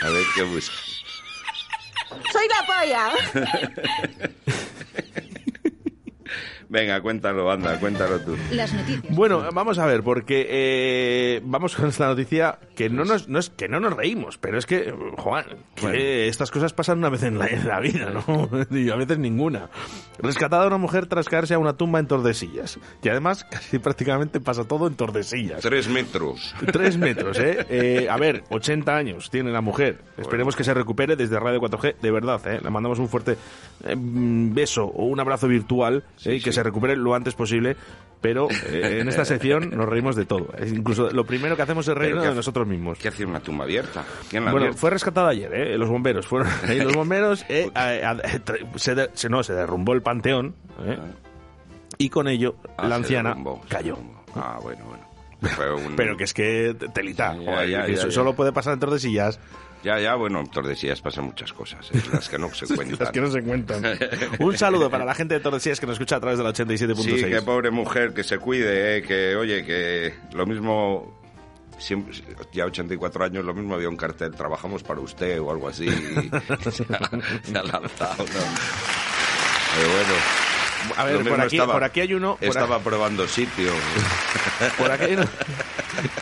A 0.02 0.10
ver 0.10 0.24
qué 0.36 0.44
busca. 0.44 0.76
¡Soy 2.32 2.48
la 2.48 2.66
polla! 2.68 3.12
Venga, 6.74 7.00
cuéntalo, 7.02 7.52
anda, 7.52 7.80
cuéntalo 7.80 8.20
tú. 8.22 8.36
Las 8.52 8.74
noticias. 8.74 9.16
Bueno, 9.16 9.44
vamos 9.54 9.78
a 9.78 9.86
ver, 9.86 10.02
porque 10.02 10.48
eh, 10.50 11.42
vamos 11.46 11.76
con 11.76 11.88
esta 11.90 12.08
noticia 12.08 12.58
que 12.76 12.90
no 12.90 13.06
nos, 13.06 13.30
no 13.30 13.38
es 13.38 13.52
que 13.52 13.68
no 13.68 13.80
nos 13.80 13.94
reímos, 13.96 14.40
pero 14.40 14.58
es 14.58 14.66
que, 14.66 14.92
Juan, 15.18 15.46
que 15.76 15.82
Bueno. 15.84 15.96
estas 16.00 16.50
cosas 16.50 16.74
pasan 16.74 16.98
una 16.98 17.10
vez 17.10 17.22
en 17.22 17.38
la, 17.38 17.46
en 17.46 17.68
la 17.68 17.80
vida, 17.80 18.10
¿no? 18.10 18.50
Y 18.72 18.90
a 18.90 18.96
veces 18.96 19.20
ninguna. 19.20 19.70
Rescatada 20.18 20.66
una 20.66 20.78
mujer 20.80 21.06
tras 21.06 21.30
caerse 21.30 21.54
a 21.54 21.60
una 21.60 21.74
tumba 21.74 22.00
en 22.00 22.08
Tordesillas. 22.08 22.80
Y 23.04 23.10
además, 23.10 23.44
casi 23.44 23.78
prácticamente 23.78 24.40
pasa 24.40 24.64
todo 24.64 24.88
en 24.88 24.96
Tordesillas. 24.96 25.62
Tres 25.62 25.88
metros. 25.88 26.56
Tres 26.72 26.98
metros, 26.98 27.38
¿eh? 27.38 27.68
Eh, 27.70 28.08
A 28.10 28.18
ver, 28.18 28.44
80 28.50 28.96
años 28.96 29.30
tiene 29.30 29.52
la 29.52 29.62
mujer. 29.62 30.00
Esperemos 30.18 30.56
que 30.56 30.64
se 30.64 30.74
recupere 30.74 31.16
desde 31.16 31.40
Radio 31.40 31.60
4G, 31.62 31.98
de 32.02 32.12
verdad, 32.12 32.42
¿eh? 32.48 32.60
Le 32.64 32.70
mandamos 32.72 32.98
un 32.98 33.10
fuerte 33.10 33.38
eh, 33.84 33.96
beso 33.96 34.86
o 34.86 35.06
un 35.06 35.20
abrazo 35.20 35.48
virtual 35.48 36.04
¿eh? 36.26 36.40
se 36.54 36.63
recupere 36.64 36.96
lo 36.96 37.14
antes 37.16 37.34
posible. 37.36 37.76
Pero 38.22 38.48
eh, 38.50 39.00
en 39.02 39.10
esta 39.10 39.26
sección 39.26 39.70
nos 39.72 39.88
reímos 39.88 40.16
de 40.16 40.26
todo. 40.26 40.48
Es 40.58 40.72
incluso 40.72 41.10
lo 41.12 41.26
primero 41.26 41.58
que 41.58 41.62
hacemos 41.62 41.86
es 41.90 41.94
reírnos 41.94 42.24
de 42.26 42.34
nosotros 42.36 42.66
mismos. 42.66 42.98
¿Qué 42.98 43.10
hacía 43.10 43.28
una 43.28 43.42
tumba 43.42 43.66
abierta? 43.66 44.06
¿Quién 44.30 44.46
la 44.46 44.52
Bueno, 44.52 44.66
abierta? 44.68 44.80
fue 44.80 44.90
rescatada 44.92 45.30
ayer, 45.30 45.54
¿eh? 45.54 45.78
Los 45.78 45.90
bomberos 45.90 46.26
fueron 46.26 46.48
ahí. 46.68 46.80
Los 46.80 46.94
bomberos, 46.94 47.46
eh, 47.50 47.70
a- 47.76 48.16
se, 48.78 48.96
de- 48.96 49.10
se- 49.14 49.28
no, 49.30 49.44
se 49.44 49.54
derrumbó 49.54 49.92
el 49.94 50.02
panteón, 50.02 50.56
¿eh? 50.86 50.98
Y 51.98 52.10
con 52.10 52.28
ello 52.30 52.56
Ah, 52.78 52.84
la 52.84 52.90
se 52.90 52.96
anciana 52.96 53.30
derrumbó, 53.32 53.62
se 53.64 53.70
cayó. 53.76 53.98
Ah, 54.36 54.58
bueno, 54.64 54.86
bueno. 54.86 55.04
Un- 55.86 55.96
Pero 55.98 56.16
que 56.16 56.24
es 56.24 56.34
que 56.34 56.74
telita, 56.94 57.36
ya, 57.36 57.66
ya, 57.66 57.88
ya. 57.88 58.10
solo 58.12 58.34
puede 58.34 58.54
pasar 58.54 58.74
en 58.76 58.80
Tordesillas. 58.80 59.38
Ya, 59.38 59.42
ya, 59.84 60.16
bueno, 60.16 60.40
en 60.40 60.48
Tordesillas 60.48 61.02
pasan 61.02 61.26
muchas 61.26 61.52
cosas, 61.54 61.90
¿eh? 61.94 62.02
las 62.12 62.30
que 62.30 62.38
no 62.38 62.54
se 62.54 62.66
cuentan. 62.76 62.98
Las 63.00 63.12
que 63.12 63.22
no 63.22 63.30
se 63.32 63.42
cuentan. 63.42 63.84
Un 64.40 64.58
saludo 64.58 64.90
para 64.90 65.04
la 65.06 65.14
gente 65.14 65.34
de 65.36 65.40
Tordesillas 65.40 65.80
que 65.80 65.86
nos 65.86 65.94
escucha 65.96 66.16
a 66.16 66.20
través 66.20 66.38
de 66.38 66.44
la 66.44 66.52
87.6. 66.52 66.96
Sí, 67.04 67.24
qué 67.26 67.42
pobre 67.42 67.70
mujer, 67.72 68.14
que 68.14 68.24
se 68.24 68.38
cuide, 68.38 68.98
¿eh? 68.98 69.02
que 69.04 69.36
oye, 69.36 69.64
que 69.66 70.14
lo 70.34 70.46
mismo, 70.46 71.20
siempre- 71.78 72.14
ya 72.54 72.66
84 72.66 73.26
años, 73.26 73.44
lo 73.46 73.54
mismo 73.54 73.76
había 73.76 73.90
un 73.90 73.98
cartel, 73.98 74.32
trabajamos 74.36 74.84
para 74.84 75.00
usted 75.02 75.40
o 75.42 75.52
algo 75.52 75.68
así, 75.68 75.86
y 75.86 75.92
se, 76.72 76.84
ha, 76.94 77.10
se 77.44 77.58
ha 77.58 77.64
lanzado, 77.64 78.24
¿no? 78.24 78.42
Pero 79.76 79.90
bueno. 79.90 80.14
A 80.98 81.06
ver, 81.06 81.24
por 81.30 81.40
aquí- 81.42 81.58
por 81.60 81.84
aquí 81.84 82.00
hay 82.02 82.14
uno- 82.14 82.36
por 82.36 82.48
Estaba 82.48 82.80
probando 82.80 83.26
sitio. 83.28 83.72
Por 84.78 84.92
aquí 84.92 85.04
hay 85.06 85.14
uno- 85.14 85.26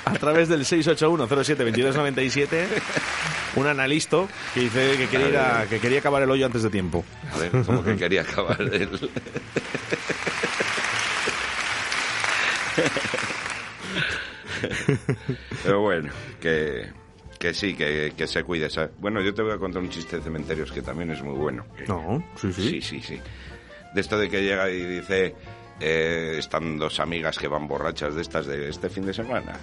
a 0.06 0.14
través 0.14 0.50
del 0.50 0.62
681-07-2297, 0.66 2.68
un 3.56 3.68
analista 3.68 4.26
que 4.54 4.62
dice 4.62 4.98
que 4.98 5.08
quería, 5.08 5.30
ir 5.30 5.38
a- 5.38 5.66
que 5.70 5.80
quería 5.80 6.00
acabar 6.00 6.22
el 6.24 6.32
hoyo 6.32 6.46
antes 6.46 6.64
de 6.64 6.70
tiempo. 6.70 7.04
A 7.34 7.38
ver, 7.38 7.52
como 7.66 7.84
que 7.84 7.96
quería 7.96 8.22
acabar 8.22 8.60
el... 8.62 8.90
Pero 15.64 15.82
bueno, 15.82 16.12
que, 16.40 16.88
que 17.40 17.54
sí, 17.54 17.74
que, 17.76 18.14
que 18.16 18.28
se 18.28 18.44
cuide. 18.44 18.70
¿sabes? 18.70 18.92
Bueno, 19.00 19.22
yo 19.22 19.34
te 19.34 19.42
voy 19.42 19.54
a 19.54 19.58
contar 19.58 19.82
un 19.82 19.90
chiste 19.90 20.18
de 20.18 20.24
cementerios 20.24 20.72
que 20.72 20.82
también 20.82 21.12
es 21.12 21.22
muy 21.22 21.36
bueno. 21.36 21.66
No, 21.88 22.24
sí, 22.40 22.52
sí. 22.54 22.70
Sí, 22.70 22.82
sí, 22.82 23.02
sí. 23.02 23.20
De 23.94 24.02
esto 24.02 24.18
de 24.18 24.30
que 24.30 24.42
llega 24.42 24.70
y 24.70 24.84
dice, 24.86 25.36
eh, 25.82 26.36
están 26.38 26.78
dos 26.78 27.00
amigas 27.00 27.38
que 27.38 27.48
van 27.48 27.68
borrachas 27.68 28.16
de 28.16 28.22
estas 28.22 28.46
de 28.46 28.70
este 28.70 28.90
fin 28.90 29.06
de 29.06 29.14
semana. 29.14 29.60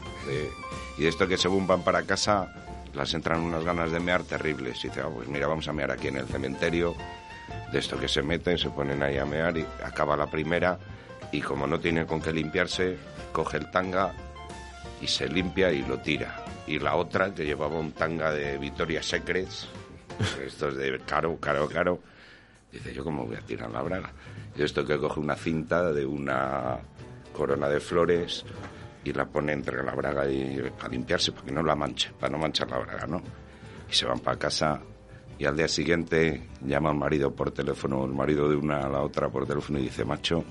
y 0.98 1.02
de 1.02 1.08
esto 1.08 1.28
que 1.28 1.38
según 1.38 1.66
van 1.66 1.82
para 1.82 2.02
casa, 2.02 2.52
las 2.94 3.14
entran 3.14 3.40
unas 3.40 3.64
ganas 3.64 3.92
de 3.92 4.00
mear 4.00 4.24
terribles. 4.24 4.84
Y 4.84 4.88
dice, 4.88 5.00
ah, 5.00 5.10
pues 5.14 5.28
mira, 5.28 5.46
vamos 5.46 5.68
a 5.68 5.72
mear 5.72 5.90
aquí 5.90 6.08
en 6.08 6.16
el 6.16 6.26
cementerio, 6.26 6.96
de 7.72 7.78
esto 7.78 7.98
que 7.98 8.08
se 8.08 8.22
meten, 8.22 8.58
se 8.58 8.70
ponen 8.70 9.02
ahí 9.02 9.18
a 9.18 9.24
mear 9.24 9.56
y 9.56 9.66
acaba 9.84 10.16
la 10.16 10.30
primera 10.30 10.78
y 11.30 11.40
como 11.40 11.66
no 11.66 11.78
tiene 11.78 12.06
con 12.06 12.20
qué 12.20 12.32
limpiarse, 12.32 12.96
coge 13.32 13.58
el 13.58 13.70
tanga 13.70 14.12
y 15.00 15.06
se 15.06 15.28
limpia 15.28 15.70
y 15.70 15.82
lo 15.82 15.98
tira. 15.98 16.44
Y 16.66 16.78
la 16.78 16.96
otra, 16.96 17.34
que 17.34 17.44
llevaba 17.44 17.78
un 17.78 17.92
tanga 17.92 18.32
de 18.32 18.58
Victoria's 18.58 19.06
Secrets, 19.06 19.68
esto 20.44 20.68
es 20.68 20.76
de 20.76 20.98
caro, 21.06 21.38
caro, 21.38 21.68
caro, 21.68 22.00
dice, 22.72 22.92
yo 22.92 23.04
cómo 23.04 23.26
voy 23.26 23.36
a 23.36 23.40
tirar 23.40 23.70
la 23.70 23.82
braga. 23.82 24.10
Esto 24.58 24.84
que 24.84 24.98
coge 24.98 25.20
una 25.20 25.36
cinta 25.36 25.92
de 25.92 26.04
una 26.04 26.78
corona 27.32 27.68
de 27.68 27.78
flores 27.78 28.44
y 29.04 29.12
la 29.12 29.24
pone 29.26 29.52
entre 29.52 29.84
la 29.84 29.94
braga 29.94 30.28
y 30.28 30.60
a 30.80 30.88
limpiarse 30.88 31.30
para 31.30 31.44
que 31.44 31.52
no 31.52 31.62
la 31.62 31.76
manche, 31.76 32.10
para 32.18 32.32
no 32.32 32.38
manchar 32.38 32.68
la 32.68 32.78
braga, 32.78 33.06
¿no? 33.06 33.22
Y 33.88 33.94
se 33.94 34.04
van 34.04 34.18
para 34.18 34.36
casa 34.36 34.80
y 35.38 35.44
al 35.44 35.56
día 35.56 35.68
siguiente 35.68 36.48
llama 36.66 36.90
al 36.90 36.96
marido 36.96 37.32
por 37.32 37.52
teléfono, 37.52 38.04
el 38.04 38.12
marido 38.12 38.48
de 38.48 38.56
una 38.56 38.80
a 38.80 38.88
la 38.88 39.00
otra 39.00 39.28
por 39.28 39.46
teléfono 39.46 39.78
y 39.78 39.82
dice, 39.82 40.04
macho, 40.04 40.44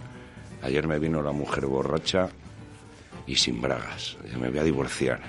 ayer 0.61 0.87
me 0.87 0.97
vino 0.97 1.21
la 1.21 1.33
mujer 1.33 1.65
borracha 1.65 2.29
y 3.25 3.35
sin 3.35 3.61
bragas, 3.61 4.17
yo 4.31 4.39
me 4.39 4.49
voy 4.49 4.59
a 4.59 4.63
divorciar. 4.63 5.19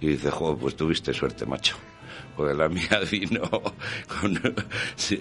Y 0.00 0.08
dice, 0.08 0.30
joder, 0.30 0.58
pues 0.58 0.74
tuviste 0.74 1.14
suerte, 1.14 1.46
macho. 1.46 1.76
Porque 2.36 2.54
la 2.54 2.68
mía 2.68 3.00
vino 3.10 3.40
con, 3.50 4.40
sí, 4.96 5.18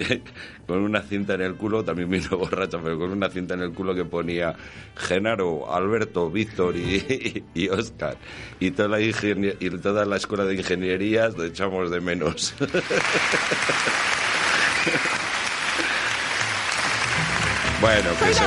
con 0.67 0.79
una 0.81 1.01
cinta 1.01 1.35
en 1.35 1.41
el 1.41 1.55
culo, 1.55 1.83
también 1.85 2.09
vino 2.09 2.37
borracha, 2.37 2.77
pero 2.83 2.97
con 2.99 3.11
una 3.11 3.29
cinta 3.29 3.53
en 3.53 3.61
el 3.61 3.71
culo 3.71 3.95
que 3.95 4.03
ponía 4.05 4.53
Genaro, 4.97 5.73
Alberto, 5.73 6.29
Víctor 6.29 6.75
y, 6.75 7.43
y 7.53 7.69
Oscar. 7.69 8.17
Y 8.59 8.71
toda, 8.71 8.89
la 8.89 8.99
ingenie- 8.99 9.55
y 9.59 9.69
toda 9.69 10.05
la 10.05 10.17
escuela 10.17 10.43
de 10.45 10.55
ingenierías 10.55 11.37
lo 11.37 11.45
echamos 11.45 11.89
de 11.91 12.01
menos. 12.01 12.53
bueno, 17.81 18.09
que 18.19 18.33
se, 18.33 18.43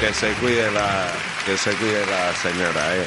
que 0.00 0.14
se 0.14 0.32
cuide 0.40 0.70
la, 0.72 1.08
que 1.44 1.56
se 1.56 1.70
cuide 1.74 2.04
la 2.06 2.32
señora, 2.34 2.96
¿eh? 2.96 3.04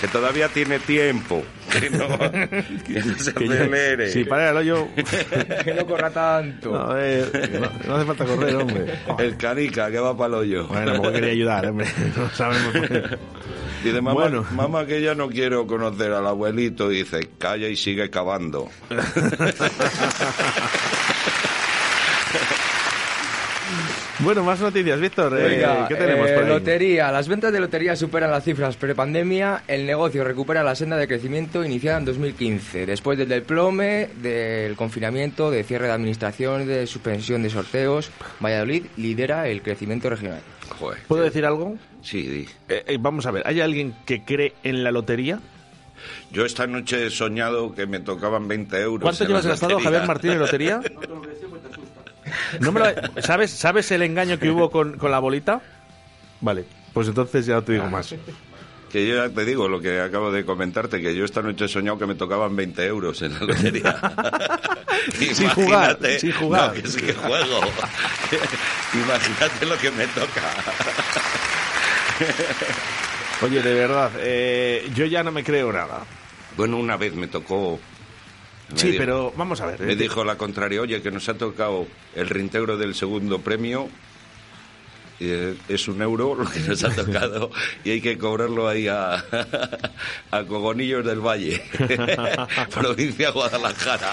Que 0.00 0.08
todavía 0.08 0.48
tiene 0.48 0.78
tiempo. 0.78 1.42
Que 1.72 1.90
no, 1.90 2.06
que 2.18 3.02
no 3.04 3.18
se 3.18 3.30
acelere. 3.30 4.10
Si 4.10 4.24
para 4.24 4.50
el 4.50 4.56
hoyo. 4.58 4.88
que 5.64 5.74
no 5.74 5.86
corra 5.86 6.10
tanto. 6.10 6.70
No, 6.72 6.96
eh, 6.98 7.24
no, 7.52 7.70
no 7.88 7.94
hace 7.96 8.06
falta 8.06 8.24
correr, 8.24 8.54
hombre. 8.56 8.94
El 9.18 9.36
canica 9.36 9.90
que 9.90 9.98
va 9.98 10.16
para 10.16 10.28
el 10.28 10.34
hoyo. 10.34 10.66
Bueno, 10.68 10.94
porque 10.96 11.14
quería 11.14 11.32
ayudar, 11.32 11.66
hombre. 11.66 11.86
No 12.16 12.30
sabemos 12.30 12.72
por 12.72 12.88
qué. 12.88 13.18
Dice, 13.84 14.00
mamá, 14.00 14.12
Bueno. 14.20 14.46
mamá, 14.52 14.86
que 14.86 15.00
ya 15.02 15.14
no 15.14 15.28
quiero 15.28 15.66
conocer 15.66 16.12
al 16.12 16.26
abuelito. 16.26 16.88
Dice, 16.88 17.30
calla 17.38 17.68
y 17.68 17.76
sigue 17.76 18.08
cavando. 18.10 18.68
Bueno, 24.20 24.42
más 24.42 24.60
noticias, 24.60 24.98
Víctor. 25.00 25.38
eh, 25.38 25.64
¿Qué 25.88 25.94
tenemos 25.94 26.28
eh, 26.28 26.34
por 26.34 26.42
ahí? 26.42 26.48
Lotería. 26.48 27.12
Las 27.12 27.28
ventas 27.28 27.52
de 27.52 27.60
lotería 27.60 27.94
superan 27.94 28.32
las 28.32 28.42
cifras 28.42 28.76
prepandemia. 28.76 29.62
El 29.68 29.86
negocio 29.86 30.24
recupera 30.24 30.64
la 30.64 30.74
senda 30.74 30.96
de 30.96 31.06
crecimiento 31.06 31.64
iniciada 31.64 31.98
en 31.98 32.04
2015. 32.04 32.84
Después 32.86 33.16
del 33.16 33.28
desplome, 33.28 34.10
del 34.20 34.74
confinamiento, 34.74 35.52
de 35.52 35.62
cierre 35.62 35.86
de 35.86 35.92
administración, 35.92 36.66
de 36.66 36.88
suspensión 36.88 37.44
de 37.44 37.50
sorteos, 37.50 38.10
Valladolid 38.42 38.86
lidera 38.96 39.46
el 39.48 39.62
crecimiento 39.62 40.10
regional. 40.10 40.40
Joder. 40.80 40.98
¿Puedo 41.06 41.22
decir 41.22 41.46
algo? 41.46 41.76
Sí, 42.02 42.22
di. 42.22 42.48
Eh, 42.68 42.84
eh, 42.88 42.96
vamos 42.98 43.24
a 43.26 43.30
ver, 43.30 43.46
¿hay 43.46 43.60
alguien 43.60 43.94
que 44.04 44.24
cree 44.24 44.54
en 44.64 44.82
la 44.82 44.90
lotería? 44.90 45.38
Yo 46.32 46.44
esta 46.44 46.66
noche 46.66 47.06
he 47.06 47.10
soñado 47.10 47.74
que 47.74 47.86
me 47.86 48.00
tocaban 48.00 48.48
20 48.48 48.80
euros. 48.80 49.02
¿Cuánto 49.02 49.24
llevas 49.24 49.46
gastado. 49.46 49.78
Javier 49.80 50.06
Martínez, 50.06 50.34
en 50.34 50.40
lotería? 50.40 50.80
No 52.60 52.72
me 52.72 52.80
lo- 52.80 53.22
¿Sabes, 53.22 53.50
¿Sabes 53.50 53.90
el 53.92 54.02
engaño 54.02 54.38
que 54.38 54.50
hubo 54.50 54.70
con, 54.70 54.98
con 54.98 55.10
la 55.10 55.18
bolita? 55.18 55.60
Vale, 56.40 56.64
pues 56.92 57.08
entonces 57.08 57.46
ya 57.46 57.54
no 57.54 57.62
te 57.62 57.72
digo 57.72 57.86
más. 57.86 58.14
Que 58.90 59.06
yo 59.06 59.16
ya 59.16 59.28
te 59.28 59.44
digo 59.44 59.68
lo 59.68 59.80
que 59.82 60.00
acabo 60.00 60.32
de 60.32 60.46
comentarte, 60.46 61.02
que 61.02 61.14
yo 61.14 61.24
esta 61.26 61.42
noche 61.42 61.66
he 61.66 61.68
soñado 61.68 61.98
que 61.98 62.06
me 62.06 62.14
tocaban 62.14 62.56
20 62.56 62.86
euros 62.86 63.20
en 63.20 63.34
la 63.34 63.40
lotería. 63.40 64.00
Sin 65.34 65.48
jugar, 65.50 65.98
Imagínate- 66.00 66.18
sin 66.20 66.32
jugar. 66.32 66.68
No, 66.76 66.82
que 66.82 66.88
sí 66.88 67.00
que 67.02 67.12
juego. 67.12 67.60
Imagínate 68.94 69.66
lo 69.66 69.76
que 69.76 69.90
me 69.90 70.06
toca. 70.06 70.42
Oye, 73.42 73.62
de 73.62 73.74
verdad, 73.74 74.10
eh, 74.18 74.90
yo 74.94 75.04
ya 75.04 75.22
no 75.22 75.30
me 75.32 75.44
creo 75.44 75.72
nada. 75.72 76.00
Bueno, 76.56 76.76
una 76.78 76.96
vez 76.96 77.14
me 77.14 77.28
tocó... 77.28 77.78
Sí, 78.74 78.88
dijo- 78.88 78.98
pero 78.98 79.32
vamos 79.36 79.60
a 79.60 79.66
ver. 79.66 79.80
Me 79.80 79.92
eh, 79.92 79.96
dijo 79.96 80.24
la 80.24 80.36
contraria, 80.36 80.80
oye, 80.82 81.00
que 81.02 81.10
nos 81.10 81.28
ha 81.28 81.34
tocado 81.34 81.86
el 82.14 82.28
reintegro 82.28 82.76
del 82.76 82.94
segundo 82.94 83.38
premio. 83.40 83.88
eh, 85.20 85.56
es 85.68 85.88
un 85.88 86.00
euro 86.00 86.34
lo 86.36 86.48
que 86.48 86.60
nos 86.60 86.84
ha 86.84 86.94
tocado 86.94 87.50
y 87.84 87.90
hay 87.90 88.00
que 88.00 88.16
cobrarlo 88.18 88.68
ahí 88.68 88.86
a, 88.88 89.14
a 90.30 90.44
Cogonillos 90.44 91.04
del 91.04 91.20
Valle, 91.20 91.60
provincia 92.72 93.26
de 93.26 93.32
Guadalajara. 93.32 94.12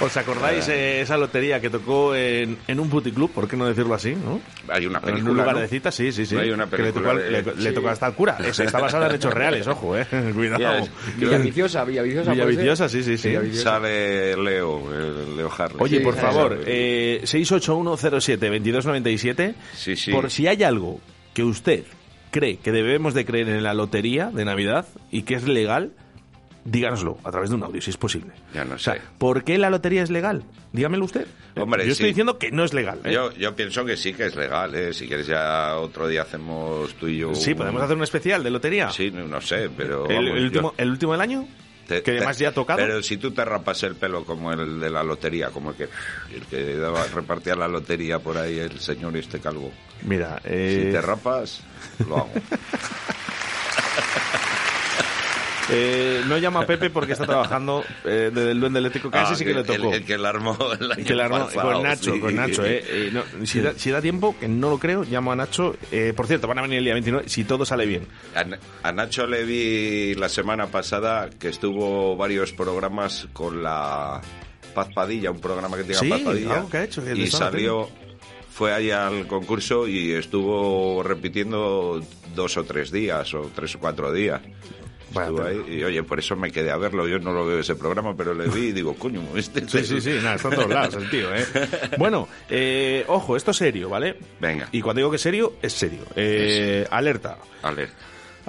¿Os 0.00 0.16
acordáis 0.16 0.66
eh, 0.68 1.00
esa 1.02 1.16
lotería 1.18 1.60
que 1.60 1.68
tocó 1.70 2.14
en, 2.14 2.56
en 2.66 2.80
un 2.80 2.88
puticlub, 2.88 3.30
por 3.32 3.46
qué 3.46 3.54
no 3.56 3.66
decirlo 3.66 3.94
así, 3.94 4.14
no? 4.14 4.40
Hay 4.68 4.86
una 4.86 4.98
En 5.00 5.04
un 5.04 5.10
película, 5.10 5.32
lugar 5.42 5.54
¿no? 5.56 5.60
de 5.60 5.68
citas, 5.68 5.94
sí, 5.94 6.10
sí, 6.10 6.24
sí. 6.24 6.36
Hay 6.36 6.50
una 6.50 6.68
que 6.70 6.78
le 6.82 6.92
tocó, 6.92 7.10
película 7.10 7.26
al- 7.26 7.32
de- 7.44 7.54
le, 7.54 7.62
le 7.62 7.68
sí. 7.68 7.74
tocó 7.74 7.88
hasta 7.90 8.06
el 8.06 8.14
cura. 8.14 8.38
Está 8.38 8.80
basada 8.80 9.08
en 9.08 9.14
hechos 9.16 9.34
reales, 9.34 9.66
ojo, 9.66 9.96
eh. 9.98 10.06
Cuidado. 10.34 10.58
Ya, 10.60 10.82
Villaviciosa, 11.18 11.84
Villaviciosa. 11.84 12.30
Villaviciosa, 12.32 12.88
sí, 12.88 13.02
sí, 13.02 13.18
sí. 13.18 13.34
Sale 13.54 14.36
Leo, 14.36 14.80
el 14.92 15.36
Leo 15.36 15.50
Harley. 15.56 15.78
Oye, 15.80 16.00
por 16.00 16.14
Sí, 16.14 16.20
favor, 16.20 16.52
sabe. 16.52 16.64
eh, 16.66 17.20
68107-2297, 17.24 19.54
Sí, 19.74 19.96
sí. 19.96 20.12
por 20.12 20.30
si 20.30 20.46
hay 20.46 20.62
algo 20.62 21.00
que 21.34 21.42
usted 21.44 21.84
cree 22.30 22.58
que 22.58 22.72
debemos 22.72 23.14
de 23.14 23.24
creer 23.24 23.48
en 23.48 23.62
la 23.62 23.74
lotería 23.74 24.30
de 24.30 24.44
Navidad 24.44 24.86
y 25.10 25.22
que 25.22 25.34
es 25.34 25.44
legal, 25.48 25.92
díganoslo 26.64 27.18
a 27.24 27.30
través 27.30 27.50
de 27.50 27.56
un 27.56 27.62
audio, 27.62 27.80
si 27.80 27.90
es 27.90 27.96
posible. 27.96 28.32
Ya 28.54 28.64
no 28.64 28.74
O 28.74 28.78
sea, 28.78 28.94
sé. 28.94 29.00
¿por 29.18 29.44
qué 29.44 29.58
la 29.58 29.70
lotería 29.70 30.02
es 30.02 30.10
legal? 30.10 30.42
Dígamelo 30.72 31.04
usted. 31.04 31.26
Hombre, 31.56 31.84
Yo 31.86 31.92
estoy 31.92 32.08
diciendo 32.08 32.38
que 32.38 32.50
no 32.52 32.64
es 32.64 32.72
legal. 32.74 33.00
¿eh? 33.04 33.12
Yo, 33.12 33.32
yo 33.32 33.56
pienso 33.56 33.84
que 33.84 33.96
sí 33.96 34.12
que 34.14 34.26
es 34.26 34.36
legal, 34.36 34.74
¿eh? 34.74 34.92
Si 34.92 35.06
quieres 35.08 35.26
ya 35.26 35.76
otro 35.76 36.06
día 36.06 36.22
hacemos 36.22 36.94
tú 36.94 37.08
y 37.08 37.18
yo... 37.18 37.34
Sí, 37.34 37.54
podemos 37.54 37.82
hacer 37.82 37.96
un 37.96 38.02
especial 38.04 38.42
de 38.44 38.50
lotería. 38.50 38.90
Sí, 38.90 39.10
no, 39.10 39.26
no 39.26 39.40
sé, 39.40 39.68
pero... 39.76 40.08
el, 40.08 40.16
vamos, 40.16 40.30
el 40.38 40.44
último, 40.44 40.70
yo- 40.70 40.74
¿El 40.82 40.90
último 40.90 41.12
del 41.12 41.20
año? 41.22 41.48
te- 41.88 42.02
que 42.04 42.12
además 42.12 42.36
te- 42.36 42.44
ya 42.44 42.50
ha 42.50 42.52
tocado. 42.52 42.78
Pero 42.78 43.02
si 43.02 43.16
tú 43.16 43.32
te 43.32 43.44
rapas 43.44 43.82
el 43.82 43.96
pelo 43.96 44.24
como 44.24 44.52
el 44.52 44.78
de 44.78 44.90
la 44.90 45.02
lotería, 45.02 45.48
como 45.50 45.70
el 45.70 45.76
que, 45.76 45.88
el 46.34 46.42
que 46.48 46.76
daba, 46.76 47.04
repartía 47.12 47.56
la 47.56 47.66
lotería 47.66 48.20
por 48.20 48.38
ahí 48.38 48.58
el 48.60 48.78
señor 48.78 49.16
este 49.16 49.40
calvo. 49.40 49.72
Mira, 50.02 50.40
eh, 50.44 50.84
Si 50.86 50.92
te 50.92 51.00
rapas, 51.02 51.62
lo 52.08 52.16
hago. 52.18 52.30
eh, 55.70 56.22
no 56.26 56.36
llama 56.38 56.60
a 56.60 56.66
Pepe 56.66 56.90
porque 56.90 57.12
está 57.12 57.26
trabajando 57.26 57.84
eh, 58.04 58.30
del 58.32 58.60
duende 58.60 58.78
eléctrico, 58.80 59.08
ese 59.08 59.18
Ah, 59.18 59.34
sí 59.34 59.44
que 59.44 59.54
le 59.54 59.60
el- 59.60 59.66
tocó. 59.66 59.92
El, 59.94 60.04
que 60.04 60.18
la 60.18 60.28
armó 60.30 60.56
el 60.78 60.92
año 60.92 61.04
que 61.04 61.14
la 61.14 61.24
armó- 61.28 61.46
pasado, 61.46 61.72
con 61.72 61.82
Nacho, 61.82 62.12
sí. 62.14 62.20
con 62.20 62.34
Nacho, 62.36 62.64
eh. 62.64 62.84
Eh, 62.86 63.10
no, 63.12 63.46
si, 63.46 63.60
da, 63.60 63.72
si 63.76 63.90
da 63.90 64.00
tiempo, 64.00 64.36
que 64.38 64.48
no 64.48 64.70
lo 64.70 64.78
creo, 64.78 65.04
llamo 65.04 65.32
a 65.32 65.36
Nacho. 65.36 65.76
Eh, 65.92 66.12
por 66.16 66.26
cierto, 66.26 66.46
van 66.48 66.58
a 66.58 66.62
venir 66.62 66.78
el 66.78 66.84
día 66.84 66.94
29, 66.94 67.28
si 67.28 67.44
todo 67.44 67.64
sale 67.64 67.86
bien. 67.86 68.06
A, 68.34 68.44
Na- 68.44 68.58
a 68.82 68.92
Nacho 68.92 69.26
le 69.26 69.44
vi 69.44 70.14
la 70.14 70.28
semana 70.28 70.66
pasada 70.66 71.30
que 71.30 71.48
estuvo 71.48 72.16
varios 72.16 72.52
programas 72.52 73.28
con 73.32 73.62
la 73.62 74.20
Paz 74.74 74.88
Padilla, 74.94 75.30
un 75.30 75.40
programa 75.40 75.76
que 75.76 75.84
tiene 75.84 75.98
Sí, 76.00 76.08
Paz 76.08 76.20
Padilla. 76.20 76.54
algo 76.56 76.70
que 76.70 76.76
ha 76.76 76.84
hecho, 76.84 77.04
que 77.04 77.12
y 77.14 77.26
salió, 77.28 77.88
fue 78.52 78.72
ahí 78.72 78.90
al 78.90 79.26
concurso 79.26 79.88
y 79.88 80.12
estuvo 80.12 81.02
repitiendo 81.02 82.00
dos 82.34 82.56
o 82.56 82.64
tres 82.64 82.90
días, 82.92 83.32
o 83.34 83.50
tres 83.54 83.74
o 83.74 83.78
cuatro 83.80 84.12
días. 84.12 84.40
Estuvo 85.10 85.42
ahí, 85.42 85.64
y 85.68 85.84
oye, 85.84 86.02
por 86.02 86.18
eso 86.18 86.36
me 86.36 86.50
quedé 86.50 86.70
a 86.70 86.76
verlo. 86.76 87.06
Yo 87.08 87.18
no 87.18 87.32
lo 87.32 87.46
veo 87.46 87.58
ese 87.60 87.74
programa, 87.74 88.14
pero 88.16 88.34
le 88.34 88.48
vi 88.48 88.68
y 88.68 88.72
digo, 88.72 88.94
coño, 88.94 89.22
este. 89.36 89.68
Sí, 89.68 89.84
sí, 89.84 90.00
sí, 90.00 90.10
nada, 90.22 90.36
está 90.36 90.48
en 90.48 90.54
todos 90.54 90.70
lados 90.70 90.94
el 90.94 91.10
tío, 91.10 91.34
¿eh? 91.34 91.44
Bueno, 91.98 92.28
eh, 92.48 93.04
ojo, 93.08 93.36
esto 93.36 93.50
es 93.50 93.56
serio, 93.56 93.88
¿vale? 93.88 94.16
Venga. 94.40 94.68
Y 94.72 94.80
cuando 94.80 95.00
digo 95.00 95.10
que 95.10 95.16
es 95.16 95.22
serio, 95.22 95.54
es 95.62 95.72
serio. 95.72 96.00
Eh, 96.14 96.86
alerta. 96.90 97.38
Alerta. 97.62 97.94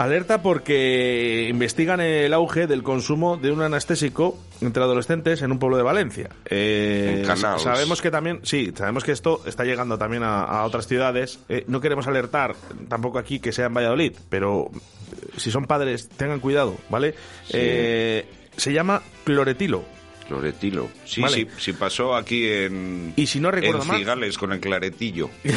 Alerta 0.01 0.41
porque 0.41 1.47
investigan 1.47 2.01
el 2.01 2.33
auge 2.33 2.65
del 2.65 2.81
consumo 2.81 3.37
de 3.37 3.51
un 3.51 3.61
anestésico 3.61 4.35
entre 4.59 4.81
adolescentes 4.81 5.43
en 5.43 5.51
un 5.51 5.59
pueblo 5.59 5.77
de 5.77 5.83
Valencia. 5.83 6.29
Eh, 6.45 7.23
sabemos 7.57 8.01
que 8.01 8.09
también, 8.09 8.39
sí, 8.41 8.73
sabemos 8.75 9.03
que 9.03 9.11
esto 9.11 9.41
está 9.45 9.63
llegando 9.63 9.99
también 9.99 10.23
a, 10.23 10.41
a 10.41 10.65
otras 10.65 10.87
ciudades. 10.87 11.39
Eh, 11.49 11.65
no 11.67 11.81
queremos 11.81 12.07
alertar 12.07 12.55
tampoco 12.87 13.19
aquí 13.19 13.39
que 13.39 13.51
sea 13.51 13.67
en 13.67 13.75
Valladolid, 13.75 14.13
pero 14.27 14.71
eh, 14.71 15.27
si 15.37 15.51
son 15.51 15.65
padres, 15.65 16.09
tengan 16.09 16.39
cuidado, 16.39 16.75
¿vale? 16.89 17.13
Sí. 17.45 17.51
Eh, 17.53 18.25
se 18.57 18.73
llama 18.73 19.03
cloretilo. 19.23 19.83
Cloretilo. 20.31 20.89
Sí, 21.05 21.21
Vale. 21.21 21.35
sí, 21.35 21.47
sí 21.57 21.73
pasó 21.73 22.15
aquí 22.15 22.47
en. 22.47 23.13
Y 23.17 23.27
si 23.27 23.39
no 23.41 23.51
recuerdo 23.51 23.81
en 23.81 23.87
mal- 23.87 23.97
Cigales 23.99 24.37
con 24.37 24.53
el 24.53 24.59
claretillo. 24.59 25.29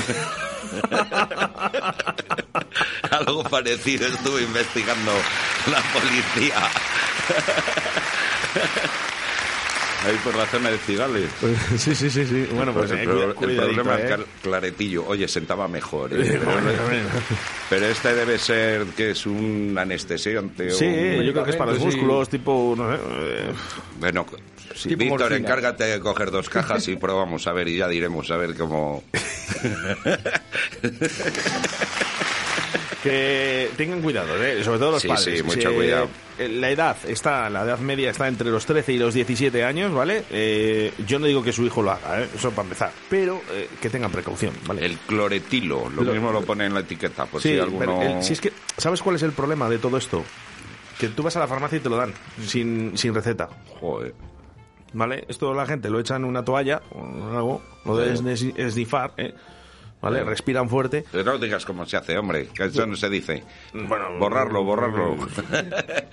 Algo 3.10 3.44
parecido 3.44 4.06
estuvo 4.08 4.40
investigando 4.40 5.12
la 5.70 5.80
policía. 5.92 6.56
Ahí 10.06 10.16
por 10.22 10.34
la 10.36 10.44
zona 10.46 10.70
de 10.70 10.76
Cigales. 10.76 11.30
Sí, 11.78 11.94
sí, 11.94 12.10
sí, 12.10 12.26
sí. 12.26 12.46
Bueno, 12.52 12.74
pues 12.74 12.90
el, 12.90 13.08
eh, 13.08 13.34
el 13.40 13.56
problema 13.56 13.98
eh. 13.98 14.04
es 14.10 14.16
que 14.16 14.24
Claretillo, 14.42 15.06
oye, 15.06 15.26
sentaba 15.26 15.66
mejor. 15.66 16.12
¿eh? 16.12 16.34
Eh, 16.34 16.40
Pero, 17.70 17.86
este 17.86 18.14
debe 18.14 18.38
ser 18.38 18.84
que 18.94 19.12
es 19.12 19.24
un 19.24 19.74
anestesiante. 19.78 20.72
o 20.72 20.74
Sí, 20.74 20.84
un 20.84 21.22
yo 21.22 21.32
creo 21.32 21.44
que 21.44 21.52
es 21.52 21.56
para 21.56 21.70
los 21.72 21.80
medicamento, 21.80 21.90
sí. 21.90 21.96
músculos, 21.96 22.28
tipo, 22.28 22.74
no 22.76 22.92
sé. 22.92 22.98
eh, 23.02 23.50
Bueno, 23.98 24.26
Víctor, 24.84 25.08
morfina. 25.20 25.36
encárgate 25.36 25.84
de 25.84 26.00
coger 26.00 26.30
dos 26.30 26.48
cajas 26.48 26.86
y 26.88 26.96
probamos 27.00 27.46
a 27.46 27.52
ver 27.52 27.68
y 27.68 27.76
ya 27.78 27.88
diremos 27.88 28.30
a 28.30 28.36
ver 28.36 28.54
cómo. 28.56 29.02
que 33.02 33.70
tengan 33.76 34.00
cuidado, 34.00 34.42
¿eh? 34.42 34.64
sobre 34.64 34.78
todo 34.78 34.92
los 34.92 35.02
Sí, 35.02 35.08
padres. 35.08 35.38
sí, 35.38 35.42
mucho 35.42 35.74
cuidado. 35.74 36.08
eh, 36.38 36.48
La 36.48 36.70
edad 36.70 36.96
está, 37.06 37.50
la 37.50 37.62
edad 37.64 37.78
media 37.78 38.10
está 38.10 38.28
entre 38.28 38.50
los 38.50 38.64
13 38.64 38.94
y 38.94 38.98
los 38.98 39.12
17 39.12 39.62
años, 39.62 39.92
¿vale? 39.92 40.24
Eh, 40.30 40.92
yo 41.06 41.18
no 41.18 41.26
digo 41.26 41.42
que 41.42 41.52
su 41.52 41.64
hijo 41.66 41.82
lo 41.82 41.90
haga, 41.90 42.22
¿eh? 42.22 42.28
eso 42.34 42.50
para 42.52 42.62
empezar, 42.62 42.92
pero 43.10 43.42
eh, 43.52 43.68
que 43.80 43.90
tengan 43.90 44.10
precaución, 44.10 44.54
¿vale? 44.66 44.86
El 44.86 44.96
cloretilo, 44.98 45.90
lo, 45.90 46.02
Lo- 46.02 46.12
mismo 46.12 46.32
lo 46.32 46.42
pone 46.42 46.64
en 46.64 46.72
la 46.74 46.80
etiqueta, 46.80 47.26
por 47.26 47.42
sí, 47.42 47.50
si 47.52 47.58
alguno. 47.58 48.00
el- 48.00 48.22
si 48.22 48.32
es 48.32 48.40
que, 48.40 48.52
¿sabes 48.78 49.02
cuál 49.02 49.16
es 49.16 49.22
el 49.22 49.32
problema 49.32 49.68
de 49.68 49.78
todo 49.78 49.98
esto? 49.98 50.24
Que 50.98 51.08
tú 51.08 51.22
vas 51.22 51.36
a 51.36 51.40
la 51.40 51.46
farmacia 51.48 51.76
y 51.76 51.80
te 51.82 51.90
lo 51.90 51.96
dan, 51.96 52.14
sin, 52.46 52.96
sin 52.96 53.12
receta. 53.14 53.48
Joder. 53.80 54.14
¿Vale? 54.94 55.24
Esto 55.28 55.52
la 55.52 55.66
gente 55.66 55.90
lo 55.90 56.00
echa 56.00 56.16
en 56.16 56.24
una 56.24 56.44
toalla 56.44 56.80
o 56.92 57.36
algo, 57.36 57.62
lo 57.84 58.02
esni- 58.04 58.54
esnifar, 58.56 59.12
¿eh? 59.18 59.34
¿Vale? 60.00 60.22
Respiran 60.22 60.68
fuerte. 60.68 61.02
Pero 61.10 61.24
no 61.32 61.38
digas 61.38 61.64
cómo 61.64 61.86
se 61.86 61.96
hace, 61.96 62.18
hombre, 62.18 62.48
que 62.54 62.64
eso 62.64 62.84
no 62.86 62.94
se 62.94 63.08
dice. 63.08 63.42
Bueno, 63.72 64.18
borrarlo, 64.18 64.62
borrarlo. 64.62 65.16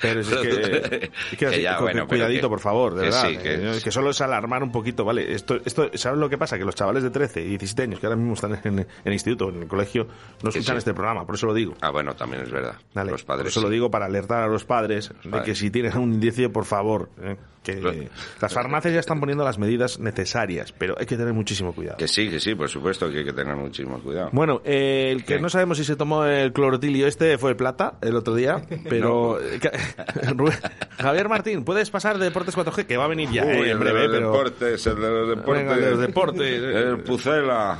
Pero 0.01 0.21
es 0.21 0.29
que, 0.29 0.49
es 0.49 1.37
que 1.37 1.37
Que 1.51 1.61
ya, 1.61 1.75
cu- 1.75 1.83
bueno, 1.83 2.07
cuidadito, 2.07 2.43
que- 2.43 2.49
por 2.49 2.59
favor, 2.61 2.95
de 2.95 3.01
verdad. 3.01 3.27
sí, 3.27 3.37
que- 3.37 3.55
eh, 3.55 3.79
que 3.83 3.91
solo 3.91 4.11
es 4.11 4.21
alarmar 4.21 4.63
un 4.63 4.71
poquito, 4.71 5.03
¿vale? 5.03 5.33
Esto, 5.33 5.57
esto, 5.65 5.89
¿Sabes 5.95 6.19
lo 6.19 6.29
que 6.29 6.37
pasa? 6.37 6.57
Que 6.57 6.63
los 6.63 6.73
chavales 6.73 7.03
de 7.03 7.09
13 7.09 7.41
y 7.41 7.49
17 7.57 7.83
años, 7.83 7.99
que 7.99 8.05
ahora 8.05 8.15
mismo 8.15 8.33
están 8.35 8.53
en, 8.63 8.79
en 8.79 8.87
el 9.03 9.11
instituto, 9.13 9.49
en 9.49 9.63
el 9.63 9.67
colegio, 9.67 10.07
no 10.41 10.49
escuchan 10.51 10.75
sí. 10.75 10.79
este 10.79 10.93
programa, 10.93 11.25
por 11.25 11.35
eso 11.35 11.47
lo 11.47 11.53
digo. 11.53 11.73
Ah, 11.81 11.89
bueno, 11.91 12.15
también 12.15 12.43
es 12.43 12.49
verdad. 12.49 12.75
Vale, 12.93 13.11
Los 13.11 13.23
por 13.23 13.35
padres. 13.35 13.51
eso 13.51 13.59
lo 13.59 13.67
sí. 13.67 13.73
digo 13.73 13.91
para 13.91 14.05
alertar 14.05 14.43
a 14.43 14.47
los 14.47 14.63
padres 14.63 15.09
de 15.21 15.29
padres. 15.29 15.45
que 15.45 15.55
si 15.55 15.69
tienen 15.69 15.97
un 15.97 16.13
indicio, 16.13 16.49
por 16.53 16.63
favor, 16.63 17.09
eh, 17.21 17.35
que 17.63 18.09
las 18.41 18.53
farmacias 18.53 18.93
ya 18.93 18.99
están 18.99 19.19
poniendo 19.19 19.43
las 19.43 19.59
medidas 19.59 19.99
necesarias, 19.99 20.73
pero 20.75 20.95
hay 20.99 21.05
que 21.05 21.15
tener 21.15 21.31
muchísimo 21.33 21.73
cuidado. 21.73 21.97
Que 21.97 22.07
sí, 22.07 22.29
que 22.29 22.39
sí, 22.39 22.55
por 22.55 22.69
supuesto 22.69 23.09
que 23.11 23.19
hay 23.19 23.23
que 23.25 23.33
tener 23.33 23.55
muchísimo 23.55 23.99
cuidado. 23.99 24.29
Bueno, 24.31 24.61
eh, 24.65 25.09
el 25.11 25.23
que 25.25 25.39
no 25.39 25.47
sabemos 25.49 25.77
si 25.77 25.83
se 25.83 25.95
tomó 25.95 26.25
el 26.25 26.53
clorotilio 26.53 27.05
este 27.05 27.37
fue 27.37 27.51
el 27.51 27.55
plata 27.55 27.95
el 28.01 28.15
otro 28.15 28.33
día, 28.35 28.63
pero 28.89 29.37
que- 29.61 29.69
Rubén- 30.35 30.59
Javier 30.99 31.29
Martín, 31.29 31.63
puedes 31.63 31.89
pasar 31.91 32.17
de 32.17 32.25
Deportes 32.25 32.57
4G 32.57 32.85
que 32.85 32.97
va 32.97 33.05
a 33.05 33.07
venir 33.07 33.29
ya 33.31 33.43
Uy, 33.45 33.49
eh, 33.51 33.59
el 33.61 33.69
en 33.71 33.79
de 33.79 33.83
breve, 33.83 33.99
los 34.07 34.11
pero 34.11 34.31
deportes, 34.31 34.87
el 34.87 34.95
de 34.95 35.09
los 35.11 35.29
deportes. 35.29 35.55
Venga, 35.63 35.73
el 35.75 35.81
de 35.81 35.91
los 35.91 35.99
deportes. 35.99 36.61
El 36.63 36.97
Pucela. 37.03 37.77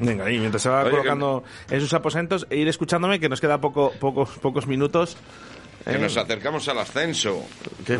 venga, 0.00 0.24
ahí 0.24 0.38
mientras 0.38 0.62
se 0.62 0.68
va 0.68 0.80
Oye, 0.80 0.86
que- 0.90 0.96
colocando 0.96 1.44
en 1.70 1.80
sus 1.80 1.94
aposentos 1.94 2.46
e 2.50 2.56
ir 2.56 2.66
escuchándome 2.68 3.20
que 3.20 3.28
nos 3.28 3.40
queda 3.40 3.60
poco, 3.60 3.92
pocos, 4.00 4.30
pocos 4.42 4.66
minutos. 4.66 5.16
Que 5.86 5.94
Eh, 5.94 5.98
nos 6.00 6.16
acercamos 6.16 6.66
al 6.66 6.80
ascenso. 6.80 7.44
que- 7.86 7.96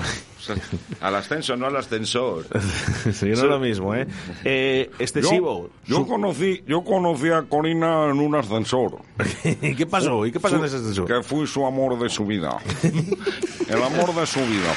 Al 1.00 1.14
ascenso, 1.14 1.56
no 1.56 1.66
al 1.66 1.76
ascensor. 1.76 2.44
sí, 3.12 3.26
no 3.26 3.32
es 3.34 3.42
lo 3.42 3.60
mismo, 3.60 3.94
¿eh? 3.94 4.08
eh 4.44 4.90
excesivo. 4.98 5.70
Yo, 5.84 5.98
yo 5.98 6.06
conocí, 6.06 6.64
yo 6.66 6.82
conocí 6.82 7.28
a 7.30 7.42
Corina 7.42 8.06
en 8.06 8.18
un 8.18 8.34
ascensor. 8.34 8.98
¿Y 9.62 9.76
qué 9.76 9.86
pasó? 9.86 10.26
¿Y 10.26 10.32
qué 10.32 10.40
pasó 10.40 10.56
en 10.56 10.64
ese 10.64 10.76
ascensor? 10.76 11.06
Que 11.06 11.22
fui 11.22 11.46
su 11.46 11.64
amor 11.64 11.96
de 11.96 12.08
su 12.08 12.26
vida. 12.26 12.56
El 13.68 13.80
amor 13.80 14.12
de 14.16 14.26
su 14.26 14.40
vida, 14.40 14.74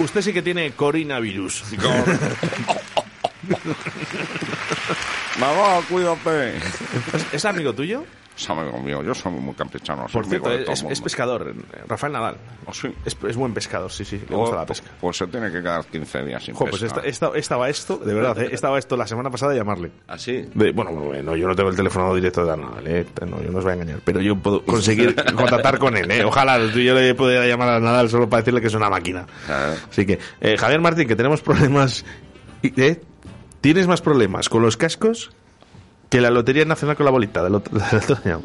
Usted 0.00 0.20
sí 0.22 0.32
que 0.32 0.42
tiene 0.42 0.72
coronavirus. 0.72 1.62
Mamá, 5.38 5.80
cuídate. 5.88 6.56
¿Es, 6.56 7.34
es 7.34 7.44
amigo 7.44 7.72
tuyo? 7.72 8.04
Es 8.36 8.48
amigo 8.48 8.78
mío, 8.80 9.02
yo 9.02 9.14
soy 9.14 9.30
muy 9.32 9.54
campechano. 9.54 10.06
Por 10.10 10.24
cierto, 10.26 10.48
de 10.48 10.58
todo 10.64 10.90
es, 10.90 11.00
pescador, 11.00 11.54
Rafael 11.86 12.12
Nadal. 12.14 12.36
Es, 13.04 13.16
es 13.28 13.36
buen 13.36 13.52
pescador, 13.52 13.90
sí, 13.92 14.04
sí, 14.04 14.20
le 14.28 14.34
gusta 14.36 14.56
la 14.56 14.66
pesca. 14.66 14.90
Pues 15.00 15.16
se 15.18 15.26
tiene 15.26 15.52
que 15.52 15.60
quedar 15.60 15.84
15 15.84 16.22
días 16.24 16.42
sin 16.42 16.54
Jo, 16.54 16.64
pues 16.64 16.80
pesca. 16.80 17.00
esta- 17.00 17.08
esta- 17.28 17.38
estaba 17.38 17.68
esto, 17.68 17.98
de 17.98 18.14
verdad, 18.14 18.38
eh, 18.40 18.48
estaba 18.52 18.78
esto 18.78 18.96
la 18.96 19.06
semana 19.06 19.30
pasada 19.30 19.52
de 19.52 19.58
llamarle. 19.58 19.92
¿Ah, 20.08 20.18
sí? 20.18 20.48
De- 20.54 20.72
bueno, 20.72 20.90
no, 21.22 21.36
yo 21.36 21.46
no 21.46 21.54
tengo 21.54 21.68
el 21.68 21.76
teléfono 21.76 22.14
directo 22.14 22.44
de 22.44 22.56
Nadal, 22.56 22.86
eh, 22.86 23.06
no, 23.28 23.42
yo 23.42 23.50
no 23.50 23.58
os 23.58 23.64
voy 23.64 23.72
a 23.72 23.74
engañar, 23.74 24.00
pero 24.04 24.20
yo 24.20 24.34
puedo 24.36 24.64
conseguir 24.64 25.14
contactar 25.34 25.78
con 25.78 25.96
él, 25.96 26.10
eh. 26.10 26.24
Ojalá 26.24 26.58
yo 26.58 26.94
le 26.94 27.14
pudiera 27.14 27.46
llamar 27.46 27.68
a 27.68 27.80
Nadal 27.80 28.08
solo 28.08 28.28
para 28.30 28.40
decirle 28.40 28.60
que 28.62 28.68
es 28.68 28.74
una 28.74 28.88
máquina. 28.88 29.26
Así 29.90 30.06
que, 30.06 30.18
eh, 30.40 30.56
Javier 30.56 30.80
Martín, 30.80 31.06
que 31.06 31.16
tenemos 31.16 31.42
problemas... 31.42 32.04
¿eh? 32.62 33.00
¿Tienes 33.60 33.86
más 33.86 34.00
problemas 34.00 34.48
con 34.48 34.62
los 34.62 34.76
cascos 34.76 35.30
que 36.12 36.20
la 36.20 36.30
Lotería 36.30 36.66
Nacional 36.66 36.94
con 36.94 37.06
la 37.06 37.10
bolita 37.10 37.42
del 37.42 37.54
otro, 37.54 37.78
del. 37.78 38.38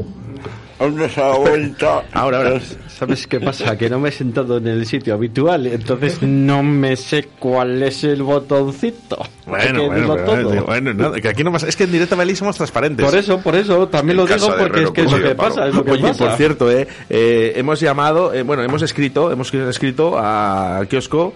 Ahora, 2.14 2.38
ahora. 2.38 2.61
¿Sabes 2.88 3.27
qué 3.27 3.41
pasa? 3.41 3.77
Que 3.77 3.89
no 3.89 3.99
me 3.99 4.07
he 4.07 4.11
sentado 4.14 4.56
en 4.57 4.68
el 4.68 4.85
sitio 4.85 5.15
habitual, 5.15 5.68
entonces 5.68 6.22
no 6.22 6.64
me 6.64 6.95
sé 6.95 7.27
cuál 7.39 7.84
es 7.84 8.06
el 8.06 8.23
botoncito. 8.23 9.18
Bueno, 9.45 9.81
que 9.81 9.88
bueno, 9.88 10.15
pero, 10.26 10.65
bueno, 10.65 11.11
que 11.11 11.27
aquí 11.27 11.44
no 11.44 11.52
pasa. 11.52 11.68
Es 11.68 11.76
que 11.76 11.84
en 11.84 11.91
directo 11.91 12.15
Valley 12.15 12.38
somos 12.38 12.56
transparentes. 12.56 13.06
Por 13.06 13.18
eso, 13.18 13.41
por 13.41 13.56
eso, 13.56 13.89
también 13.89 14.15
lo 14.15 14.26
digo 14.26 14.48
porque 14.57 14.84
es 14.84 14.91
que 14.91 15.02
es 15.02 15.11
lo 15.11 15.22
que 15.22 15.35
pasa, 15.35 15.68
es 15.68 15.76
lo 15.76 15.84
que 15.84 15.91
Oye, 15.91 16.03
pasa. 16.03 16.26
por 16.26 16.38
cierto, 16.38 16.72
eh, 16.72 16.88
eh, 17.10 17.52
hemos 17.57 17.81
llamado, 17.81 18.34
eh, 18.34 18.44
bueno, 18.44 18.64
hemos 18.64 18.81
escrito, 18.81 19.30
hemos 19.30 19.53
escrito 19.53 20.18
a- 20.18 20.85
kiosco 20.88 21.34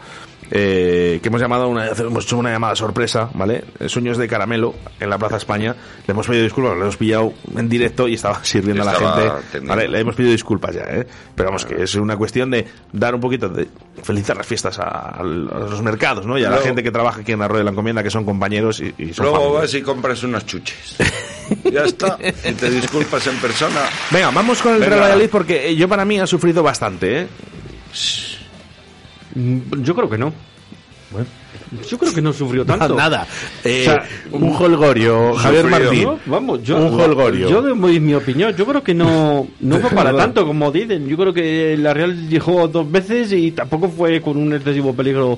eh, 0.51 1.19
que 1.21 1.29
hemos 1.29 1.39
llamado 1.39 1.69
una, 1.69 1.87
hemos 1.87 2.25
hecho 2.25 2.37
una 2.37 2.51
llamada 2.51 2.75
sorpresa, 2.75 3.29
¿vale? 3.33 3.63
Sueños 3.87 4.17
de 4.17 4.27
caramelo 4.27 4.75
en 4.99 5.09
la 5.09 5.17
Plaza 5.17 5.37
España. 5.37 5.75
Le 6.05 6.11
hemos 6.11 6.27
pedido 6.27 6.43
disculpas, 6.43 6.75
lo 6.75 6.81
hemos 6.83 6.97
pillado 6.97 7.33
en 7.55 7.69
directo 7.69 8.07
y 8.07 8.15
estaba 8.15 8.39
sirviendo 8.43 8.83
a 8.83 8.85
la 8.85 8.93
gente. 8.93 9.59
¿vale? 9.65 9.87
Le 9.87 9.99
hemos 10.01 10.15
pedido 10.15 10.33
disculpas 10.33 10.75
ya, 10.75 10.81
¿eh? 10.83 11.07
Pero 11.35 11.49
vamos, 11.49 11.65
que 11.65 11.81
es 11.81 11.95
una 11.95 12.17
cuestión 12.17 12.51
de 12.51 12.67
dar 12.91 13.15
un 13.15 13.21
poquito 13.21 13.47
de 13.47 13.67
felicitar 14.03 14.35
las 14.35 14.45
fiestas 14.45 14.77
a, 14.79 14.83
a 14.89 15.23
los 15.23 15.81
mercados, 15.81 16.25
¿no? 16.25 16.37
Y 16.37 16.43
a 16.43 16.49
la 16.49 16.57
gente 16.57 16.83
que 16.83 16.91
trabaja 16.91 17.21
aquí 17.21 17.31
en 17.31 17.39
la 17.39 17.47
Rueda 17.47 17.59
de 17.59 17.65
la 17.65 17.71
Encomienda, 17.71 18.03
que 18.03 18.09
son 18.11 18.25
compañeros 18.25 18.81
y, 18.81 18.93
y 18.97 19.13
son 19.13 19.25
Luego 19.27 19.39
familia. 19.39 19.61
vas 19.61 19.73
y 19.73 19.81
compras 19.81 20.23
unas 20.23 20.45
chuches. 20.45 20.97
ya 21.71 21.83
está. 21.85 22.17
Y 22.21 22.51
te 22.53 22.69
disculpas 22.69 23.25
en 23.27 23.35
persona. 23.37 23.81
Venga, 24.09 24.31
vamos 24.31 24.61
con 24.61 24.73
el. 24.75 24.81
Real 24.85 24.99
Valladolid 24.99 25.29
porque 25.29 25.75
yo 25.75 25.87
para 25.87 26.03
mí 26.03 26.19
ha 26.19 26.27
sufrido 26.27 26.61
bastante, 26.61 27.21
¿eh? 27.21 27.27
Mm, 29.35 29.81
Yo 29.83 29.95
creo 29.95 30.09
que 30.09 30.17
no. 30.17 30.33
Yo 31.89 31.97
creo 31.97 32.13
que 32.13 32.21
no 32.21 32.31
sufrió 32.31 32.65
tanto. 32.65 32.95
Nada. 32.95 33.27
Eh, 33.65 33.81
O 33.81 33.83
sea, 33.83 34.03
un 34.31 34.55
holgorio, 34.55 35.33
Javier 35.35 35.63
Sufrido. 35.63 35.89
Martín. 35.91 36.03
No, 36.03 36.19
vamos, 36.25 36.63
yo, 36.63 36.77
un 36.77 36.99
holgorio. 36.99 37.49
Yo 37.49 37.61
doy 37.61 37.99
mi 37.99 38.13
opinión. 38.13 38.55
Yo 38.55 38.65
creo 38.65 38.81
que 38.81 38.93
no, 38.93 39.47
no 39.59 39.77
fue 39.79 39.89
para 39.89 40.13
tanto 40.17 40.45
como 40.45 40.71
dicen. 40.71 41.07
Yo 41.07 41.17
creo 41.17 41.33
que 41.33 41.75
la 41.77 41.93
Real 41.93 42.29
llegó 42.29 42.67
dos 42.69 42.89
veces 42.89 43.31
y 43.33 43.51
tampoco 43.51 43.89
fue 43.89 44.21
con 44.21 44.37
un 44.37 44.53
excesivo 44.53 44.93
peligro 44.93 45.37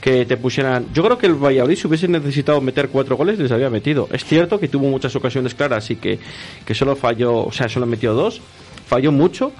que 0.00 0.24
te 0.24 0.38
pusieran. 0.38 0.86
Yo 0.94 1.02
creo 1.02 1.18
que 1.18 1.26
el 1.26 1.34
Valladolid 1.34 1.76
si 1.76 1.86
hubiese 1.86 2.08
necesitado 2.08 2.60
meter 2.62 2.88
cuatro 2.88 3.16
goles 3.16 3.38
les 3.38 3.52
había 3.52 3.68
metido. 3.68 4.08
Es 4.12 4.24
cierto 4.24 4.58
que 4.58 4.68
tuvo 4.68 4.88
muchas 4.88 5.14
ocasiones 5.16 5.54
claras 5.54 5.90
y 5.90 5.96
que, 5.96 6.18
que 6.64 6.74
solo 6.74 6.96
falló, 6.96 7.44
o 7.46 7.52
sea, 7.52 7.68
solo 7.68 7.84
metió 7.84 8.14
dos. 8.14 8.40
Falló 8.86 9.12
mucho. 9.12 9.52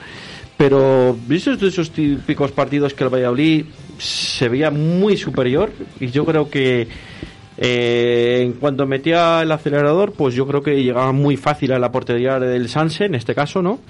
Pero 0.61 1.16
esos 1.31 1.59
de 1.59 1.69
esos 1.69 1.91
típicos 1.91 2.53
partidos 2.53 2.93
que 2.93 3.03
el 3.03 3.09
Valladolid 3.09 3.65
se 3.97 4.47
veía 4.51 4.70
muy 4.70 5.16
superior 5.16 5.73
y 5.99 6.09
yo 6.09 6.27
creo 6.27 6.51
que 6.51 6.87
eh, 7.57 8.43
en 8.43 8.53
cuanto 8.53 8.87
metía 8.87 9.41
el 9.41 9.51
acelerador, 9.53 10.12
pues 10.12 10.35
yo 10.35 10.47
creo 10.47 10.62
que 10.62 10.82
llegaba 10.82 11.12
muy 11.12 11.39
fácil 11.39 11.73
a 11.73 11.78
la 11.78 11.91
portería 11.91 12.39
del 12.39 12.69
Sanse, 12.69 13.07
en 13.07 13.15
este 13.15 13.35
caso, 13.35 13.62
¿no? 13.62 13.81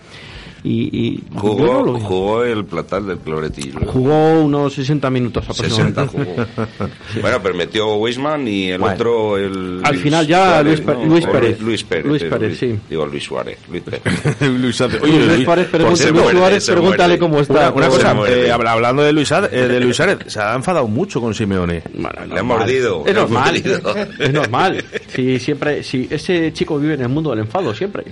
Y, 0.63 0.99
y 1.07 1.23
Jugó, 1.37 1.67
no 1.67 1.83
lo 1.85 1.95
vi. 1.95 2.01
jugó 2.03 2.45
el 2.45 2.65
platal 2.67 3.07
del 3.07 3.19
cloretillo. 3.19 3.81
Jugó 3.87 4.41
unos 4.43 4.75
60 4.75 5.09
minutos 5.09 5.45
60 5.47 6.03
aproximadamente. 6.03 6.35
jugó. 6.77 6.89
Bueno, 7.23 7.39
pero 7.43 7.55
metió 7.55 7.95
Wisman 7.97 8.47
y 8.47 8.71
el 8.71 8.79
Bueno. 8.79 8.95
otro, 8.95 9.37
el. 9.39 9.81
Al 9.83 9.97
final 9.97 10.27
ya 10.27 10.63
Luis 10.63 10.83
Pérez- 10.85 11.07
Luis 11.07 11.27
Pérez. 11.27 11.61
Luis 11.61 11.83
Pérez. 11.85 12.05
Luis 12.07 12.23
eh, 12.23 12.55
sí. 12.59 12.79
Digo 12.91 13.07
Luis 13.07 13.25
Suárez. 13.25 13.59
Luis 13.71 13.83
Pérez. 13.83 14.03
Luis 14.61 14.77
Suárez. 14.77 15.03
Oye, 15.03 15.27
Luis 15.27 15.45
Suárez, 15.45 15.67
pregunta- 15.69 15.97
se 15.97 16.73
pregúntale 16.73 17.19
cómo 17.19 17.41
está. 17.41 17.71
Una, 17.73 17.89
cosa, 17.89 18.15
eh, 18.29 18.51
habla- 18.51 18.73
hablando 18.73 19.03
de 19.03 19.13
Luis, 19.13 19.31
eh, 19.33 19.49
de 19.69 19.81
Luis 19.81 19.97
Suárez, 19.97 20.19
se 20.27 20.41
ha 20.41 20.55
enfadado 20.55 20.87
mucho 20.89 21.21
con 21.21 21.35
Simeone. 21.35 21.83
Le 22.29 22.39
ha 22.39 22.43
mordido. 22.43 23.05
Es 23.07 23.15
normal. 23.15 23.63
Es 24.19 24.33
normal. 24.33 24.85
Si 25.09 25.39
siempre, 25.39 25.83
si 25.83 26.07
ese 26.11 26.53
chico 26.53 26.79
vive 26.79 26.95
en 26.95 27.03
el 27.03 27.09
mundo 27.09 27.31
del 27.31 27.41
enfado 27.41 27.75
siempre. 27.75 28.05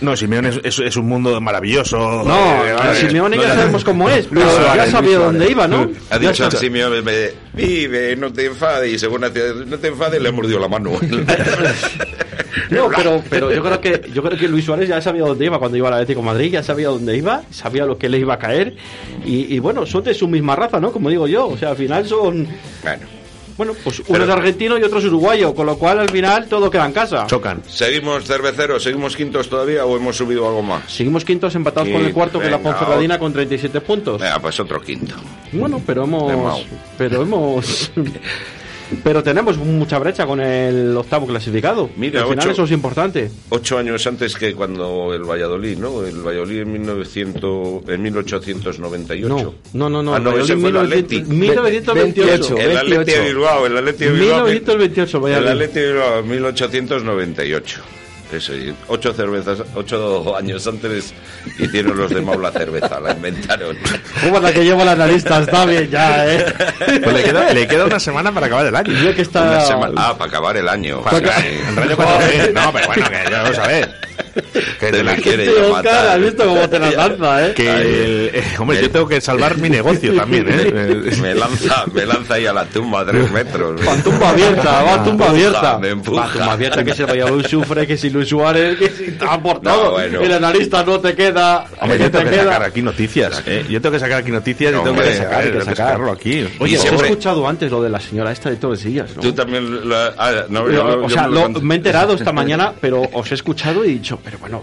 No, 0.00 0.16
Simeone 0.16 0.48
es, 0.48 0.60
es- 0.64 0.78
es 0.78 0.96
un 0.96 1.06
mundo 1.06 1.38
maravilloso. 1.40 1.89
No, 1.98 2.64
Eh, 2.64 2.72
a. 2.78 2.94
Simeone 2.94 3.36
ya 3.38 3.54
sabemos 3.54 3.84
cómo 3.84 4.08
es, 4.08 4.26
pero 4.26 4.42
Luis 4.44 4.74
ya 4.74 4.86
sabía 4.90 5.18
dónde 5.18 5.50
iba, 5.50 5.66
¿no? 5.68 5.90
Ha 6.10 6.18
dicho 6.18 6.44
está. 6.44 6.58
Simeone, 6.58 7.02
me- 7.02 7.30
vive, 7.52 8.16
no 8.16 8.32
te 8.32 8.46
enfades, 8.46 8.92
y 8.92 8.98
según 8.98 9.22
no 9.22 9.30
te 9.32 9.88
enfades, 9.88 10.20
le 10.22 10.28
ha 10.28 10.32
mordido 10.32 10.58
la 10.60 10.68
mano. 10.68 10.92
No, 12.70 12.88
pero, 12.88 13.22
pero 13.28 13.52
yo 13.52 13.62
creo 13.62 13.80
que 13.80 14.10
yo 14.12 14.22
creo 14.22 14.38
que 14.38 14.48
Luis 14.48 14.64
Suárez 14.64 14.88
ya 14.88 15.00
sabía 15.00 15.22
dónde 15.22 15.44
iba 15.44 15.58
cuando 15.58 15.76
iba 15.76 15.88
al 15.88 15.94
Atlético 15.94 16.20
de 16.20 16.26
Madrid, 16.26 16.50
ya 16.52 16.62
sabía 16.62 16.88
dónde 16.88 17.16
iba, 17.16 17.42
sabía 17.50 17.84
lo 17.84 17.96
que 17.98 18.08
le 18.08 18.18
iba 18.18 18.34
a 18.34 18.38
caer 18.38 18.74
y, 19.24 19.54
y 19.54 19.58
bueno, 19.60 19.86
son 19.86 20.04
de 20.04 20.14
su 20.14 20.26
misma 20.28 20.56
raza, 20.56 20.78
¿no? 20.80 20.92
Como 20.92 21.10
digo 21.10 21.26
yo, 21.26 21.46
o 21.48 21.56
sea, 21.56 21.70
al 21.70 21.76
final 21.76 22.06
son 22.06 22.46
Bueno. 22.82 23.06
Bueno, 23.60 23.74
pues 23.84 24.02
uno 24.08 24.24
es 24.24 24.30
argentino 24.30 24.78
y 24.78 24.82
otro 24.84 25.00
es 25.00 25.04
uruguayo, 25.04 25.54
con 25.54 25.66
lo 25.66 25.76
cual 25.76 25.98
al 25.98 26.08
final 26.08 26.46
todo 26.46 26.70
queda 26.70 26.86
en 26.86 26.92
casa. 26.92 27.26
Chocan. 27.26 27.62
¿Seguimos 27.68 28.24
cerveceros? 28.24 28.82
¿Seguimos 28.82 29.14
quintos 29.14 29.50
todavía 29.50 29.84
o 29.84 29.98
hemos 29.98 30.16
subido 30.16 30.48
algo 30.48 30.62
más? 30.62 30.90
Seguimos 30.90 31.26
quintos 31.26 31.54
empatados 31.54 31.90
con 31.90 32.00
el 32.02 32.14
cuarto, 32.14 32.38
que 32.38 32.46
es 32.46 32.50
la 32.50 32.56
venga, 32.56 32.70
Ponferradina 32.70 33.18
con 33.18 33.34
37 33.34 33.82
puntos. 33.82 34.18
Venga, 34.18 34.38
pues 34.40 34.58
otro 34.60 34.80
quinto. 34.80 35.14
Bueno, 35.52 35.82
pero 35.86 36.04
hemos 36.04 36.64
pero 36.96 37.20
hemos 37.20 37.92
pero 39.04 39.22
tenemos 39.22 39.56
mucha 39.56 39.98
brecha 39.98 40.26
con 40.26 40.40
el 40.40 40.96
octavo 40.96 41.26
clasificado. 41.26 41.90
Mira, 41.96 42.20
al 42.22 42.28
final 42.28 42.44
ocho- 42.44 42.50
eso 42.52 42.64
es 42.64 42.70
importante. 42.72 43.30
Ocho 43.50 43.78
años 43.78 44.06
antes 44.06 44.34
que 44.36 44.54
cuando 44.54 45.12
el 45.14 45.22
Valladolid, 45.24 45.78
¿no? 45.78 46.04
El 46.04 46.20
Valladolid 46.20 46.60
en, 46.60 46.72
1900, 46.72 47.88
en 47.88 48.02
1898. 48.02 49.28
No, 49.28 49.54
no, 49.72 49.90
no, 49.90 50.02
no. 50.02 50.14
Ah, 50.14 50.18
no, 50.20 50.30
ese 50.38 50.56
fue 50.56 50.70
el 50.70 50.74
1900, 50.76 50.82
Atleti. 50.84 51.22
1928. 51.34 52.56
El 52.58 52.76
Atleti 52.76 53.12
de 53.12 53.20
Bilbao, 53.28 53.66
el 53.66 53.76
Atleti 53.76 54.04
de 54.04 54.10
Bilbao. 54.12 54.44
1928, 54.46 55.28
El. 55.28 55.48
Atleti 55.48 55.80
de 55.80 55.86
Bilbao, 55.92 56.22
1898. 56.22 57.80
Eso, 58.32 58.54
y 58.54 58.72
ocho 58.86 59.12
cervezas, 59.12 59.58
ocho 59.74 60.36
años 60.36 60.64
antes 60.66 61.12
hicieron 61.58 61.96
los 61.98 62.10
de 62.10 62.20
Mau 62.20 62.38
la 62.40 62.52
cerveza, 62.52 63.00
la 63.00 63.10
inventaron. 63.12 63.76
Joder, 64.22 64.42
la 64.42 64.52
que 64.52 64.62
lleva 64.64 64.84
la 64.84 64.92
analista, 64.92 65.40
está 65.40 65.64
bien 65.66 65.90
ya, 65.90 66.32
¿eh? 66.32 66.44
Pues 67.02 67.12
le 67.12 67.22
queda, 67.24 67.52
le 67.52 67.66
queda 67.66 67.86
una 67.86 67.98
semana 67.98 68.30
para 68.32 68.46
acabar 68.46 68.66
el 68.66 68.76
año. 68.76 68.92
Yo 68.92 69.14
que 69.16 69.22
está... 69.22 69.42
Una 69.42 69.60
semana- 69.62 69.92
ah, 69.96 70.16
para 70.16 70.28
acabar 70.30 70.56
el 70.56 70.68
año. 70.68 71.00
Para- 71.02 71.18
Sí. 71.40 71.48
en 71.68 71.74
Radio 71.76 71.96
4G. 71.96 72.52
No, 72.54 72.72
pero 72.72 72.86
bueno, 72.86 73.06
que 73.10 73.30
ya 73.30 73.42
lo 73.42 73.54
sabes. 73.54 73.88
Que 74.78 74.90
Te 74.90 75.02
la 75.02 75.16
quiere 75.16 75.48
matar. 75.72 76.08
has 76.08 76.20
visto 76.20 76.44
cómo 76.44 76.68
te 76.68 76.78
la 76.78 76.90
lanza, 77.08 77.46
¿eh? 77.48 77.54
Que 77.54 77.68
el- 77.70 78.30
eh, 78.34 78.42
hombre, 78.58 78.80
yo 78.82 78.90
tengo 78.90 79.06
que 79.08 79.20
salvar 79.20 79.56
mi 79.58 79.68
negocio 79.70 80.14
también, 80.14 80.46
¿eh? 80.48 81.10
Me 81.20 81.34
lanza, 81.34 81.84
me 81.92 82.06
lanza 82.06 82.34
ahí 82.34 82.46
a 82.46 82.52
la 82.52 82.64
tumba 82.64 83.00
a 83.00 83.06
tres 83.06 83.30
metros. 83.30 83.80
Va 83.86 83.96
tumba 84.02 84.30
abierta, 84.30 84.82
va 84.82 85.04
tumba 85.04 85.28
abierta. 85.30 85.78
Me 85.78 85.88
empuja. 85.90 86.20
Va 86.22 86.32
tumba 86.32 86.52
abierta, 86.52 86.84
que 86.84 86.94
si 86.94 87.02
Valladolid 87.04 87.46
sufre, 87.46 87.86
que 87.86 87.96
si 87.96 88.10
Luis 88.10 88.28
Suárez, 88.28 88.78
que 88.78 88.88
si 88.90 89.04
está 89.04 89.40
por 89.40 89.62
No, 89.62 89.70
todo. 89.72 89.90
bueno. 89.92 90.20
El 90.20 90.32
analista 90.32 90.84
no 90.84 91.00
te 91.00 91.14
queda. 91.14 91.66
Hombre, 91.80 91.98
¿qué 91.98 92.04
yo 92.04 92.10
tengo 92.10 92.24
te 92.24 92.30
que 92.30 92.36
queda? 92.36 92.44
sacar 92.52 92.62
aquí 92.64 92.82
noticias. 92.82 93.42
¿eh? 93.46 93.64
Yo 93.68 93.80
tengo 93.80 93.92
que 93.94 94.00
sacar 94.00 94.18
aquí 94.18 94.30
noticias 94.30 94.72
y 94.72 94.76
No, 94.76 94.82
tengo 94.82 95.00
que 95.02 95.14
sacar, 95.16 95.40
hay 95.40 95.46
que 95.46 95.52
que 95.52 95.60
sacar. 95.64 95.76
sacarlo 95.76 96.12
aquí. 96.12 96.46
Oye, 96.58 96.78
os 96.78 96.84
he 96.84 96.94
escuchado 96.94 97.46
antes 97.48 97.70
lo 97.70 97.82
de 97.82 97.90
la 97.90 98.00
señora 98.00 98.32
esta 98.32 98.50
de 98.50 98.56
Torresillas, 98.56 99.16
¿no? 99.16 99.22
Tú 99.22 99.32
también. 99.32 99.88
la- 99.88 100.14
ah, 100.18 100.32
no, 100.48 100.70
yo- 100.70 101.02
o 101.04 101.10
sea, 101.10 101.26
me 101.28 101.34
lo- 101.34 101.48
me 101.60 101.74
he 101.74 101.78
enterado 101.78 102.14
esta 102.14 102.32
mañana, 102.32 102.72
pero 102.80 103.02
os 103.12 103.30
he 103.30 103.34
escuchado 103.34 103.84
y 103.84 103.88
he 103.88 103.92
dicho, 103.94 104.19
pero 104.22 104.38
bueno, 104.38 104.62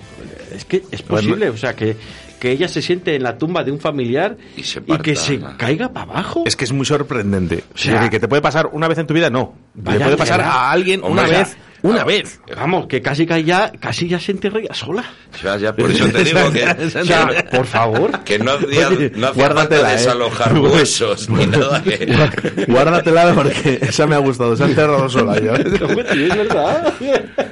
es 0.54 0.66
que 0.66 0.84
es 0.92 1.02
posible, 1.02 1.50
o 1.50 1.58
sea, 1.58 1.76
que, 1.76 1.96
que 2.40 2.52
ella 2.52 2.68
se 2.68 2.82
siente 2.82 3.16
en 3.16 3.24
la 3.24 3.38
tumba 3.38 3.64
de 3.64 3.72
un 3.72 3.80
familiar 3.80 4.38
y, 4.56 4.98
que 4.98 5.16
se 5.16 5.40
caiga 5.58 5.92
para 5.92 6.12
abajo. 6.12 6.44
Es 6.46 6.56
que 6.56 6.66
es 6.66 6.72
muy 6.72 6.86
sorprendente. 6.86 7.64
O 7.74 7.78
sea, 7.78 8.02
sea, 8.02 8.10
que 8.10 8.20
te 8.20 8.28
puede 8.28 8.42
pasar 8.42 8.70
una 8.72 8.88
vez 8.88 8.98
en 8.98 9.08
tu 9.08 9.14
vida, 9.14 9.30
no. 9.30 9.54
Vaya 9.74 10.06
puede 10.06 10.18
pasar 10.18 10.42
a 10.42 10.72
alguien 10.72 11.04
una 11.04 11.24
vez. 11.24 11.58
Una 11.84 12.04
vez. 12.04 12.40
Vamos, 12.56 12.88
que 12.88 13.02
casi 13.02 13.26
cae 13.26 13.44
ya, 13.44 13.72
casi 13.80 14.08
ya 14.08 14.20
se 14.20 14.32
entierra 14.32 14.60
ya 14.68 14.74
sola. 14.74 15.04
Ya, 15.44 15.58
ya, 15.58 15.76
por 15.76 15.92
eso 15.92 16.08
te 16.10 16.24
digo 16.24 16.52
que. 16.52 16.66
O 16.98 17.06
sea, 17.06 17.28
por 17.52 17.66
favor. 17.66 18.24
Que 18.24 18.40
no 18.40 18.54
hacía, 18.54 18.90
no 19.16 19.28
hacía 19.28 19.50
falta 19.52 19.76
¿eh? 19.76 19.96
desalojar 19.98 20.58
huesos 20.58 21.30
ni 21.30 21.46
nada. 21.46 21.82
Que... 21.84 22.66
Guárdatela 22.68 23.34
porque 23.34 23.80
esa 23.82 24.08
me 24.08 24.16
ha 24.16 24.20
gustado. 24.20 24.56
Se 24.56 24.64
ha 24.64 24.68
enterrado 24.68 25.08
sola 25.10 25.40
ya. 25.40 25.54
es 25.56 26.36
verdad. 26.36 26.94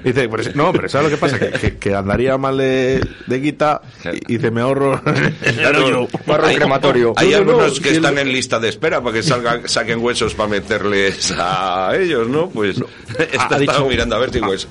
Dice, 0.04 0.28
pues, 0.30 0.56
no, 0.56 0.72
pero 0.74 0.90
¿sabes 0.90 1.12
lo 1.12 1.16
que 1.16 1.20
pasa? 1.22 1.40
Que, 1.40 1.52
que- 1.52 1.78
que 1.78 1.94
andaría 1.96 2.38
mal 2.38 2.58
de, 2.58 3.06
de 3.28 3.40
guita 3.40 3.82
y 4.28 4.34
dice, 4.38 4.50
me 4.52 4.62
ahorro 4.62 5.02
el 5.44 5.76
rollo. 5.76 6.08
hay, 6.44 6.56
Hay 7.18 7.30
No, 7.32 7.32
no, 7.32 7.52
algunos 7.52 7.78
no, 7.78 7.84
que 7.84 7.90
si 7.90 7.96
están 7.98 8.18
el- 8.18 8.28
en 8.28 8.34
lista 8.34 8.60
de 8.60 8.70
espera 8.70 9.02
para 9.02 9.14
que 9.14 9.24
salgan, 9.24 9.68
saquen 9.68 10.00
huesos 10.00 10.34
para 10.34 10.50
meterles 10.50 11.34
a 11.38 11.92
ellos, 12.00 12.28
¿no? 12.28 12.50
Pues 12.50 12.78
estaba 13.32 13.86
mirando 13.88 14.16
a 14.16 14.20
ver 14.20 14.25
huesos. 14.42 14.68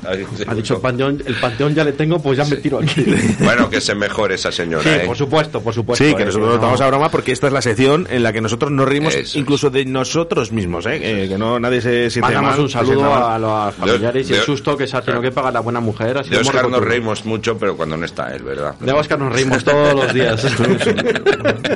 Ha 0.46 0.54
dicho 0.54 0.74
el 0.76 0.80
panteón, 0.80 1.22
el 1.26 1.34
panteón 1.36 1.74
ya 1.74 1.84
le 1.84 1.92
tengo, 1.92 2.20
pues 2.20 2.38
ya 2.38 2.44
me 2.44 2.56
tiro 2.56 2.78
aquí. 2.78 3.04
Bueno, 3.40 3.68
que 3.70 3.80
se 3.80 3.94
mejore 3.94 4.34
esa 4.36 4.50
señora, 4.52 4.82
Sí, 4.84 4.88
¿eh? 4.90 5.02
por 5.06 5.16
supuesto, 5.16 5.60
por 5.60 5.74
supuesto. 5.74 6.04
Sí, 6.04 6.14
que 6.14 6.22
eh, 6.22 6.26
nosotros 6.26 6.48
no. 6.48 6.54
lo 6.54 6.60
tomamos 6.60 6.80
a 6.80 6.86
broma 6.88 7.10
porque 7.10 7.32
esta 7.32 7.46
es 7.48 7.52
la 7.52 7.62
sección 7.62 8.06
en 8.10 8.22
la 8.22 8.32
que 8.32 8.40
nosotros 8.40 8.70
nos 8.70 8.88
rimos 8.88 9.14
Eso 9.14 9.38
incluso 9.38 9.70
de 9.70 9.84
nosotros 9.84 10.52
mismos, 10.52 10.86
¿eh? 10.86 11.24
Eh, 11.24 11.28
que 11.28 11.38
no 11.38 11.58
nadie 11.60 11.80
se 11.80 12.10
siente 12.10 12.20
Mandamos 12.32 12.52
mal, 12.52 12.60
un 12.60 12.70
saludo 12.70 13.14
a 13.14 13.38
los 13.38 13.74
familiares 13.74 14.30
y 14.30 14.34
el 14.34 14.40
susto 14.40 14.76
que 14.76 14.86
se 14.86 14.96
ha 14.96 15.02
tenido 15.02 15.20
que 15.22 15.30
pagar 15.32 15.52
la 15.52 15.60
buena 15.60 15.80
mujer. 15.80 16.18
así 16.18 16.30
De 16.30 16.38
Oscar 16.38 16.68
nos 16.68 16.82
reímos 16.84 17.24
mucho, 17.24 17.56
pero 17.58 17.76
cuando 17.76 17.96
no 17.96 18.04
está 18.04 18.34
él, 18.34 18.42
¿verdad? 18.42 18.74
De 18.80 18.92
Oscar 18.92 19.18
nos 19.18 19.32
reímos 19.32 19.62
todos 19.64 19.94
los 19.94 20.12
días. 20.14 20.44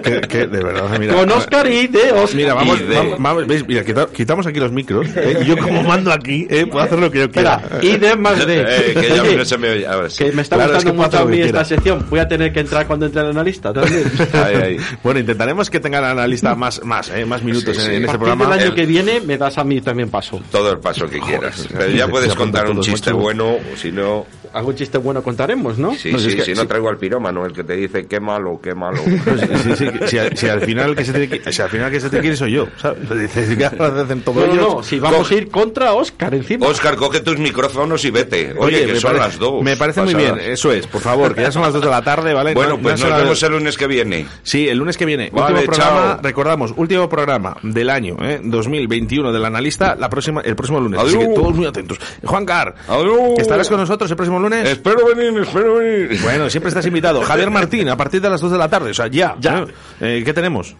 Que- 0.02 0.20
que 0.22 0.46
de 0.46 0.62
verdad, 0.62 0.98
mira. 0.98 1.14
Con 1.14 1.30
Oscar 1.30 1.66
y 1.70 1.86
de 1.86 2.12
Oscar. 2.12 2.34
Mira, 2.36 2.54
vamos, 2.54 2.78
de- 2.78 2.94
vamos, 2.94 3.14
vamos, 3.18 3.46
¿veis? 3.46 3.66
Mira, 3.66 3.84
quita- 3.84 4.06
quitamos 4.12 4.46
aquí 4.46 4.58
los 4.60 4.72
micros. 4.72 5.06
¿eh? 5.16 5.38
Y 5.42 5.44
yo 5.46 5.56
como 5.58 5.82
mando 5.82 6.12
aquí, 6.12 6.46
¿eh? 6.50 6.66
puedo 6.66 6.84
hacer 6.84 6.98
lo 6.98 7.10
que 7.10 7.18
yo 7.20 7.30
quiera. 7.30 7.57
Y 7.82 7.96
de 7.96 8.16
más 8.16 8.46
de. 8.46 8.60
Eh, 8.62 8.94
que 8.94 9.08
ya 9.08 9.22
no 9.36 9.44
se 9.44 9.58
me 9.58 9.70
oye. 9.70 9.86
Ahora 9.86 10.10
sí. 10.10 10.24
que 10.24 10.32
me 10.32 10.42
está 10.42 10.56
Claro, 10.56 10.72
es 10.76 10.84
gustando 10.84 11.02
que 11.02 11.08
puedo 11.08 11.08
mucho 11.10 11.28
a 11.28 11.30
mí 11.30 11.36
que 11.38 11.46
esta 11.46 11.64
sección. 11.64 12.06
Voy 12.10 12.20
a 12.20 12.28
tener 12.28 12.52
que 12.52 12.60
entrar 12.60 12.86
cuando 12.86 13.06
entre 13.06 13.20
el 13.22 13.28
analista 13.28 13.72
también. 13.72 14.04
Ahí, 14.32 14.54
ahí. 14.56 14.76
Bueno, 15.02 15.20
intentaremos 15.20 15.70
que 15.70 15.80
tengan 15.80 16.04
analista 16.04 16.54
más, 16.54 16.82
más, 16.84 17.10
¿eh? 17.10 17.24
más 17.24 17.42
minutos 17.42 17.76
Sí, 17.76 17.82
sí. 17.82 17.88
en, 17.88 17.94
en 17.96 18.04
este 18.04 18.18
programa. 18.18 18.44
del 18.46 18.52
año 18.60 18.64
El- 18.70 18.74
que 18.74 18.86
viene 18.86 19.20
me 19.20 19.36
das 19.38 19.58
a 19.58 19.64
mí 19.64 19.80
también 19.80 20.10
paso. 20.10 20.40
Todo 20.50 20.72
el 20.72 20.78
paso 20.78 21.08
que 21.08 21.20
quieras. 21.20 21.66
Pero 21.72 21.90
ya 21.90 22.08
puedes 22.08 22.34
contar 22.34 22.68
un 22.70 22.80
chiste 22.80 23.12
bueno, 23.12 23.54
o 23.54 23.76
si 23.76 23.92
no... 23.92 24.26
Algún 24.52 24.74
chiste 24.74 24.98
bueno 24.98 25.22
contaremos, 25.22 25.78
¿no? 25.78 25.94
Sí, 25.94 26.12
No, 26.12 26.18
si 26.18 26.24
sí, 26.24 26.30
es 26.30 26.36
que- 26.36 26.44
si 26.44 26.54
no 26.54 26.66
traigo 26.66 26.88
al 26.88 26.96
pirómano, 26.98 27.44
el 27.46 27.52
que 27.52 27.64
te 27.64 27.74
dice 27.74 28.06
qué 28.06 28.20
malo, 28.20 28.60
qué 28.62 28.74
malo. 28.74 28.98
Pues, 29.24 29.40
sí, 29.62 29.72
sí, 29.76 29.88
que- 29.90 30.08
si, 30.08 30.18
al- 30.18 30.36
si 30.36 30.48
al 30.48 30.60
final 30.60 30.94
que 30.96 31.04
se 31.04 31.12
te, 31.12 31.52
si 31.52 31.62
al 31.62 31.68
final 31.70 31.90
que 31.90 32.00
se 32.00 32.10
te 32.10 32.20
quiere 32.20 32.36
soy 32.36 32.52
yo, 32.52 32.68
¿sabes? 32.80 33.08
Dices, 33.18 33.56
¿qué 33.56 33.64
hacen 33.66 34.22
todos 34.22 34.46
No, 34.48 34.54
no, 34.54 34.74
no, 34.76 34.82
si 34.82 34.98
vamos 34.98 35.30
a 35.30 35.34
ir 35.34 35.48
contra 35.50 35.92
Oscar 35.94 36.34
encima. 36.34 36.66
Oscar, 36.66 36.96
coge 36.96 37.20
tus 37.20 37.38
micrófonos 37.38 38.04
y 38.04 38.10
vete. 38.10 38.54
Oye, 38.58 38.86
que 38.86 38.96
son 39.00 39.10
pare- 39.12 39.18
las 39.24 39.38
dos. 39.38 39.62
Me 39.62 39.76
parece 39.76 40.02
muy 40.02 40.14
bien, 40.14 40.38
eso 40.40 40.72
es, 40.72 40.86
por 40.86 41.00
favor, 41.00 41.34
que 41.34 41.42
ya 41.42 41.52
son 41.52 41.62
las 41.62 41.72
dos 41.72 41.82
de 41.82 41.90
la 41.90 42.02
tarde, 42.02 42.32
¿vale? 42.34 42.54
Bueno, 42.54 42.76
No- 42.76 42.82
pues 42.82 43.00
no 43.00 43.08
nos 43.08 43.18
vemos 43.22 43.42
el 43.42 43.52
lunes 43.52 43.76
que 43.76 43.86
viene. 43.86 44.26
Sí, 44.42 44.68
el 44.68 44.78
lunes 44.78 44.96
que 44.96 45.04
viene. 45.04 45.30
Vale, 45.32 45.54
último 45.60 45.72
programa, 45.74 46.00
chao. 46.14 46.20
recordamos, 46.22 46.72
último 46.76 47.08
programa 47.08 47.56
del 47.62 47.90
año, 47.90 48.16
¿eh? 48.22 48.40
2021 48.42 49.32
del 49.32 49.44
analista, 49.44 49.94
la 49.94 50.08
próxima, 50.08 50.40
el 50.42 50.54
próximo 50.56 50.80
lunes. 50.80 51.00
Así 51.00 51.18
que 51.18 51.26
todos 51.28 51.54
muy 51.54 51.66
atentos. 51.66 51.98
Juan 52.24 52.44
Car, 52.46 52.74
Adiós. 52.88 53.38
¿estarás 53.38 53.68
con 53.68 53.78
nosotros 53.80 54.10
el 54.10 54.16
próximo 54.16 54.37
lunes? 54.42 54.68
Espero 54.68 55.06
venir, 55.14 55.40
espero 55.42 55.74
venir. 55.76 56.18
Bueno, 56.22 56.48
siempre 56.50 56.68
estás 56.68 56.86
invitado. 56.86 57.22
Javier 57.22 57.50
Martín, 57.50 57.88
a 57.88 57.96
partir 57.96 58.20
de 58.20 58.30
las 58.30 58.40
2 58.40 58.52
de 58.52 58.58
la 58.58 58.68
tarde, 58.68 58.90
o 58.90 58.94
sea, 58.94 59.06
ya. 59.08 59.36
Ya. 59.40 59.60
¿eh? 60.00 60.18
Eh, 60.18 60.22
¿Qué 60.24 60.32
tenemos? 60.32 60.74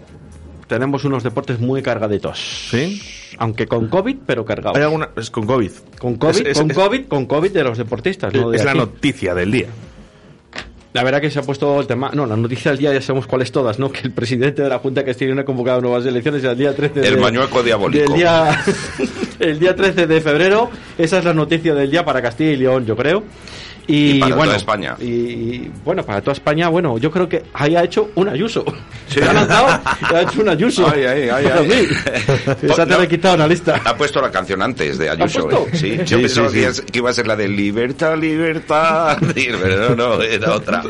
Tenemos 0.66 1.04
unos 1.04 1.22
deportes 1.22 1.58
muy 1.60 1.80
cargaditos. 1.82 2.68
¿Sí? 2.70 3.00
Aunque 3.38 3.66
con 3.66 3.88
COVID, 3.88 4.16
pero 4.26 4.44
cargados. 4.44 4.76
¿Hay 4.76 4.84
alguna? 4.84 5.10
Es 5.16 5.30
con 5.30 5.46
COVID. 5.46 5.70
Con 5.98 6.16
COVID, 6.16 6.40
Es- 6.40 6.46
es- 6.46 6.58
con 6.58 6.70
es- 6.70 6.76
COVID, 6.76 7.06
con 7.06 7.26
COVID 7.26 7.50
de 7.52 7.64
los 7.64 7.78
deportistas, 7.78 8.32
no 8.34 8.50
de 8.50 8.56
es 8.58 8.64
la 8.64 8.74
noticia 8.74 9.34
del 9.34 9.50
día. 9.50 9.68
La 10.94 11.04
verdad 11.04 11.20
que 11.20 11.30
se 11.30 11.38
ha 11.38 11.42
puesto 11.42 11.78
el 11.80 11.86
tema. 11.86 12.10
No, 12.14 12.26
la 12.26 12.34
noticia 12.36 12.70
del 12.70 12.78
día 12.80 12.92
ya 12.92 13.00
sabemos 13.02 13.26
cuáles 13.26 13.52
todas, 13.52 13.78
¿no? 13.78 13.92
Que 13.92 14.00
el 14.00 14.10
presidente 14.12 14.62
de 14.62 14.68
la 14.70 14.78
Junta 14.78 15.04
Castellana 15.04 15.42
ha 15.42 15.44
convocado 15.44 15.80
nuevas 15.82 16.04
elecciones 16.06 16.42
el 16.42 16.56
día 16.56 16.74
13 16.74 17.00
de 17.00 17.08
El 17.08 17.18
mañueco 17.18 17.62
diabólico. 17.62 18.04
Del 18.10 18.18
día, 18.20 18.64
el 19.38 19.58
día 19.58 19.74
13 19.74 20.06
de 20.06 20.20
febrero. 20.20 20.70
Esa 20.96 21.18
es 21.18 21.24
la 21.24 21.34
noticia 21.34 21.74
del 21.74 21.90
día 21.90 22.04
para 22.04 22.22
Castilla 22.22 22.50
y 22.50 22.56
León, 22.56 22.86
yo 22.86 22.96
creo. 22.96 23.24
Y, 23.88 24.10
Y 24.16 24.20
para 24.20 24.34
bueno, 24.36 24.44
toda 24.50 24.56
España. 24.58 24.96
Y 25.00 25.70
bueno, 25.84 26.04
para 26.04 26.20
toda 26.20 26.34
España, 26.34 26.68
bueno, 26.68 26.98
yo 26.98 27.10
creo 27.10 27.26
que 27.28 27.42
ahí 27.54 27.74
ha 27.74 27.82
hecho 27.82 28.10
un 28.16 28.28
Ayuso. 28.28 28.62
Se 29.08 29.24
ha 29.24 29.32
lanzado 29.32 29.80
y 30.10 30.14
ha 30.14 30.22
hecho 30.22 30.42
un 30.42 30.48
Ayuso. 30.50 30.86
Ay, 30.94 31.04
ay, 31.06 31.28
ay, 31.30 31.44
Para 31.46 31.60
ay. 31.60 31.66
mí. 31.68 32.68
Esa 32.68 32.84
te 32.86 32.96
la 32.98 33.04
he 33.04 33.08
quitado 33.08 33.34
en 33.34 33.40
la 33.40 33.48
lista. 33.48 33.80
Ha 33.82 33.96
puesto 33.96 34.20
la 34.20 34.30
canción 34.30 34.60
antes 34.62 34.98
de 34.98 35.08
Ayuso. 35.08 35.48
¿eh? 35.50 35.56
Sí, 35.72 35.78
Sí, 35.98 36.04
yo 36.04 36.18
pensaba 36.20 36.48
sí, 36.50 36.54
que, 36.54 36.72
sí. 36.74 36.80
iba- 36.82 36.86
que 36.92 36.98
iba 36.98 37.10
a 37.10 37.12
ser 37.14 37.26
la 37.26 37.36
de 37.36 37.48
libertad, 37.48 38.16
libertad. 38.18 39.16
Pero 39.34 39.96
no, 39.96 40.16
no, 40.16 40.22
era 40.22 40.52
otra. 40.54 40.82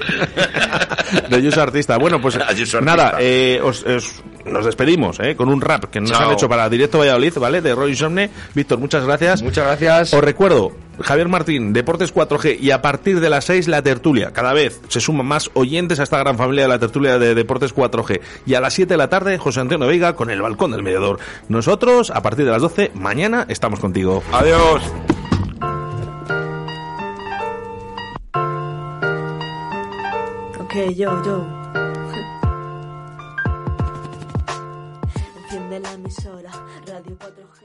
De 1.28 1.36
Ayuso 1.36 1.62
Artista. 1.62 1.98
Bueno, 1.98 2.20
pues 2.20 2.34
Ayuso 2.48 2.78
Artista. 2.78 2.80
nada, 2.80 3.16
eh, 3.20 3.60
os- 3.62 3.84
os- 3.84 4.22
nos 4.44 4.64
despedimos 4.64 5.20
eh, 5.20 5.36
con 5.36 5.48
un 5.48 5.60
rap 5.60 5.84
que 5.84 6.00
nos 6.00 6.10
Chao. 6.10 6.26
han 6.28 6.32
hecho 6.32 6.48
para 6.48 6.68
Directo 6.68 6.98
Valladolid, 6.98 7.34
¿vale? 7.38 7.60
De 7.60 7.74
Roy 7.74 7.90
Insomne. 7.90 8.30
Víctor, 8.54 8.78
muchas 8.78 9.04
gracias. 9.04 9.42
Muchas 9.42 9.64
gracias. 9.64 10.14
Os 10.14 10.24
recuerdo, 10.24 10.72
Javier 11.02 11.28
Martín, 11.28 11.72
Deportes 11.72 12.14
4G 12.14 12.58
y 12.60 12.70
a 12.70 12.82
partir 12.82 13.20
de 13.20 13.30
las 13.30 13.44
6 13.46 13.68
la 13.68 13.82
tertulia. 13.82 14.32
Cada 14.32 14.52
vez 14.52 14.80
se 14.88 15.00
suman 15.00 15.26
más 15.26 15.50
oyentes 15.54 16.00
a 16.00 16.02
esta 16.02 16.18
gran 16.18 16.36
familia 16.36 16.64
de 16.64 16.68
la 16.68 16.78
tertulia 16.78 17.18
de 17.18 17.34
Deportes 17.34 17.74
4G. 17.74 18.20
Y 18.46 18.54
a 18.54 18.60
las 18.60 18.74
7 18.74 18.94
de 18.94 18.98
la 18.98 19.08
tarde, 19.08 19.38
José 19.38 19.60
Antonio 19.60 19.86
Veiga 19.86 20.14
con 20.14 20.30
el 20.30 20.42
balcón 20.42 20.70
del 20.70 20.82
mediador. 20.82 21.18
Nosotros, 21.48 22.10
a 22.10 22.22
partir 22.22 22.44
de 22.44 22.52
las 22.52 22.62
12, 22.62 22.92
mañana 22.94 23.46
estamos 23.48 23.80
contigo. 23.80 24.22
Adiós. 24.32 24.82
Yo, 30.94 31.22
yo. 31.24 31.44
Enciende 35.42 35.80
la 35.80 35.92
emisora, 35.92 36.50
Radio 36.86 37.18
4G. 37.18 37.57